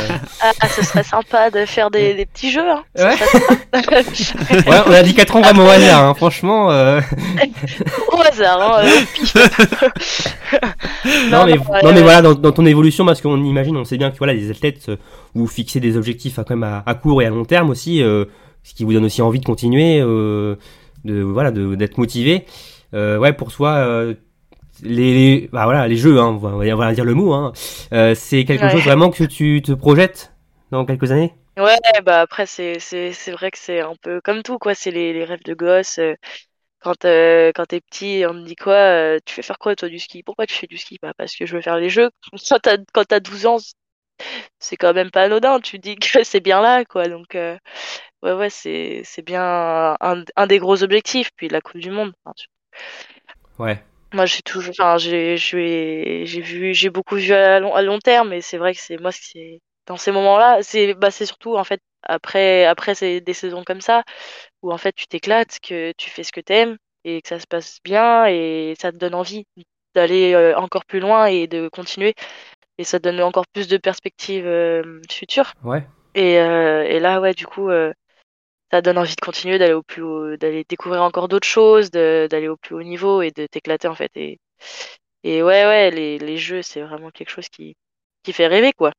Ah, 0.61 0.69
ce 0.69 0.83
serait 0.85 1.03
sympa 1.03 1.51
de 1.51 1.67
faire 1.67 1.91
des, 1.91 2.15
des 2.15 2.25
petits 2.27 2.51
jeux. 2.51 2.61
Hein. 2.69 2.83
Ouais. 2.97 3.05
ouais, 4.71 4.81
on 4.87 4.93
a 4.93 5.03
dit 5.03 5.15
4 5.15 5.37
ans 5.37 5.41
vraiment 5.43 5.65
au 5.67 5.69
hasard, 5.69 6.05
hein, 6.05 6.15
franchement. 6.15 6.71
euh, 6.71 7.01
au 8.13 8.21
hasard. 8.21 8.79
Hein, 8.79 8.85
euh. 8.87 9.49
Non, 11.31 11.45
mais, 11.47 11.53
ouais, 11.53 11.59
non, 11.59 11.91
mais 11.91 11.93
ouais. 11.95 12.03
voilà, 12.03 12.23
dans, 12.23 12.35
dans 12.35 12.53
ton 12.53 12.67
évolution, 12.67 13.05
parce 13.05 13.21
qu'on 13.21 13.43
imagine, 13.45 13.77
on 13.77 13.85
sait 13.85 13.97
bien 13.99 14.11
que 14.11 14.19
voilà, 14.19 14.33
les 14.33 14.51
athlètes, 14.51 14.89
euh, 14.89 14.97
vous 15.35 15.47
fixez 15.47 15.81
des 15.81 15.97
objectifs 15.97 16.39
à, 16.39 16.45
quand 16.45 16.57
même 16.57 16.65
à, 16.65 16.83
à 16.87 16.95
court 16.95 17.23
et 17.23 17.27
à 17.27 17.31
long 17.31 17.45
terme 17.45 17.71
aussi, 17.71 18.03
euh, 18.03 18.25
ce 18.63 18.75
qui 18.75 18.85
vous 18.85 18.93
donne 18.93 19.05
aussi 19.05 19.23
envie 19.23 19.41
de 19.41 19.45
continuer, 19.45 20.01
euh, 20.01 20.57
de 21.05 21.21
voilà, 21.23 21.51
de- 21.51 21.75
d'être 21.75 21.99
motivé. 21.99 22.45
Euh, 22.95 23.19
ouais, 23.19 23.33
pour 23.33 23.51
euh, 23.61 24.15
les, 24.83 25.15
les- 25.41 25.49
bah, 25.53 25.65
voilà, 25.65 25.89
les 25.89 25.97
jeux, 25.97 26.19
hein, 26.21 26.27
on, 26.27 26.37
va, 26.37 26.49
on 26.51 26.77
va 26.77 26.93
dire 26.95 27.05
le 27.05 27.15
mot, 27.15 27.33
hein, 27.33 27.53
euh, 27.93 28.15
c'est 28.15 28.45
quelque 28.45 28.69
Ouais. 28.69 28.69
chose 28.69 28.85
vraiment 28.85 29.11
que 29.11 29.25
tu 29.25 29.63
te 29.63 29.73
projettes 29.73 30.33
dans 30.71 30.85
quelques 30.85 31.11
années? 31.13 31.33
Ouais, 31.59 31.79
bah 32.05 32.21
après, 32.21 32.45
c'est, 32.45 32.79
c'est, 32.81 33.13
c'est 33.15 33.33
vrai 33.33 33.51
que 33.51 33.57
c'est 33.57 33.81
un 33.81 33.95
peu 33.97 34.21
comme 34.21 34.43
tout, 34.43 34.59
quoi. 34.59 34.75
C'est 34.75 34.91
les, 34.91 35.15
les 35.15 35.25
rêves 35.25 35.43
de 35.43 35.55
gosse. 35.55 35.99
euh, 35.99 36.15
Quand, 36.81 37.05
euh, 37.07 37.53
quand 37.55 37.67
t'es 37.67 37.81
petit, 37.81 38.25
on 38.29 38.35
te 38.35 38.47
dit 38.47 38.57
quoi? 38.57 39.21
tu 39.27 39.35
fais 39.35 39.43
faire 39.43 39.59
quoi, 39.59 39.77
toi, 39.77 39.89
du 39.89 39.99
ski? 39.99 40.23
Pourquoi 40.25 40.47
tu 40.47 40.55
fais 40.55 40.67
du 40.69 40.79
ski? 40.79 40.99
Bah, 41.03 41.15
parce 41.19 41.37
que 41.37 41.47
je 41.47 41.57
veux 41.57 41.63
faire 41.63 41.79
les 41.79 41.91
jeux. 41.91 42.11
Quand 42.51 42.59
t'as, 42.61 42.79
quand 42.95 43.05
t'as 43.07 43.21
12 43.21 43.47
ans, 43.47 43.59
c'est 44.59 44.77
quand 44.77 44.95
même 44.95 45.11
pas 45.11 45.25
anodin. 45.25 45.61
Tu 45.61 45.79
dis 45.79 45.97
que 45.97 46.23
c'est 46.25 46.41
bien 46.41 46.61
là, 46.63 46.85
quoi. 46.85 47.09
Donc, 47.09 47.35
ouais, 47.35 47.59
ouais, 48.23 48.51
c'est, 48.51 49.03
c'est 49.05 49.23
bien 49.23 49.43
un, 50.01 50.25
un 50.37 50.47
des 50.47 50.59
gros 50.59 50.83
objectifs. 50.83 51.31
Puis 51.37 51.49
la 51.49 51.61
Coupe 51.61 51.81
du 51.81 51.91
Monde. 51.91 52.13
Tu- 52.37 52.47
Ouais. 53.59 53.83
Moi, 54.13 54.27
j'ai 54.27 54.43
toujours, 54.43 54.71
enfin, 54.79 54.99
j'ai, 54.99 55.37
j'ai, 55.37 56.23
j'ai 56.27 56.41
vu, 56.41 56.75
j'ai 56.75 56.91
beaucoup 56.91 57.17
vu 57.17 57.33
à 57.33 57.61
long, 57.61 57.75
à 57.75 57.83
long 57.83 57.99
terme, 57.99 58.33
et 58.33 58.41
c'est 58.41 58.59
vrai 58.59 58.75
que 58.75 58.81
c'est 58.81 58.99
moi, 58.99 59.11
c'est 59.13 59.61
dans 59.87 59.97
ces 59.97 60.13
moments-là, 60.13 60.63
c'est, 60.63 60.95
bah, 60.95 61.11
c'est 61.11 61.27
surtout 61.27 61.57
en 61.57 61.65
fait 61.65 61.81
après, 62.03 62.65
après 62.65 62.95
c'est 62.95 63.21
des 63.21 63.35
saisons 63.35 63.65
comme 63.65 63.81
ça 63.81 64.03
où 64.63 64.73
en 64.73 64.79
fait 64.79 64.93
tu 64.93 65.07
t'éclates, 65.07 65.59
que 65.61 65.93
tu 65.97 66.11
fais 66.11 66.23
ce 66.25 66.33
que 66.33 66.41
t'aimes 66.41 66.77
et 67.05 67.23
que 67.23 67.29
ça 67.29 67.39
se 67.39 67.47
passe 67.47 67.79
bien 67.85 68.27
et 68.27 68.75
ça 68.81 68.93
te 68.93 68.97
donne 68.97 69.15
envie 69.15 69.45
d'aller 69.95 70.35
euh, 70.35 70.57
encore 70.57 70.85
plus 70.85 71.01
loin 71.01 71.27
et 71.27 71.47
de 71.47 71.69
continuer 71.69 72.15
et 72.79 72.85
ça 72.85 72.99
te 72.99 73.05
donne 73.05 73.21
encore 73.23 73.47
plus 73.53 73.69
de 73.69 73.77
perspectives 73.77 74.47
euh, 74.47 75.01
futures. 75.11 75.53
Ouais. 75.65 75.87
Et, 76.15 76.39
euh, 76.39 76.83
et 76.85 76.99
là, 76.99 77.21
ouais, 77.21 77.35
du 77.35 77.47
coup, 77.47 77.69
euh, 77.71 77.93
ça 78.77 78.83
donne 78.83 78.99
envie 78.99 79.15
de 79.15 79.21
continuer, 79.25 79.59
d'aller 79.59 79.73
au 79.73 79.83
plus 79.83 80.03
haut, 80.03 80.37
d'aller 80.37 80.65
découvrir 80.69 81.03
encore 81.03 81.29
d'autres 81.29 81.49
choses, 81.49 81.91
d'aller 81.91 82.49
au 82.49 82.57
plus 82.57 82.75
haut 82.75 82.83
niveau 82.83 83.23
et 83.23 83.31
de 83.31 83.47
t'éclater 83.47 83.89
en 83.89 83.95
fait. 83.95 84.11
Et, 84.17 84.39
et 85.25 85.43
ouais, 85.43 85.65
ouais, 85.65 85.91
les, 85.91 86.19
les 86.19 86.37
jeux, 86.37 86.61
c'est 86.63 86.83
vraiment 86.83 87.11
quelque 87.11 87.31
chose 87.31 87.49
qui, 87.49 87.75
qui 88.23 88.33
fait 88.35 88.47
rêver, 88.47 88.73
quoi. 88.77 88.93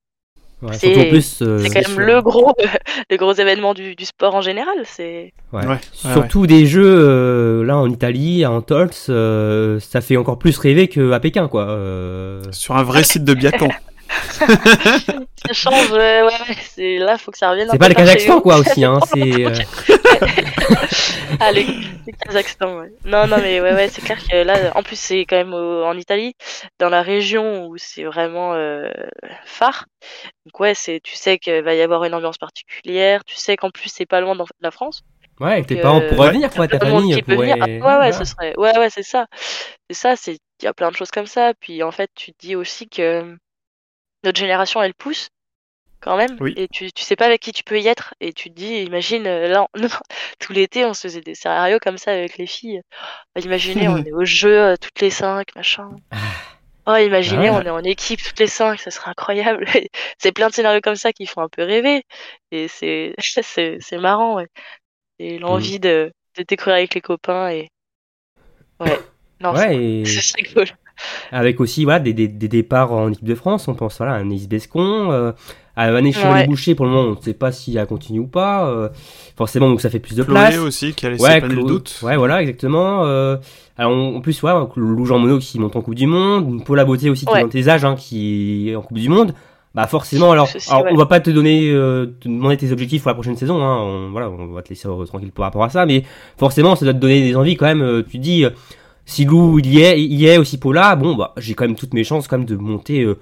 ouais. 0.63 0.73
C'est- 0.73 0.87
Surtout 0.93 1.07
en 1.07 1.09
plus. 1.09 1.41
euh, 1.43 1.63
quand 1.71 1.87
même 1.87 1.99
le 2.07 2.21
gros, 2.23 2.53
le 3.11 3.17
gros 3.17 3.33
événement 3.33 3.73
du, 3.75 3.95
du 3.95 4.05
sport 4.05 4.33
en 4.33 4.41
général. 4.41 4.77
C'est 4.85 5.31
Ouais. 5.53 5.61
Ouais, 5.65 5.73
ouais, 5.73 5.79
Surtout 5.93 6.47
des 6.47 6.65
jeux 6.65 6.83
euh, 6.83 7.63
là 7.63 7.77
en 7.77 7.87
Italie, 7.89 8.43
à 8.43 8.51
Antols, 8.51 8.89
euh, 9.09 9.79
ça 9.79 10.01
fait 10.01 10.17
encore 10.17 10.39
plus 10.39 10.57
rêver 10.57 10.87
qu'à 10.87 11.19
Pékin, 11.19 11.47
quoi. 11.47 11.69
Euh, 11.69 12.41
Sur 12.51 12.75
un 12.77 12.83
vrai 12.83 13.03
site 13.03 13.23
de 13.23 13.33
biathlon. 13.35 13.69
ça 14.39 15.53
change, 15.53 15.91
euh, 15.91 16.25
ouais, 16.25 16.27
ouais, 16.27 16.55
c'est 16.61 16.97
là, 16.97 17.17
faut 17.17 17.31
que 17.31 17.37
ça 17.37 17.49
revienne. 17.51 17.67
C'est 17.71 17.77
pas 17.77 17.89
le 17.89 17.95
Kazakhstan, 17.95 18.41
quoi, 18.41 18.57
aussi, 18.57 18.83
hein. 18.85 18.99
C'est. 19.07 19.45
euh, 19.45 19.51
Ah, 21.39 21.51
le, 21.51 21.61
le 21.61 22.11
Kazakhstan, 22.25 22.79
ouais. 22.79 22.89
Non, 23.05 23.27
non, 23.27 23.37
mais 23.37 23.61
ouais, 23.61 23.73
ouais, 23.73 23.89
c'est 23.89 24.01
clair 24.01 24.17
que 24.27 24.35
là, 24.43 24.71
en 24.75 24.83
plus, 24.83 24.99
c'est 24.99 25.21
quand 25.25 25.35
même 25.35 25.53
au- 25.53 25.83
en 25.83 25.97
Italie, 25.97 26.33
dans 26.79 26.89
la 26.89 27.01
région 27.01 27.67
où 27.67 27.77
c'est 27.77 28.03
vraiment 28.03 28.53
euh, 28.53 28.89
phare. 29.45 29.85
Donc, 30.45 30.59
ouais, 30.59 30.73
c'est, 30.73 30.99
tu 31.03 31.15
sais 31.15 31.37
qu'il 31.37 31.61
va 31.63 31.73
y 31.75 31.81
avoir 31.81 32.03
une 32.03 32.13
ambiance 32.13 32.37
particulière. 32.37 33.23
Tu 33.25 33.35
sais 33.35 33.55
qu'en 33.57 33.69
plus, 33.69 33.89
c'est 33.89 34.05
pas 34.05 34.21
loin 34.21 34.35
de 34.35 34.43
la 34.61 34.71
France. 34.71 35.03
Ouais, 35.39 35.61
tes 35.63 35.75
Donc, 35.75 35.83
parents 35.83 36.01
euh, 36.01 36.09
pourraient 36.09 36.31
venir, 36.31 36.49
quoi, 36.49 36.67
ta 36.67 36.79
famille 36.79 37.21
pourrait. 37.21 37.51
Ah, 37.59 37.65
ouais, 37.65 37.71
ouais, 37.73 37.79
Voilà. 37.79 38.11
ce 38.11 38.23
serait, 38.25 38.55
ouais, 38.57 38.77
ouais, 38.79 38.89
c'est 38.89 39.03
ça. 39.03 39.27
C'est 39.89 39.95
ça, 39.97 40.15
c'est, 40.15 40.33
il 40.61 40.65
y 40.65 40.67
a 40.67 40.73
plein 40.73 40.89
de 40.89 40.95
choses 40.95 41.11
comme 41.11 41.27
ça. 41.27 41.53
Puis, 41.59 41.83
en 41.83 41.91
fait, 41.91 42.09
tu 42.15 42.31
te 42.33 42.37
dis 42.39 42.55
aussi 42.55 42.89
que 42.89 43.35
notre 44.23 44.39
génération, 44.39 44.81
elle 44.81 44.93
pousse 44.93 45.29
quand 46.01 46.17
même. 46.17 46.37
Oui. 46.39 46.53
Et 46.57 46.67
tu, 46.69 46.91
tu 46.91 47.03
sais 47.03 47.15
pas 47.15 47.25
avec 47.27 47.41
qui 47.41 47.51
tu 47.53 47.63
peux 47.63 47.79
y 47.79 47.87
être. 47.87 48.13
Et 48.19 48.33
tu 48.33 48.49
te 48.51 48.55
dis, 48.55 48.83
imagine, 48.83 49.27
euh, 49.27 49.47
là, 49.49 49.67
on- 49.75 49.79
tout 50.39 50.53
l'été, 50.53 50.85
on 50.85 50.93
se 50.93 51.01
faisait 51.03 51.21
des 51.21 51.35
scénarios 51.35 51.79
comme 51.81 51.97
ça 51.97 52.11
avec 52.11 52.37
les 52.37 52.47
filles. 52.47 52.81
Oh, 53.35 53.39
imaginez, 53.39 53.89
on 53.89 53.97
est 54.03 54.13
au 54.13 54.25
jeu 54.25 54.59
euh, 54.59 54.75
toutes 54.79 55.01
les 55.01 55.09
cinq, 55.11 55.55
machin. 55.55 55.89
Oh, 56.85 56.95
imaginez, 56.95 57.49
Ah 57.49 57.53
ouais. 57.53 57.61
on 57.63 57.65
est 57.65 57.69
en 57.69 57.83
équipe 57.83 58.21
toutes 58.23 58.39
les 58.39 58.47
cinq, 58.47 58.79
ça 58.79 58.91
serait 58.91 59.11
incroyable. 59.11 59.65
c'est 60.17 60.31
plein 60.31 60.47
de 60.49 60.53
scénarios 60.53 60.81
comme 60.81 60.95
ça 60.95 61.11
qui 61.11 61.25
font 61.25 61.41
un 61.41 61.49
peu 61.49 61.63
rêver. 61.63 62.03
Et 62.51 62.67
c'est, 62.69 63.13
c'est, 63.19 63.97
marrant, 63.97 64.35
ouais. 64.35 64.47
Et 65.19 65.39
l'envie 65.39 65.79
de, 65.79 66.11
de 66.37 66.43
découvrir 66.43 66.75
avec 66.77 66.93
les 66.95 67.01
copains 67.01 67.49
et. 67.49 67.69
Ouais. 68.79 68.99
Non, 69.41 69.53
Ouais, 69.53 69.75
et 69.75 70.05
c'est, 70.05 70.21
c'est 70.21 70.43
cool. 70.53 70.65
Avec 71.31 71.59
aussi 71.59 71.83
voilà, 71.83 71.99
des, 71.99 72.13
des, 72.13 72.27
des 72.27 72.47
départs 72.47 72.91
en 72.91 73.11
équipe 73.11 73.25
de 73.25 73.35
France, 73.35 73.67
on 73.67 73.73
pense 73.75 73.97
voilà, 73.97 74.13
à 74.13 74.17
Anaïs 74.17 74.47
Bescon, 74.47 75.11
euh, 75.11 75.31
à 75.75 75.91
Vanessa 75.91 76.39
les 76.41 76.47
Boucher, 76.47 76.73
pour 76.73 76.85
le 76.85 76.91
moment, 76.91 77.07
on 77.09 77.15
ne 77.15 77.21
sait 77.21 77.33
pas 77.35 77.51
si 77.51 77.77
elle 77.77 77.85
continue 77.85 78.19
ou 78.19 78.27
pas. 78.27 78.67
euh, 78.69 78.89
forcément, 79.35 79.69
donc 79.69 79.79
ça 79.81 79.89
fait 79.91 79.99
plus 79.99 80.15
de 80.15 80.23
place. 80.23 80.55
Chloé 80.55 80.65
aussi, 80.65 80.93
qui 80.93 81.05
a 81.05 81.09
laissé 81.11 81.23
Ouais, 81.23 81.39
planer 81.39 81.53
le 81.53 81.59
Claude. 81.61 81.67
doute. 81.71 81.99
Ouais, 82.01 82.17
voilà, 82.17 82.41
exactement. 82.41 83.05
Euh, 83.05 83.37
alors, 83.77 83.91
en 84.15 84.19
plus, 84.21 84.41
ouais, 84.41 84.51
Lou 84.75 85.05
Jean 85.05 85.19
Monod 85.19 85.39
qui 85.39 85.59
monte 85.59 85.75
en 85.75 85.81
Coupe 85.81 85.93
du 85.93 86.07
Monde, 86.07 86.63
Paul 86.65 86.83
Beauté 86.83 87.11
aussi 87.11 87.25
qui 87.25 87.31
Ouais. 87.33 87.41
est 87.41 87.43
dans 87.43 87.49
tes 87.49 87.69
âges, 87.69 87.85
hein, 87.85 87.95
qui 87.95 88.69
est 88.71 88.75
en 88.75 88.81
Coupe 88.81 88.97
du 88.97 89.09
Monde. 89.09 89.33
Bah 89.75 89.85
forcément, 89.85 90.31
alors, 90.31 90.47
Ceci, 90.47 90.71
alors 90.71 90.85
ouais. 90.85 90.89
on 90.91 90.95
va 90.95 91.05
pas 91.05 91.19
te 91.19 91.29
donner, 91.29 91.69
euh, 91.69 92.07
te 92.19 92.27
demander 92.27 92.57
tes 92.57 92.71
objectifs 92.71 93.03
pour 93.03 93.09
la 93.09 93.13
prochaine 93.13 93.35
saison, 93.37 93.61
hein, 93.63 93.77
on, 93.79 94.09
voilà, 94.09 94.27
on 94.31 94.47
va 94.47 94.63
te 94.63 94.69
laisser 94.69 94.87
euh, 94.87 95.05
tranquille 95.05 95.31
par 95.31 95.43
rapport 95.45 95.63
à 95.63 95.69
ça, 95.69 95.85
mais 95.85 96.01
forcément, 96.39 96.75
ça 96.75 96.85
doit 96.85 96.95
te 96.95 96.99
donner 96.99 97.21
des 97.21 97.35
envies 97.35 97.55
quand 97.55 97.67
même. 97.67 97.83
euh, 97.83 98.01
tu 98.01 98.17
te 98.17 98.23
dis, 98.23 98.43
euh, 98.45 98.49
si 99.07 99.25
Lou 99.25 99.57
il 99.57 99.73
y 99.73 99.81
est, 99.81 99.99
il 99.99 100.13
y 100.13 100.27
est 100.27 100.37
aussi 100.37 100.59
Paula, 100.59 100.95
bon 100.95 101.15
bah 101.15 101.33
j'ai 101.37 101.55
quand 101.55 101.65
même 101.65 101.75
toutes 101.75 101.93
mes 101.95 102.03
chances 102.03 102.27
quand 102.27 102.37
même 102.37 102.45
de 102.45 102.57
monter 102.57 103.01
euh, 103.03 103.17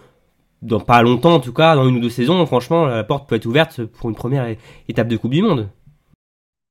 dans 0.61 0.79
pas 0.79 1.01
longtemps 1.01 1.35
en 1.35 1.39
tout 1.39 1.53
cas, 1.53 1.75
dans 1.75 1.87
une 1.87 1.97
ou 1.97 1.99
deux 1.99 2.09
saisons. 2.09 2.45
Franchement, 2.45 2.87
la 2.87 3.03
porte 3.03 3.29
peut 3.29 3.35
être 3.35 3.45
ouverte 3.45 3.85
pour 3.85 4.09
une 4.09 4.15
première 4.15 4.55
étape 4.89 5.07
de 5.07 5.15
Coupe 5.15 5.31
du 5.31 5.41
Monde. 5.43 5.69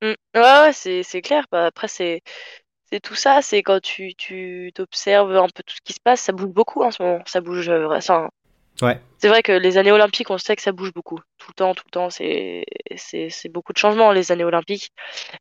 Mm. 0.01 0.13
Ouais, 0.35 0.41
ouais, 0.41 0.71
c'est, 0.73 1.21
clair. 1.21 1.45
Bah, 1.51 1.67
après, 1.67 1.87
c'est, 1.87 2.21
c'est 2.91 2.99
tout 2.99 3.15
ça. 3.15 3.41
C'est 3.41 3.63
quand 3.63 3.81
tu, 3.81 4.13
tu 4.15 4.71
t'observes 4.75 5.35
un 5.35 5.47
peu 5.47 5.63
tout 5.65 5.75
ce 5.75 5.81
qui 5.83 5.93
se 5.93 6.01
passe, 6.03 6.21
ça 6.21 6.33
bouge 6.33 6.51
beaucoup 6.51 6.83
en 6.83 6.91
ce 6.91 7.01
moment. 7.01 7.19
Ça 7.25 7.41
bouge. 7.41 7.69
euh, 7.69 7.87
Ouais. 8.81 8.99
C'est 9.19 9.29
vrai 9.29 9.41
que 9.41 9.53
les 9.53 9.77
années 9.77 9.93
olympiques, 9.93 10.29
on 10.29 10.37
sait 10.37 10.57
que 10.57 10.61
ça 10.61 10.73
bouge 10.73 10.91
beaucoup. 10.93 11.19
Tout 11.45 11.51
le 11.51 11.55
temps, 11.55 11.75
tout 11.75 11.83
le 11.85 11.91
temps. 11.91 12.09
C'est, 12.09 12.65
c'est, 12.95 13.29
c'est 13.29 13.49
beaucoup 13.49 13.71
de 13.71 13.77
changements, 13.77 14.11
les 14.11 14.31
années 14.31 14.43
olympiques. 14.43 14.89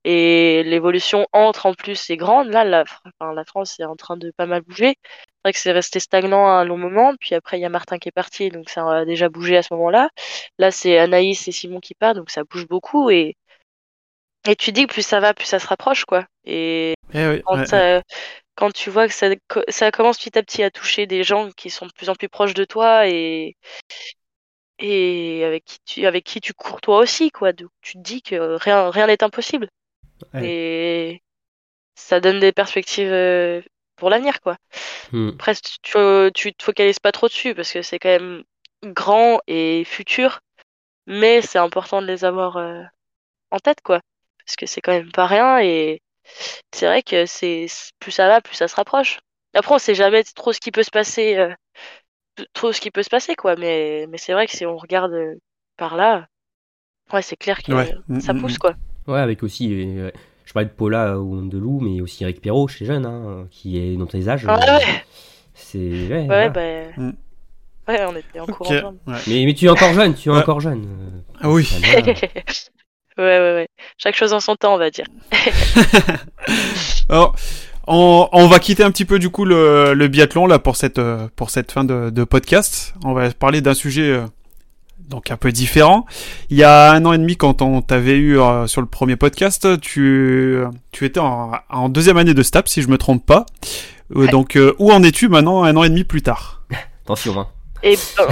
Et 0.05 0.63
l'évolution 0.65 1.27
entre 1.33 1.67
en 1.67 1.75
plus 1.75 2.11
est 2.11 2.19
grande. 2.19 2.49
Là, 2.49 2.65
la, 2.65 2.85
enfin, 3.21 3.33
la 3.33 3.45
France 3.47 3.81
est 3.81 3.85
en 3.85 3.97
train 3.97 4.19
de 4.19 4.31
pas 4.37 4.47
mal 4.47 4.63
bouger. 4.63 4.97
C'est 5.05 5.41
vrai 5.45 5.53
que 5.55 5.59
c'est 5.59 5.73
resté 5.73 6.01
stagnant 6.01 6.47
un 6.47 6.65
long 6.65 6.77
moment. 6.77 7.15
Puis 7.21 7.35
après, 7.35 7.59
il 7.59 7.63
y 7.63 7.65
a 7.65 7.71
Martin 7.71 7.99
qui 7.99 8.11
est 8.11 8.13
parti, 8.13 8.51
donc 8.51 8.69
ça 8.69 8.87
a 8.91 9.05
déjà 9.07 9.31
bougé 9.31 9.57
à 9.57 9.63
ce 9.63 9.73
moment-là. 9.75 10.11
Là, 10.59 10.71
c'est 10.71 10.99
Anaïs 10.99 11.49
et 11.49 11.53
Simon 11.53 11.81
qui 11.81 11.95
partent, 11.95 12.17
donc 12.19 12.31
ça 12.31 12.45
bouge 12.45 12.67
beaucoup. 12.69 13.11
Et, 13.11 13.37
et 14.47 14.57
tu 14.57 14.73
dis 14.73 14.87
que 14.87 14.93
plus 14.93 15.07
ça 15.07 15.21
va, 15.21 15.33
plus 15.33 15.47
ça 15.47 15.59
se 15.59 15.67
rapproche, 15.67 16.05
quoi. 16.05 16.27
Et 16.45 16.95
Eh 17.15 17.27
oui, 17.29 17.43
quand, 17.45 17.57
ouais, 17.57 17.67
ça- 17.67 18.03
quand 18.57 18.73
tu 18.73 18.91
vois 18.91 19.09
que 19.09 19.15
ça 19.69 19.91
commence 19.91 20.19
petit 20.19 20.39
à 20.39 20.43
petit 20.43 20.63
à 20.63 20.71
toucher 20.71 21.07
des 21.07 21.25
gens 21.25 21.51
qui 21.57 21.71
sont 21.71 21.87
de 21.87 21.93
plus 21.93 22.11
en 22.11 22.15
plus 22.15 22.29
proches 22.29 22.55
de 22.55 22.65
toi 22.65 23.09
et, 23.09 23.57
et 24.79 25.45
avec 25.45 25.65
qui 25.65 25.79
tu, 25.85 26.07
avec 26.07 26.25
qui 26.25 26.41
tu 26.41 26.53
cours 26.55 26.81
toi 26.81 26.99
aussi, 26.99 27.31
quoi. 27.31 27.53
Donc, 27.53 27.71
tu 27.81 27.95
te 27.95 27.99
dis 27.99 28.23
que 28.23 28.57
rien, 28.57 28.91
rien 28.91 29.07
n'est 29.07 29.23
impossible. 29.23 29.69
Ouais. 30.33 30.47
Et 30.47 31.23
ça 31.95 32.21
donne 32.21 32.41
des 32.41 32.53
perspectives 32.53 33.13
euh, 33.13 33.63
pour 33.97 34.11
l'avenir, 34.11 34.41
quoi. 34.41 34.57
Hmm. 35.13 35.31
Après, 35.35 35.55
tu, 35.55 36.33
tu 36.35 36.55
te 36.55 36.65
focalises 36.65 36.99
pas 36.99 37.13
trop 37.13 37.29
dessus 37.29 37.55
parce 37.55 37.73
que 37.73 37.83
c'est 37.83 37.99
quand 37.99 38.09
même 38.09 38.45
grand 38.85 39.41
et 39.47 39.85
futur, 39.85 40.41
mais 41.07 41.41
c'est 41.43 41.59
important 41.59 42.03
de 42.03 42.07
les 42.07 42.25
avoir 42.25 42.57
euh, 42.57 42.83
en 43.51 43.59
tête, 43.59 43.81
quoi. 43.83 44.01
Parce 44.45 44.57
que 44.57 44.67
c'est 44.67 44.81
quand 44.81 44.93
même 44.93 45.13
pas 45.13 45.27
rien 45.27 45.61
et 45.61 46.03
c'est 46.73 46.87
vrai 46.87 47.03
que 47.03 47.27
c'est 47.27 47.67
plus 47.99 48.13
ça 48.13 48.29
va, 48.29 48.41
plus 48.41 48.57
ça 48.57 48.69
se 48.69 48.77
rapproche. 48.77 49.19
Après, 49.55 49.75
on 49.75 49.79
sait 49.79 49.95
jamais 49.95 50.25
trop 50.25 50.53
ce 50.53 50.61
qui 50.61 50.73
peut 50.73 50.83
se 50.83 50.91
passer, 50.91 51.37
euh, 51.37 51.55
trop 52.53 52.73
ce 52.73 52.81
qui 52.81 52.91
peut 52.91 53.03
se 53.03 53.11
passer, 53.11 53.35
quoi. 53.35 53.57
Mais, 53.57 54.07
mais 54.09 54.19
c'est 54.19 54.33
vrai 54.33 54.47
que 54.47 54.53
si 54.57 54.65
on 54.67 54.77
regarde 54.77 55.13
euh, 55.13 55.35
par 55.77 55.97
là, 55.97 56.27
ouais, 57.13 57.23
c'est 57.23 57.37
clair 57.37 57.63
que 57.63 57.73
Ouais. 57.73 57.95
ça 58.21 58.33
Mm, 58.33 58.37
mm, 58.37 58.41
pousse, 58.41 58.55
mm. 58.55 58.59
quoi. 58.59 58.75
Ouais, 59.07 59.21
avec 59.21 59.43
aussi, 59.43 59.69
euh, 59.73 60.11
je 60.47 60.53
parlais 60.53 60.69
de 60.69 60.73
Paula 60.75 61.19
ou 61.19 61.47
de 61.49 61.59
Lou, 61.59 61.81
mais 61.81 62.01
aussi 62.01 62.23
Eric 62.25 62.41
Perrault 62.41 62.69
chez 62.69 62.85
Jeune, 62.87 63.05
hein, 63.07 63.47
qui 63.51 63.79
est 63.79 63.97
dans 63.97 64.07
tes 64.07 64.29
âges. 64.29 64.47
Ouais, 64.47 64.53
euh, 64.53 64.77
ouais, 64.79 65.03
C'est 65.55 65.79
ouais, 65.79 66.09
ouais, 66.11 66.27
voilà. 66.27 66.49
bah, 66.51 67.13
Ouais, 67.87 68.03
on 68.07 68.17
était 68.17 68.41
en 68.41 68.47
cours 68.47 68.71
Ok, 68.71 68.77
ensemble. 68.79 68.99
ouais. 69.07 69.19
Mais, 69.27 69.45
mais 69.45 69.53
tu 69.55 69.67
es 69.67 69.69
encore 69.69 69.93
jeune, 69.93 70.15
tu 70.15 70.31
es 70.31 70.33
Ouais. 70.33 70.39
encore 70.39 70.61
jeune. 70.61 70.87
euh, 70.87 71.21
Ah 71.43 71.51
oui. 71.51 71.69
ouais, 73.19 73.25
ouais, 73.25 73.39
ouais. 73.55 73.69
Chaque 73.99 74.17
chose 74.17 74.33
en 74.33 74.41
son 74.41 74.57
temps, 74.57 74.75
on 74.75 74.79
va 74.79 74.91
dire. 74.91 75.05
Alors, 77.11 77.37
on, 77.87 78.29
on 78.33 78.47
va 78.47 78.59
quitter 78.59 78.83
un 78.83 78.91
petit 78.91 79.05
peu 79.05 79.19
du 79.19 79.31
coup 79.31 79.45
le, 79.45 79.95
le 79.95 80.09
biathlon 80.09 80.47
là 80.47 80.59
pour 80.59 80.77
cette 80.77 80.99
euh, 80.99 81.29
pour 81.37 81.51
cette 81.51 81.73
fin 81.73 81.85
de, 81.85 82.11
de 82.11 82.25
podcast. 82.25 82.95
On 83.05 83.13
va 83.13 83.31
parler 83.31 83.61
d'un 83.61 83.75
sujet 83.75 84.09
euh, 84.11 84.23
donc 85.09 85.31
un 85.31 85.37
peu 85.37 85.53
différent. 85.53 86.07
Il 86.51 86.57
y 86.57 86.65
a 86.65 86.93
un 86.93 87.05
an 87.05 87.13
et 87.13 87.19
demi, 87.19 87.37
quand 87.37 87.61
on 87.63 87.83
t'avait 87.83 88.17
eu 88.17 88.39
euh, 88.39 88.67
sur 88.67 88.81
le 88.81 88.87
premier 88.87 89.17
podcast, 89.17 89.81
tu 89.81 90.59
tu 90.93 91.05
étais 91.05 91.21
en, 91.21 91.53
en 91.71 91.89
deuxième 91.89 92.17
année 92.17 92.35
de 92.35 92.43
STAP 92.43 92.69
si 92.69 92.83
je 92.83 92.89
me 92.89 92.99
trompe 92.99 93.25
pas. 93.25 93.47
Euh, 93.47 93.47
Ouais. 94.15 94.29
Donc 94.29 94.59
où 94.79 94.93
en 94.93 95.03
es-tu 95.03 95.29
maintenant 95.29 95.65
un 95.65 95.75
an 95.77 95.83
et 95.83 95.89
demi 95.89 96.05
plus 96.05 96.21
tard? 96.21 96.63
Attention, 97.05 97.41
hein. 97.41 97.49
Et 97.83 97.99
ben, 98.17 98.27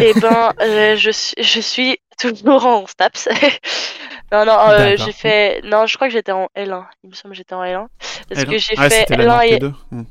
et 0.00 0.12
ben 0.14 0.52
euh, 0.62 0.96
je, 0.96 1.10
suis, 1.10 1.34
je 1.42 1.60
suis 1.60 1.98
toujours 2.18 2.66
en 2.66 2.86
STAPS. 2.86 3.28
non, 4.32 4.44
non, 4.44 4.70
euh, 4.70 4.96
j'ai 4.96 5.12
fait. 5.12 5.60
Non, 5.64 5.86
je 5.86 5.96
crois 5.96 6.08
que 6.08 6.12
j'étais 6.12 6.32
en 6.32 6.48
L1. 6.56 6.86
Il 7.02 7.10
me 7.10 7.14
semble 7.14 7.32
que 7.32 7.36
j'étais 7.38 7.54
en 7.54 7.62
L1. 7.64 7.88
Parce 8.28 8.44
que 8.44 8.58
j'ai 8.58 8.74
Ah, 8.76 8.88
fait 8.88 9.00
c'était 9.00 9.16
la 9.16 9.24
L1 9.24 9.46
et 9.46 9.58
N2. 9.58 9.72
Hmm. 9.90 10.02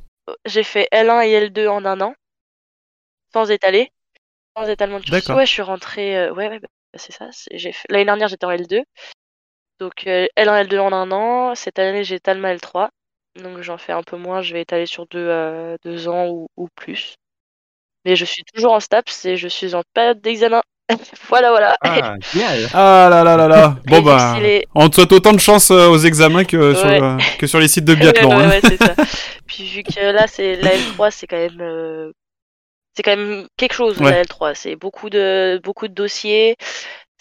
j'ai 0.46 0.64
fait 0.64 0.88
L1 0.92 1.22
et 1.26 1.34
L2 1.50 1.68
en 1.70 1.86
un 1.86 2.02
an, 2.02 2.14
sans 3.34 3.50
étaler, 3.52 3.92
sans 4.58 4.68
étalement 4.68 5.00
de. 5.00 5.06
D'accord. 5.10 5.38
Ouais, 5.38 5.46
je 5.46 5.52
suis 5.52 5.62
rentrée. 5.62 6.18
euh, 6.18 6.34
ouais, 6.34 6.50
ouais, 6.50 6.60
bah, 6.60 6.68
c'est 6.96 7.12
ça. 7.12 7.28
c'est- 7.32 7.58
J'ai 7.58 7.72
fait... 7.72 7.88
L'année 7.90 8.06
dernière, 8.06 8.28
j'étais 8.28 8.46
en 8.46 8.52
L2. 8.52 8.84
Donc 9.80 10.06
euh, 10.08 10.28
L1, 10.38 10.64
L2 10.66 10.80
en 10.80 10.92
un 10.92 11.12
an. 11.12 11.56
Cette 11.56 11.80
année, 11.80 12.04
j'étale 12.04 12.40
ma 12.40 12.54
L3. 12.56 12.90
Donc 13.36 13.62
j'en 13.62 13.78
fais 13.78 13.94
un 13.94 14.04
peu 14.04 14.18
moins. 14.18 14.42
Je 14.42 14.54
vais 14.54 14.62
étaler 14.62 14.86
sur 14.86 15.06
deux, 15.08 15.20
euh, 15.28 15.78
deux 15.84 16.08
ans 16.08 16.28
ou, 16.30 16.48
ou 16.58 16.68
plus. 16.76 17.16
Mais 18.06 18.16
je 18.16 18.26
suis 18.26 18.44
toujours 18.44 18.74
en 18.74 18.80
STAPS 18.80 19.26
et 19.26 19.38
je 19.38 19.48
suis 19.48 19.76
en 19.76 19.84
période 19.94 20.22
d'examen. 20.22 20.62
voilà, 21.30 21.50
voilà. 21.52 21.76
Ah, 21.82 22.16
génial. 22.34 22.68
Ah 22.74 23.08
là 23.12 23.24
là 23.24 23.38
là 23.38 23.48
là. 23.48 23.76
Bon 23.86 24.02
bah, 24.02 24.38
les- 24.42 24.66
on 24.76 24.90
te 24.90 24.96
souhaite 24.96 25.12
autant 25.12 25.34
de 25.34 25.40
chance 25.40 25.72
euh, 25.72 25.88
aux 25.88 25.98
examens 26.00 26.44
que 26.46 26.74
sur 26.74 26.86
Ouais. 26.88 27.02
euh, 27.02 27.18
que 27.38 27.48
sur 27.48 27.60
les 27.60 27.68
sites 27.68 27.86
de 27.86 27.96
biathlon. 27.96 28.30
ouais, 28.30 28.44
hein. 28.44 28.50
ouais, 28.50 28.62
c'est 28.64 28.78
ça. 28.78 28.94
Puis 29.48 29.64
vu 29.66 29.84
que 29.84 30.00
là, 30.12 30.26
c'est 30.28 30.56
la 30.56 30.72
L3, 30.76 31.12
c'est 31.12 31.28
quand 31.28 31.38
même, 31.38 31.62
euh, 31.62 32.12
c'est 32.96 33.04
quand 33.04 33.16
même 33.16 33.48
quelque 33.58 33.74
chose 33.74 34.00
Ouais. 34.00 34.12
la 34.12 34.24
L3. 34.24 34.54
C'est 34.56 34.76
beaucoup 34.76 35.10
de, 35.10 35.60
beaucoup 35.64 35.88
de 35.88 35.94
dossiers. 35.94 36.56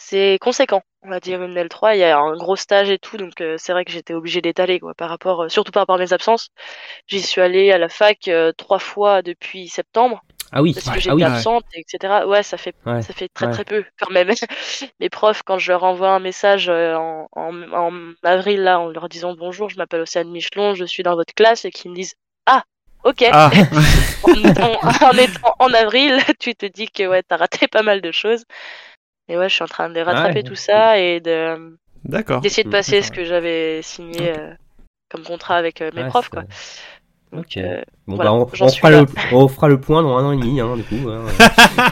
C'est 0.00 0.38
conséquent, 0.40 0.82
on 1.02 1.10
va 1.10 1.18
dire 1.20 1.42
une 1.42 1.56
L3. 1.58 1.94
Il 1.96 1.98
y 1.98 2.04
a 2.04 2.16
un 2.18 2.36
gros 2.36 2.54
stage 2.56 2.88
et 2.88 2.98
tout, 2.98 3.16
donc 3.16 3.40
euh, 3.40 3.56
c'est 3.58 3.72
vrai 3.72 3.84
que 3.84 3.90
j'étais 3.90 4.14
obligée 4.14 4.40
d'étaler 4.40 4.78
quoi, 4.80 4.94
par 4.94 5.08
rapport, 5.10 5.42
euh, 5.42 5.48
surtout 5.48 5.72
par 5.72 5.82
rapport 5.82 5.96
à 5.96 5.98
mes 5.98 6.12
absences. 6.12 6.48
J'y 7.08 7.20
suis 7.20 7.40
allée 7.40 7.72
à 7.72 7.78
la 7.78 7.88
fac 7.88 8.28
euh, 8.28 8.52
trois 8.56 8.78
fois 8.78 9.22
depuis 9.22 9.68
septembre 9.68 10.22
Ah 10.52 10.62
oui, 10.62 10.72
parce 10.72 10.86
que 10.86 10.90
ah 10.96 10.98
j'étais 10.98 11.12
oui. 11.12 11.22
absente, 11.24 11.64
etc. 11.74 12.26
Ouais, 12.26 12.42
ça 12.42 12.56
fait 12.56 12.74
Ouais. 12.86 13.02
ça 13.02 13.12
fait 13.12 13.28
très 13.28 13.46
Ouais. 13.46 13.52
très 13.52 13.64
peu 13.64 13.84
quand 14.00 14.10
même. 14.10 14.30
Mes 15.00 15.10
profs, 15.10 15.42
quand 15.42 15.58
je 15.58 15.72
leur 15.72 15.84
envoie 15.84 16.10
un 16.10 16.20
message 16.20 16.68
euh, 16.68 16.94
en, 16.96 17.26
en, 17.32 17.72
en 17.72 17.92
avril 18.22 18.62
là, 18.62 18.80
en 18.80 18.88
leur 18.88 19.08
disant 19.08 19.34
bonjour, 19.34 19.68
je 19.70 19.76
m'appelle 19.76 20.00
Océane 20.02 20.30
Michelon, 20.30 20.74
je 20.74 20.84
suis 20.84 21.02
dans 21.02 21.14
votre 21.16 21.34
classe, 21.34 21.64
et 21.64 21.70
qu'ils 21.70 21.90
me 21.90 21.96
disent 21.96 22.14
ah 22.46 22.64
ok. 23.04 23.24
Ah, 23.32 23.50
en, 24.22 24.34
étant, 24.34 24.80
en 25.02 25.12
étant 25.18 25.54
en 25.58 25.74
avril, 25.74 26.18
tu 26.40 26.54
te 26.54 26.66
dis 26.66 26.88
que 26.88 27.06
ouais 27.06 27.22
t'as 27.22 27.36
raté 27.36 27.68
pas 27.68 27.82
mal 27.82 28.00
de 28.00 28.12
choses. 28.12 28.44
Mais 29.28 29.36
ouais, 29.38 29.48
je 29.48 29.54
suis 29.54 29.64
en 29.64 29.68
train 29.68 29.90
de 29.90 30.00
rattraper 30.00 30.42
tout 30.42 30.54
ça 30.54 30.98
et 30.98 31.20
de 31.20 31.76
d'essayer 32.42 32.64
de 32.64 32.68
Mm, 32.68 32.72
passer 32.72 33.02
ce 33.02 33.10
que 33.10 33.24
j'avais 33.24 33.82
signé 33.82 34.30
euh, 34.32 34.54
comme 35.10 35.24
contrat 35.24 35.56
avec 35.56 35.82
euh, 35.82 35.90
mes 35.94 36.04
profs 36.04 36.28
quoi. 36.30 36.44
Donc, 37.32 37.40
Ok. 37.44 37.56
euh, 37.58 37.80
Bon, 38.06 38.16
Voilà, 38.16 38.30
bah, 38.30 38.36
on, 38.36 38.64
on 38.64 38.68
fera 38.70 38.90
le, 38.90 39.06
on 39.32 39.48
fera 39.48 39.68
le 39.68 39.78
point 39.80 40.02
dans 40.02 40.16
un 40.16 40.24
an 40.24 40.32
et 40.32 40.36
demi, 40.38 40.60
hein, 40.60 40.76
du 40.76 40.82
coup. 40.84 41.08
hein. 41.10 41.20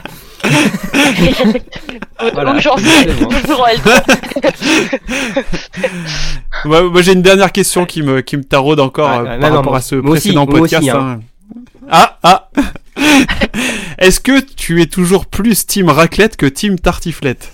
Voilà. 2.32 2.58
j'en 2.58 2.76
suis 2.78 3.06
toujours 3.06 3.60
en 3.62 3.66
L3. 3.66 4.02
Moi, 6.64 6.82
moi, 6.90 7.02
j'ai 7.02 7.12
une 7.12 7.22
dernière 7.22 7.52
question 7.52 7.84
qui 7.84 8.02
me, 8.02 8.20
qui 8.22 8.36
me 8.36 8.44
taraude 8.44 8.80
encore 8.80 9.10
euh, 9.10 9.22
ouais, 9.24 9.38
par 9.38 9.50
non, 9.50 9.56
rapport 9.56 9.72
moi- 9.72 9.78
à 9.78 9.82
ce 9.82 9.94
moi 9.96 10.12
aussi, 10.12 10.28
précédent 10.32 10.46
moi 10.46 10.58
podcast. 10.60 10.82
aussi, 10.82 10.90
hein. 10.90 11.20
Ah, 11.90 12.18
ah 12.22 12.48
Est-ce 13.98 14.20
que 14.20 14.40
tu 14.40 14.80
es 14.82 14.86
toujours 14.86 15.26
plus 15.26 15.66
team 15.66 15.88
raclette 15.90 16.36
que 16.36 16.46
team 16.46 16.78
tartiflette? 16.78 17.52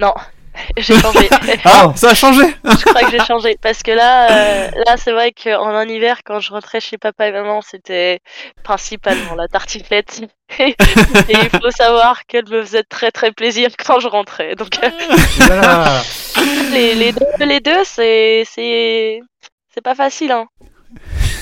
Non, 0.00 0.12
j'ai 0.76 0.98
changé. 0.98 1.28
Ah, 1.64 1.92
ça 1.96 2.10
a 2.10 2.14
changé 2.14 2.42
je 2.64 2.84
crois 2.84 3.02
que 3.02 3.10
j'ai 3.10 3.24
changé 3.24 3.56
parce 3.60 3.82
que 3.82 3.90
là, 3.90 4.30
euh, 4.30 4.70
là 4.86 4.96
c'est 4.96 5.12
vrai 5.12 5.32
qu'en 5.32 5.68
un 5.68 5.88
hiver, 5.88 6.20
quand 6.24 6.40
je 6.40 6.52
rentrais 6.52 6.80
chez 6.80 6.98
papa 6.98 7.28
et 7.28 7.32
maman, 7.32 7.60
c'était 7.62 8.20
principalement 8.62 9.34
la 9.34 9.48
tartiflette. 9.48 10.22
et 10.58 10.74
il 11.28 11.50
faut 11.60 11.70
savoir 11.70 12.24
qu'elle 12.26 12.48
me 12.48 12.62
faisait 12.62 12.82
très 12.82 13.10
très 13.10 13.32
plaisir 13.32 13.70
quand 13.84 14.00
je 14.00 14.08
rentrais. 14.08 14.54
Donc 14.54 14.78
euh, 14.82 14.90
Voilà. 15.46 16.02
les, 16.72 16.94
les 16.94 17.12
deux, 17.12 17.44
les 17.44 17.60
deux, 17.60 17.84
c'est 17.84 18.44
c'est 18.50 19.20
c'est 19.74 19.82
pas 19.82 19.94
facile, 19.94 20.32
hein. 20.32 20.46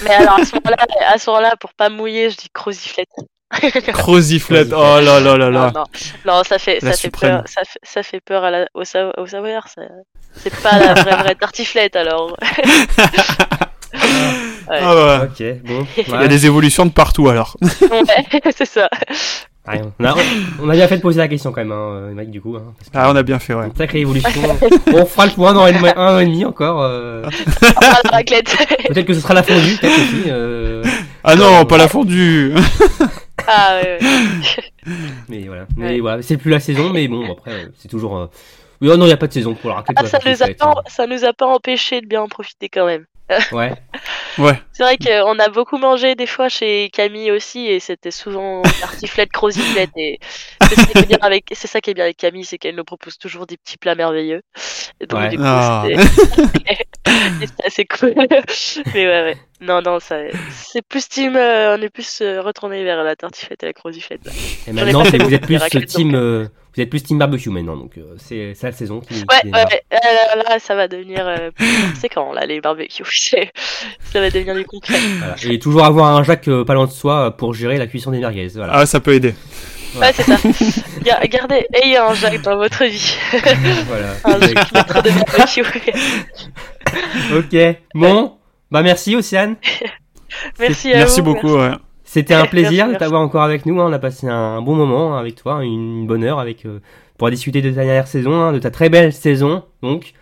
Mais 0.02 0.10
alors 0.14 0.40
à 0.40 0.44
ce 0.44 0.54
moment-là, 0.56 0.86
à 1.08 1.18
ce 1.18 1.30
moment-là, 1.30 1.54
pour 1.56 1.72
pas 1.74 1.88
mouiller, 1.88 2.30
je 2.30 2.36
dis 2.36 2.48
croziflette. 2.52 3.08
Croziflette, 3.92 4.72
oh 4.72 4.98
là 5.00 5.20
là 5.20 5.36
là 5.36 5.50
là. 5.50 5.70
Non, 5.74 5.80
non, 5.80 5.84
non, 6.38 6.42
ça 6.44 6.58
fait, 6.58 6.80
ça 6.80 6.92
fait 6.92 7.10
peur, 7.10 7.42
ça 7.46 7.62
fait, 7.64 7.78
ça 7.82 8.02
fait 8.02 8.20
peur 8.20 8.42
à 8.44 8.50
la, 8.50 8.66
au, 8.74 8.84
sa- 8.84 9.12
au 9.18 9.26
Savoyard. 9.26 9.68
ça- 9.68 9.82
C'est 10.36 10.54
pas 10.62 10.78
la 10.78 10.94
vraie, 10.94 11.16
vraie 11.16 11.34
tartiflette 11.34 11.96
alors. 11.96 12.36
Ouais. 14.68 14.78
Ah 14.82 14.94
ouais. 14.94 15.18
Ok, 15.28 15.62
bon. 15.64 15.86
Il 15.96 16.10
y 16.12 16.14
a 16.24 16.26
des 16.28 16.44
évolutions 16.44 16.84
de 16.86 16.90
partout 16.90 17.28
alors. 17.28 17.56
Ouais, 17.62 18.40
c'est 18.56 18.64
ça. 18.66 18.88
Rien. 19.64 19.92
On, 20.00 20.04
a, 20.04 20.14
on 20.60 20.68
a 20.68 20.72
bien 20.74 20.88
fait 20.88 20.96
de 20.96 21.02
poser 21.02 21.18
la 21.18 21.28
question 21.28 21.52
quand 21.52 21.60
même, 21.60 21.70
hein, 21.72 22.10
Mike, 22.12 22.30
du 22.32 22.40
coup. 22.40 22.56
Hein, 22.56 22.74
parce 22.76 22.90
que 22.90 22.96
Ah, 22.98 23.10
on 23.12 23.16
a 23.16 23.22
bien 23.22 23.38
fait, 23.38 23.54
ouais. 23.54 23.66
Une 23.66 23.76
sacrée 23.76 24.00
évolution. 24.00 24.28
on 24.92 25.06
fera 25.06 25.26
le 25.26 25.32
point 25.32 25.52
dans 25.54 25.62
un, 25.64 25.72
un 25.96 26.16
an 26.16 26.18
et 26.18 26.26
demi 26.26 26.44
encore. 26.44 26.82
euh, 26.82 27.22
Ah, 27.76 28.20
peut-être 28.24 29.06
que 29.06 29.14
ce 29.14 29.20
sera 29.20 29.34
la 29.34 29.44
fondue, 29.44 29.76
peut-être 29.80 29.94
aussi. 29.94 30.24
euh, 30.30 30.82
Ah 31.22 31.36
non, 31.36 31.64
pas 31.64 31.78
la 31.78 31.86
fondue 31.88 32.52
Ah 33.48 33.80
ouais, 33.82 33.98
ouais. 34.00 34.92
mais 35.28 35.40
voilà. 35.46 35.66
Mais 35.76 35.86
Ouais. 35.94 36.00
voilà, 36.00 36.22
c'est 36.22 36.36
plus 36.36 36.50
la 36.50 36.60
saison, 36.60 36.90
mais 36.90 37.06
bon, 37.08 37.30
après, 37.32 37.52
euh, 37.52 37.68
c'est 37.78 37.88
toujours. 37.88 38.16
euh, 38.16 38.26
Oui, 38.80 38.88
oh 38.92 38.96
non, 38.96 39.04
il 39.04 39.08
n'y 39.08 39.12
a 39.14 39.16
pas 39.16 39.26
de 39.28 39.32
saison 39.32 39.54
pour 39.54 39.70
la 39.70 39.76
raclette. 39.76 39.96
Ah, 40.00 40.06
ça 40.06 40.18
nous 40.18 40.30
a 40.32 40.36
tartiflette, 40.36 40.58
pas, 40.58 40.82
ça 40.86 41.06
nous 41.06 41.24
a 41.24 41.32
pas 41.32 41.46
empêché 41.46 42.00
de 42.00 42.06
bien 42.06 42.22
en 42.22 42.28
profiter 42.28 42.68
quand 42.68 42.86
même. 42.86 43.06
Ouais. 43.52 43.74
Ouais. 44.38 44.60
C'est 44.76 44.82
vrai 44.82 44.98
qu'on 44.98 45.38
a 45.38 45.48
beaucoup 45.48 45.78
mangé 45.78 46.14
des 46.16 46.26
fois 46.26 46.50
chez 46.50 46.90
Camille 46.92 47.30
aussi 47.30 47.66
et 47.66 47.80
c'était 47.80 48.10
souvent 48.10 48.60
tartiflette, 48.80 49.32
croziflette 49.32 49.88
et 49.96 50.18
c'est 50.68 50.74
ça 50.76 50.86
qui 50.92 50.98
est 50.98 51.06
bien 51.06 51.18
avec, 51.22 51.44
c'est 51.52 51.66
ça 51.66 51.80
qui 51.80 51.90
est 51.90 51.94
bien 51.94 52.04
avec 52.04 52.18
Camille, 52.18 52.44
c'est 52.44 52.58
qu'elle 52.58 52.74
nous 52.76 52.84
propose 52.84 53.16
toujours 53.16 53.46
des 53.46 53.56
petits 53.56 53.78
plats 53.78 53.94
merveilleux. 53.94 54.42
Et 55.00 55.06
donc 55.06 55.18
Ouais. 55.20 55.28
du 55.30 55.38
coup, 55.38 55.42
Ah. 55.46 55.84
c'était 55.86 57.52
assez 57.66 57.86
cool. 57.86 58.12
Mais 58.94 59.06
ouais, 59.06 59.22
ouais. 59.22 59.36
Non, 59.62 59.80
non, 59.80 59.98
ça, 60.00 60.16
c'est 60.50 60.82
plus 60.82 61.08
team, 61.08 61.34
euh, 61.36 61.74
on 61.78 61.80
est 61.80 61.88
plus 61.88 62.20
euh, 62.20 62.42
retourné 62.42 62.84
vers 62.84 63.02
la 63.02 63.16
tartiflette 63.16 63.62
et 63.62 63.66
la 63.66 63.72
croziflette. 63.72 64.22
là. 64.26 64.32
Et 64.66 64.70
ai 64.70 64.72
maintenant, 64.74 65.02
vous 65.02 65.34
êtes 65.34 65.46
plus 65.46 65.58
team. 65.86 66.12
donc, 66.12 66.20
euh, 66.20 66.46
Vous 66.74 66.82
êtes 66.82 66.90
plus 66.90 67.02
team 67.02 67.18
barbecue 67.18 67.48
maintenant, 67.48 67.74
donc 67.78 67.96
euh, 67.96 68.16
c'est 68.18 68.52
c'est 68.54 68.66
la 68.66 68.72
saison 68.72 69.00
qui. 69.00 69.14
qui 69.14 69.20
Ouais, 69.22 69.50
ouais. 69.50 69.82
Euh, 69.94 69.96
Là, 70.36 70.42
là, 70.50 70.58
ça 70.58 70.74
va 70.74 70.88
devenir, 70.88 71.26
euh, 71.26 71.50
c'est 71.98 72.10
quand 72.10 72.34
là 72.34 72.44
les 72.44 72.60
barbecues, 72.60 73.02
ça 74.12 74.20
va 74.20 74.28
devenir 74.28 74.54
du 74.54 74.65
concret. 74.66 74.98
Voilà. 75.18 75.34
Et 75.48 75.58
toujours 75.58 75.84
avoir 75.84 76.16
un 76.16 76.22
Jacques 76.22 76.48
euh, 76.48 76.64
pas 76.64 76.74
loin 76.74 76.86
de 76.86 76.90
soi 76.92 77.26
euh, 77.26 77.30
pour 77.30 77.54
gérer 77.54 77.78
la 77.78 77.86
cuisson 77.86 78.10
des 78.10 78.18
merguez. 78.18 78.48
Voilà. 78.54 78.72
Ah, 78.74 78.86
ça 78.86 79.00
peut 79.00 79.14
aider. 79.14 79.34
Ouais, 79.98 80.12
c'est 80.12 80.24
ça. 80.24 80.36
Ga- 81.02 81.26
Gardez, 81.26 81.66
ayez 81.82 81.96
un 81.96 82.12
Jacques 82.14 82.42
dans 82.42 82.56
votre 82.56 82.84
vie. 82.84 83.16
voilà. 83.32 84.08
Un 84.24 84.40
Jacques 84.40 84.72
maître 84.72 85.02
de 85.02 85.10
barbecue. 85.10 85.62
ok. 87.36 87.76
Bon. 87.94 88.32
Bah 88.70 88.82
merci 88.82 89.14
Océane. 89.16 89.56
Merci 90.58 90.92
à 90.92 90.98
Merci 90.98 91.20
vous. 91.20 91.32
beaucoup, 91.32 91.54
ouais. 91.56 91.70
C'était 92.04 92.34
un 92.34 92.44
plaisir 92.46 92.70
Merci, 92.70 92.82
de 92.82 92.86
merci. 92.90 92.98
t'avoir 92.98 93.22
encore 93.22 93.42
avec 93.42 93.64
nous. 93.64 93.80
hein. 93.80 93.86
On 93.88 93.92
a 93.92 93.98
passé 93.98 94.26
un 94.28 94.60
bon 94.60 94.74
moment 94.74 95.16
avec 95.16 95.36
toi, 95.36 95.62
une 95.64 96.06
bonne 96.06 96.24
heure 96.24 96.40
avec 96.40 96.66
euh, 96.66 96.80
pour 97.16 97.30
discuter 97.30 97.62
de 97.62 97.70
ta 97.70 97.84
dernière 97.84 98.06
saison, 98.06 98.34
hein, 98.34 98.52
de 98.52 98.58
ta 98.58 98.70
très 98.70 98.88
belle 98.90 99.12
saison. 99.14 99.62
Donc, 99.82 100.12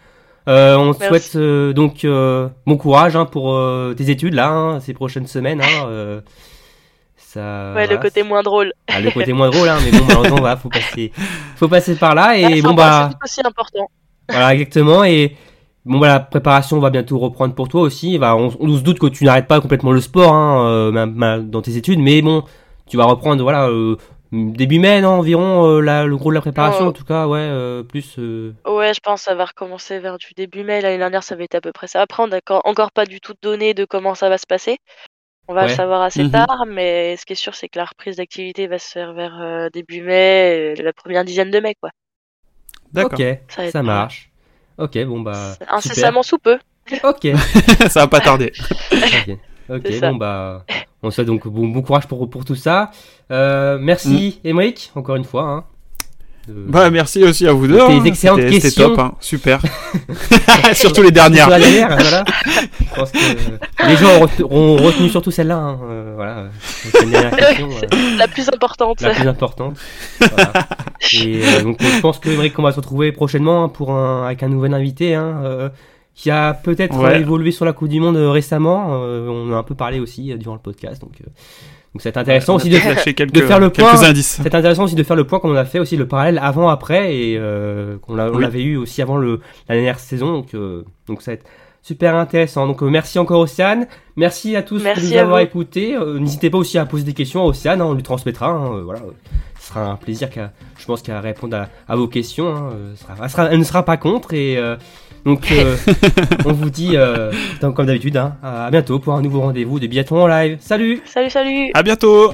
Euh, 0.47 0.77
on 0.77 0.93
te 0.93 1.03
souhaite 1.05 1.37
euh, 1.37 1.73
donc 1.73 2.05
euh, 2.05 2.49
bon 2.67 2.77
courage 2.77 3.17
hein, 3.17 3.25
pour 3.25 3.59
tes 3.97 4.11
études 4.11 4.35
là, 4.35 4.49
hein, 4.51 4.81
ces 4.81 4.93
prochaines 4.95 5.27
semaines. 5.27 5.61
Hein, 5.63 6.21
ça, 7.17 7.73
Ouais, 7.75 7.83
le 7.83 7.87
voilà, 7.89 7.97
côté 8.03 8.23
moins 8.23 8.43
drôle. 8.43 8.73
Ah, 8.89 9.01
le 9.01 9.11
côté 9.11 9.33
moins 9.33 9.51
drôle, 9.51 9.69
mais 9.85 9.91
bon, 9.91 10.05
malheureusement, 10.07 10.37
voilà, 10.39 10.57
faut 10.57 10.69
passer, 10.69 11.13
faut 11.57 11.69
passer 11.69 11.95
par 11.97 12.15
là. 12.15 12.37
Et 12.37 12.45
Ah, 12.45 12.49
c'est 12.55 12.63
bon, 12.63 12.71
impo- 12.73 12.77
bah, 12.77 13.11
c'est 13.13 13.41
aussi 13.41 13.47
important. 13.47 13.89
voilà, 14.29 14.53
exactement. 14.55 15.03
Et 15.05 15.37
bon, 15.85 15.99
bah, 15.99 16.09
la 16.09 16.21
préparation 16.21 16.79
va 16.79 16.91
bientôt 16.91 17.19
reprendre 17.19 17.55
pour 17.55 17.69
toi 17.69 17.81
aussi. 17.83 18.19
Bah, 18.19 18.37
on, 18.37 18.53
on 18.61 18.77
se 18.77 18.83
doute 18.83 18.99
que 18.99 19.07
tu 19.07 19.25
n'arrêtes 19.25 19.49
pas 19.49 19.61
complètement 19.61 19.93
le 19.93 20.01
sport 20.01 20.33
dans 20.93 21.63
tes 21.63 21.77
études, 21.77 22.01
mais 22.01 22.21
bon, 22.23 22.45
tu 22.87 22.97
vas 22.97 23.05
reprendre, 23.05 23.43
voilà, 23.43 23.69
début 24.53 24.79
mai, 24.79 25.01
non, 25.01 25.11
environ, 25.11 25.67
euh, 25.67 25.81
la- 25.81 26.05
le 26.07 26.17
gros 26.17 26.31
de 26.31 26.35
la 26.35 26.41
préparation, 26.41 26.83
Ouais. 26.85 26.89
en 26.89 26.93
tout 26.93 27.05
cas, 27.05 27.27
ouais, 27.27 27.39
euh, 27.41 27.83
plus. 27.83 28.17
euh, 28.19 28.53
Ouais, 28.67 28.93
je 28.95 29.01
pense 29.01 29.21
que 29.21 29.25
ça 29.25 29.35
va 29.35 29.45
recommencer 29.45 29.99
vers 30.01 30.19
du 30.19 30.29
début 30.37 30.65
mai. 30.65 30.81
L'année 30.81 30.99
dernière, 30.99 31.23
ça 31.23 31.35
avait 31.35 31.45
été 31.45 31.57
à 31.57 31.61
peu 31.61 31.73
près 31.73 31.87
ça. 31.87 32.01
Après, 32.03 32.23
on 32.23 32.27
n'a 32.29 32.41
encore- 32.65 32.93
pas 32.93 33.07
du 33.07 33.21
tout 33.21 33.33
de 33.33 33.39
données 33.43 33.75
de 33.75 33.85
comment 33.85 34.15
ça 34.15 34.29
va 34.29 34.39
se 34.39 34.47
passer. 34.47 34.79
On 35.49 35.55
va 35.55 35.63
Ouais. 35.63 35.69
le 35.69 35.75
savoir 35.75 36.01
assez 36.03 36.25
Mhm. 36.25 36.31
tard, 36.31 36.65
mais 36.67 37.17
ce 37.19 37.27
qui 37.27 37.35
est 37.35 37.37
sûr, 37.37 37.55
c'est 37.55 37.69
que 37.69 37.79
la 37.79 37.85
reprise 37.85 38.17
d'activité 38.17 38.67
va 38.67 38.79
se 38.79 38.91
faire 38.91 39.13
vers 39.13 39.39
euh, 39.41 39.69
début 39.73 40.01
mai, 40.01 40.75
euh, 40.79 40.83
la 40.83 40.93
première 40.95 41.25
dizaine 41.25 41.51
de 41.51 41.61
mai, 41.61 41.75
quoi. 41.81 41.91
D'accord. 42.93 43.19
Ok, 43.21 43.39
Ça 43.49 43.83
mal. 43.83 43.85
marche. 43.85 44.31
Ok, 44.79 44.97
bon 45.05 45.21
bah. 45.21 45.53
super. 45.53 45.75
Incessamment 45.75 46.23
sous 46.23 46.39
peu. 46.39 46.59
Ok. 47.03 47.27
ça 47.91 48.01
va 48.01 48.07
pas 48.09 48.21
tarder. 48.21 48.53
Ok, 49.71 49.99
bon 50.03 50.17
bah, 50.17 50.67
on 51.05 51.11
souhaite 51.11 51.27
donc 51.27 51.47
bon, 51.47 51.69
bon 51.69 51.83
courage 51.83 52.07
pour, 52.07 52.29
pour 52.29 52.45
tout 52.45 52.55
ça. 52.57 52.91
Euh, 53.31 53.79
merci, 53.81 54.41
Émeric, 54.45 54.91
encore 54.95 55.17
une 55.17 55.25
fois. 55.25 55.43
Hein, 55.45 55.65
de- 56.49 56.53
Bah 56.69 56.91
merci 56.91 57.23
aussi 57.25 57.47
à 57.47 57.53
vous 57.53 57.67
deux. 57.67 57.79
Tes 57.79 57.83
hein. 57.85 58.05
excellentes 58.05 58.41
C'était- 58.41 58.51
C'était 58.53 58.63
questions. 58.69 58.89
top, 58.91 58.99
hein. 58.99 59.13
super. 59.21 59.61
Surtout 60.75 61.03
les 61.03 61.11
dernières. 61.11 61.45
Sur 61.45 61.51
la 61.51 61.59
dernière, 61.59 61.89
voilà. 61.97 62.25
Je 62.81 62.95
pense 62.95 63.11
que 63.13 63.19
les 63.89 63.97
gens 63.97 64.09
ont 64.17 64.21
retenu, 64.21 64.45
ont 64.51 64.77
retenu 64.77 65.09
surtout 65.09 65.31
celle-là. 65.31 65.57
hein, 65.57 65.81
euh, 65.85 66.13
voilà, 66.17 66.37
euh, 66.39 66.49
dernière 67.11 67.37
question, 67.37 67.69
euh, 67.71 68.17
La 68.19 68.29
plus 68.29 68.49
importante. 68.49 69.01
la 69.01 69.11
plus 69.11 69.27
importante. 69.29 69.79
Voilà. 70.21 70.53
Et 71.15 71.43
euh, 71.45 71.63
donc, 71.63 71.79
je 71.81 72.01
pense 72.01 72.19
que 72.19 72.29
Émeric, 72.29 72.59
on 72.59 72.63
va 72.63 72.73
se 72.73 72.77
retrouver 72.77 73.11
prochainement 73.13 73.65
hein, 73.65 73.69
pour 73.69 73.93
un, 73.93 74.27
avec 74.27 74.43
un 74.43 74.49
nouvel 74.49 74.75
invité. 74.75 75.15
Hein, 75.15 75.41
euh, 75.45 75.69
qui 76.15 76.31
a 76.31 76.55
peut-être 76.55 76.97
Ouais. 76.97 77.15
euh, 77.15 77.19
évolué 77.21 77.51
sur 77.51 77.65
la 77.65 77.73
Coupe 77.73 77.89
du 77.89 78.01
Monde 78.01 78.17
euh, 78.17 78.31
récemment. 78.31 78.91
euh, 79.03 79.29
on 79.29 79.51
en 79.51 79.55
a 79.55 79.57
un 79.59 79.63
peu 79.63 79.75
parlé 79.75 80.01
aussi 80.01 80.33
euh, 80.33 80.37
durant 80.37 80.55
le 80.55 80.61
podcast. 80.61 81.01
Donc, 81.01 81.13
euh, 81.21 81.25
donc 81.93 82.03
c'est 82.03 82.17
intéressant 82.17 82.57
aussi 82.57 82.69
de, 82.71 82.79
quelques, 83.13 83.33
de 83.33 83.41
faire 83.41 83.59
le 83.61 83.71
quelques 83.71 83.89
point. 83.89 84.03
indices. 84.09 84.41
C'est 84.43 84.55
intéressant 84.55 84.85
aussi 84.85 84.95
de 84.97 85.03
faire 85.03 85.17
le 85.17 85.25
point 85.25 85.39
comme 85.41 85.51
on 85.53 85.57
a 85.57 85.65
fait 85.65 85.79
aussi 85.79 85.97
le 85.97 86.07
parallèle 86.09 86.39
avant 86.43 86.69
après 86.69 87.17
et 87.17 87.37
euh, 87.39 87.99
qu'on 87.99 88.19
Oui. 88.19 88.43
l'avait 88.43 88.63
eu 88.63 88.77
aussi 88.77 89.01
avant 89.03 89.17
le, 89.17 89.41
la 89.69 89.75
dernière 89.77 89.99
saison 90.01 90.33
donc 90.33 90.55
euh, 90.55 90.83
donc 91.07 91.23
ça 91.23 91.31
va 91.31 91.35
être 91.37 91.47
super 91.83 92.17
intéressant 92.17 92.67
donc 92.67 92.83
euh, 92.83 92.87
merci 92.89 93.19
encore 93.21 93.41
Océane 93.41 93.87
merci 94.17 94.57
à 94.57 94.63
tous 94.63 94.83
Merci 94.83 95.07
de 95.09 95.15
nous 95.15 95.21
avoir 95.21 95.39
écoutés 95.41 95.95
Euh, 95.97 96.19
n'hésitez 96.19 96.49
pas 96.51 96.59
aussi 96.59 96.79
à 96.79 96.87
poser 96.87 97.05
des 97.05 97.13
questions 97.13 97.43
à 97.43 97.45
Océane 97.47 97.81
hein, 97.81 97.85
on 97.87 97.93
lui 97.95 98.03
transmettra 98.03 98.49
hein, 98.49 98.75
euh, 98.79 98.83
voilà 98.83 99.01
ce 99.61 99.69
sera 99.69 99.85
un 99.91 99.97
plaisir 99.97 100.31
qu'à 100.31 100.51
je 100.79 100.87
pense 100.87 101.01
qu'à 101.03 101.21
répondre 101.21 101.57
à, 101.57 101.69
à 101.87 101.95
vos 101.95 102.09
questions 102.09 102.49
hein, 102.57 102.71
euh, 102.75 102.95
sera- 102.97 103.15
elle, 103.23 103.31
sera- 103.31 103.53
elle 103.53 103.59
ne 103.59 103.65
sera 103.65 103.83
pas 103.85 103.99
contre 103.99 104.33
et 104.35 104.57
euh, 104.57 104.77
donc 105.25 105.51
euh, 105.53 105.77
on 106.45 106.53
vous 106.53 106.71
dit 106.71 106.97
euh, 106.97 107.33
donc, 107.61 107.75
comme 107.75 107.87
d'habitude 107.87 108.17
hein, 108.17 108.37
à 108.43 108.71
bientôt 108.71 108.99
pour 108.99 109.15
un 109.15 109.23
nouveau 109.23 109.41
rendez-vous 109.41 109.79
de 109.81 109.87
biathlon 109.87 110.23
en 110.23 110.27
live. 110.27 110.59
Salut! 110.61 111.01
Salut, 111.05 111.31
salut! 111.31 111.71
À 111.75 111.83
bientôt. 111.83 112.33